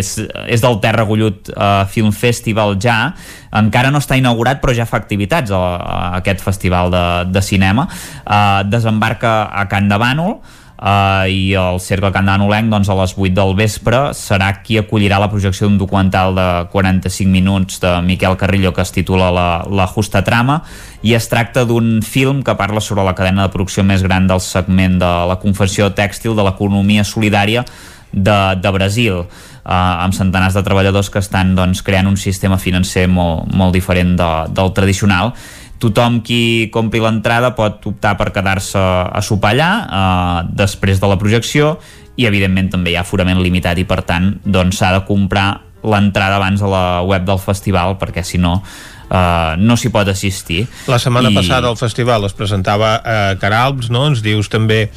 [0.00, 0.10] és,
[0.50, 3.12] és del Terra Gullut uh, Film Festival ja.
[3.54, 7.86] Encara no està inaugurat però ja fa activitats a, a aquest festival de, de cinema.
[8.24, 10.40] Uh, desembarca a Can de Bànol
[10.78, 15.18] Uh, i el Cercle Can d'Anolenc doncs, a les 8 del vespre serà qui acollirà
[15.18, 19.88] la projecció d'un documental de 45 minuts de Miquel Carrillo que es titula La, la
[19.90, 20.60] Justa Trama.
[21.02, 24.38] I es tracta d'un film que parla sobre la cadena de producció més gran del
[24.38, 27.66] segment de la confecció tèxtil de l'economia solidària
[28.12, 33.08] de, de Brasil eh, amb centenars de treballadors que estan doncs, creant un sistema financer
[33.10, 35.34] molt, molt diferent de, del tradicional
[35.78, 41.18] tothom qui compri l'entrada pot optar per quedar-se a sopar allà eh, després de la
[41.20, 41.76] projecció
[42.18, 45.48] i evidentment també hi ha aforament limitat i per tant doncs s'ha de comprar
[45.86, 48.60] l'entrada abans a la web del festival perquè si no
[49.08, 50.66] Uh, no s'hi pot assistir.
[50.84, 51.36] La setmana I...
[51.38, 54.02] passada al festival es presentava a uh, Caralps, no?
[54.10, 54.90] Ens dius també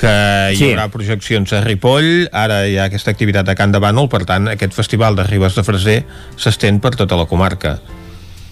[0.00, 0.14] que
[0.54, 0.70] hi sí.
[0.70, 4.48] haurà projeccions a Ripoll, ara hi ha aquesta activitat a Can de Bànol, per tant,
[4.48, 6.00] aquest festival de Ribes de Freser
[6.40, 7.76] s'estén per tota la comarca.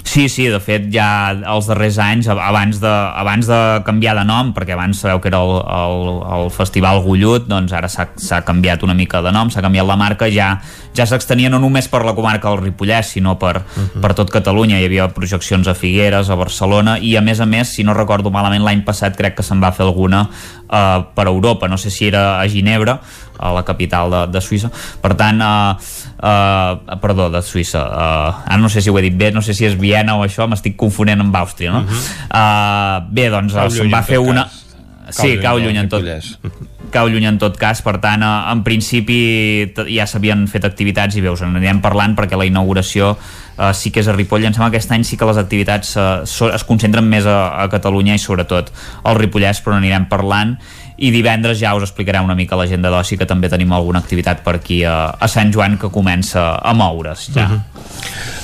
[0.06, 4.52] Sí, sí, de fet ja els darrers anys, abans de, abans de canviar de nom,
[4.54, 8.94] perquè abans sabeu que era el, el, el Festival Gullut, doncs ara s'ha canviat una
[8.94, 10.54] mica de nom, s'ha canviat la marca, ja
[10.96, 13.90] ja s'extenia no només per la comarca del Ripollès, sinó per, uh mhm.
[13.94, 14.00] -huh.
[14.00, 14.78] per tot Catalunya.
[14.80, 18.30] Hi havia projeccions a Figueres, a Barcelona, i a més a més, si no recordo
[18.30, 22.06] malament, l'any passat crec que se'n va fer alguna uh, per Europa, no sé si
[22.06, 23.00] era a Ginebra,
[23.38, 24.70] a la capital de, de Suïssa.
[25.00, 25.76] Per tant, uh,
[26.18, 29.54] uh, perdó, de Suïssa, uh, ara no sé si ho he dit bé, no sé
[29.54, 31.84] si és Viena o això, m'estic confonent amb Àustria, no?
[31.84, 32.04] Uh -huh.
[32.30, 34.44] uh, bé, doncs se'n va fer una...
[34.44, 34.62] Cas.
[35.08, 36.02] Sí, cau lluny en tot
[36.90, 41.42] cau lluny en tot cas, per tant en principi ja s'havien fet activitats i veus,
[41.42, 44.76] en anirem parlant perquè la inauguració uh, sí que és a Ripoll, em sembla que
[44.76, 48.72] aquest any sí que les activitats so, es concentren més a, a Catalunya i sobretot
[49.04, 50.56] al Ripollès, però n'anirem parlant
[50.96, 54.56] i divendres ja us explicarem una mica l'agenda d'oci que també tenim alguna activitat per
[54.58, 57.46] aquí a, a Sant Joan que comença a moure's ja.
[57.46, 57.56] Uh mhm.
[57.56, 57.62] -huh.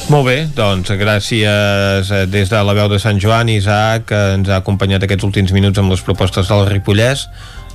[0.09, 4.49] Molt bé, doncs gràcies eh, des de la veu de Sant Joan Isaac que ens
[4.49, 7.29] ha acompanyat aquests últims minuts amb les propostes del Ripollès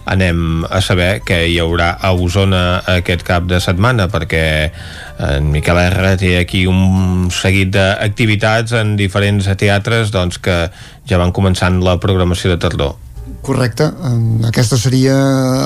[0.07, 4.72] anem a saber què hi haurà a Osona aquest cap de setmana perquè
[5.19, 10.69] en Miquel R té aquí un seguit d'activitats en diferents teatres doncs, que
[11.09, 13.07] ja van començant la programació de tardor
[13.48, 13.85] Correcte,
[14.43, 15.14] aquesta seria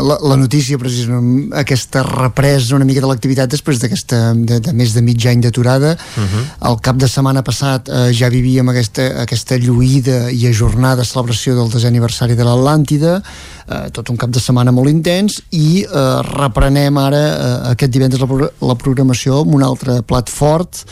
[0.06, 4.94] la, la notícia precisament, aquesta represa una mica de l'activitat després d'aquesta de, de més
[4.94, 5.96] de mig any d'aturada.
[5.98, 6.44] Uh -huh.
[6.70, 11.72] el cap de setmana passat eh, ja vivíem aquesta, aquesta lluïda i ajornada celebració del
[11.74, 13.24] desè aniversari de l'Atlàntida.
[13.72, 18.22] Eh, tot un cap de setmana molt intens i eh, reprenem ara eh, aquest divendres
[18.22, 20.86] la, la programació amb un altre plat fort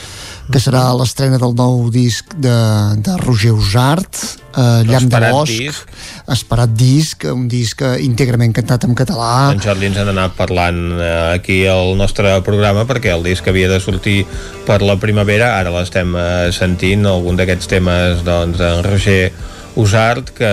[0.49, 2.57] que serà l'estrena del nou disc de,
[3.05, 4.17] de Roger Usart
[4.57, 5.51] eh, Llamp de Bosc.
[5.53, 5.91] disc.
[6.33, 9.51] esperat disc, un disc íntegrament cantat en català.
[9.53, 13.69] En Jordi ens han anat parlant eh, aquí al nostre programa perquè el disc havia
[13.69, 14.23] de sortir
[14.65, 15.53] per la primavera.
[15.59, 19.31] Ara l'estem eh, sentint algun d'aquests temes doncs en Roger
[19.75, 20.49] Usart, que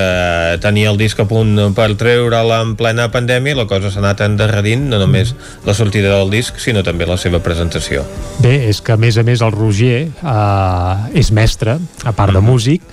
[0.63, 4.23] tenia el disc a punt per treure'l en plena pandèmia i la cosa s'ha anat
[4.27, 5.35] endarrerint, no només
[5.67, 8.05] la sortida del disc, sinó també la seva presentació.
[8.45, 12.45] Bé, és que a més a més el Roger eh, és mestre, a part de
[12.45, 12.85] músic,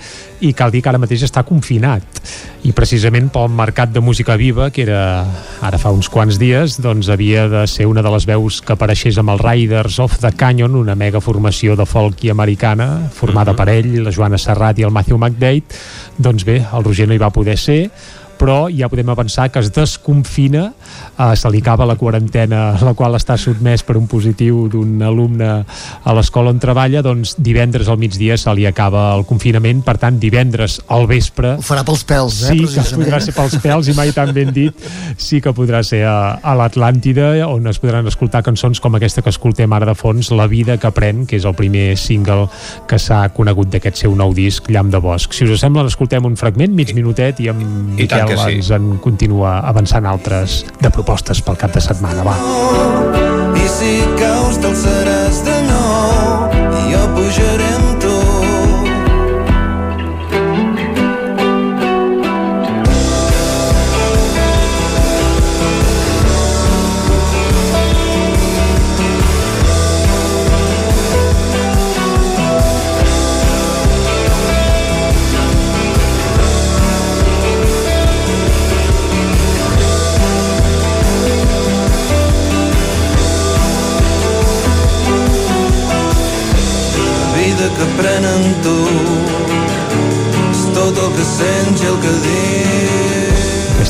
[0.44, 2.04] i cal dir que ara mateix està confinat.
[2.64, 5.24] I precisament pel mercat de música viva que era
[5.64, 9.18] ara fa uns quants dies doncs havia de ser una de les veus que apareixés
[9.20, 13.54] amb els Riders of the Canyon una mega formació de folk i americana formada uh
[13.54, 13.64] -huh.
[13.64, 15.64] per ell, la Joana Serrat i el Matthew McDade.
[16.18, 17.90] Doncs bé, el Roger no hi va poder ser
[18.38, 23.16] però ja podem avançar que es desconfina eh, se li acaba la quarantena la qual
[23.18, 28.36] està sotmès per un positiu d'un alumne a l'escola on treballa doncs divendres al migdia
[28.40, 31.56] se li acaba el confinament, per tant divendres al vespre...
[31.58, 32.54] Ho farà pels pèls, eh?
[32.54, 34.86] Sí, que podrà ser pels pèls i mai tan ben dit
[35.20, 39.32] sí que podrà ser a, a l'Atlàntida on es podran escoltar cançons com aquesta que
[39.32, 42.48] escoltem ara de fons, La vida que pren que és el primer single
[42.90, 45.34] que s'ha conegut d'aquest seu nou disc, Llamp de Bosc.
[45.36, 48.56] Si us sembla, escoltem un fragment, mig minutet i amb I Miquel que sí.
[48.58, 52.24] ens en continua avançant altres de propostes pel cap de setmana.
[52.26, 52.36] Va.
[53.54, 55.23] I si caus t'alçaràs de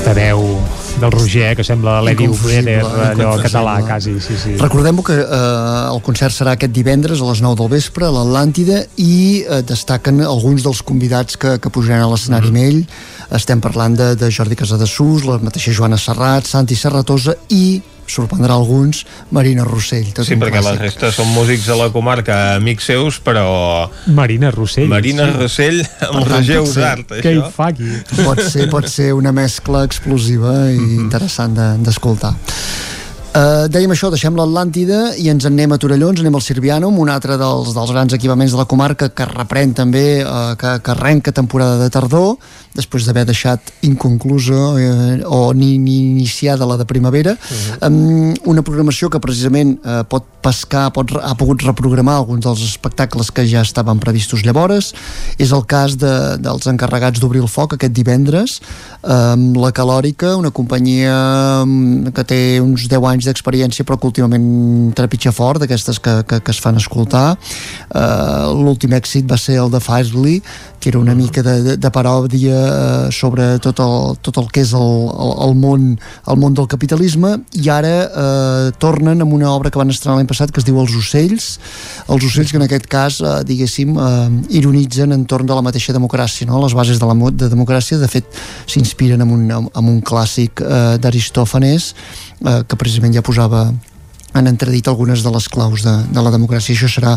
[0.04, 0.42] aquesta veu
[1.00, 4.52] del Roger, que sembla l'Eddie Vedder, allò català, quasi, sí, sí.
[4.60, 5.38] Recordem que eh,
[5.94, 10.20] el concert serà aquest divendres a les 9 del vespre a l'Atlàntida i eh, destaquen
[10.20, 12.52] alguns dels convidats que, que pujaran a l'escenari Mhm.
[12.52, 12.84] amb ell.
[13.40, 19.04] Estem parlant de, de Jordi Casadesús, la mateixa Joana Serrat, Santi Serratosa i sorprendrà alguns,
[19.30, 20.12] Marina Rossell.
[20.12, 20.80] Tot Sí, perquè la clàssic.
[20.80, 23.90] resta són músics de la comarca, amics seus, però...
[24.06, 24.88] Marina Rossell.
[24.88, 25.38] Marina sí.
[25.38, 27.50] Rossell amb Per pot ser- Usart, Què hi això.
[27.52, 27.90] fa aquí?
[28.24, 31.00] pot ser, pot ser una mescla explosiva i Mhm.
[31.06, 32.34] interessant de- d'escoltar.
[33.34, 37.00] Uh, dèiem això, deixem l'Atlàntida i ens en anem a Torelló, ens anem al Sirvianum,
[37.02, 40.92] un altre dels, dels grans equipaments de la comarca que reprèn també, uh, que, que
[40.94, 42.36] arrenca temporada de tardor,
[42.74, 47.34] després d'haver deixat inconclusa eh, o ni, ni iniciada la de primavera.
[47.34, 47.88] Uh -huh.
[47.88, 53.30] um, una programació que precisament uh, pot pescar, pot, ha pogut reprogramar alguns dels espectacles
[53.30, 54.92] que ja estaven previstos llavors.
[55.38, 58.60] És el cas de, dels encarregats d'obrir el foc aquest divendres,
[59.02, 64.92] amb la Calòrica, una companyia mm, que té uns 10 anys d'experiència però que últimament
[64.96, 67.34] trepitja fort d'aquestes que, que, que es fan escoltar.
[67.94, 70.40] Uh, l'últim èxit va ser el de Firely
[70.84, 74.60] que era una mica de, de, de paròdia eh, sobre tot el, tot el que
[74.60, 75.86] és el, el, el, món,
[76.28, 77.30] el món del capitalisme.
[77.56, 80.76] I ara eh, tornen amb una obra que van estrenar l'any passat que es diu
[80.82, 81.46] Els ocells.
[82.04, 84.28] Els ocells que en aquest cas eh, diguéssim eh,
[84.60, 86.60] ironitzen entorn de la mateixa democràcia no?
[86.60, 88.28] les bases de la de democràcia de fet
[88.68, 91.88] s'inspiren en, un, en un clàssic eh, d'Aristòfanes
[92.44, 93.68] eh, que precisament ja posava
[94.34, 96.74] han entredit algunes de les claus de, de la democràcia.
[96.74, 97.14] Això serà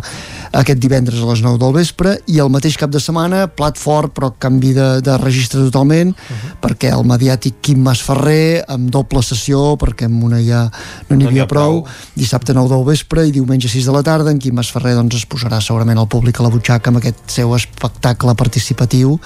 [0.56, 4.14] aquest divendres a les 9 del vespre i el mateix cap de setmana, plat fort
[4.14, 6.14] però canvi de, de registre totalment
[6.61, 10.67] perquè el mediàtic Quim Masferrer amb doble sessió perquè amb una ja
[11.09, 11.82] no n'hi havia prou,
[12.16, 15.26] dissabte 9 del vespre i diumenge 6 de la tarda en Quim Masferrer doncs, es
[15.26, 19.17] posarà segurament al públic a la butxaca amb aquest seu espectacle participatiu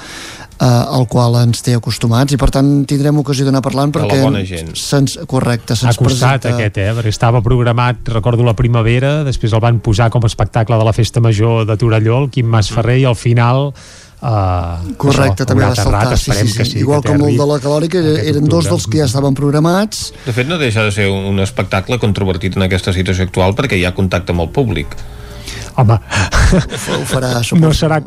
[0.61, 4.05] eh, al qual ens té acostumats i per tant tindrem ocasió d'anar parlant De la
[4.05, 4.71] perquè bona gent.
[4.77, 6.91] se'ns, correcte, Ha se'ns costat presenta aquest, eh?
[6.99, 10.93] Perquè estava programat, recordo la primavera, després el van posar com a espectacle de la
[10.93, 13.71] Festa Major de Torelló, el Quim Masferrer, i al final
[14.21, 16.57] Uh, Correcte, això, també va saltar, sí, sí, sí.
[16.59, 16.75] que sí.
[16.83, 20.11] Igual que com el de la Calòrica, eren dos dels que ja estaven programats.
[20.27, 23.81] De fet, no deixa de ser un, un espectacle controvertit en aquesta situació actual perquè
[23.81, 24.93] hi ha contacte amb el públic.
[25.79, 28.01] Home, ho farà, no serà,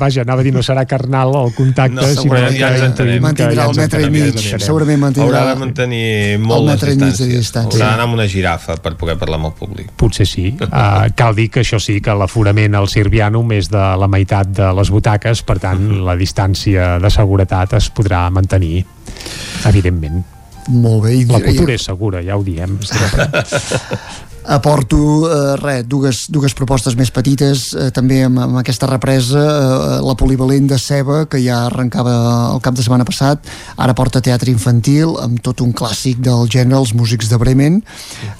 [0.00, 3.18] vaja, anava a dir, no serà carnal el contacte, No, sinó que ja ens entenem.
[3.18, 6.94] que Mantindrà el metre i mig, segurament mantindrà Haurà de mantenir molt les mig de
[7.04, 7.36] distàncies.
[7.36, 7.76] distància.
[7.76, 9.90] Haurà d'anar amb una girafa per poder parlar amb el públic.
[10.00, 10.46] Potser sí.
[10.60, 14.72] Uh, cal dir que això sí, que l'aforament al Sirvianum és de la meitat de
[14.72, 18.84] les butaques, per tant, la distància de seguretat es podrà mantenir,
[19.68, 20.22] evidentment.
[20.68, 21.16] Molt bé.
[21.18, 22.78] I, La cultura és segura, ja ho diem.
[24.44, 24.98] Aporto
[25.30, 30.16] eh, res, dues, dues propostes més petites eh, també amb, amb aquesta represa eh, la
[30.18, 32.14] polivalent de Ceba que ja arrencava
[32.50, 33.46] el cap de setmana passat
[33.76, 37.78] ara porta teatre infantil amb tot un clàssic del gènere Els músics de Bremen.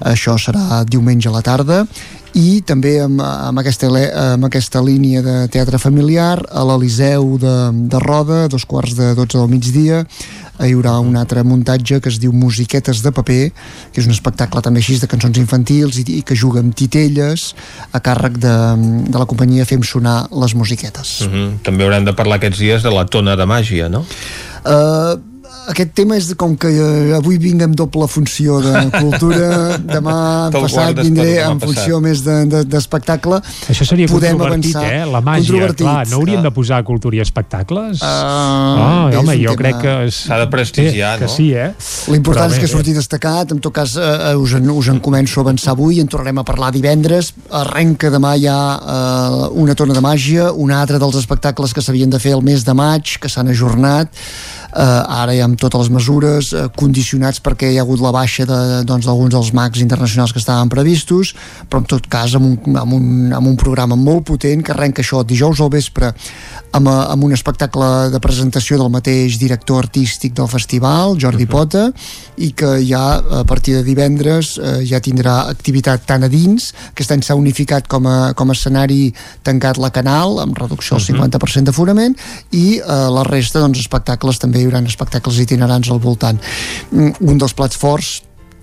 [0.01, 1.85] Això serà diumenge a la tarda.
[2.33, 3.91] I també amb, amb, aquesta,
[4.33, 7.57] amb aquesta línia de teatre familiar a l'Eliseu de,
[7.93, 10.01] de Roda dos quarts de 12 del migdia
[10.61, 13.41] hi haurà un altre muntatge que es diu Musiquetes de paper,
[13.93, 17.53] que és un espectacle també així de cançons infantils i, i que juga amb titelles
[17.93, 18.55] a càrrec de,
[19.09, 21.21] de la companyia Fem Sonar les Musiquetes.
[21.23, 21.51] Uh -huh.
[21.63, 24.05] També haurem de parlar aquests dies de la tona de màgia, no?
[24.65, 25.32] Uh,
[25.73, 28.73] aquest tema és com que uh, avui vinc amb doble funció de
[29.03, 30.17] cultura, demà
[30.55, 32.07] passat vindré en funció passat.
[32.09, 32.51] més d'espectacle.
[32.53, 33.39] De, d'espectacle.
[33.73, 34.93] Això seria Podem controvertit, avançar.
[34.93, 35.07] eh?
[35.13, 36.07] La màgia, clar.
[36.11, 38.03] No hauríem de posar cultura i espectacles?
[38.03, 39.95] Uh, oh, bé, és home, jo tema- crec que...
[40.09, 41.35] és- S'ha de prestigiar, que no?
[41.37, 41.71] sí, eh?
[42.13, 45.47] L'important és que surti destacat, en tot cas eh, us, en, us en començo a
[45.47, 50.51] avançar avui, en tornarem a parlar divendres, arrenca demà ja eh, una tona de màgia,
[50.53, 54.11] un altre dels espectacles que s'havien de fer el mes de maig, que s'han ajornat,
[54.13, 58.47] eh, ara ja amb totes les mesures, eh, condicionats perquè hi ha hagut la baixa
[58.49, 61.35] de- doncs, d'alguns dels mags internacionals que estaven previstos,
[61.69, 65.03] però en tot cas amb un, amb un, amb un programa molt potent que arrenca
[65.03, 66.15] això dijous al vespre
[66.73, 71.93] amb, eh, amb un espectacle de presentació del mateix director artístic del festival, Jordi Pota,
[72.39, 77.05] i que ja a partir de divendres eh, ja tindrà activitat tant a dins, que
[77.13, 79.13] any s'ha unificat com a, com a escenari
[79.45, 82.17] tancat la Canal, amb reducció al 50% d'aforament,
[82.51, 86.39] i eh, la resta, doncs, espectacles, també hi haurà espectacles itinerants al voltant.
[86.91, 88.21] Mm, Un dels plats forts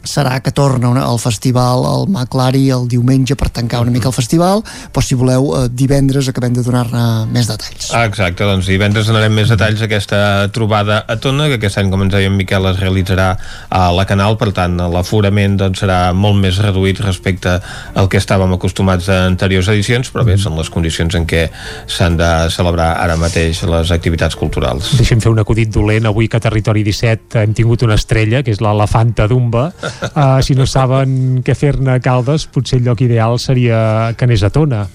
[0.09, 4.15] serà que torna una, el festival al Maclari el diumenge per tancar una mica el
[4.15, 4.63] festival,
[4.93, 7.91] però si voleu eh, divendres acabem de donar-ne més detalls.
[7.95, 12.03] Ah, exacte, doncs divendres donarem més detalls aquesta trobada a Tona, que aquest any, com
[12.05, 13.29] ens deia en Miquel, es realitzarà
[13.69, 17.59] a la Canal, per tant, l'aforament doncs, serà molt més reduït respecte
[17.95, 21.45] al que estàvem acostumats a anteriors edicions, però bé, són les condicions en què
[21.87, 24.93] s'han de celebrar ara mateix les activitats culturals.
[24.99, 26.09] Deixem fer un acudit dolent.
[26.09, 29.69] Avui que a Territori 17 hem tingut una estrella, que és l'elefanta d'Umba.
[29.99, 34.45] Uh, si no saben què fer-ne a Caldes, potser el lloc ideal seria que anés
[34.47, 34.85] a Tona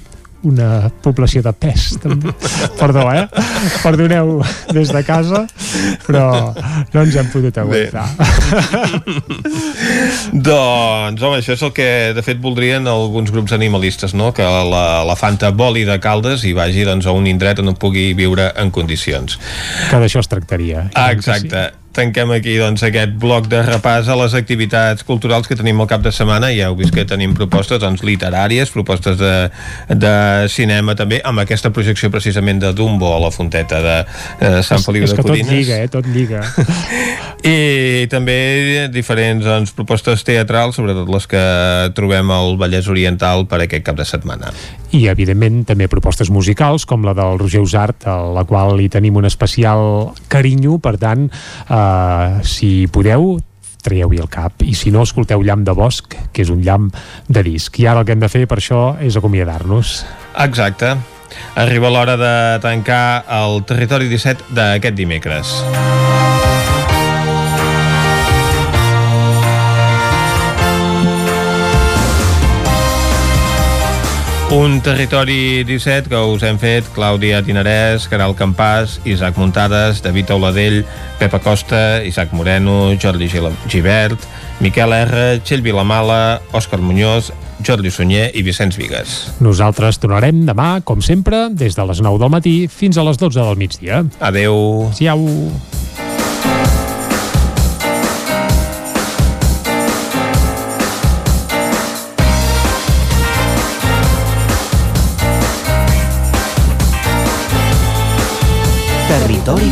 [0.45, 2.33] una població de pes també.
[2.79, 3.25] perdó, eh?
[3.83, 4.37] perdoneu
[4.77, 5.45] des de casa
[6.05, 6.27] però
[6.93, 8.07] no ens hem pogut aguantar
[10.33, 14.33] doncs, home, això és el que de fet voldrien alguns grups animalistes no?
[14.37, 18.13] que la, la Fanta voli de Caldes i vagi doncs, a un indret on pugui
[18.17, 19.41] viure en condicions
[19.89, 24.17] que d'això es tractaria ah, exacte sí tanquem aquí doncs, aquest bloc de repàs a
[24.19, 26.51] les activitats culturals que tenim al cap de setmana.
[26.55, 29.35] Ja heu vist que tenim propostes doncs, literàries, propostes de,
[29.91, 30.15] de
[30.53, 35.07] cinema també, amb aquesta projecció precisament de Dumbo a la fonteta de eh, Sant Feliu
[35.07, 35.51] de Codines.
[35.51, 36.45] És que tot lliga, eh?
[36.51, 37.25] Tot lliga.
[37.45, 41.45] I també diferents doncs, propostes teatrals, sobretot les que
[41.97, 44.53] trobem al Vallès Oriental per aquest cap de setmana.
[44.95, 49.19] I, evidentment, també propostes musicals, com la del Roger Usart, a la qual hi tenim
[49.19, 53.35] un especial carinyo, per tant, eh, Uh, si podeu,
[53.85, 54.63] traieu-hi el cap.
[54.65, 56.91] I si no, escolteu Llamp de Bosc que és un llamp
[57.29, 57.77] de disc.
[57.81, 60.01] I ara el que hem de fer per això és acomiadar-nos.
[60.47, 60.95] Exacte.
[61.59, 65.59] Arriba l'hora de tancar el Territori 17 d'aquest dimecres.
[74.55, 80.85] Un territori 17 que us hem fet Clàudia Tinarès, Caral Campàs, Isaac Muntades, David Auladell,
[81.19, 83.27] Pepa Costa, Isaac Moreno, Jordi
[83.67, 84.23] Givert,
[84.63, 87.33] Miquel R, Txell Vilamala, Òscar Muñoz,
[87.67, 89.17] Jordi Sunyer i Vicenç Vigues.
[89.43, 93.43] Nosaltres tornarem demà, com sempre, des de les 9 del matí fins a les 12
[93.43, 94.05] del migdia.
[94.23, 94.87] Adeu.
[94.95, 95.27] Siau.